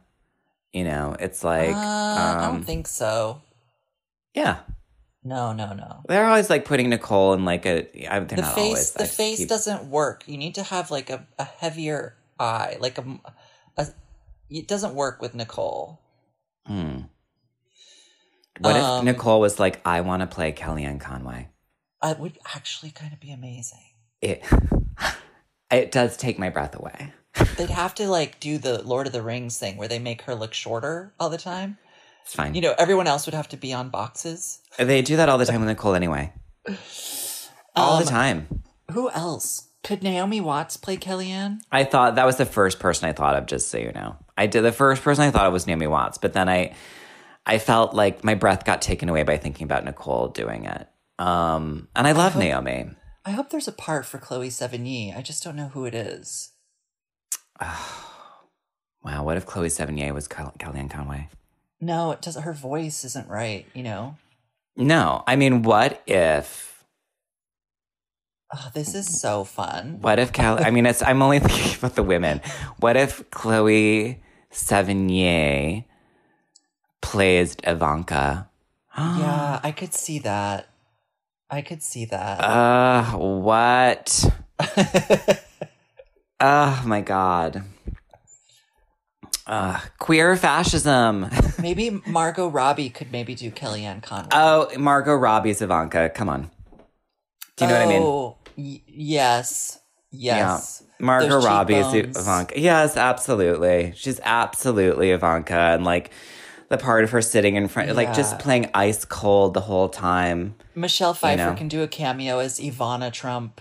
You 0.71 0.85
know, 0.85 1.15
it's 1.19 1.43
like, 1.43 1.75
uh, 1.75 1.77
I 1.77 2.35
um, 2.35 2.55
don't 2.55 2.63
think 2.63 2.87
so. 2.87 3.41
yeah. 4.33 4.59
No, 5.25 5.53
no, 5.53 5.73
no. 5.73 6.01
They're 6.07 6.25
always 6.25 6.49
like 6.49 6.65
putting 6.65 6.89
Nicole 6.89 7.33
in 7.33 7.45
like 7.45 7.65
a. 7.65 7.87
I- 8.13 8.19
They're 8.19 8.35
the 8.35 8.41
not 8.41 8.55
face 8.55 8.65
always. 8.67 8.91
the 8.91 9.03
I 9.03 9.07
face 9.07 9.37
keep- 9.39 9.49
doesn't 9.49 9.85
work 9.85 10.23
you 10.27 10.37
need 10.37 10.55
to 10.55 10.63
have 10.63 10.91
like 10.91 11.09
a, 11.09 11.25
a 11.39 11.45
heavier 11.45 12.15
eye 12.39 12.77
like 12.79 12.97
a, 12.97 13.05
a 13.77 13.87
it 14.49 14.67
doesn't 14.67 14.95
work 14.95 15.21
with 15.21 15.33
nicole 15.35 16.01
Hmm. 16.67 17.01
What 18.59 18.75
if 18.75 18.83
Um, 18.83 19.05
Nicole 19.05 19.39
was 19.41 19.59
like, 19.59 19.81
I 19.85 20.01
want 20.01 20.21
to 20.21 20.27
play 20.27 20.51
Kellyanne 20.53 20.99
Conway? 20.99 21.49
it 22.03 22.19
would 22.19 22.37
actually 22.55 22.91
kind 22.91 23.13
of 23.13 23.19
be 23.19 23.31
amazing 23.31 23.83
It. 24.21 24.43
It 25.71 25.91
does 25.91 26.17
take 26.17 26.37
my 26.37 26.49
breath 26.49 26.75
away. 26.75 27.13
they'd 27.57 27.69
have 27.71 27.95
to 27.95 28.07
like 28.07 28.39
do 28.39 28.57
the 28.59 28.83
lord 28.83 29.07
of 29.07 29.13
the 29.13 29.23
rings 29.23 29.57
thing 29.57 29.75
where 29.77 29.87
they 29.87 29.97
make 29.99 30.21
her 30.23 30.35
look 30.35 30.53
shorter 30.53 31.13
all 31.19 31.29
the 31.31 31.37
time 31.37 31.77
It's 32.25 32.35
fine. 32.35 32.55
you 32.55 32.61
know 32.61 32.73
everyone 32.77 33.07
else 33.07 33.25
would 33.25 33.33
have 33.35 33.49
to 33.49 33.57
be 33.57 33.73
on 33.73 33.89
boxes 33.89 34.59
They 34.77 35.01
do 35.01 35.17
that 35.17 35.29
all 35.29 35.37
the 35.37 35.45
time 35.45 35.59
with 35.61 35.69
Nicole 35.69 35.93
anyway. 35.95 36.33
All 37.75 37.97
the 37.99 38.03
Um, 38.05 38.09
time. 38.09 38.63
who 38.91 39.09
else 39.11 39.69
could 39.83 40.01
naomi 40.03 40.39
watts 40.39 40.77
play 40.77 40.95
kellyanne 40.97 41.59
I 41.71 41.83
thought 41.83 42.15
that 42.15 42.25
was 42.25 42.37
the 42.37 42.45
first 42.45 42.79
person 42.79 43.09
I 43.09 43.13
thought 43.13 43.35
of, 43.35 43.45
just 43.45 43.69
so 43.69 43.77
you 43.77 43.91
know. 43.91 44.15
I 44.37 44.47
did 44.47 44.61
the 44.63 44.71
first 44.71 45.03
person 45.03 45.23
I 45.25 45.31
thought 45.31 45.45
of 45.45 45.53
was 45.53 45.67
Naomi 45.67 45.87
Watts, 45.87 46.17
but 46.17 46.33
then 46.33 46.47
I 46.49 46.73
I 47.45 47.57
felt 47.59 47.93
like 47.93 48.23
my 48.23 48.35
breath 48.35 48.63
got 48.63 48.81
taken 48.81 49.09
away 49.09 49.23
by 49.23 49.37
thinking 49.37 49.65
about 49.65 49.83
Nicole 49.83 50.29
doing 50.29 50.65
it. 50.65 50.87
Um 51.19 51.87
and 51.95 52.07
I 52.07 52.13
love 52.13 52.33
hope- 52.33 52.41
Naomi. 52.43 52.89
i 53.25 53.31
hope 53.31 53.49
there's 53.49 53.67
a 53.67 53.71
part 53.73 54.05
for 54.05 54.17
chloe 54.17 54.49
sevigny 54.49 55.15
i 55.15 55.21
just 55.21 55.43
don't 55.43 55.55
know 55.55 55.67
who 55.73 55.85
it 55.85 55.93
is 55.95 56.51
Wow, 59.03 59.23
what 59.25 59.35
if 59.37 59.45
Chloe 59.45 59.67
Sevigny 59.67 60.13
was 60.13 60.27
Kel- 60.29 60.53
Kellyanne 60.59 60.89
Conway? 60.89 61.27
No 61.83 62.11
it 62.11 62.21
doesn't 62.21 62.43
her 62.43 62.53
voice 62.53 63.03
isn't 63.03 63.27
right 63.27 63.65
you 63.73 63.83
know 63.83 64.15
No, 64.75 65.21
I 65.27 65.35
mean, 65.35 65.61
what 65.61 66.01
if 66.07 66.83
oh, 68.49 68.71
this 68.73 68.95
is 68.95 69.05
so 69.21 69.43
fun 69.43 69.99
What 70.01 70.17
if 70.17 70.33
Cal? 70.33 70.57
I 70.57 70.71
mean, 70.73 70.85
it's. 70.89 71.03
I'm 71.05 71.21
only 71.21 71.37
thinking 71.45 71.77
about 71.77 71.93
the 71.93 72.01
women. 72.01 72.41
What 72.81 72.97
if 72.97 73.21
Chloe 73.29 74.17
Sevigny 74.49 75.85
plays 77.05 77.55
Ivanka? 77.63 78.49
Yeah, 78.97 79.59
I 79.61 79.71
could 79.71 79.93
see 79.93 80.17
that. 80.25 80.69
I 81.49 81.61
could 81.61 81.83
see 81.83 82.05
that. 82.09 82.41
Uh, 82.41 83.17
what? 83.17 84.09
Oh 86.39 86.81
my 86.85 86.99
god. 86.99 87.63
Uh, 89.45 89.79
queer 89.99 90.35
fascism. 90.37 91.29
maybe 91.61 92.01
Margot 92.07 92.47
Robbie 92.47 92.89
could 92.89 93.11
maybe 93.11 93.35
do 93.35 93.51
Kellyanne 93.51 94.01
Conway. 94.01 94.29
oh, 94.31 94.69
Margot 94.77 95.15
Robbie's 95.15 95.61
Ivanka. 95.61 96.09
Come 96.09 96.29
on. 96.29 96.49
Do 97.57 97.65
you 97.65 97.71
know 97.71 97.77
what 97.79 97.85
I 97.85 97.89
mean? 97.89 98.01
Oh, 98.01 98.37
y- 98.57 98.81
yes. 98.87 99.79
Yes. 100.11 100.83
Margot 100.99 101.27
Those 101.27 101.45
Robbie's 101.45 101.91
cheekbones. 101.91 102.17
Ivanka. 102.17 102.59
Yes, 102.59 102.95
absolutely. 102.97 103.93
She's 103.95 104.19
absolutely 104.23 105.11
Ivanka. 105.11 105.53
And 105.53 105.83
like 105.83 106.11
the 106.69 106.77
part 106.77 107.03
of 107.03 107.11
her 107.11 107.21
sitting 107.21 107.55
in 107.55 107.67
front, 107.67 107.93
like 107.95 108.13
just 108.13 108.39
playing 108.39 108.69
ice 108.73 109.03
cold 109.05 109.53
the 109.53 109.61
whole 109.61 109.89
time. 109.89 110.55
Michelle 110.75 111.13
Pfeiffer 111.13 111.51
know. 111.51 111.55
can 111.55 111.67
do 111.67 111.83
a 111.83 111.87
cameo 111.87 112.39
as 112.39 112.59
Ivana 112.59 113.11
Trump. 113.11 113.59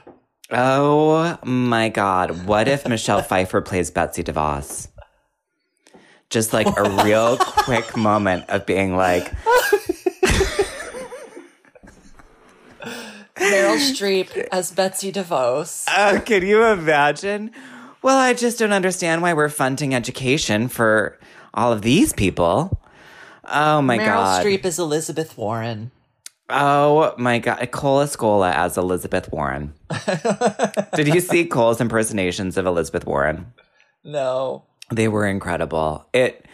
Oh 0.51 1.39
my 1.45 1.89
God. 1.89 2.47
What 2.47 2.69
if 2.69 2.87
Michelle 2.87 3.23
Pfeiffer 3.23 3.61
plays 3.61 3.91
Betsy 3.91 4.23
DeVos? 4.23 4.89
Just 6.33 6.55
like 6.55 6.67
a 6.79 7.05
real 7.05 7.37
quick 7.41 7.95
moment 7.95 8.49
of 8.49 8.65
being 8.65 8.97
like, 8.97 9.31
Meryl 13.37 13.77
Streep 13.77 14.49
as 14.51 14.71
Betsy 14.73 15.13
DeVos. 15.13 15.85
oh, 15.95 16.23
can 16.25 16.47
you 16.47 16.65
imagine? 16.65 17.51
Well, 18.01 18.17
I 18.17 18.33
just 18.33 18.59
don't 18.59 18.73
understand 18.73 19.21
why 19.21 19.35
we're 19.35 19.51
funding 19.51 19.95
education 19.95 20.69
for 20.69 21.19
all 21.53 21.71
of 21.71 21.83
these 21.83 22.15
people. 22.15 22.81
Oh 23.45 23.83
my 23.83 23.99
Meryl 23.99 24.07
God. 24.07 24.45
Meryl 24.45 24.59
Streep 24.59 24.65
as 24.65 24.79
Elizabeth 24.79 25.37
Warren. 25.37 25.91
Oh 26.49 27.15
my 27.19 27.41
god, 27.41 27.71
Cole 27.73 28.01
Escola 28.01 28.55
as 28.55 28.79
Elizabeth 28.79 29.31
Warren. 29.31 29.75
Did 30.95 31.09
you 31.09 31.21
see 31.21 31.45
Cole's 31.45 31.81
impersonations 31.81 32.57
of 32.57 32.65
Elizabeth 32.65 33.07
Warren? 33.07 33.53
No. 34.03 34.65
They 34.95 35.09
were 35.09 35.27
incredible. 35.27 36.07
It 36.13 36.47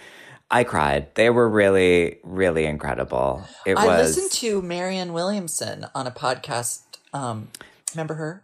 I 0.50 0.64
cried. 0.64 1.14
They 1.14 1.28
were 1.28 1.48
really, 1.48 2.18
really 2.22 2.64
incredible. 2.64 3.44
It 3.66 3.74
was 3.74 3.84
I 3.84 3.86
was 3.86 4.16
listened 4.16 4.32
to 4.40 4.62
Marianne 4.62 5.12
Williamson 5.12 5.86
on 5.94 6.06
a 6.06 6.10
podcast. 6.10 6.80
Um, 7.12 7.48
remember 7.94 8.14
her? 8.14 8.42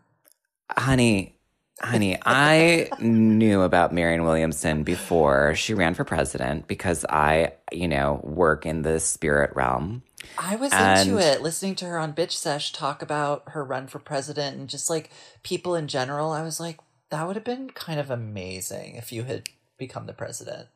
honey, 0.76 1.36
honey, 1.80 2.18
I 2.24 2.88
knew 3.00 3.62
about 3.62 3.92
Marianne 3.92 4.24
Williamson 4.24 4.82
before 4.82 5.54
she 5.54 5.74
ran 5.74 5.94
for 5.94 6.04
president 6.04 6.66
because 6.66 7.04
I, 7.08 7.52
you 7.72 7.88
know, 7.88 8.20
work 8.24 8.66
in 8.66 8.82
the 8.82 9.00
spirit 9.00 9.54
realm. 9.54 10.02
I 10.38 10.56
was 10.56 10.72
And- 10.72 11.08
into 11.08 11.24
it, 11.24 11.42
listening 11.42 11.74
to 11.76 11.84
her 11.86 11.98
on 11.98 12.12
Bitch 12.14 12.32
Sesh 12.32 12.72
talk 12.72 13.02
about 13.02 13.42
her 13.48 13.64
run 13.64 13.86
for 13.86 13.98
president 13.98 14.56
and 14.56 14.68
just 14.68 14.88
like 14.88 15.10
people 15.42 15.74
in 15.74 15.86
general. 15.86 16.32
I 16.32 16.42
was 16.42 16.58
like, 16.58 16.78
that 17.10 17.26
would 17.26 17.36
have 17.36 17.44
been 17.44 17.70
kind 17.70 18.00
of 18.00 18.10
amazing 18.10 18.96
if 18.96 19.12
you 19.12 19.24
had 19.24 19.44
become 19.78 20.06
the 20.06 20.12
president. 20.12 20.68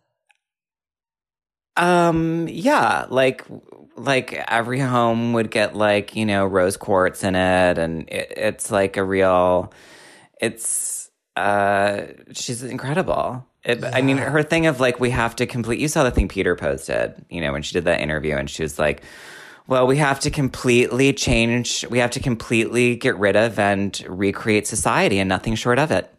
Um, 1.77 2.49
yeah, 2.49 3.07
like 3.09 3.45
like 3.97 4.33
every 4.49 4.81
home 4.81 5.33
would 5.33 5.51
get 5.51 5.77
like, 5.77 6.17
you 6.17 6.27
know, 6.27 6.45
rose 6.47 6.77
quartz 6.77 7.23
in 7.25 7.35
it 7.37 7.79
and 7.79 8.09
it, 8.09 8.33
it's 8.37 8.71
like 8.71 8.97
a 8.97 9.05
real 9.05 9.73
it's 10.41 11.11
uh 11.37 12.03
she's 12.33 12.63
incredible. 12.65 13.47
It, 13.65 13.85
I 13.85 14.03
mean, 14.03 14.19
her 14.19 14.43
thing 14.43 14.67
of 14.67 14.81
like 14.81 14.99
we 15.01 15.11
have 15.11 15.37
to 15.37 15.47
complete 15.47 15.79
you 15.81 15.89
saw 15.89 16.05
the 16.05 16.11
thing 16.11 16.29
Peter 16.29 16.57
posted, 16.57 17.15
you 17.31 17.41
know, 17.41 17.53
when 17.53 17.63
she 17.63 17.73
did 17.75 17.85
that 17.85 18.01
interview 18.01 18.37
and 18.37 18.51
she 18.51 18.63
was 18.63 18.79
like 18.79 19.03
Well, 19.69 19.87
we 19.87 19.99
have 19.99 20.21
to 20.21 20.31
completely 20.31 21.13
change. 21.13 21.85
We 21.91 21.99
have 21.99 22.11
to 22.13 22.21
completely 22.21 22.97
get 22.97 23.17
rid 23.19 23.37
of 23.37 23.59
and 23.59 24.03
recreate 24.09 24.67
society, 24.67 25.19
and 25.19 25.29
nothing 25.29 25.55
short 25.57 25.79
of 25.79 25.91
it. 25.93 26.13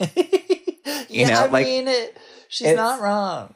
yeah, 1.28 1.28
know, 1.28 1.40
I 1.40 1.46
like, 1.46 1.66
mean, 1.66 1.88
it, 1.88 2.16
she's 2.48 2.74
not 2.74 3.00
wrong. 3.00 3.54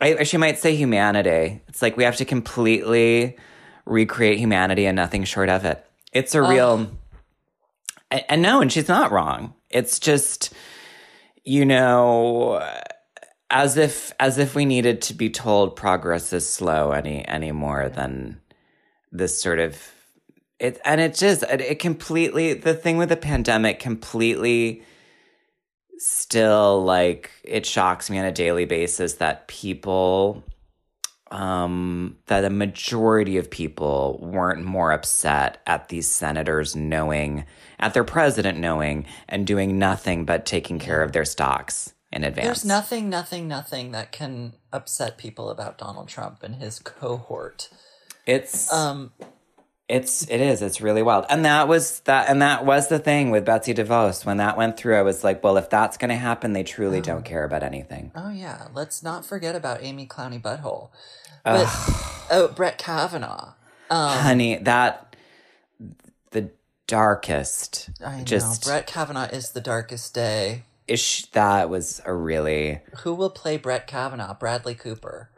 I, 0.00 0.22
she 0.24 0.36
might 0.36 0.58
say 0.58 0.76
humanity. 0.76 1.60
It's 1.68 1.82
like 1.82 1.96
we 1.96 2.04
have 2.04 2.16
to 2.16 2.24
completely 2.24 3.36
recreate 3.84 4.38
humanity 4.38 4.86
and 4.86 4.96
nothing 4.96 5.24
short 5.24 5.48
of 5.48 5.64
it. 5.64 5.84
It's 6.12 6.34
a 6.34 6.42
real. 6.42 6.90
And, 8.10 8.24
and 8.28 8.42
no, 8.42 8.60
and 8.60 8.72
she's 8.72 8.88
not 8.88 9.10
wrong. 9.10 9.54
It's 9.70 9.98
just, 9.98 10.52
you 11.44 11.64
know, 11.64 12.62
as 13.50 13.76
if 13.76 14.12
as 14.20 14.38
if 14.38 14.54
we 14.54 14.64
needed 14.64 15.02
to 15.02 15.14
be 15.14 15.30
told 15.30 15.76
progress 15.76 16.32
is 16.32 16.48
slow 16.48 16.92
any 16.92 17.26
any 17.26 17.52
more 17.52 17.88
than 17.88 18.40
this 19.10 19.40
sort 19.40 19.58
of 19.58 19.76
it. 20.58 20.80
And 20.84 21.00
it 21.00 21.14
just 21.14 21.42
it, 21.44 21.60
it 21.60 21.78
completely 21.78 22.54
the 22.54 22.74
thing 22.74 22.98
with 22.98 23.08
the 23.08 23.16
pandemic 23.16 23.80
completely 23.80 24.82
still 25.98 26.84
like 26.84 27.30
it 27.44 27.66
shocks 27.66 28.08
me 28.08 28.18
on 28.18 28.24
a 28.24 28.32
daily 28.32 28.64
basis 28.64 29.14
that 29.14 29.48
people 29.48 30.44
um 31.30 32.16
that 32.26 32.44
a 32.44 32.50
majority 32.50 33.36
of 33.36 33.50
people 33.50 34.18
weren't 34.22 34.64
more 34.64 34.92
upset 34.92 35.60
at 35.66 35.88
these 35.88 36.08
senators 36.10 36.74
knowing 36.74 37.44
at 37.78 37.92
their 37.92 38.04
president 38.04 38.58
knowing 38.58 39.04
and 39.28 39.46
doing 39.46 39.78
nothing 39.78 40.24
but 40.24 40.46
taking 40.46 40.78
care 40.78 41.02
of 41.02 41.12
their 41.12 41.24
stocks 41.26 41.92
in 42.12 42.24
advance 42.24 42.46
There's 42.46 42.64
nothing, 42.64 43.10
nothing, 43.10 43.48
nothing 43.48 43.92
that 43.92 44.12
can 44.12 44.54
upset 44.72 45.18
people 45.18 45.50
about 45.50 45.78
Donald 45.78 46.08
Trump 46.08 46.42
and 46.42 46.56
his 46.56 46.78
cohort. 46.78 47.68
it's 48.26 48.72
Um, 48.72 49.12
It's 49.88 50.28
it 50.28 50.40
is. 50.40 50.60
It's 50.60 50.82
really 50.82 51.02
wild. 51.02 51.24
And 51.30 51.44
that 51.46 51.66
was 51.66 52.00
that 52.00 52.28
and 52.28 52.42
that 52.42 52.66
was 52.66 52.88
the 52.88 52.98
thing 52.98 53.30
with 53.30 53.46
Betsy 53.46 53.72
DeVos. 53.72 54.26
When 54.26 54.36
that 54.36 54.56
went 54.56 54.76
through, 54.76 54.96
I 54.96 55.02
was 55.02 55.24
like, 55.24 55.42
well, 55.42 55.56
if 55.56 55.70
that's 55.70 55.96
gonna 55.96 56.16
happen, 56.16 56.52
they 56.52 56.62
truly 56.62 57.00
don't 57.00 57.24
care 57.24 57.44
about 57.44 57.62
anything. 57.62 58.12
oh 58.14 58.30
yeah, 58.30 58.68
let's 58.74 59.02
not 59.02 59.24
forget 59.24 59.56
about 59.56 59.82
Amy 59.82 60.06
Clowney 60.06 60.40
Butthole. 60.40 60.90
But 61.42 61.66
oh, 62.30 62.52
Brett 62.54 62.76
Kavanaugh. 62.76 63.54
Um, 63.90 64.18
Honey, 64.18 64.56
that 64.56 65.16
the 66.32 66.50
darkest 66.86 67.88
I 68.04 68.18
know 68.18 68.24
just 68.24 68.64
Brett 68.64 68.86
Kavanaugh 68.86 69.28
is 69.32 69.52
the 69.52 69.62
darkest 69.62 70.12
day. 70.14 70.64
ish 70.86 71.24
that 71.30 71.70
was 71.70 72.02
a 72.04 72.12
really 72.12 72.80
Who 72.98 73.14
will 73.14 73.30
play 73.30 73.56
Brett 73.56 73.86
Kavanaugh? 73.86 74.34
Bradley 74.34 74.74
Cooper. 74.74 75.30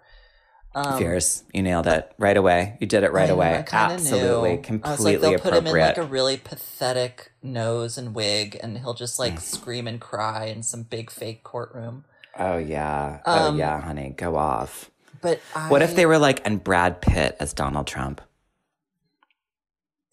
Um, 0.73 0.99
fierce. 0.99 1.43
You 1.53 1.63
nailed 1.65 1.89
it 1.89 2.13
right 2.17 2.37
away. 2.37 2.77
You 2.81 2.87
did 2.87 3.03
it 3.03 3.13
right 3.13 3.29
I 3.29 3.33
away. 3.33 3.65
Absolutely, 3.73 4.57
knew. 4.57 4.63
completely 4.63 4.89
I 4.89 4.93
was 4.93 5.05
like, 5.05 5.21
they'll 5.21 5.39
put 5.41 5.55
him 5.55 5.67
in 5.67 5.73
like 5.81 5.97
a 5.97 6.03
really 6.05 6.37
pathetic 6.37 7.33
nose 7.43 7.99
and 7.99 8.15
wig, 8.15 8.57
and 8.63 8.79
he'll 8.79 8.95
just 8.95 9.19
like 9.19 9.35
Mm. 9.35 9.41
scream 9.41 9.87
and 9.89 10.01
cry 10.01 10.45
in 10.45 10.63
some 10.63 10.85
big 10.85 11.11
fake 11.11 11.43
courtroom. 11.43 12.05
oh 12.39 12.59
yeah. 12.59 13.19
oh 13.27 13.49
Um, 13.49 13.59
yeah, 13.59 13.81
honey. 13.81 14.11
Go 14.17 14.37
off. 14.37 14.91
But 15.21 15.41
I, 15.57 15.69
What 15.69 15.83
if 15.83 15.97
they 15.97 16.07
were 16.07 16.19
like 16.19 16.41
and 16.47 16.63
Brad 16.63 17.01
Pitt 17.03 17.37
as 17.41 17.53
Donald 17.53 17.87
Trump? 17.89 18.21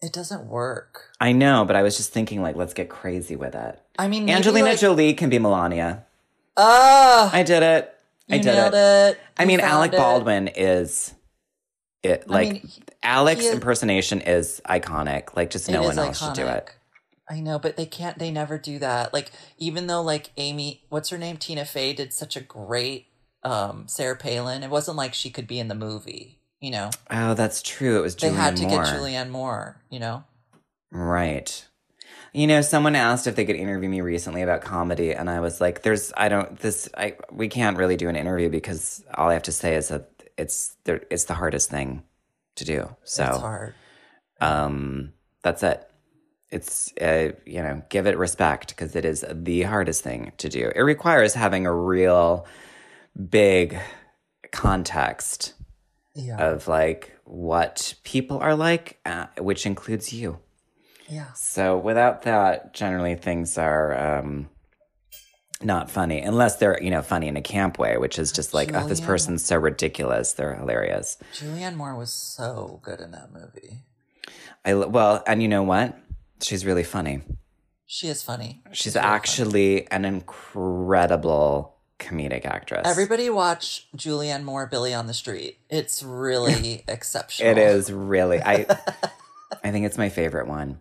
It 0.02 0.12
doesn't 0.12 0.46
work. 0.46 1.10
I 1.20 1.32
know, 1.32 1.64
but 1.64 1.74
I 1.76 1.82
was 1.82 1.96
just 1.96 2.12
thinking 2.12 2.42
like 2.42 2.56
let's 2.56 2.74
get 2.74 2.88
crazy 2.88 3.36
with 3.36 3.54
it. 3.54 3.80
I 3.98 4.08
mean, 4.08 4.28
Angelina 4.30 4.70
like, 4.70 4.78
Jolie 4.78 5.14
can 5.14 5.28
be 5.30 5.38
Melania. 5.38 6.04
Ah, 6.56 7.30
I 7.32 7.42
did 7.42 7.62
it. 7.62 7.94
I 8.30 8.38
did 8.38 8.46
it. 8.46 8.74
it. 8.74 9.20
I 9.36 9.44
mean, 9.44 9.60
Alec 9.60 9.92
it. 9.92 9.96
Baldwin 9.96 10.48
is 10.48 11.14
it 12.02 12.24
I 12.28 12.32
like 12.32 12.48
mean, 12.52 12.62
he- 12.62 12.82
Alex 13.02 13.40
he 13.42 13.46
is- 13.48 13.54
impersonation 13.54 14.20
is 14.20 14.60
iconic. 14.68 15.34
Like 15.36 15.50
just 15.50 15.68
no 15.70 15.82
one 15.82 15.98
else 15.98 16.18
should 16.22 16.34
do 16.34 16.46
it. 16.46 16.70
I 17.30 17.40
know, 17.40 17.58
but 17.58 17.76
they 17.76 17.84
can't. 17.86 18.18
They 18.18 18.30
never 18.30 18.56
do 18.56 18.78
that. 18.78 19.12
Like 19.12 19.30
even 19.58 19.86
though 19.86 20.02
like 20.02 20.30
Amy, 20.38 20.84
what's 20.88 21.10
her 21.10 21.18
name, 21.18 21.36
Tina 21.36 21.64
Fey 21.64 21.92
did 21.92 22.12
such 22.12 22.36
a 22.36 22.40
great 22.40 23.06
um 23.44 23.86
Sarah 23.86 24.16
Palin. 24.16 24.62
It 24.62 24.70
wasn't 24.70 24.96
like 24.96 25.14
she 25.14 25.30
could 25.30 25.46
be 25.46 25.58
in 25.58 25.68
the 25.68 25.74
movie. 25.74 26.40
You 26.60 26.70
know, 26.72 26.90
Oh, 27.10 27.34
that's 27.34 27.62
true. 27.62 27.98
It 27.98 28.02
was 28.02 28.16
they 28.16 28.30
Julianne 28.30 28.34
had 28.34 28.56
to 28.56 28.66
Moore. 28.66 28.82
get 28.84 28.94
Julianne 28.94 29.28
Moore. 29.30 29.82
You 29.90 30.00
know, 30.00 30.24
Right. 30.90 31.64
You 32.38 32.46
know, 32.46 32.60
someone 32.60 32.94
asked 32.94 33.26
if 33.26 33.34
they 33.34 33.44
could 33.44 33.56
interview 33.56 33.88
me 33.88 34.00
recently 34.00 34.42
about 34.42 34.60
comedy, 34.60 35.12
and 35.12 35.28
I 35.28 35.40
was 35.40 35.60
like, 35.60 35.82
"There's, 35.82 36.12
I 36.16 36.28
don't, 36.28 36.56
this, 36.60 36.88
I, 36.96 37.16
we 37.32 37.48
can't 37.48 37.76
really 37.76 37.96
do 37.96 38.08
an 38.08 38.14
interview 38.14 38.48
because 38.48 39.02
all 39.12 39.28
I 39.28 39.32
have 39.34 39.42
to 39.44 39.52
say 39.52 39.74
is 39.74 39.88
that 39.88 40.08
it's, 40.36 40.76
there, 40.84 41.02
it's 41.10 41.24
the 41.24 41.34
hardest 41.34 41.68
thing 41.68 42.04
to 42.54 42.64
do. 42.64 42.94
So, 43.02 43.24
it's 43.24 43.38
hard. 43.38 43.74
um 44.40 45.12
that's 45.42 45.62
it 45.62 45.90
it's 46.50 46.92
uh, 47.00 47.30
you 47.44 47.62
know 47.62 47.82
give 47.88 48.06
it 48.06 48.16
respect 48.16 48.68
because 48.68 48.94
it 48.94 49.04
is 49.04 49.24
the 49.30 49.62
hardest 49.62 50.04
thing 50.04 50.32
to 50.38 50.48
do 50.48 50.70
it 50.74 50.80
requires 50.80 51.34
having 51.34 51.66
a 51.66 51.74
real 51.74 52.46
big 53.28 53.76
context 54.52 55.54
Yeah, 56.14 56.36
of 56.52 56.68
like 56.68 57.16
what 57.24 57.94
people 58.04 58.38
are 58.38 58.54
like 58.54 58.98
uh, 59.04 59.26
which 59.38 59.66
includes 59.66 60.12
you 60.12 60.38
yeah. 61.08 61.32
so 61.34 61.76
without 61.76 62.22
that 62.22 62.74
generally 62.74 63.14
things 63.14 63.56
are 63.58 64.18
um 64.18 64.48
not 65.60 65.90
funny 65.90 66.20
unless 66.20 66.56
they're 66.56 66.80
you 66.82 66.90
know 66.90 67.02
funny 67.02 67.26
in 67.26 67.36
a 67.36 67.42
camp 67.42 67.78
way 67.78 67.96
which 67.98 68.18
is 68.18 68.30
just 68.30 68.54
like 68.54 68.72
oh 68.74 68.86
this 68.86 69.00
person's 69.00 69.44
so 69.44 69.56
ridiculous 69.56 70.34
they're 70.34 70.54
hilarious 70.54 71.16
Julianne 71.34 71.74
Moore 71.74 71.96
was 71.96 72.12
so 72.12 72.80
good 72.84 73.00
in 73.00 73.10
that 73.10 73.32
movie. 73.32 73.78
i 74.64 74.72
well 74.74 75.22
and 75.26 75.42
you 75.42 75.48
know 75.48 75.64
what 75.64 75.98
she's 76.40 76.64
really 76.64 76.84
funny 76.84 77.22
She 77.86 78.08
is 78.08 78.22
funny. 78.22 78.62
She's 78.72 78.94
really 78.94 79.02
funny. 79.02 79.14
actually 79.16 79.90
an 79.90 80.04
incredible 80.04 81.74
comedic 81.98 82.44
actress. 82.44 82.82
Everybody 82.84 83.28
watch 83.30 83.88
Julianne 83.96 84.44
Moore, 84.44 84.66
Billy 84.66 84.94
on 84.94 85.06
the 85.06 85.14
Street. 85.14 85.58
It's 85.68 86.02
really 86.02 86.84
exceptional. 86.88 87.50
It 87.50 87.58
is 87.58 87.90
really 87.90 88.40
I 88.40 88.66
I 89.64 89.70
think 89.72 89.86
it's 89.86 89.98
my 89.98 90.08
favorite 90.10 90.46
one. 90.46 90.80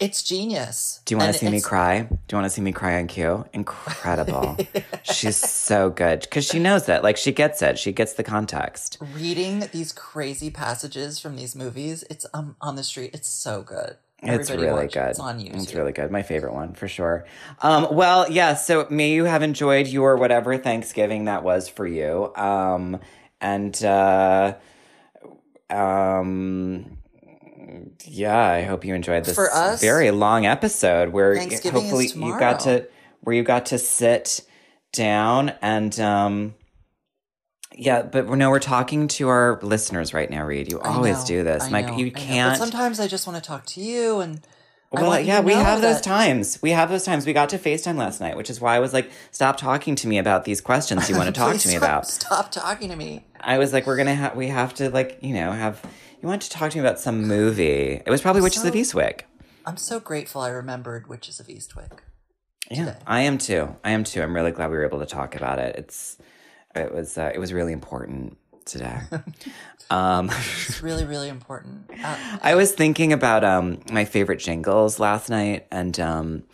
It's 0.00 0.22
genius. 0.22 1.02
Do 1.04 1.14
you 1.14 1.18
want 1.18 1.34
to 1.34 1.38
see 1.38 1.50
me 1.50 1.60
cry? 1.60 2.00
Do 2.00 2.16
you 2.30 2.38
want 2.38 2.46
to 2.46 2.50
see 2.50 2.62
me 2.62 2.72
cry 2.72 2.96
on 2.96 3.06
cue? 3.06 3.44
Incredible. 3.52 4.56
She's 5.02 5.36
so 5.36 5.90
good 5.90 6.30
cuz 6.30 6.46
she 6.46 6.58
knows 6.58 6.88
it. 6.88 7.02
Like 7.02 7.18
she 7.18 7.32
gets 7.32 7.60
it. 7.60 7.78
She 7.78 7.92
gets 7.92 8.14
the 8.14 8.24
context. 8.24 8.96
reading 9.14 9.68
these 9.72 9.92
crazy 9.92 10.50
passages 10.50 11.18
from 11.18 11.36
these 11.36 11.54
movies, 11.54 12.02
it's 12.08 12.24
um 12.32 12.56
on 12.62 12.76
the 12.76 12.82
street. 12.82 13.10
It's 13.12 13.28
so 13.28 13.60
good. 13.60 13.96
It's 14.22 14.50
Everybody 14.50 14.68
really 14.68 14.82
watch 14.84 14.94
good. 14.94 15.08
It's 15.10 15.18
on 15.18 15.38
YouTube. 15.38 15.62
It's 15.62 15.74
really 15.74 15.92
good. 15.92 16.10
My 16.10 16.22
favorite 16.22 16.54
one 16.54 16.72
for 16.74 16.88
sure. 16.88 17.26
Um, 17.60 17.88
well, 17.90 18.30
yeah. 18.30 18.54
So 18.54 18.86
may 18.90 19.12
you 19.12 19.24
have 19.24 19.42
enjoyed 19.42 19.86
your 19.86 20.16
whatever 20.16 20.56
Thanksgiving 20.56 21.24
that 21.26 21.42
was 21.42 21.68
for 21.68 21.86
you. 21.86 22.34
Um, 22.36 23.00
and 23.40 23.82
uh, 23.82 24.54
um, 25.70 26.98
yeah, 28.04 28.38
I 28.38 28.62
hope 28.62 28.84
you 28.84 28.94
enjoyed 28.94 29.24
this 29.24 29.34
For 29.34 29.52
us, 29.52 29.80
very 29.80 30.10
long 30.10 30.46
episode 30.46 31.10
where 31.10 31.38
hopefully 31.38 32.08
you 32.08 32.38
got 32.38 32.60
to 32.60 32.86
where 33.20 33.34
you 33.34 33.42
got 33.42 33.66
to 33.66 33.78
sit 33.78 34.40
down 34.92 35.52
and 35.62 35.98
um. 36.00 36.54
Yeah, 37.72 38.02
but 38.02 38.28
no, 38.28 38.50
we're 38.50 38.58
talking 38.58 39.08
to 39.08 39.28
our 39.28 39.58
listeners 39.62 40.12
right 40.12 40.28
now, 40.28 40.44
Reed. 40.44 40.70
You 40.70 40.80
always 40.80 41.20
know, 41.20 41.26
do 41.26 41.44
this. 41.44 41.62
I 41.62 41.68
Like 41.68 41.86
know, 41.86 41.96
you 41.96 42.06
I 42.06 42.08
know. 42.08 42.14
But 42.14 42.20
can't 42.20 42.58
sometimes 42.58 43.00
I 43.00 43.06
just 43.06 43.26
want 43.26 43.42
to 43.42 43.46
talk 43.46 43.64
to 43.66 43.80
you, 43.80 44.20
and 44.20 44.40
well, 44.92 45.20
yeah, 45.20 45.40
we 45.40 45.52
have 45.52 45.80
those 45.80 46.00
times. 46.00 46.60
We 46.62 46.70
have 46.70 46.90
those 46.90 47.04
times. 47.04 47.24
We 47.24 47.32
got 47.32 47.50
to 47.50 47.58
FaceTime 47.58 47.96
last 47.96 48.20
night, 48.20 48.36
which 48.36 48.50
is 48.50 48.60
why 48.60 48.74
I 48.74 48.80
was 48.80 48.92
like, 48.92 49.10
stop 49.30 49.56
talking 49.56 49.94
to 49.96 50.08
me 50.08 50.18
about 50.18 50.44
these 50.44 50.60
questions 50.60 51.08
you 51.08 51.16
want 51.16 51.28
to 51.28 51.32
talk 51.40 51.56
to 51.56 51.68
me 51.68 51.76
stop- 51.76 51.82
about. 51.82 52.06
Stop 52.08 52.50
talking 52.50 52.88
to 52.90 52.96
me. 52.96 53.24
I 53.40 53.58
was 53.58 53.72
like, 53.72 53.86
we're 53.86 53.96
going 53.96 54.08
to 54.08 54.14
have, 54.14 54.34
we 54.34 54.48
have 54.48 54.74
to, 54.74 54.90
like, 54.90 55.18
you 55.22 55.34
know, 55.34 55.52
have, 55.52 55.80
you 56.20 56.28
want 56.28 56.42
to 56.42 56.50
talk 56.50 56.70
to 56.70 56.78
me 56.78 56.80
about 56.86 57.00
some 57.00 57.26
movie. 57.26 58.02
It 58.04 58.10
was 58.10 58.20
probably 58.20 58.42
Witches 58.42 58.64
of 58.64 58.74
Eastwick. 58.74 59.22
I'm 59.66 59.76
so 59.76 60.00
grateful 60.00 60.40
I 60.40 60.48
remembered 60.50 61.06
Witches 61.06 61.40
of 61.40 61.46
Eastwick. 61.46 62.00
Yeah. 62.70 62.96
I 63.06 63.22
am 63.22 63.38
too. 63.38 63.76
I 63.82 63.90
am 63.90 64.04
too. 64.04 64.22
I'm 64.22 64.34
really 64.34 64.52
glad 64.52 64.70
we 64.70 64.76
were 64.76 64.86
able 64.86 65.00
to 65.00 65.06
talk 65.06 65.34
about 65.34 65.58
it. 65.58 65.76
It's, 65.76 66.18
it 66.74 66.94
was, 66.94 67.18
uh, 67.18 67.30
it 67.34 67.38
was 67.38 67.52
really 67.52 67.72
important 67.72 68.36
today. 68.64 68.98
um, 69.90 70.30
It's 70.66 70.82
really, 70.82 71.04
really 71.04 71.28
important. 71.28 71.90
Uh, 72.02 72.38
I 72.42 72.54
was 72.54 72.72
thinking 72.72 73.12
about 73.12 73.44
um 73.44 73.80
my 73.90 74.04
favorite 74.04 74.38
jingles 74.38 74.98
last 75.00 75.28
night, 75.30 75.66
and 75.70 75.98
um 75.98 76.44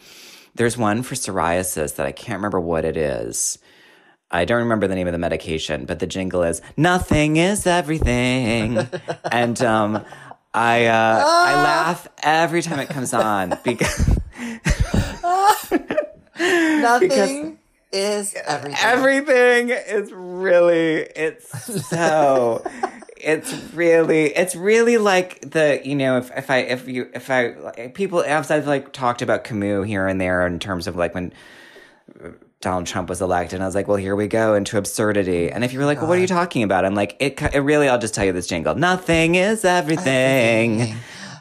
there's 0.54 0.78
one 0.78 1.02
for 1.02 1.14
psoriasis 1.14 1.96
that 1.96 2.06
I 2.06 2.12
can't 2.12 2.38
remember 2.38 2.60
what 2.60 2.84
it 2.84 2.96
is. 2.96 3.58
I 4.30 4.44
don't 4.44 4.58
remember 4.58 4.88
the 4.88 4.94
name 4.94 5.06
of 5.06 5.12
the 5.12 5.18
medication, 5.18 5.84
but 5.84 5.98
the 5.98 6.06
jingle 6.06 6.42
is 6.42 6.60
"Nothing 6.76 7.36
is 7.36 7.66
everything," 7.66 8.78
and 9.30 9.60
um 9.62 10.04
I 10.56 10.86
uh, 10.86 11.24
I 11.26 11.62
laugh 11.62 12.08
every 12.22 12.62
time 12.62 12.80
it 12.80 12.88
comes 12.88 13.12
on 13.12 13.58
because 13.64 14.18
nothing 16.38 17.58
is 17.92 18.34
everything. 18.46 18.78
everything 18.82 19.68
is 19.68 20.10
really 20.12 21.06
it's 21.14 21.88
so 21.88 22.64
it's 23.18 23.52
really 23.74 24.34
it's 24.34 24.56
really 24.56 24.96
like 24.96 25.42
the 25.42 25.80
you 25.84 25.94
know 25.94 26.16
if, 26.16 26.30
if 26.36 26.50
I 26.50 26.58
if 26.58 26.88
you 26.88 27.10
if 27.14 27.30
I 27.30 27.48
like, 27.48 27.94
people 27.94 28.20
I've 28.20 28.50
I've, 28.50 28.66
like 28.66 28.92
talked 28.92 29.20
about 29.20 29.44
Camus 29.44 29.86
here 29.86 30.06
and 30.06 30.18
there 30.20 30.46
in 30.46 30.58
terms 30.58 30.86
of 30.86 30.96
like 30.96 31.14
when 31.14 31.34
Donald 32.60 32.86
Trump 32.86 33.08
was 33.08 33.20
elected 33.20 33.54
and 33.56 33.62
I 33.62 33.66
was 33.66 33.74
like 33.74 33.86
well 33.88 33.96
here 33.98 34.16
we 34.16 34.28
go 34.28 34.54
into 34.54 34.78
absurdity 34.78 35.50
and 35.50 35.62
if 35.64 35.72
you 35.72 35.78
were 35.78 35.84
like 35.84 35.98
well 35.98 36.08
what 36.08 36.18
are 36.18 36.20
you 36.20 36.26
talking 36.26 36.62
about 36.62 36.84
I'm 36.84 36.94
like 36.94 37.16
it, 37.20 37.40
it 37.54 37.60
really 37.60 37.88
I'll 37.88 37.98
just 37.98 38.14
tell 38.14 38.24
you 38.24 38.32
this 38.32 38.46
jingle 38.46 38.74
nothing 38.74 39.34
is 39.34 39.64
everything. 39.64 40.80
Everything. 40.80 40.98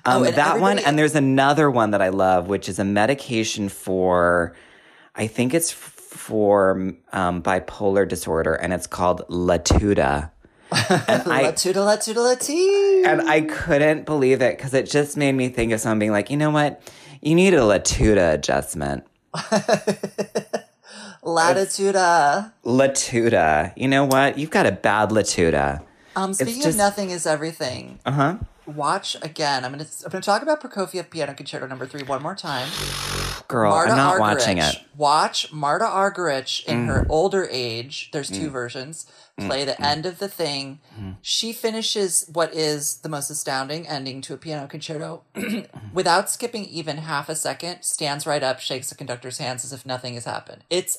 Um, 0.07 0.21
Oh, 0.21 0.23
that 0.29 0.59
one, 0.61 0.77
and 0.77 0.99
there's 0.99 1.15
another 1.15 1.71
one 1.71 1.89
that 1.89 2.01
I 2.01 2.09
love, 2.09 2.47
which 2.47 2.69
is 2.69 2.77
a 2.77 2.83
medication 2.83 3.69
for, 3.69 4.55
I 5.15 5.25
think 5.25 5.55
it's 5.55 5.71
for 5.71 6.93
um, 7.11 7.41
bipolar 7.41 8.07
disorder, 8.07 8.53
and 8.53 8.71
it's 8.71 8.85
called 8.85 9.27
Latuda. 9.29 10.29
And 10.71 11.23
I 11.31 11.43
Latuda, 11.45 11.75
latuda, 11.75 12.35
lati. 12.35 13.05
and 13.05 13.21
I 13.27 13.41
couldn't 13.41 14.05
believe 14.05 14.41
it 14.43 14.57
because 14.57 14.75
it 14.75 14.87
just 14.89 15.17
made 15.17 15.31
me 15.33 15.49
think 15.49 15.71
of 15.71 15.79
someone 15.79 15.97
being 15.99 16.11
like, 16.11 16.29
you 16.29 16.37
know 16.37 16.51
what, 16.51 16.81
you 17.21 17.33
need 17.33 17.53
a 17.55 17.61
Latuda 17.61 18.33
adjustment. 18.35 19.05
Latituda. 21.25 22.51
Latuda, 22.63 23.73
you 23.75 23.87
know 23.87 24.05
what? 24.05 24.37
You've 24.37 24.51
got 24.51 24.65
a 24.65 24.71
bad 24.71 25.09
Latuda. 25.09 25.83
Um, 26.15 26.33
speaking 26.33 26.55
just- 26.61 26.67
of 26.69 26.77
nothing 26.77 27.09
is 27.09 27.25
everything. 27.25 27.99
Uh 28.05 28.11
huh. 28.11 28.37
Watch 28.67 29.15
again. 29.21 29.63
I'm 29.63 29.71
gonna 29.71 29.85
I'm 30.05 30.11
gonna 30.11 30.23
talk 30.23 30.41
about 30.41 30.59
Prokofiev 30.59 31.11
Piano 31.11 31.35
Concerto 31.35 31.67
Number 31.67 31.85
Three 31.85 32.01
one 32.01 32.23
more 32.23 32.33
time. 32.33 32.67
Girl, 33.47 33.69
Martha 33.69 33.91
I'm 33.91 33.97
not 33.97 34.15
Argerich. 34.15 34.19
watching 34.19 34.57
it. 34.57 34.63
Mm. 34.63 34.83
Watch 34.97 35.53
Martha 35.53 35.85
Argerich 35.85 36.65
in 36.65 36.87
her 36.87 37.05
older 37.07 37.47
age. 37.51 38.09
There's 38.11 38.27
two 38.27 38.49
versions. 38.49 39.05
Mm. 39.39 39.45
Play 39.45 39.65
the 39.65 39.79
end 39.79 40.07
of 40.07 40.17
the 40.17 40.27
thing. 40.27 40.79
She 41.21 41.53
finishes 41.53 42.27
what 42.33 42.55
is 42.55 42.95
the 43.01 43.09
most 43.09 43.29
astounding 43.29 43.87
ending 43.87 44.21
to 44.21 44.33
a 44.33 44.37
piano 44.37 44.65
concerto 44.65 45.21
without 45.93 46.31
skipping 46.31 46.65
even 46.65 46.97
half 46.97 47.29
a 47.29 47.35
second. 47.35 47.83
Stands 47.83 48.25
right 48.25 48.41
up, 48.41 48.59
shakes 48.59 48.89
the 48.89 48.95
conductor's 48.95 49.37
hands 49.37 49.63
as 49.63 49.73
if 49.73 49.85
nothing 49.85 50.15
has 50.15 50.25
happened. 50.25 50.63
It's 50.71 50.97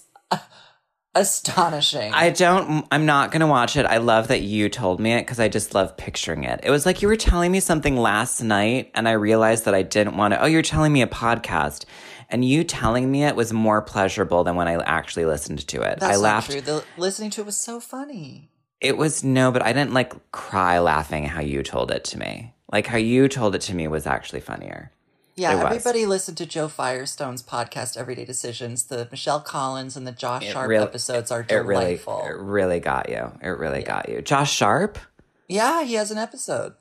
astonishing. 1.16 2.12
I 2.12 2.30
don't. 2.30 2.86
I'm 2.92 3.06
not 3.06 3.32
gonna 3.32 3.46
watch 3.46 3.76
it. 3.76 3.86
I 3.86 3.96
love 3.96 4.28
that 4.28 4.42
you 4.42 4.68
told 4.68 5.00
me 5.00 5.12
it 5.14 5.22
because 5.22 5.40
I 5.40 5.48
just 5.48 5.74
love 5.74 5.96
picturing 5.96 6.44
it. 6.44 6.60
It 6.62 6.70
was 6.70 6.86
like 6.86 7.02
you 7.02 7.08
were 7.08 7.16
telling 7.16 7.50
me 7.50 7.60
something 7.60 7.96
last 7.96 8.42
night, 8.42 8.92
and 8.94 9.08
I 9.08 9.12
realized 9.12 9.64
that 9.64 9.74
I 9.74 9.82
didn't 9.82 10.16
want 10.16 10.34
to. 10.34 10.42
Oh, 10.42 10.46
you're 10.46 10.62
telling 10.62 10.92
me 10.92 11.02
a 11.02 11.06
podcast, 11.06 11.86
and 12.28 12.44
you 12.44 12.62
telling 12.62 13.10
me 13.10 13.24
it 13.24 13.34
was 13.34 13.52
more 13.52 13.82
pleasurable 13.82 14.44
than 14.44 14.54
when 14.54 14.68
I 14.68 14.74
actually 14.74 15.24
listened 15.24 15.66
to 15.68 15.82
it. 15.82 16.00
That's 16.00 16.16
I 16.16 16.20
laughed. 16.20 16.50
true. 16.50 16.60
The, 16.60 16.84
listening 16.96 17.30
to 17.30 17.40
it 17.40 17.46
was 17.46 17.56
so 17.56 17.80
funny. 17.80 18.50
It 18.80 18.98
was 18.98 19.24
no, 19.24 19.50
but 19.50 19.62
I 19.62 19.72
didn't 19.72 19.94
like 19.94 20.30
cry 20.32 20.78
laughing 20.78 21.24
how 21.24 21.40
you 21.40 21.62
told 21.62 21.90
it 21.90 22.04
to 22.04 22.18
me. 22.18 22.52
Like 22.70 22.86
how 22.86 22.98
you 22.98 23.28
told 23.28 23.54
it 23.54 23.62
to 23.62 23.74
me 23.74 23.88
was 23.88 24.06
actually 24.06 24.40
funnier. 24.40 24.92
Yeah, 25.38 25.52
It 25.52 25.56
was. 25.56 25.64
everybody 25.66 26.06
listened 26.06 26.38
to 26.38 26.46
Joe 26.46 26.66
Firestone's 26.68 27.42
podcast, 27.42 27.98
Everyday 27.98 28.24
Decisions. 28.24 28.84
The 28.84 29.06
Michelle 29.10 29.40
Collins 29.40 29.94
and 29.94 30.06
the 30.06 30.12
Josh 30.12 30.46
Sharp 30.46 30.66
really- 30.68 30.82
episodes 30.84 31.30
are 31.30 31.40
It 31.46 31.52
really, 31.54 31.84
delightful. 31.84 32.22
it 32.24 32.36
really 32.38 32.80
got 32.80 33.10
you. 33.10 33.32
It 33.42 33.48
really 33.58 33.82
got 33.82 34.08
you. 34.08 34.22
Josh 34.22 34.50
Sharp, 34.54 34.98
yeah, 35.46 35.82
he 35.84 35.94
has 35.94 36.10
an 36.10 36.16
episode. 36.18 36.72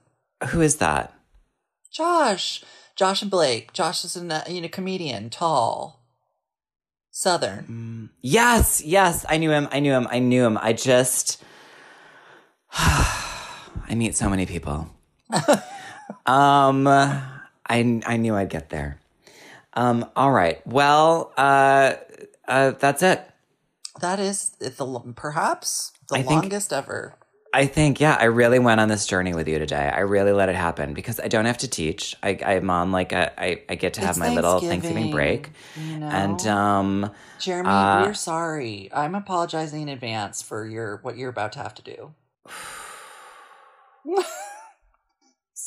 who 0.50 0.62
is 0.62 0.78
that? 0.78 1.14
Josh, 1.92 2.64
Josh 2.96 3.22
and 3.22 3.30
Blake. 3.32 3.74
Josh 3.74 4.06
is 4.06 4.16
a 4.16 4.44
you 4.48 4.62
know 4.62 4.68
comedian, 4.70 5.30
tall, 5.30 6.06
southern. 7.12 8.10
Yes, 8.22 8.82
yes, 8.86 9.26
I 9.28 9.38
knew 9.38 9.52
him. 9.52 9.68
I 9.72 9.80
knew 9.82 9.92
him. 9.94 10.08
I 10.10 10.20
knew 10.20 10.46
him. 10.46 10.58
I 10.62 10.72
just 10.74 11.44
I 12.74 13.96
meet 13.96 14.16
so 14.16 14.30
many 14.30 14.46
people. 14.46 14.90
um 16.26 16.88
I 17.68 18.02
I 18.06 18.18
knew 18.18 18.36
I'd 18.36 18.50
get 18.50 18.70
there. 18.70 19.00
Um 19.74 20.10
all 20.16 20.32
right. 20.32 20.66
Well, 20.68 21.34
uh 21.38 21.94
uh 22.48 22.72
that's 22.72 23.04
it. 23.04 23.22
That 24.02 24.20
is 24.20 24.50
the 24.60 25.14
perhaps 25.16 25.92
the 26.10 26.16
I 26.16 26.22
think- 26.22 26.42
longest 26.44 26.74
ever. 26.74 27.16
I 27.54 27.68
think 27.68 28.02
yeah, 28.02 28.18
I 28.20 28.26
really 28.26 28.60
went 28.60 28.82
on 28.82 28.90
this 28.90 29.06
journey 29.08 29.34
with 29.34 29.48
you 29.48 29.60
today. 29.60 29.90
I 29.90 30.02
really 30.02 30.34
let 30.34 30.50
it 30.50 30.56
happen 30.56 30.94
because 30.94 31.22
I 31.22 31.30
don't 31.30 31.46
have 31.46 31.60
to 31.60 31.70
teach. 31.70 32.14
I 32.22 32.38
I'm 32.46 32.70
on 32.70 32.92
like 32.92 33.14
a 33.14 33.32
I 33.42 33.62
I 33.70 33.76
get 33.76 33.94
to 33.94 34.02
have 34.02 34.10
It's 34.10 34.20
my 34.20 34.34
little 34.36 34.60
Thanksgiving 34.60 35.10
break. 35.10 35.52
You 35.78 36.00
know? 36.00 36.08
And 36.10 36.46
um 36.48 37.12
Jeremy, 37.40 37.70
uh, 37.70 38.08
we're 38.08 38.14
sorry. 38.14 38.90
I'm 38.94 39.16
apologizing 39.16 39.84
in 39.84 39.88
advance 39.90 40.42
for 40.42 40.68
your 40.68 40.98
what 40.98 41.16
you're 41.16 41.30
about 41.30 41.54
to 41.54 41.60
have 41.60 41.74
to 41.76 41.82
do. 41.82 42.14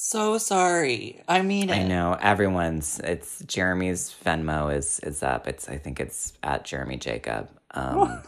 so 0.08 0.38
sorry. 0.38 1.22
I 1.28 1.42
mean 1.42 1.70
I 1.70 1.80
it. 1.80 1.88
know 1.88 2.16
everyone's. 2.20 2.98
It's 3.00 3.40
Jeremy's 3.44 4.14
Venmo 4.24 4.74
is 4.74 5.00
is 5.00 5.22
up. 5.22 5.46
It's 5.46 5.68
I 5.68 5.76
think 5.78 6.00
it's 6.00 6.32
at 6.42 6.64
Jeremy 6.64 6.96
Jacob. 6.96 7.50
Um, 7.72 8.22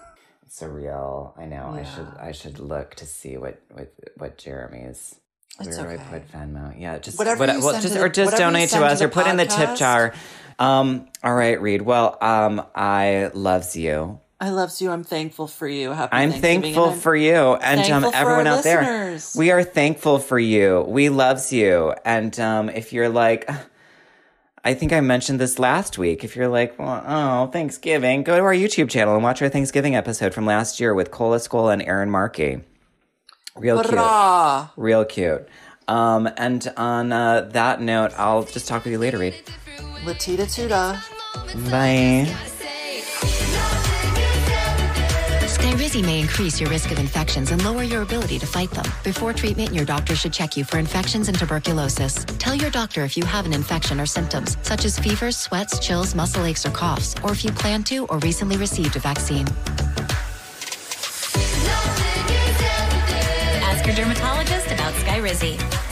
it's 0.44 0.60
a 0.60 0.68
real. 0.68 1.34
I 1.38 1.46
know. 1.46 1.70
I 1.72 1.84
should 1.84 2.08
I 2.20 2.32
should 2.32 2.58
look 2.58 2.94
to 2.96 3.06
see 3.06 3.36
what 3.38 3.60
what 3.70 3.92
what 4.16 4.36
Jeremy's. 4.36 5.16
Where 5.56 5.68
It's 5.68 5.78
do 5.78 5.84
I 5.88 5.96
put 5.96 6.30
Venmo? 6.32 6.78
Yeah, 6.78 6.98
just 6.98 7.18
Whatever 7.18 7.40
what- 7.46 7.54
you 7.54 7.60
well, 7.60 7.72
send 7.72 7.82
just 7.82 7.94
the- 7.94 8.02
or 8.02 8.08
just 8.08 8.36
donate 8.36 8.70
to 8.70 8.84
us 8.84 9.02
or 9.02 9.08
put 9.08 9.26
in 9.26 9.36
the 9.36 9.46
tip 9.46 9.76
jar. 9.76 10.14
Um. 10.58 11.08
All 11.24 11.34
right, 11.34 11.60
Reed. 11.60 11.82
Well, 11.82 12.18
um, 12.20 12.62
I 12.74 13.30
loves 13.34 13.74
you. 13.76 14.20
I 14.40 14.50
loves 14.50 14.80
you. 14.80 14.90
I'm 14.90 15.04
thankful 15.04 15.46
for 15.46 15.68
you. 15.68 15.90
Happy 15.90 16.16
I'm 16.16 16.32
thankful 16.32 16.90
I'm 16.90 16.98
for 16.98 17.14
you 17.14 17.56
and 17.56 17.80
um, 17.92 18.10
everyone 18.14 18.46
out 18.46 18.64
there. 18.64 19.18
We 19.36 19.50
are 19.50 19.62
thankful 19.62 20.18
for 20.18 20.38
you. 20.38 20.80
We 20.88 21.10
loves 21.10 21.52
you. 21.52 21.94
And 22.06 22.38
um, 22.40 22.70
if 22.70 22.94
you're 22.94 23.10
like, 23.10 23.48
I 24.64 24.74
think 24.74 24.92
I 24.92 25.00
mentioned 25.00 25.40
this 25.40 25.58
last 25.58 25.98
week. 25.98 26.24
If 26.24 26.36
you're 26.36 26.48
like, 26.48 26.78
well, 26.78 27.04
oh, 27.06 27.46
Thanksgiving, 27.48 28.22
go 28.22 28.36
to 28.36 28.42
our 28.42 28.54
YouTube 28.54 28.88
channel 28.88 29.14
and 29.14 29.22
watch 29.22 29.42
our 29.42 29.48
Thanksgiving 29.50 29.94
episode 29.94 30.32
from 30.32 30.46
last 30.46 30.80
year 30.80 30.94
with 30.94 31.10
Cola 31.10 31.38
Skull 31.38 31.68
and 31.68 31.82
Aaron 31.82 32.10
Markey. 32.10 32.62
Real 33.56 33.82
cute. 33.82 34.70
Real 34.76 35.04
cute. 35.04 35.48
Um, 35.88 36.28
and 36.36 36.72
on 36.76 37.12
uh, 37.12 37.42
that 37.52 37.80
note, 37.80 38.12
I'll 38.16 38.44
just 38.44 38.68
talk 38.68 38.84
with 38.84 38.92
you 38.92 38.98
later, 38.98 39.18
Reed. 39.18 39.34
Latita 40.04 40.44
Tuda. 40.44 41.02
Bye. 41.70 42.56
May 45.98 46.20
increase 46.20 46.60
your 46.60 46.70
risk 46.70 46.92
of 46.92 46.98
infections 46.98 47.50
and 47.50 47.62
lower 47.64 47.82
your 47.82 48.02
ability 48.02 48.38
to 48.38 48.46
fight 48.46 48.70
them. 48.70 48.84
Before 49.02 49.32
treatment, 49.32 49.74
your 49.74 49.84
doctor 49.84 50.14
should 50.14 50.32
check 50.32 50.56
you 50.56 50.64
for 50.64 50.78
infections 50.78 51.28
and 51.28 51.36
tuberculosis. 51.36 52.24
Tell 52.38 52.54
your 52.54 52.70
doctor 52.70 53.02
if 53.02 53.16
you 53.16 53.24
have 53.24 53.44
an 53.44 53.52
infection 53.52 54.00
or 54.00 54.06
symptoms, 54.06 54.56
such 54.62 54.84
as 54.84 54.98
fevers, 54.98 55.36
sweats, 55.36 55.80
chills, 55.80 56.14
muscle 56.14 56.44
aches, 56.44 56.64
or 56.64 56.70
coughs, 56.70 57.16
or 57.24 57.32
if 57.32 57.44
you 57.44 57.50
plan 57.50 57.82
to 57.84 58.06
or 58.06 58.18
recently 58.18 58.56
received 58.56 58.94
a 58.96 59.00
vaccine. 59.00 59.46
Ask 63.62 63.84
your 63.84 63.94
dermatologist 63.96 64.70
about 64.70 64.94
Skyrizi. 64.94 65.89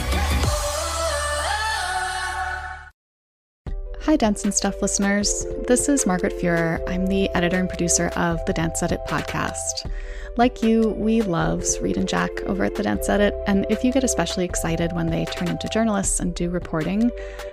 Hi, 4.03 4.15
Dance 4.15 4.45
and 4.45 4.53
Stuff 4.53 4.81
listeners. 4.81 5.45
This 5.67 5.89
is 5.89 6.05
Margaret 6.05 6.31
Fuhrer. 6.39 6.81
I'm 6.89 7.07
the 7.07 7.29
editor 7.35 7.57
and 7.57 7.67
producer 7.67 8.07
of 8.15 8.43
the 8.45 8.53
Dance 8.53 8.81
Edit 8.81 9.01
podcast. 9.09 9.91
Like 10.39 10.63
you, 10.63 10.91
we 10.91 11.21
love 11.21 11.65
Reed 11.81 11.97
and 11.97 12.07
Jack 12.07 12.31
over 12.43 12.63
at 12.63 12.75
the 12.75 12.83
Dance 12.83 13.09
Edit, 13.09 13.33
and 13.45 13.65
if 13.69 13.83
you 13.83 13.91
get 13.91 14.05
especially 14.05 14.45
excited 14.45 14.93
when 14.93 15.07
they 15.07 15.25
turn 15.25 15.49
into 15.49 15.67
journalists 15.67 16.21
and 16.21 16.33
do 16.33 16.49
reporting, 16.49 17.11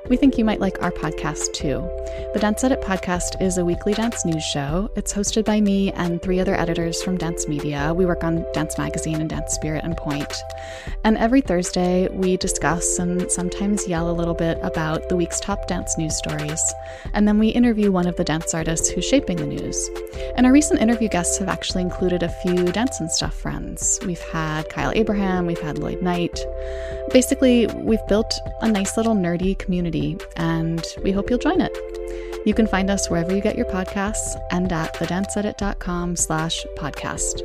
we 0.08 0.16
think 0.16 0.38
you 0.38 0.44
might 0.44 0.60
like 0.60 0.80
our 0.80 0.92
podcast 0.92 1.52
too. 1.52 1.80
The 2.32 2.38
Dance 2.38 2.62
Edit 2.62 2.80
podcast 2.82 3.42
is 3.42 3.58
a 3.58 3.64
weekly 3.64 3.92
dance 3.92 4.24
news 4.24 4.44
show. 4.44 4.88
It's 4.94 5.12
hosted 5.12 5.44
by 5.44 5.60
me 5.60 5.90
and 5.94 6.22
three 6.22 6.38
other 6.38 6.54
editors 6.54 7.02
from 7.02 7.18
Dance 7.18 7.48
Media. 7.48 7.92
We 7.92 8.06
work 8.06 8.22
on 8.22 8.46
Dance 8.52 8.78
Magazine 8.78 9.20
and 9.20 9.28
Dance 9.28 9.54
Spirit 9.54 9.82
and 9.82 9.96
Point. 9.96 10.32
And 11.02 11.18
every 11.18 11.40
Thursday, 11.40 12.06
we 12.12 12.36
discuss 12.36 13.00
and 13.00 13.28
sometimes 13.32 13.88
yell 13.88 14.08
a 14.08 14.14
little 14.14 14.34
bit 14.34 14.60
about 14.62 15.08
the 15.08 15.16
week's 15.16 15.40
top 15.40 15.66
dance 15.66 15.98
news 15.98 16.16
stories. 16.16 16.62
And 17.14 17.26
then 17.26 17.40
we 17.40 17.48
interview 17.48 17.90
one 17.90 18.06
of 18.06 18.14
the 18.14 18.22
dance 18.22 18.54
artists 18.54 18.88
who's 18.88 19.04
shaping 19.04 19.38
the 19.38 19.46
news. 19.46 19.90
And 20.36 20.46
our 20.46 20.52
recent 20.52 20.80
interview 20.80 21.08
guests 21.08 21.38
have 21.38 21.48
actually 21.48 21.82
included 21.82 22.22
a 22.22 22.28
few 22.28 22.75
Dance 22.76 23.00
and 23.00 23.10
Stuff 23.10 23.34
friends. 23.34 23.98
We've 24.04 24.20
had 24.20 24.68
Kyle 24.68 24.92
Abraham, 24.94 25.46
we've 25.46 25.58
had 25.58 25.78
Lloyd 25.78 26.02
Knight. 26.02 26.38
Basically, 27.10 27.66
we've 27.68 28.06
built 28.06 28.38
a 28.60 28.68
nice 28.68 28.98
little 28.98 29.14
nerdy 29.14 29.58
community, 29.58 30.18
and 30.36 30.84
we 31.02 31.10
hope 31.10 31.30
you'll 31.30 31.38
join 31.38 31.62
it. 31.62 31.74
You 32.44 32.52
can 32.52 32.66
find 32.66 32.90
us 32.90 33.08
wherever 33.08 33.34
you 33.34 33.40
get 33.40 33.56
your 33.56 33.64
podcasts 33.64 34.38
and 34.50 34.70
at 34.70 34.92
thedanceedit.com 34.92 36.16
slash 36.16 36.66
podcast. 36.76 37.40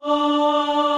Oh! 0.00 0.93